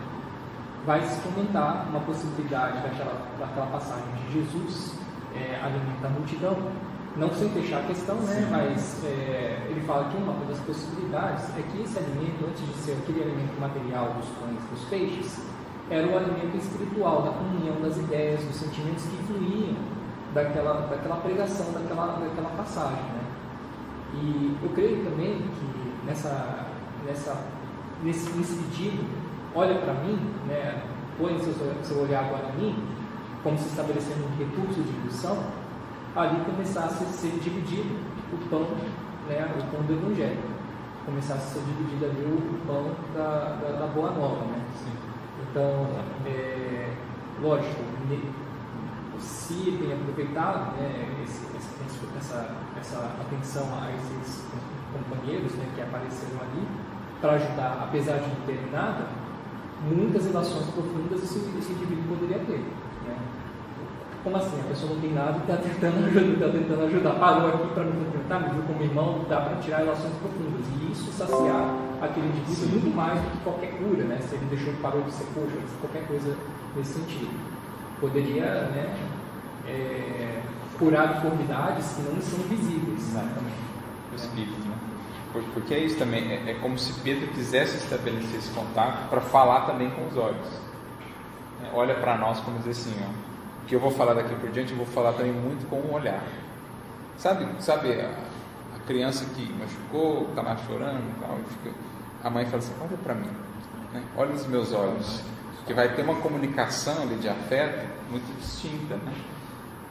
vai 0.86 1.02
se 1.02 1.20
comentar 1.22 1.88
uma 1.90 2.00
possibilidade 2.00 2.82
daquela, 2.82 3.28
daquela 3.38 3.68
passagem 3.68 4.08
de 4.16 4.34
Jesus 4.34 4.96
é, 5.36 5.60
alimenta 5.62 6.08
a 6.08 6.10
multidão. 6.10 6.58
Não 7.20 7.34
sem 7.34 7.50
fechar 7.50 7.82
a 7.82 7.84
questão, 7.84 8.16
né, 8.16 8.48
mas 8.50 9.04
é, 9.04 9.68
ele 9.70 9.82
fala 9.82 10.10
que 10.10 10.18
uma 10.18 10.34
das 10.46 10.58
possibilidades 10.60 11.50
é 11.58 11.62
que 11.70 11.82
esse 11.82 11.98
alimento, 12.00 12.46
antes 12.48 12.66
de 12.66 12.74
ser 12.76 12.94
aquele 12.94 13.24
alimento 13.24 13.60
material 13.60 14.14
dos 14.14 14.26
pães, 14.40 14.60
dos 14.72 14.90
peixes, 14.90 15.44
era 15.90 16.08
o 16.08 16.18
alimento 16.18 16.56
espiritual, 16.56 17.24
da 17.24 17.32
comunhão 17.32 17.82
das 17.82 17.98
ideias, 17.98 18.42
dos 18.44 18.56
sentimentos 18.56 19.04
que 19.04 19.18
fluíam 19.24 19.76
daquela, 20.34 20.88
daquela 20.88 21.18
pregação, 21.18 21.74
daquela, 21.74 22.20
daquela 22.20 22.50
passagem. 22.56 23.04
Né? 23.04 23.24
E 24.14 24.58
eu 24.64 24.70
creio 24.70 25.04
também 25.04 25.40
que 25.40 26.06
nessa, 26.06 26.68
nessa 27.06 27.36
nesse, 28.04 28.30
nesse 28.32 28.56
pedido, 28.56 29.06
olha 29.54 29.76
para 29.76 29.94
mim, 29.94 30.18
né, 30.48 30.82
põe 31.18 31.38
seu, 31.40 31.54
seu 31.84 32.02
olhar 32.02 32.26
agora 32.26 32.50
em 32.56 32.62
mim, 32.62 32.84
como 33.44 33.58
se 33.58 33.68
estabelecendo 33.68 34.26
um 34.26 34.38
recurso 34.38 34.82
de 34.82 34.90
indução, 34.90 35.38
ali 36.22 36.44
começasse 36.46 37.04
a 37.04 37.08
ser 37.08 37.32
dividido 37.40 37.96
o 38.34 38.50
pão, 38.50 38.68
né, 39.28 39.56
o 39.58 39.72
pão 39.72 39.86
do 39.86 39.94
Evangelho. 39.94 40.60
Começasse 41.06 41.40
a 41.40 41.54
ser 41.54 41.62
dividido 41.62 42.06
ali 42.06 42.24
o 42.24 42.68
pão 42.68 42.92
da, 43.16 43.58
da, 43.62 43.80
da 43.80 43.88
Boa 43.88 44.12
Nova. 44.12 44.46
Né? 44.46 44.62
Então, 45.50 45.88
é, 46.26 46.94
lógico, 47.42 47.82
se 49.20 49.78
tem 49.80 49.94
aproveitado 49.94 50.76
né, 50.78 51.24
esse, 51.24 51.46
essa, 52.18 52.56
essa 52.80 52.98
atenção 53.22 53.64
a 53.82 53.92
esses 53.92 54.46
companheiros 54.94 55.54
né, 55.54 55.66
que 55.76 55.82
apareceram 55.82 56.40
ali, 56.42 56.68
para 57.20 57.34
ajudar, 57.34 57.84
apesar 57.84 58.20
de 58.20 58.28
não 58.30 58.46
ter 58.46 58.70
nada, 58.72 59.08
muitas 59.84 60.26
relações 60.26 60.68
profundas 60.68 61.24
esse, 61.24 61.40
esse 61.58 61.72
indivíduo 61.74 62.16
poderia 62.16 62.40
ter. 62.46 62.64
Né? 64.20 64.24
Como 64.24 64.38
assim? 64.38 64.60
A 64.60 64.64
pessoa 64.64 64.94
não 64.94 65.02
tem 65.02 65.14
nada 65.14 65.38
e 65.38 65.42
está 65.42 65.58
tentando 65.58 66.06
ajudar, 66.08 66.46
tá 66.46 66.52
tentando 66.52 66.84
ajudar. 66.86 67.12
Parou 67.20 67.50
aqui 67.50 67.74
para 67.74 67.84
me 67.84 67.92
cumprimentar, 67.92 68.42
me 68.42 68.50
viu 68.50 68.64
como 68.64 68.84
irmão, 68.84 69.26
dá 69.30 69.42
para 69.42 69.56
tirar 69.58 69.78
relações 69.78 70.14
profundas. 70.20 70.66
E 70.82 70.92
isso 70.92 71.12
saciar 71.12 71.76
aquele 72.02 72.28
indivíduo 72.28 72.56
Sim. 72.56 72.72
muito 72.72 72.96
mais 72.96 73.22
do 73.22 73.32
que 73.32 73.38
qualquer 73.44 73.72
cura, 73.78 74.04
né? 74.04 74.20
Se 74.22 74.36
ele 74.36 74.46
deixou, 74.50 74.74
parou 74.82 75.02
de 75.04 75.12
ser 75.12 75.26
coxa, 75.34 75.58
qualquer 75.82 76.08
coisa 76.08 76.36
nesse 76.76 76.94
sentido. 76.94 77.32
Poderia, 78.00 78.46
né? 78.46 78.96
É, 79.68 80.42
curar 80.78 81.14
deformidades 81.14 81.94
que 81.94 82.02
não 82.02 82.22
são 82.22 82.40
visíveis. 82.48 83.10
Exatamente. 83.10 83.70
O 84.12 84.16
espírito, 84.16 84.68
né? 84.68 84.76
Porque 85.54 85.74
é 85.76 85.80
isso 85.80 85.98
também, 85.98 86.32
é, 86.32 86.52
é 86.52 86.54
como 86.56 86.78
se 86.80 86.92
Pedro 87.02 87.28
quisesse 87.28 87.78
estabelecer 87.78 88.40
esse 88.40 88.50
contato 88.50 89.10
para 89.10 89.22
falar 89.22 89.62
também 89.68 89.90
com 89.92 90.08
os 90.08 90.18
olhos. 90.18 90.48
É, 91.64 91.70
olha 91.74 91.94
para 91.96 92.18
nós 92.18 92.40
como 92.40 92.58
dizer 92.58 92.72
assim, 92.72 92.96
ó, 93.04 93.30
que 93.70 93.76
eu 93.76 93.80
vou 93.80 93.92
falar 93.92 94.16
daqui 94.16 94.34
por 94.36 94.50
diante, 94.50 94.72
eu 94.72 94.78
vou 94.78 94.88
falar 94.88 95.14
também 95.14 95.32
muito 95.32 95.70
com 95.70 95.76
o 95.76 95.94
olhar. 95.94 96.24
Sabe, 97.18 97.48
sabe 97.60 97.94
a, 98.02 98.10
a 98.76 98.80
criança 98.88 99.26
que 99.36 99.54
machucou, 99.54 100.28
está 100.30 100.42
lá 100.42 100.58
chorando, 100.58 101.22
tal, 101.22 101.38
a 102.24 102.30
mãe 102.32 102.46
fala 102.46 102.58
assim, 102.58 102.74
olha 102.82 102.98
para 102.98 103.14
mim, 103.14 103.30
né? 103.94 104.04
olha 104.18 104.32
nos 104.32 104.48
meus 104.48 104.74
olhos, 104.74 105.22
que 105.68 105.74
vai 105.74 105.94
ter 105.94 106.02
uma 106.02 106.16
comunicação 106.16 107.04
ali 107.04 107.16
de 107.18 107.30
afeto 107.30 107.88
muito 108.10 108.36
distinta, 108.40 108.96
né? 108.96 109.14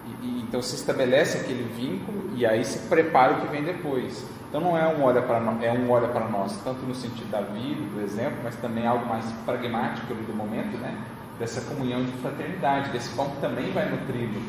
E, 0.07 0.27
e, 0.27 0.43
então 0.43 0.61
se 0.61 0.75
estabelece 0.75 1.39
aquele 1.39 1.63
vínculo 1.63 2.31
e 2.35 2.45
aí 2.45 2.65
se 2.65 2.89
prepara 2.89 3.35
o 3.35 3.41
que 3.43 3.47
vem 3.47 3.63
depois. 3.63 4.27
Então 4.49 4.61
não 4.61 4.77
é 4.77 4.89
um 4.89 5.05
olha 5.05 5.23
para 5.23 5.39
é 5.63 5.71
um 5.71 5.89
olha 5.91 6.09
para 6.09 6.27
nós, 6.29 6.59
tanto 6.65 6.81
no 6.85 6.95
sentido 6.95 7.31
da 7.31 7.43
vida, 7.43 7.81
do 7.95 8.01
exemplo, 8.01 8.39
mas 8.43 8.57
também 8.57 8.87
algo 8.87 9.07
mais 9.07 9.25
pragmático 9.45 10.15
do 10.15 10.35
momento, 10.35 10.77
né? 10.79 10.97
Dessa 11.39 11.61
comunhão 11.63 12.05
de 12.05 12.13
fraternidade, 12.19 12.91
desse 12.91 13.11
pão 13.15 13.31
que 13.31 13.41
também 13.41 13.71
vai 13.71 13.89
nutrindo. 13.89 14.41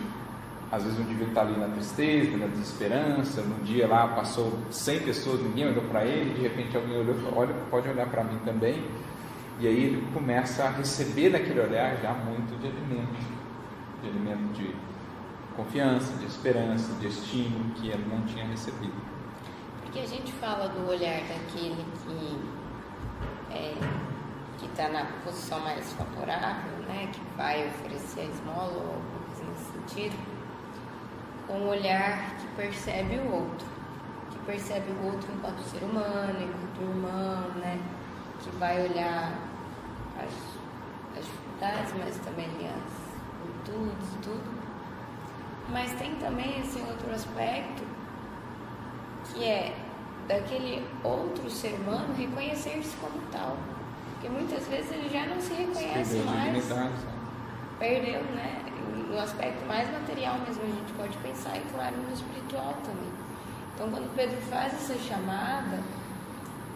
Às 0.72 0.84
vezes 0.84 1.00
um 1.00 1.02
indivíduo 1.04 1.30
está 1.30 1.42
ali 1.42 1.58
na 1.60 1.68
tristeza, 1.68 2.38
na 2.38 2.48
desesperança, 2.48 3.42
num 3.42 3.64
dia 3.64 3.88
lá 3.88 4.08
passou 4.10 4.58
100 4.70 5.00
pessoas, 5.00 5.42
ninguém 5.42 5.68
olhou 5.68 5.84
para 5.86 6.06
ele, 6.06 6.36
de 6.36 6.42
repente 6.42 6.76
alguém 6.76 6.98
olhou 6.98 7.16
olha, 7.36 7.54
pode 7.72 7.90
olhar 7.90 8.08
para 8.08 8.24
mim 8.24 8.40
também. 8.46 8.84
E 9.60 9.68
aí 9.68 9.84
ele 9.84 10.08
começa 10.14 10.64
a 10.64 10.70
receber 10.70 11.32
daquele 11.32 11.60
olhar 11.60 11.98
já 11.98 12.14
muito 12.14 12.58
de 12.62 12.68
alimento, 12.68 13.20
de 14.02 14.10
alimento 14.10 14.54
de 14.54 14.76
confiança, 15.56 16.14
de 16.18 16.26
esperança, 16.26 16.94
de 16.94 17.08
estímulo 17.08 17.66
que 17.76 17.90
ele 17.90 18.06
não 18.10 18.22
tinha 18.22 18.46
recebido. 18.46 18.94
Porque 19.82 20.00
a 20.00 20.06
gente 20.06 20.32
fala 20.34 20.70
do 20.70 20.88
olhar 20.88 21.20
daquele 21.22 21.84
que 22.06 22.40
é, 23.52 23.74
que 24.60 24.66
está 24.66 24.90
na 24.90 25.06
posição 25.24 25.60
mais 25.62 25.92
favorável, 25.94 26.78
né, 26.88 27.10
que 27.14 27.22
vai 27.38 27.68
oferecer 27.68 28.22
a 28.22 28.24
esmola 28.26 28.74
ou 28.74 28.94
alguma 28.96 29.20
coisa 29.28 29.44
nesse 29.52 29.72
sentido, 29.72 30.18
com 31.48 31.54
um 31.54 31.70
olhar 31.70 32.36
que 32.38 32.48
percebe 32.56 33.16
o 33.18 33.34
outro, 33.34 33.68
que 34.30 34.40
percebe 34.40 34.92
o 34.92 35.06
outro 35.06 35.32
enquanto 35.34 35.60
ser 35.62 35.84
humano, 35.84 36.38
enquanto 36.42 36.82
irmão, 36.82 37.50
né, 37.56 37.80
que 38.42 38.50
vai 38.58 38.82
olhar 38.82 39.34
as, 40.18 41.18
as 41.18 41.26
dificuldades, 41.26 41.94
mas 41.98 42.18
também 42.18 42.48
as 42.48 43.10
virtudes 43.46 44.10
tudo. 44.22 44.60
Mas 45.70 45.92
tem 45.94 46.16
também 46.16 46.60
esse 46.60 46.80
outro 46.80 47.12
aspecto 47.14 47.84
que 49.26 49.46
é 49.46 49.76
daquele 50.28 50.86
outro 51.04 51.50
ser 51.50 51.74
humano 51.74 52.14
reconhecer-se 52.16 52.96
como 52.98 53.20
tal. 53.32 53.58
Porque 54.20 54.28
muitas 54.28 54.68
vezes 54.68 54.92
ele 54.92 55.08
já 55.08 55.26
não 55.28 55.40
se 55.40 55.54
reconhece 55.54 56.20
se 56.20 56.26
mais. 56.26 56.70
Perdeu, 57.80 58.22
né? 58.36 58.66
No 59.10 59.18
aspecto 59.18 59.66
mais 59.66 59.90
material 59.90 60.38
mesmo, 60.40 60.62
a 60.62 60.68
gente 60.68 60.92
pode 60.98 61.18
pensar, 61.20 61.56
e 61.56 61.62
claro, 61.72 61.96
no 61.96 62.14
espiritual 62.14 62.74
também. 62.84 63.10
Então, 63.74 63.90
quando 63.90 64.14
Pedro 64.14 64.36
faz 64.42 64.74
essa 64.74 64.96
chamada, 65.00 65.80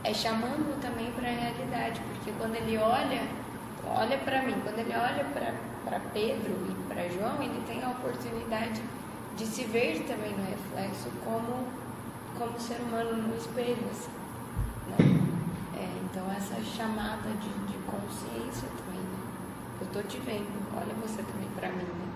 é 0.06 0.14
chamando 0.14 0.80
também 0.82 1.12
para 1.12 1.28
a 1.28 1.32
realidade, 1.34 2.00
porque 2.14 2.32
quando 2.40 2.56
ele 2.56 2.78
olha, 2.78 3.22
olha 3.86 4.18
para 4.20 4.42
mim, 4.44 4.56
quando 4.64 4.80
ele 4.80 4.94
olha 4.96 5.26
para 5.86 6.00
Pedro 6.14 6.56
e 6.70 6.94
para 6.94 7.10
João, 7.10 7.44
ele 7.44 7.62
tem 7.68 7.84
a 7.84 7.90
oportunidade 7.90 8.82
de 9.36 9.46
se 9.46 9.66
ver 9.66 10.06
também 10.08 10.32
no 10.32 10.46
reflexo 10.46 11.10
como 11.26 11.68
como 12.38 12.60
ser 12.60 12.78
humano 12.82 13.16
no 13.18 13.36
espelho. 13.36 13.86
Assim, 13.92 14.10
né? 14.98 15.23
Então 16.14 16.32
essa 16.32 16.62
chamada 16.64 17.28
de, 17.28 17.50
de 17.66 17.78
consciência 17.90 18.70
também, 18.78 19.02
né? 19.02 19.18
Eu 19.82 19.88
estou 19.88 20.04
te 20.04 20.20
vendo, 20.20 20.46
olha 20.78 20.94
você 21.02 21.24
também 21.24 21.50
para 21.56 21.70
mim. 21.70 21.78
Né? 21.78 22.08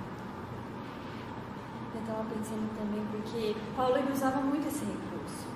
Eu 1.95 2.02
estava 2.02 2.24
pensando 2.26 2.78
também 2.78 3.03
porque 3.11 3.56
Paulo 3.76 3.98
ele 3.98 4.14
usava 4.14 4.40
muito 4.40 4.68
esse 4.68 4.86
recurso, 4.86 5.48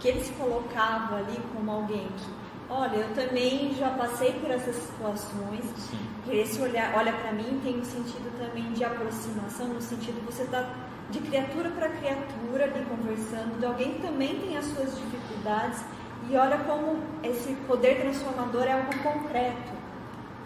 que 0.00 0.08
ele 0.08 0.24
se 0.24 0.32
colocava 0.32 1.18
ali 1.18 1.38
como 1.54 1.70
alguém 1.70 2.08
que 2.18 2.44
Olha, 2.68 2.96
eu 2.96 3.14
também 3.14 3.74
já 3.74 3.90
passei 3.90 4.32
por 4.40 4.50
essas 4.50 4.74
situações. 4.74 5.64
Sim. 5.76 5.98
Esse 6.32 6.60
olhar, 6.62 6.94
olha 6.96 7.12
para 7.12 7.30
mim, 7.30 7.60
tem 7.62 7.78
um 7.78 7.84
sentido 7.84 8.36
também 8.38 8.72
de 8.72 8.82
aproximação, 8.82 9.68
no 9.68 9.82
sentido 9.82 10.18
de 10.18 10.32
você 10.32 10.44
estar 10.44 10.62
tá 10.62 10.74
de 11.10 11.20
criatura 11.20 11.68
para 11.70 11.90
criatura 11.90 12.64
ali 12.64 12.84
conversando, 12.86 13.60
de 13.60 13.66
alguém 13.66 13.92
que 13.94 14.00
também 14.00 14.40
tem 14.40 14.56
as 14.56 14.64
suas 14.64 14.96
dificuldades 14.96 15.84
e 16.30 16.36
olha 16.36 16.58
como 16.58 16.98
esse 17.22 17.54
poder 17.66 18.00
transformador 18.00 18.62
é 18.64 18.72
algo 18.72 18.96
concreto, 19.02 19.72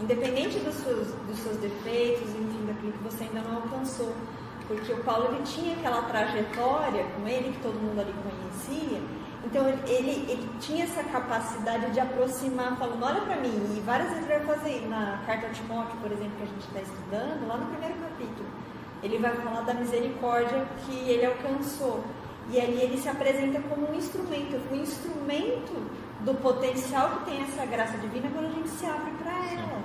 independente 0.00 0.58
dos 0.60 0.74
seus, 0.74 1.08
dos 1.08 1.38
seus 1.38 1.56
defeitos, 1.58 2.28
enfim, 2.30 2.66
daquilo 2.66 2.92
que 2.92 3.04
você 3.04 3.24
ainda 3.24 3.40
não 3.40 3.56
alcançou. 3.56 4.12
Porque 4.66 4.92
o 4.92 5.02
Paulo 5.02 5.34
ele 5.34 5.42
tinha 5.44 5.74
aquela 5.74 6.02
trajetória 6.02 7.04
com 7.16 7.26
ele 7.26 7.52
que 7.52 7.62
todo 7.62 7.74
mundo 7.74 8.00
ali 8.00 8.12
conhecia, 8.22 9.00
então 9.44 9.66
ele, 9.66 10.26
ele, 10.28 10.50
tinha 10.60 10.84
essa 10.84 11.02
capacidade 11.04 11.90
de 11.92 12.00
aproximar, 12.00 12.76
falando: 12.76 13.02
olha 13.02 13.20
para 13.22 13.36
mim. 13.36 13.54
E 13.76 13.80
várias 13.80 14.10
vezes 14.10 14.28
ele 14.28 14.44
vai 14.44 14.56
fazer 14.56 14.86
na 14.88 15.22
carta 15.24 15.48
de 15.48 15.60
Timóteo, 15.60 15.96
por 16.02 16.12
exemplo, 16.12 16.32
que 16.36 16.42
a 16.42 16.46
gente 16.46 16.66
está 16.66 16.80
estudando, 16.80 17.48
lá 17.48 17.56
no 17.56 17.66
primeiro 17.66 17.94
capítulo 17.94 18.46
ele 19.02 19.18
vai 19.18 19.34
falar 19.36 19.60
da 19.62 19.74
misericórdia 19.74 20.66
que 20.84 21.10
ele 21.10 21.26
alcançou. 21.26 22.02
E 22.50 22.60
ali 22.60 22.80
ele 22.80 22.98
se 22.98 23.08
apresenta 23.08 23.60
como 23.68 23.90
um 23.90 23.94
instrumento, 23.94 24.58
um 24.72 24.76
instrumento 24.76 25.90
do 26.20 26.34
potencial 26.34 27.10
que 27.10 27.30
tem 27.30 27.42
essa 27.42 27.66
graça 27.66 27.98
divina 27.98 28.30
quando 28.32 28.46
a 28.46 28.50
gente 28.50 28.68
se 28.68 28.86
abre 28.86 29.10
para 29.22 29.32
ela. 29.32 29.82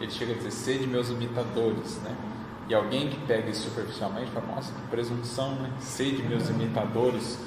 Ele 0.00 0.10
chega 0.10 0.32
a 0.32 0.36
dizer, 0.36 0.50
sede 0.50 0.86
meus 0.86 1.08
imitadores, 1.08 1.96
né? 2.02 2.14
E 2.68 2.74
alguém 2.74 3.08
que 3.08 3.18
pega 3.26 3.48
isso 3.48 3.68
superficialmente 3.70 4.30
fala, 4.30 4.46
nossa, 4.54 4.72
que 4.72 4.80
presunção, 4.88 5.54
né? 5.56 5.72
Sede 5.80 6.22
meus 6.22 6.48
imitadores, 6.50 7.38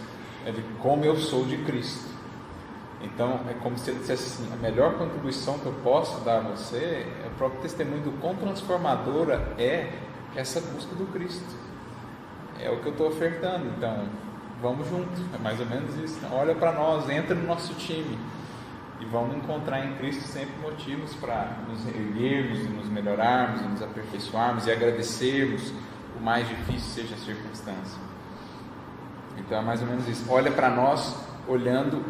ele, 0.46 0.66
como 0.80 1.06
eu 1.06 1.16
sou 1.18 1.46
de 1.46 1.58
Cristo. 1.58 2.10
Então, 3.04 3.40
é 3.50 3.54
como 3.54 3.78
se 3.78 3.90
ele 3.90 4.00
dissesse 4.00 4.44
assim: 4.44 4.54
a 4.54 4.56
melhor 4.58 4.98
contribuição 4.98 5.58
que 5.60 5.66
eu 5.66 5.74
posso 5.84 6.22
dar 6.22 6.38
a 6.38 6.42
você, 6.42 7.06
é 7.24 7.28
o 7.28 7.36
próprio 7.38 7.62
testemunho 7.62 8.04
do 8.04 8.12
quão 8.20 8.36
transformadora 8.36 9.54
é 9.58 9.92
essa 10.36 10.60
busca 10.60 10.96
do 10.96 11.06
Cristo. 11.12 11.71
É 12.62 12.70
o 12.70 12.80
que 12.80 12.88
eu 12.88 12.92
estou 12.92 13.08
ofertando, 13.08 13.66
então 13.78 14.06
vamos 14.62 14.88
juntos, 14.88 15.20
é 15.34 15.38
mais 15.40 15.60
ou 15.60 15.66
menos 15.66 15.96
isso. 15.98 16.18
Então, 16.18 16.38
olha 16.38 16.54
para 16.54 16.72
nós, 16.72 17.10
entra 17.10 17.34
no 17.34 17.48
nosso 17.48 17.74
time 17.74 18.18
e 19.00 19.06
vamos 19.06 19.36
encontrar 19.36 19.84
em 19.84 19.96
Cristo 19.96 20.22
sempre 20.28 20.54
motivos 20.62 21.16
para 21.16 21.58
nos 21.68 21.88
erguermos 21.88 22.70
nos 22.70 22.88
melhorarmos 22.88 23.62
e 23.62 23.66
nos 23.66 23.82
aperfeiçoarmos 23.82 24.68
e 24.68 24.72
agradecermos, 24.72 25.74
o 26.16 26.24
mais 26.24 26.48
difícil 26.48 27.04
seja 27.04 27.16
a 27.16 27.18
circunstância. 27.18 28.00
Então 29.38 29.58
é 29.58 29.62
mais 29.62 29.82
ou 29.82 29.88
menos 29.88 30.08
isso. 30.08 30.24
Olha 30.30 30.52
para 30.52 30.70
nós 30.70 31.16
olhando 31.48 32.04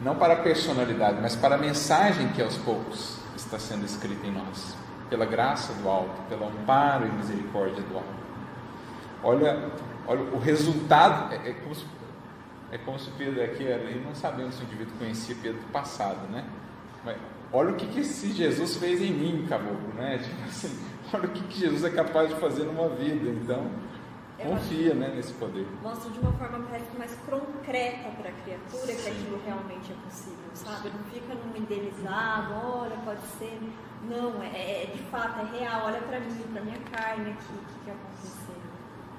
não 0.00 0.16
para 0.16 0.32
a 0.32 0.36
personalidade, 0.36 1.18
mas 1.20 1.36
para 1.36 1.56
a 1.56 1.58
mensagem 1.58 2.28
que 2.28 2.40
aos 2.40 2.56
poucos 2.56 3.18
está 3.36 3.58
sendo 3.58 3.84
escrita 3.84 4.26
em 4.26 4.32
nós 4.32 4.74
pela 5.10 5.26
graça 5.26 5.74
do 5.74 5.88
alto, 5.88 6.22
pelo 6.28 6.46
amparo 6.46 7.06
e 7.06 7.10
misericórdia 7.10 7.82
do 7.82 7.96
alto. 7.96 8.20
Olha, 9.22 9.58
olha 10.10 10.22
o 10.22 10.38
resultado 10.38 11.32
é, 11.32 11.50
é 11.50 11.52
como 11.54 11.74
se, 11.74 11.86
é 12.72 12.78
como 12.78 12.98
se 12.98 13.10
Pedro 13.12 13.42
aqui, 13.44 13.62
ele 13.62 14.04
não 14.04 14.14
sabemos 14.14 14.56
se 14.56 14.62
o 14.62 14.64
indivíduo 14.64 14.92
conhecia 14.98 15.36
Pedro 15.40 15.60
do 15.60 15.72
passado, 15.72 16.28
né? 16.28 16.44
Mas 17.04 17.16
olha 17.52 17.70
o 17.70 17.76
que, 17.76 17.86
que 17.86 18.00
esse 18.00 18.32
Jesus 18.32 18.76
fez 18.76 19.00
em 19.00 19.12
mim, 19.12 19.46
caboclo, 19.48 19.94
né? 19.94 20.18
Tipo 20.22 20.42
assim, 20.48 20.78
olha 21.14 21.26
o 21.26 21.30
que, 21.30 21.42
que 21.44 21.60
Jesus 21.60 21.84
é 21.84 21.90
capaz 21.90 22.28
de 22.28 22.34
fazer 22.40 22.64
numa 22.64 22.88
vida. 22.88 23.30
Então, 23.30 23.70
confia 24.36 24.94
né, 24.94 25.12
nesse 25.14 25.32
poder. 25.34 25.66
Mostra 25.82 26.10
de 26.10 26.18
uma 26.18 26.32
forma 26.32 26.66
parece 26.68 26.96
mais 26.96 27.14
concreta 27.28 28.10
para 28.20 28.30
a 28.30 28.32
criatura 28.32 28.86
que 28.86 29.08
aquilo 29.08 29.40
realmente 29.44 29.92
é 29.92 30.04
possível, 30.04 30.50
sabe? 30.54 30.90
Não 30.90 31.04
fica 31.04 31.34
num 31.34 31.56
idealizado, 31.56 32.54
olha, 32.54 32.96
pode 33.04 33.22
ser. 33.38 33.60
Não, 34.08 34.42
é, 34.42 34.84
é 34.84 34.90
de 34.92 35.02
fato, 35.04 35.40
é 35.40 35.58
real, 35.58 35.82
olha 35.84 36.00
para 36.00 36.18
mim, 36.20 36.34
para 36.52 36.62
minha 36.62 36.80
carne 36.90 37.30
aqui, 37.30 37.52
o 37.52 37.58
que, 37.58 37.84
que 37.84 37.90
aconteceu. 37.90 38.39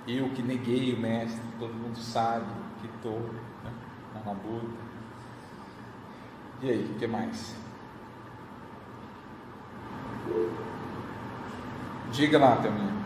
Eu 0.07 0.29
que 0.29 0.41
neguei 0.41 0.93
o 0.93 0.99
mestre, 0.99 1.39
todo 1.59 1.73
mundo 1.73 1.97
sabe 1.97 2.45
que 2.79 2.87
estou 2.87 3.19
né, 3.63 3.71
na 4.15 4.31
labuta. 4.31 4.81
E 6.61 6.69
aí, 6.69 6.91
o 6.95 6.99
que 6.99 7.07
mais? 7.07 7.55
Diga 12.11 12.39
lá, 12.39 12.57
Thelminha. 12.57 13.01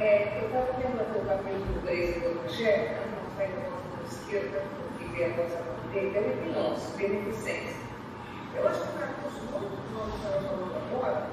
É, 0.00 0.40
eu 0.40 0.46
estava 0.46 0.72
vendo 0.72 1.00
o 1.00 1.26
capítulo 1.26 1.80
3 1.84 2.14
do 2.14 2.28
Evangelho, 2.30 2.90
não 3.12 3.36
sai 3.36 3.48
da 3.48 3.70
nossa 3.70 4.14
esquerda, 4.14 4.64
porque 4.98 5.22
é 5.22 5.26
a 5.26 5.36
nossa 5.36 5.62
direita, 5.92 6.18
é 6.18 6.44
em 6.44 6.52
nós, 6.52 6.94
beneficência. 6.96 7.76
Eu 8.56 8.68
acho 8.68 8.80
que 8.80 8.88
o 8.88 9.00
capítulo 9.00 9.60
muito 9.60 9.82
que 9.86 9.94
nós 9.94 10.14
estamos 10.14 10.44
falando 10.44 10.74
agora, 10.76 11.26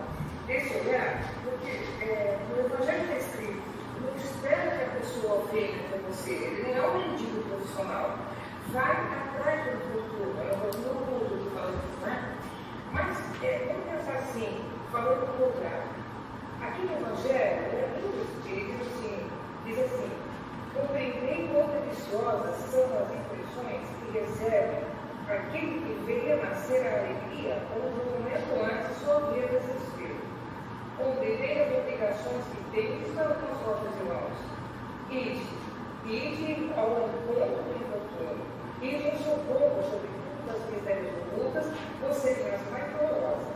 desse 0.46 0.78
olhar, 0.78 1.34
porque 1.44 1.72
é, 2.04 2.38
no 2.50 2.66
Evangelho 2.66 3.04
está 3.04 3.16
escrito, 3.18 3.59
espera 4.40 4.72
que 4.72 4.84
a 4.84 5.00
pessoa 5.00 5.44
venha 5.52 5.84
para 5.90 5.98
você, 6.08 6.32
ele 6.32 6.74
não 6.74 6.84
é 6.84 6.88
um 6.88 7.10
mendigo 7.10 7.44
profissional. 7.44 8.18
Vai 8.72 8.92
atrás 8.92 9.66
do 9.66 9.78
futuro, 9.92 10.34
é 10.40 10.54
o 10.54 10.74
futuro 10.74 11.44
que 11.44 11.50
fala 11.56 11.72
isso, 11.72 12.06
né? 12.06 12.38
Mas 12.94 13.18
é, 13.44 13.66
vamos 13.68 13.84
pensar 13.84 14.20
assim, 14.20 14.64
falando 14.92 15.26
do 15.28 15.44
lugar. 15.44 15.84
Aqui 16.62 16.82
no 16.84 16.94
Evangelho, 16.94 17.68
é 17.68 17.90
muito 18.00 18.20
diz 18.46 18.82
assim, 18.82 19.30
diz 19.66 19.80
assim, 19.80 20.10
compreendei 20.74 21.50
quão 21.52 21.68
deliciosas 21.68 22.56
são 22.72 22.84
as 22.84 23.12
impressões 23.12 23.82
que 24.00 24.20
recebe 24.20 24.86
aquele 25.28 25.82
que 25.82 26.04
veio 26.06 26.42
nascer 26.42 26.88
a 26.88 27.00
alegria 27.00 27.62
onde 27.76 28.00
um 28.00 28.20
momento 28.20 28.56
antes 28.64 28.98
sua 29.04 29.20
vida 29.32 29.48
existiu. 29.48 30.16
Compreendei 30.98 31.62
as 31.62 31.78
obrigações 31.78 32.44
que 32.52 32.59
para 32.70 33.34
com 33.34 33.52
os 33.52 33.62
vossos 33.62 34.00
irmãos. 34.00 34.38
Ide, 35.10 35.42
ide 36.06 36.72
ao 36.78 37.10
encontro 37.10 37.64
do 37.66 37.76
infortúnio, 37.76 38.46
ide 38.82 39.08
em 39.08 39.18
socorro 39.18 39.82
sobre 39.82 40.10
todas 40.46 40.62
as 40.62 40.70
misérias 40.70 41.14
ocultas, 41.18 41.66
ou 42.04 42.14
sejam 42.14 42.54
as 42.54 42.70
mais 42.70 42.94
dolorosas. 42.94 43.56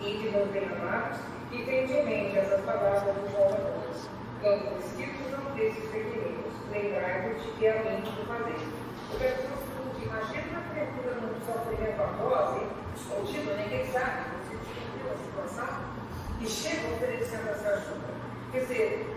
Ide, 0.00 0.30
meus 0.30 0.48
bem-amados, 0.48 1.18
e 1.52 1.62
tende 1.62 1.92
em 1.92 2.04
mente 2.06 2.38
essas 2.38 2.64
palavras 2.64 3.14
dos 3.16 3.30
salvadores. 3.32 4.08
Quando 4.40 4.80
escritos 4.80 5.30
são 5.30 5.54
desses 5.54 5.84
pequeninos, 5.90 6.54
lembrai-vos 6.72 7.42
de 7.42 7.50
que 7.52 7.66
é 7.66 7.78
a 7.78 7.82
mim 7.84 8.00
que 8.00 8.24
fazer. 8.24 8.68
O 9.12 9.18
versículo 9.18 9.56
seguinte, 9.60 10.08
imagina 10.08 10.46
uma 10.50 10.62
criatura 10.72 11.14
num 11.20 11.36
sofrimento 11.44 12.00
após, 12.00 12.62
ou 13.12 13.24
tipo, 13.26 13.50
ninguém 13.54 13.84
sabe, 13.92 14.24
você 14.40 14.56
descobriu 14.56 15.12
a 15.12 15.16
situação, 15.16 15.96
e 16.40 16.46
chega 16.46 16.94
oferecendo 16.94 17.48
essa 17.50 17.68
ajuda. 17.68 18.06
Quer 18.52 18.60
dizer, 18.60 19.16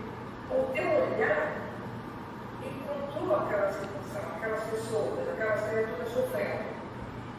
o 0.50 0.72
teu 0.72 0.84
olhar 0.84 1.56
encontrou 2.62 3.36
aquela 3.36 3.72
situação, 3.72 4.30
aquelas 4.36 4.64
pessoas, 4.64 5.28
aquelas 5.28 5.68
criaturas 5.68 6.12
sofrendo. 6.12 6.64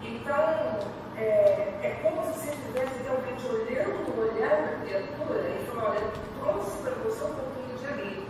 Então, 0.01 0.79
é, 1.17 1.79
é 1.83 1.99
como 2.01 2.23
se 2.25 2.39
você 2.39 2.49
estivesse 2.51 3.03
realmente 3.03 3.45
olhando 3.45 4.09
o 4.09 4.21
olhar 4.21 4.61
da 4.61 4.85
criatura 4.85 5.49
e 5.49 5.65
falando, 5.67 5.87
olha, 5.89 6.11
trouxe 6.39 6.77
para 6.81 6.91
você 7.03 7.23
um 7.23 7.35
pouquinho 7.35 7.77
de 7.77 7.87
alívio. 7.87 8.27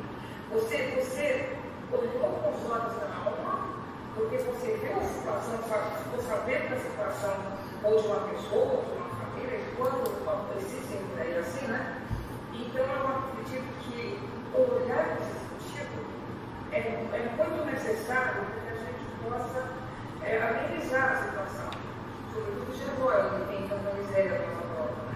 Você, 0.51 0.77
você 0.95 1.49
olhou 1.91 2.29
com 2.39 2.49
os 2.49 2.71
olhos 2.71 2.95
da 2.95 3.07
alma, 3.25 3.69
porque 4.15 4.37
você 4.37 4.77
viu 4.81 4.97
a 4.99 5.03
situação, 5.03 5.57
ficou 6.03 6.23
sabendo 6.23 6.69
da 6.69 6.77
situação 6.77 7.35
ou 7.83 8.01
de 8.01 8.07
uma 8.07 8.19
pessoa, 8.27 8.73
ou 8.73 8.83
de 8.83 8.91
uma 8.91 9.09
família, 9.09 9.57
e 9.57 9.75
quando 9.77 10.20
assim, 11.41 11.67
né? 11.67 12.01
Então, 12.53 12.85
eu 12.85 13.07
acredito 13.07 13.67
que 13.83 14.19
o 14.53 14.83
olhar 14.83 15.17
desse 15.17 15.73
tipo 15.73 16.01
é, 16.71 16.77
é 16.77 17.35
muito 17.35 17.65
necessário 17.65 18.45
para 18.45 18.61
que 18.61 18.69
a 18.69 18.77
gente 18.77 19.05
possa 19.23 19.67
é, 20.23 20.41
amenizar 20.41 21.11
a 21.11 21.15
situação 21.15 21.81
sobretudo 22.33 22.71
Jerusalém, 22.71 23.39
que 23.39 23.51
tem 23.51 23.67
tanta 23.67 23.91
miséria 23.93 24.39
na 24.39 24.47
nossa 24.47 24.67
volta. 24.73 25.01
Né? 25.03 25.15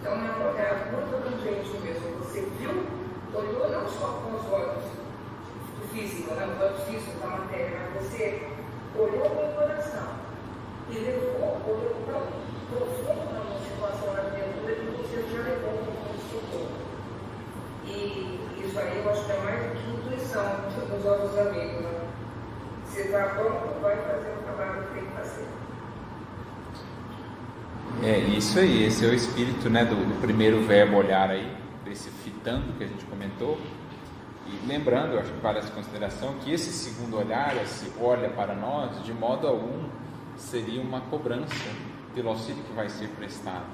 Então 0.00 0.12
é 0.12 0.16
um 0.16 0.48
olhar 0.48 0.88
muito 0.92 1.14
abrangente 1.14 1.76
mesmo. 1.84 2.18
Você 2.18 2.40
viu, 2.58 2.86
olhou 3.34 3.68
não 3.68 3.88
só 3.88 4.24
com 4.24 4.36
os 4.36 4.50
olhos 4.50 4.84
do 4.84 5.88
físico, 5.92 6.34
né, 6.34 6.46
os 6.46 6.60
olhos 6.60 6.82
físicos 6.84 7.20
da 7.20 7.26
matéria, 7.28 7.78
mas 7.78 8.02
você 8.02 8.48
olhou 8.96 9.30
com 9.30 9.44
o 9.44 9.54
coração 9.54 10.08
e 10.90 10.98
levou, 10.98 11.60
olhou 11.68 11.94
tão 12.06 12.22
profundo 12.72 13.32
na 13.32 13.40
uma 13.40 13.60
situação 13.60 14.14
da 14.14 14.30
criatura 14.30 14.67
que 15.18 15.30
você 15.30 15.36
já 15.36 15.42
levou 15.42 15.72
um 15.72 16.16
de 16.16 16.22
socorro. 16.30 16.68
E 17.86 18.64
isso 18.64 18.78
aí 18.78 19.02
eu 19.04 19.10
acho 19.10 19.24
que 19.24 19.32
é 19.32 19.40
mais 19.42 19.62
do 19.62 19.76
que 19.76 19.90
intuição 19.90 20.44
dos 20.90 21.04
nossos 21.04 21.38
amigos. 21.38 21.82
Né? 21.82 22.00
Está 22.96 23.26
pronto, 23.28 23.80
vai 23.80 23.96
fazer 23.96 24.30
o 24.30 24.42
trabalho 24.42 24.82
que 24.84 24.94
tem 24.94 25.04
que 25.04 25.12
fazer. 25.12 25.46
É 28.02 28.18
isso 28.18 28.58
aí, 28.58 28.84
esse 28.84 29.04
é 29.04 29.08
o 29.08 29.14
espírito 29.14 29.68
né, 29.70 29.84
do, 29.84 29.94
do 29.94 30.20
primeiro 30.20 30.62
verbo 30.62 30.96
olhar 30.96 31.30
aí, 31.30 31.56
desse 31.84 32.10
fitando 32.10 32.72
que 32.76 32.84
a 32.84 32.86
gente 32.86 33.04
comentou. 33.04 33.58
E 34.46 34.66
lembrando, 34.66 35.14
eu 35.14 35.20
acho 35.20 35.30
que 35.30 35.40
vale 35.40 35.58
essa 35.58 35.70
consideração, 35.70 36.34
que 36.40 36.52
esse 36.52 36.72
segundo 36.72 37.18
olhar, 37.18 37.56
esse 37.62 37.92
olha 38.00 38.30
para 38.30 38.54
nós, 38.54 39.02
de 39.04 39.12
modo 39.12 39.46
algum 39.46 39.88
seria 40.36 40.80
uma 40.80 41.00
cobrança 41.02 41.54
pelo 42.14 42.30
auxílio 42.30 42.62
que 42.64 42.72
vai 42.72 42.88
ser 42.88 43.08
prestado. 43.10 43.66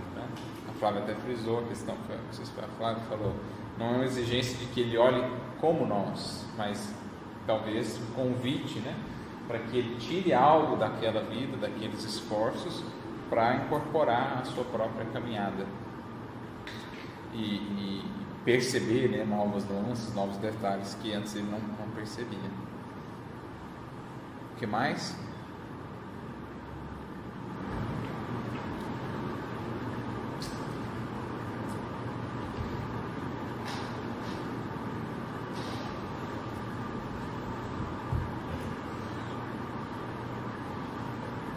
A 0.75 0.79
Flávia 0.79 1.03
até 1.03 1.15
frisou 1.15 1.61
a 1.61 1.63
questão, 1.63 1.95
a 1.95 2.77
Flávia 2.77 3.03
falou, 3.09 3.35
não 3.79 3.87
é 3.87 3.91
uma 3.91 4.05
exigência 4.05 4.57
de 4.59 4.67
que 4.67 4.81
ele 4.81 4.99
olhe 4.99 5.25
como 5.61 5.87
nós, 5.87 6.45
mas 6.57 6.93
talvez 7.47 7.99
um 7.99 8.15
convite 8.15 8.81
né, 8.81 8.95
para 9.47 9.59
que 9.59 9.77
ele 9.77 9.97
tire 9.97 10.33
algo 10.33 10.77
daquela 10.77 11.23
vida, 11.23 11.57
daqueles 11.57 12.05
esforços 12.05 12.83
para 13.31 13.57
incorporar 13.57 14.41
a 14.41 14.45
sua 14.45 14.65
própria 14.65 15.07
caminhada 15.07 15.67
e, 17.33 17.57
e 17.57 18.05
perceber 18.45 19.09
né, 19.09 19.25
novas 19.25 19.65
nuances, 19.69 20.15
novos 20.15 20.37
detalhes 20.37 20.95
que 21.01 21.13
antes 21.13 21.35
ele 21.35 21.51
não, 21.51 21.59
não 21.59 21.91
percebia. 21.95 22.39
O 24.53 24.57
que 24.57 24.67
mais? 24.67 25.17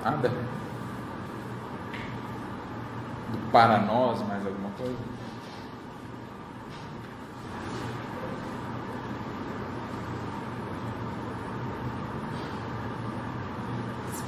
Nada? 0.03 0.31
Para 3.57 3.79
nós 3.79 4.21
mais 4.27 4.45
alguma 4.45 4.69
coisa? 4.77 4.95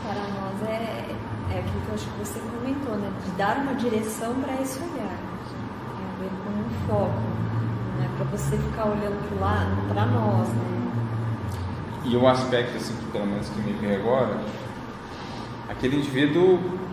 Para 0.01 0.15
nós 0.15 0.67
é, 0.67 1.15
é 1.51 1.59
aquilo 1.59 1.81
que 1.81 1.89
eu 1.89 1.93
acho 1.93 2.05
que 2.05 2.17
você 2.17 2.39
comentou, 2.39 2.95
né? 2.95 3.11
De 3.23 3.31
dar 3.33 3.57
uma 3.57 3.75
direção 3.75 4.33
para 4.41 4.59
esse 4.59 4.79
olhar. 4.79 4.95
Tem 4.97 6.05
a 6.07 6.19
ver 6.19 6.31
com 6.43 6.49
um 6.49 6.87
foco. 6.87 7.21
Não 7.97 8.05
é 8.05 8.07
para 8.17 8.25
você 8.35 8.57
ficar 8.57 8.85
olhando 8.85 9.37
para 9.37 9.93
para 9.93 10.05
nós, 10.07 10.47
né? 10.49 10.91
E 12.05 12.17
um 12.17 12.27
aspecto, 12.27 12.77
assim, 12.77 12.95
que 12.95 13.11
pelo 13.11 13.27
menos 13.27 13.47
que 13.47 13.61
me 13.61 13.73
vem 13.73 13.95
agora, 13.95 14.39
aquele 15.69 15.97
indivíduo 15.97 16.88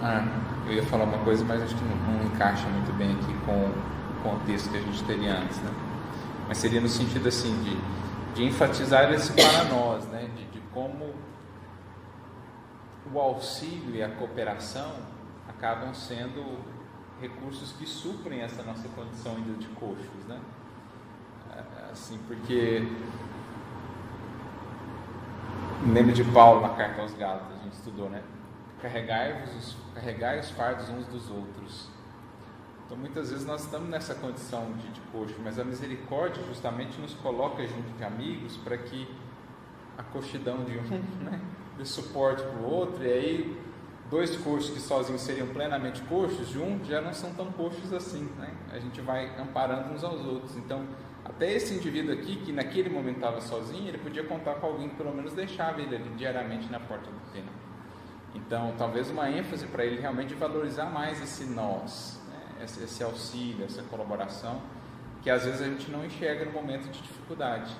ah, 0.00 0.24
eu 0.66 0.74
ia 0.74 0.82
falar 0.84 1.04
uma 1.04 1.18
coisa, 1.18 1.44
mas 1.44 1.62
acho 1.62 1.74
que 1.74 1.84
não, 1.84 1.96
não 1.96 2.24
encaixa 2.24 2.68
muito 2.68 2.96
bem 2.96 3.12
aqui 3.12 3.34
com 3.44 3.52
o 3.52 4.22
contexto 4.22 4.70
que 4.70 4.76
a 4.76 4.80
gente 4.80 5.02
teria 5.04 5.38
antes, 5.38 5.58
né? 5.58 5.70
Mas 6.46 6.58
seria 6.58 6.80
no 6.80 6.88
sentido 6.88 7.28
assim 7.28 7.52
de, 7.62 8.34
de 8.34 8.44
enfatizar 8.44 9.12
esse 9.12 9.32
para 9.32 9.64
nós, 9.64 10.04
né? 10.06 10.28
De, 10.36 10.44
de 10.44 10.60
como 10.72 11.12
o 13.12 13.18
auxílio 13.18 13.96
e 13.96 14.02
a 14.02 14.08
cooperação 14.08 14.92
acabam 15.48 15.92
sendo 15.94 16.58
recursos 17.20 17.72
que 17.72 17.86
suprem 17.86 18.42
essa 18.42 18.62
nossa 18.62 18.88
condição 18.88 19.34
ainda 19.36 19.54
de 19.54 19.66
coxos, 19.68 20.24
né? 20.28 20.38
É, 21.56 21.90
assim, 21.90 22.18
porque 22.28 22.86
lembro 25.86 26.12
de 26.12 26.22
Paulo 26.24 26.60
na 26.60 26.70
carta 26.70 27.02
aos 27.02 27.14
Gálatas, 27.14 27.56
a 27.58 27.64
gente 27.64 27.72
estudou, 27.72 28.08
né? 28.08 28.22
Carregai-vos, 28.80 29.76
carregai 29.94 30.38
os 30.38 30.50
fardos 30.50 30.88
uns 30.88 31.06
dos 31.06 31.30
outros. 31.30 31.88
Então 32.86 32.96
muitas 32.96 33.30
vezes 33.30 33.44
nós 33.44 33.64
estamos 33.64 33.88
nessa 33.90 34.14
condição 34.14 34.72
de, 34.72 34.88
de 34.88 35.00
coxo, 35.12 35.34
mas 35.44 35.58
a 35.58 35.64
misericórdia 35.64 36.42
justamente 36.44 36.98
nos 37.00 37.12
coloca 37.14 37.66
junto 37.66 37.90
de 37.96 38.04
amigos 38.04 38.56
para 38.56 38.78
que 38.78 39.06
a 39.98 40.02
coxidão 40.02 40.64
de 40.64 40.78
um 40.78 40.82
né, 41.22 41.40
dê 41.76 41.84
suporte 41.84 42.42
para 42.42 42.60
o 42.60 42.64
outro, 42.64 43.04
e 43.04 43.12
aí 43.12 43.62
dois 44.10 44.36
coxos 44.36 44.70
que 44.70 44.80
sozinhos 44.80 45.20
seriam 45.20 45.48
plenamente 45.48 46.00
coxos, 46.02 46.48
juntos 46.48 46.88
já 46.88 47.00
não 47.00 47.12
são 47.12 47.34
tão 47.34 47.52
coxos 47.52 47.92
assim, 47.92 48.28
né? 48.38 48.54
A 48.72 48.78
gente 48.78 49.00
vai 49.00 49.38
amparando 49.38 49.92
uns 49.92 50.02
aos 50.02 50.24
outros. 50.24 50.56
Então, 50.56 50.86
até 51.24 51.52
esse 51.52 51.74
indivíduo 51.74 52.14
aqui, 52.14 52.36
que 52.36 52.52
naquele 52.52 52.88
momento 52.88 53.16
estava 53.16 53.40
sozinho, 53.40 53.88
ele 53.88 53.98
podia 53.98 54.24
contar 54.24 54.54
com 54.54 54.66
alguém 54.66 54.88
que 54.88 54.96
pelo 54.96 55.14
menos 55.14 55.34
deixava 55.34 55.80
ele 55.80 55.94
ali 55.94 56.08
diariamente 56.16 56.70
na 56.70 56.80
porta 56.80 57.10
do 57.10 57.32
templo. 57.32 57.67
Então, 58.34 58.74
talvez 58.76 59.10
uma 59.10 59.30
ênfase 59.30 59.66
para 59.66 59.84
ele 59.84 60.00
realmente 60.00 60.34
valorizar 60.34 60.86
mais 60.86 61.20
esse 61.22 61.44
nós, 61.44 62.20
né? 62.28 62.64
esse, 62.64 62.82
esse 62.82 63.02
auxílio, 63.02 63.64
essa 63.64 63.82
colaboração, 63.84 64.60
que 65.22 65.30
às 65.30 65.44
vezes 65.44 65.62
a 65.62 65.64
gente 65.64 65.90
não 65.90 66.04
enxerga 66.04 66.44
no 66.44 66.52
momento 66.52 66.90
de 66.90 67.00
dificuldade. 67.00 67.74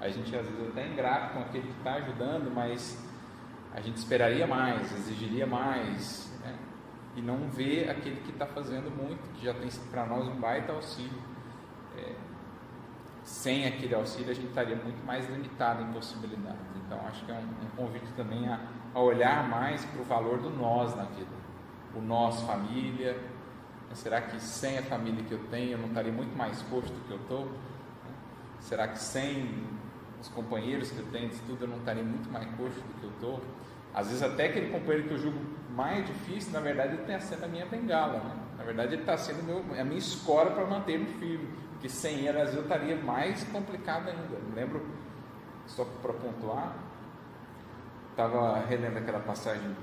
A 0.00 0.08
gente 0.08 0.34
às 0.36 0.46
vezes 0.46 0.68
até 0.68 0.82
é 0.82 0.88
ingrato 0.88 1.34
com 1.34 1.40
aquele 1.40 1.66
que 1.66 1.78
está 1.78 1.94
ajudando, 1.94 2.52
mas 2.54 3.02
a 3.72 3.80
gente 3.80 3.96
esperaria 3.96 4.46
mais, 4.46 4.92
exigiria 4.92 5.46
mais, 5.46 6.30
né? 6.42 6.56
e 7.16 7.22
não 7.22 7.48
vê 7.48 7.88
aquele 7.88 8.20
que 8.20 8.30
está 8.30 8.46
fazendo 8.46 8.90
muito, 8.90 9.22
que 9.34 9.44
já 9.44 9.54
tem 9.54 9.68
para 9.90 10.06
nós 10.06 10.28
um 10.28 10.36
baita 10.36 10.72
auxílio. 10.72 11.18
É, 11.96 12.14
sem 13.22 13.66
aquele 13.66 13.94
auxílio 13.94 14.30
a 14.30 14.34
gente 14.34 14.48
estaria 14.48 14.76
muito 14.76 15.04
mais 15.04 15.28
limitado 15.28 15.82
em 15.82 15.92
possibilidades. 15.92 16.60
Então 16.84 17.00
acho 17.06 17.24
que 17.24 17.32
é 17.32 17.34
um, 17.34 17.66
um 17.66 17.70
convite 17.76 18.06
também 18.14 18.46
a, 18.46 18.60
a 18.94 19.00
olhar 19.00 19.48
mais 19.48 19.84
para 19.84 20.00
o 20.00 20.04
valor 20.04 20.38
do 20.38 20.50
nós 20.50 20.94
na 20.94 21.04
vida. 21.04 21.34
O 21.94 22.00
nós 22.00 22.40
família. 22.42 23.18
Será 23.92 24.20
que 24.20 24.40
sem 24.40 24.78
a 24.78 24.82
família 24.82 25.22
que 25.24 25.32
eu 25.32 25.40
tenho 25.50 25.72
eu 25.72 25.78
não 25.78 25.88
estaria 25.88 26.12
muito 26.12 26.36
mais 26.36 26.60
posto 26.62 26.92
do 26.92 27.06
que 27.06 27.12
eu 27.12 27.18
estou? 27.18 27.48
Será 28.60 28.88
que 28.88 28.98
sem 28.98 29.62
os 30.20 30.28
companheiros 30.28 30.90
que 30.90 30.98
eu 30.98 31.06
tenho 31.12 31.28
de 31.28 31.34
estudo 31.34 31.64
eu 31.64 31.68
não 31.68 31.78
estaria 31.78 32.02
muito 32.02 32.30
mais 32.30 32.46
coxo 32.56 32.80
do 32.80 33.00
que 33.00 33.04
eu 33.04 33.10
estou? 33.10 33.40
Às 33.94 34.08
vezes 34.08 34.22
até 34.22 34.46
aquele 34.46 34.70
companheiro 34.70 35.06
que 35.06 35.14
eu 35.14 35.18
julgo 35.18 35.38
mais 35.70 36.04
difícil, 36.06 36.52
na 36.52 36.60
verdade 36.60 36.94
ele 36.94 37.02
está 37.02 37.20
sendo 37.20 37.44
a 37.44 37.48
minha 37.48 37.66
bengala, 37.66 38.18
né? 38.18 38.36
Na 38.56 38.64
verdade 38.64 38.94
ele 38.94 39.02
está 39.02 39.16
sendo 39.16 39.44
meu, 39.44 39.58
a 39.78 39.84
minha 39.84 39.98
escora 39.98 40.50
para 40.50 40.64
manter-me 40.64 41.06
firme, 41.06 41.48
porque 41.72 41.88
sem 41.88 42.20
ele 42.20 42.38
às 42.38 42.50
vezes 42.50 42.56
eu 42.56 42.62
estaria 42.62 42.96
mais 42.96 43.44
complicado 43.44 44.08
ainda. 44.08 44.34
Eu 44.34 44.54
lembro, 44.54 44.84
só 45.66 45.84
para 46.02 46.12
pontuar, 46.12 46.74
estava 48.14 48.60
relendo 48.60 48.96
aquela 48.96 49.18
passagem 49.18 49.76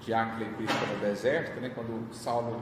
de 0.00 0.12
Acre 0.12 0.44
e 0.44 0.48
Prisca 0.50 0.86
no 0.86 1.00
deserto, 1.00 1.58
né? 1.60 1.70
Quando 1.74 2.12
Saulo 2.12 2.60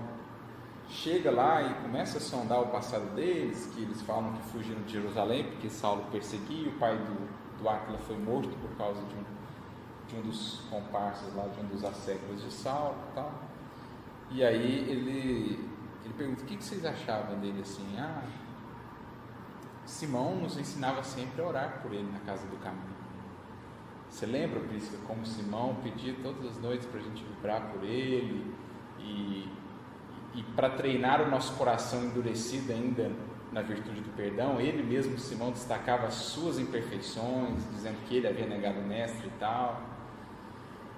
chega 0.89 1.31
lá 1.31 1.61
e 1.63 1.75
começa 1.83 2.19
a 2.19 2.21
sondar 2.21 2.61
o 2.61 2.69
passado 2.69 3.13
deles, 3.15 3.67
que 3.75 3.83
eles 3.83 4.01
falam 4.03 4.33
que 4.33 4.43
fugiram 4.45 4.81
de 4.83 4.93
Jerusalém 4.93 5.45
porque 5.45 5.69
Saulo 5.69 6.05
perseguia, 6.13 6.69
o 6.69 6.79
pai 6.79 6.97
do, 6.97 7.59
do 7.59 7.69
Áquila 7.69 7.99
foi 7.99 8.17
morto 8.17 8.51
por 8.61 8.71
causa 8.77 9.01
de 9.03 9.15
um, 9.15 9.25
de 10.07 10.17
um 10.17 10.23
dos 10.23 10.61
comparsas 10.71 11.35
lá, 11.35 11.49
de 11.49 11.61
um 11.61 11.65
dos 11.65 11.85
asséculos 11.85 12.43
de 12.43 12.53
Saulo 12.53 12.97
e 13.11 13.15
tal. 13.15 13.33
E 14.31 14.45
aí 14.45 14.89
ele, 14.89 15.69
ele 16.05 16.15
pergunta, 16.17 16.43
o 16.43 16.47
que, 16.47 16.57
que 16.57 16.65
vocês 16.65 16.85
achavam 16.85 17.41
dele 17.41 17.61
assim? 17.61 17.97
Ah, 17.99 18.23
Simão 19.85 20.37
nos 20.37 20.57
ensinava 20.57 21.03
sempre 21.03 21.43
a 21.43 21.47
orar 21.47 21.81
por 21.83 21.93
ele 21.93 22.09
na 22.13 22.21
casa 22.21 22.47
do 22.47 22.57
caminho. 22.59 23.02
Você 24.13 24.27
lembra, 24.27 24.61
Prisca, 24.61 24.97
como 25.07 25.25
Simão 25.25 25.77
pedia 25.83 26.15
todas 26.23 26.47
as 26.47 26.61
noites 26.61 26.87
para 26.87 27.01
a 27.01 27.03
gente 27.03 27.25
vibrar 27.25 27.73
por 27.73 27.83
ele 27.83 28.55
e 28.99 29.49
e 30.35 30.43
para 30.43 30.71
treinar 30.71 31.21
o 31.21 31.31
nosso 31.31 31.55
coração 31.55 32.05
endurecido 32.05 32.73
ainda 32.73 33.11
na 33.53 33.61
virtude 33.61 34.01
do 34.01 34.11
perdão, 34.17 34.59
ele 34.59 34.83
mesmo, 34.83 35.19
Simão, 35.19 35.51
destacava 35.51 36.07
as 36.07 36.15
suas 36.15 36.59
imperfeições, 36.59 37.63
dizendo 37.71 37.99
que 38.09 38.17
ele 38.17 38.27
havia 38.27 38.47
negado 38.47 38.81
o 38.81 38.83
mestre 38.83 39.27
e 39.27 39.39
tal. 39.39 39.83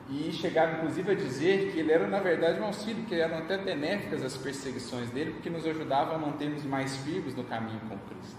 E 0.08 0.30
chegava 0.30 0.76
inclusive 0.76 1.10
a 1.10 1.14
dizer 1.14 1.72
que 1.72 1.80
ele 1.80 1.90
era 1.90 2.06
na 2.06 2.20
verdade 2.20 2.60
um 2.60 2.64
auxílio, 2.66 3.04
que 3.06 3.14
eram 3.14 3.38
até 3.38 3.58
benéficas 3.58 4.22
as 4.22 4.36
perseguições 4.36 5.10
dele, 5.10 5.32
porque 5.32 5.50
nos 5.50 5.66
ajudavam 5.66 6.14
a 6.14 6.18
mantermos 6.18 6.62
mais 6.64 6.96
firmes 6.98 7.34
no 7.34 7.42
caminho 7.42 7.80
com 7.88 7.98
Cristo. 7.98 8.36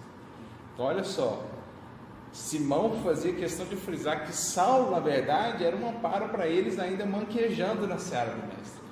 Então, 0.72 0.86
olha 0.86 1.04
só, 1.04 1.44
Simão 2.36 3.02
fazia 3.02 3.32
questão 3.32 3.66
de 3.66 3.76
frisar 3.76 4.24
que 4.24 4.32
Saulo, 4.32 4.90
na 4.90 5.00
verdade, 5.00 5.64
era 5.64 5.76
um 5.76 5.88
amparo 5.88 6.28
para 6.28 6.46
eles 6.46 6.78
ainda 6.78 7.04
manquejando 7.04 7.86
na 7.86 7.98
seara 7.98 8.30
do 8.30 8.46
mestre 8.46 8.86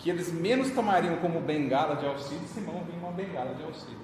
que 0.00 0.08
eles 0.08 0.32
menos 0.32 0.70
tomariam 0.70 1.16
como 1.16 1.40
bengala 1.40 1.96
de 1.96 2.06
auxílio, 2.06 2.46
Simão 2.48 2.82
vinha 2.84 2.98
uma 2.98 3.12
bengala 3.12 3.54
de 3.54 3.62
auxílio. 3.62 4.00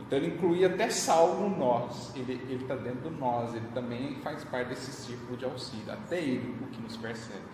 Então 0.00 0.18
ele 0.18 0.28
incluía 0.28 0.68
até 0.68 0.88
Saulo 0.88 1.48
no 1.48 1.56
nós, 1.56 2.10
ele 2.16 2.54
está 2.54 2.74
dentro 2.74 3.10
do 3.10 3.10
nós, 3.10 3.54
ele 3.54 3.68
também 3.74 4.16
faz 4.22 4.42
parte 4.44 4.68
desse 4.68 4.90
círculo 4.90 5.36
de 5.36 5.44
auxílio, 5.44 5.92
até 5.92 6.18
ele, 6.18 6.56
o 6.62 6.66
que 6.68 6.80
nos 6.80 6.96
percebe. 6.96 7.44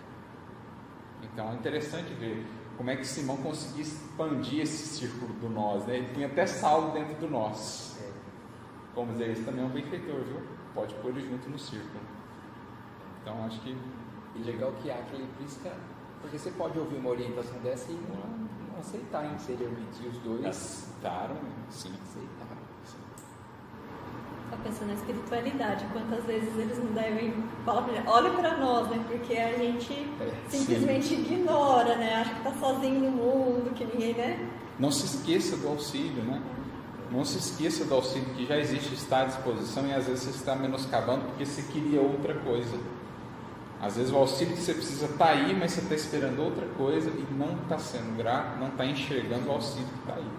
Então 1.21 1.51
é 1.51 1.55
interessante 1.55 2.13
ver 2.13 2.45
como 2.77 2.89
é 2.89 2.95
que 2.95 3.05
Simão 3.05 3.37
conseguia 3.37 3.83
expandir 3.83 4.61
esse 4.61 4.97
círculo 4.97 5.33
do 5.33 5.49
nós, 5.49 5.85
né? 5.85 5.97
ele 5.97 6.13
tinha 6.13 6.27
até 6.27 6.47
Saulo 6.47 6.91
dentro 6.93 7.15
do 7.15 7.29
nós. 7.29 7.99
Vamos 8.97 9.13
dizer, 9.13 9.31
esse 9.31 9.43
também 9.43 9.63
é 9.63 9.65
um 9.65 9.69
benfeitor, 9.69 10.21
viu? 10.21 10.41
Pode 10.73 10.93
pôr 10.95 11.11
ele 11.11 11.21
junto 11.21 11.47
no 11.49 11.59
círculo. 11.59 12.01
Então 13.21 13.45
acho 13.45 13.61
que. 13.61 13.77
E 14.35 14.39
legal 14.39 14.71
que 14.81 14.91
há 14.91 14.95
aquele 14.95 15.27
prisca 15.37 15.71
porque 16.21 16.37
você 16.37 16.51
pode 16.51 16.77
ouvir 16.79 16.97
uma 16.97 17.11
orientação 17.11 17.59
dessa 17.59 17.91
e 17.91 17.95
não, 17.95 18.73
não 18.73 18.79
aceitar 18.79 19.25
interiormente. 19.25 20.03
E 20.03 20.07
os 20.07 20.17
dois 20.17 20.45
aceitaram, 20.45 21.35
sim. 21.69 21.93
Aceitaram. 21.93 22.57
Está 24.45 24.57
pensando 24.63 24.87
na 24.87 24.93
espiritualidade, 24.93 25.85
quantas 25.91 26.23
vezes 26.23 26.57
eles 26.57 26.77
não 26.79 26.93
devem 26.93 27.33
falar 27.65 27.85
gente, 27.89 28.07
olha 28.07 28.31
para 28.31 28.57
nós, 28.57 28.89
né? 28.89 29.05
Porque 29.07 29.37
a 29.37 29.57
gente 29.57 29.93
é, 29.93 30.33
simplesmente 30.49 31.07
sim. 31.07 31.21
ignora, 31.21 31.97
né? 31.97 32.15
Acha 32.15 32.33
que 32.33 32.47
está 32.47 32.53
sozinho 32.53 32.99
no 33.01 33.11
mundo, 33.11 33.73
que 33.75 33.85
ninguém, 33.85 34.15
né? 34.15 34.49
Não 34.79 34.89
se 34.89 35.05
esqueça 35.05 35.57
do 35.57 35.67
auxílio, 35.67 36.23
né? 36.23 36.41
Não 37.11 37.23
se 37.23 37.37
esqueça 37.37 37.85
do 37.85 37.95
auxílio 37.95 38.27
que 38.35 38.45
já 38.45 38.57
existe, 38.57 38.93
está 38.93 39.21
à 39.21 39.25
disposição 39.25 39.87
e 39.87 39.93
às 39.93 40.05
vezes 40.05 40.23
você 40.23 40.29
está 40.31 40.55
menoscabando 40.55 41.25
porque 41.25 41.45
você 41.45 41.61
queria 41.61 42.01
outra 42.01 42.33
coisa. 42.35 42.77
Às 43.81 43.95
vezes 43.95 44.11
o 44.11 44.17
auxílio 44.17 44.55
que 44.55 44.61
você 44.61 44.73
precisa 44.73 45.05
está 45.05 45.29
aí, 45.29 45.55
mas 45.57 45.71
você 45.71 45.81
está 45.81 45.95
esperando 45.95 46.41
outra 46.41 46.65
coisa 46.77 47.09
e 47.09 47.33
não 47.33 47.55
está 47.61 47.77
sendo 47.77 48.17
grato, 48.17 48.59
não 48.59 48.69
está 48.69 48.85
enxergando 48.85 49.47
o 49.47 49.51
auxílio 49.51 49.87
que 49.87 49.99
está 49.99 50.15
aí. 50.15 50.29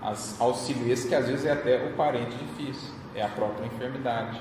As, 0.00 0.40
auxílio 0.40 0.90
esse 0.90 1.08
que 1.08 1.14
às 1.14 1.26
vezes 1.26 1.44
é 1.44 1.52
até 1.52 1.84
o 1.84 1.94
parente 1.94 2.36
difícil, 2.36 2.94
é 3.14 3.22
a 3.22 3.28
própria 3.28 3.66
enfermidade. 3.66 4.40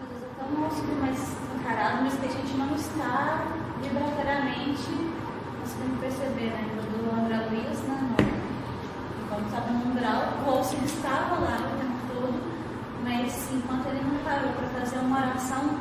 Às 0.00 0.08
vezes 0.08 0.22
é 0.22 0.28
tão 0.38 0.60
um 0.60 0.64
auxílio 0.64 0.94
mais 0.94 1.18
encarado, 1.58 2.02
mas 2.04 2.14
que 2.14 2.26
a 2.26 2.30
gente 2.30 2.56
não 2.56 2.74
está 2.76 3.44
vibratoriamente 3.82 5.16
conseguindo 5.60 6.00
perceber, 6.00 6.50
né? 6.50 6.76
Do 6.86 7.10
André 7.10 7.48
Luiz, 7.50 7.80
né? 7.80 7.95
Quando 9.36 9.46
estava 9.52 9.70
no 9.70 9.90
umbral, 9.90 10.22
o 10.46 10.50
auxílio 10.50 10.86
estava 10.86 11.34
lá 11.36 11.58
o 11.60 11.76
tempo 11.76 11.98
todo 12.08 12.56
mas 13.04 13.52
enquanto 13.52 13.86
ele 13.88 14.02
não 14.02 14.18
parou 14.24 14.50
para 14.52 14.80
fazer 14.80 14.98
uma 14.98 15.18
oração, 15.18 15.78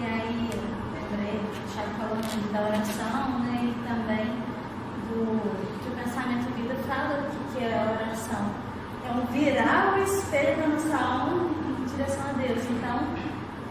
e 0.00 0.04
aí 0.04 0.50
lembrei, 0.92 1.40
o 1.40 1.72
Thiago 1.72 1.90
falou 1.96 2.18
da 2.52 2.60
oração, 2.60 3.38
né, 3.38 3.70
e 3.70 3.88
também 3.88 4.26
do 5.08 5.40
que 5.80 5.88
o 5.88 5.96
pensamento 5.96 6.52
vida 6.54 6.74
fala 6.86 7.20
o 7.20 7.54
que 7.54 7.64
é 7.64 7.72
a 7.72 7.92
oração. 7.92 8.50
É 9.06 9.12
um 9.12 9.24
virar 9.32 9.94
o 9.94 10.02
espelho 10.02 10.60
da 10.60 10.66
nossa 10.66 10.96
alma 10.96 11.50
em 11.80 11.84
direção 11.84 12.24
a 12.28 12.32
Deus. 12.32 12.62
Então, 12.68 13.00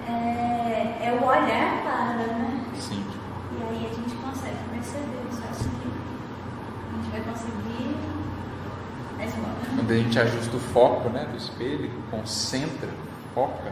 é, 0.08 1.08
é 1.08 1.20
o 1.22 1.26
olhar 1.26 1.84
para, 1.84 2.16
né? 2.16 2.66
Sim. 2.80 3.06
E 3.52 3.64
aí 3.64 3.92
a 3.92 3.94
gente 3.94 4.16
consegue 4.16 4.58
perceber 4.74 5.28
isso. 5.30 5.42
Acho 5.50 5.70
que 5.70 5.92
a 6.90 6.98
gente 6.98 7.12
vai 7.12 7.22
conseguir 7.22 8.21
quando 9.76 9.92
a 9.92 9.96
gente 9.96 10.20
ajusta 10.20 10.58
o 10.58 10.60
foco 10.60 11.10
né, 11.10 11.26
do 11.26 11.38
espelho, 11.38 11.90
concentra, 12.10 12.90
foca, 13.34 13.72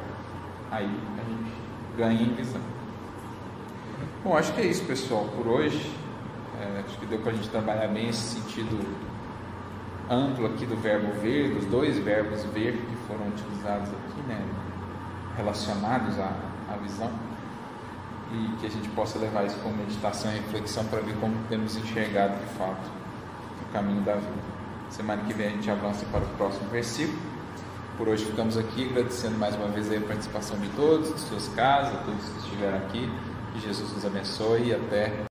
aí 0.71 0.85
a 0.85 1.29
gente 1.29 1.51
ganha 1.97 2.21
em 2.21 2.33
visão. 2.33 2.61
Bom, 4.23 4.37
acho 4.37 4.53
que 4.53 4.61
é 4.61 4.65
isso, 4.65 4.83
pessoal, 4.85 5.25
por 5.35 5.47
hoje. 5.47 5.91
É, 6.61 6.83
acho 6.85 6.97
que 6.97 7.05
deu 7.05 7.19
para 7.19 7.31
a 7.31 7.35
gente 7.35 7.49
trabalhar 7.49 7.87
bem 7.87 8.09
esse 8.09 8.39
sentido 8.39 8.79
amplo 10.09 10.47
aqui 10.47 10.65
do 10.65 10.75
verbo 10.75 11.13
ver, 11.21 11.53
dos 11.53 11.65
dois 11.65 11.97
verbos 11.99 12.43
ver 12.45 12.73
que 12.73 12.95
foram 13.07 13.27
utilizados 13.27 13.89
aqui, 13.89 14.21
né, 14.27 14.43
relacionados 15.37 16.19
à, 16.19 16.33
à 16.69 16.77
visão, 16.77 17.09
e 18.33 18.57
que 18.59 18.65
a 18.65 18.69
gente 18.69 18.89
possa 18.89 19.17
levar 19.19 19.45
isso 19.45 19.57
como 19.59 19.77
meditação 19.77 20.31
e 20.31 20.35
reflexão 20.35 20.83
para 20.85 20.99
ver 20.99 21.15
como 21.19 21.35
temos 21.47 21.77
enxergado 21.77 22.37
de 22.39 22.53
fato 22.57 22.91
o 23.61 23.73
caminho 23.73 24.01
da 24.01 24.15
vida. 24.15 24.58
Semana 24.89 25.23
que 25.23 25.33
vem 25.33 25.47
a 25.47 25.51
gente 25.51 25.69
avança 25.69 26.05
para 26.11 26.21
o 26.21 26.29
próximo 26.29 26.67
versículo. 26.69 27.17
por 27.97 28.07
hoje 28.07 28.25
ficamos 28.25 28.57
aqui, 28.57 28.89
agradecendo 28.89 29.37
mais 29.37 29.55
uma 29.55 29.67
vez 29.67 29.91
a 29.91 29.99
participação 30.07 30.57
de 30.57 30.69
todos, 30.69 31.13
de 31.13 31.19
suas 31.21 31.47
casas, 31.49 31.99
todos 32.05 32.23
que 32.23 32.39
estiveram 32.39 32.77
aqui. 32.77 33.09
Que 33.53 33.59
Jesus 33.59 33.91
nos 33.93 34.05
abençoe 34.05 34.67
e 34.67 34.73
até 34.73 35.25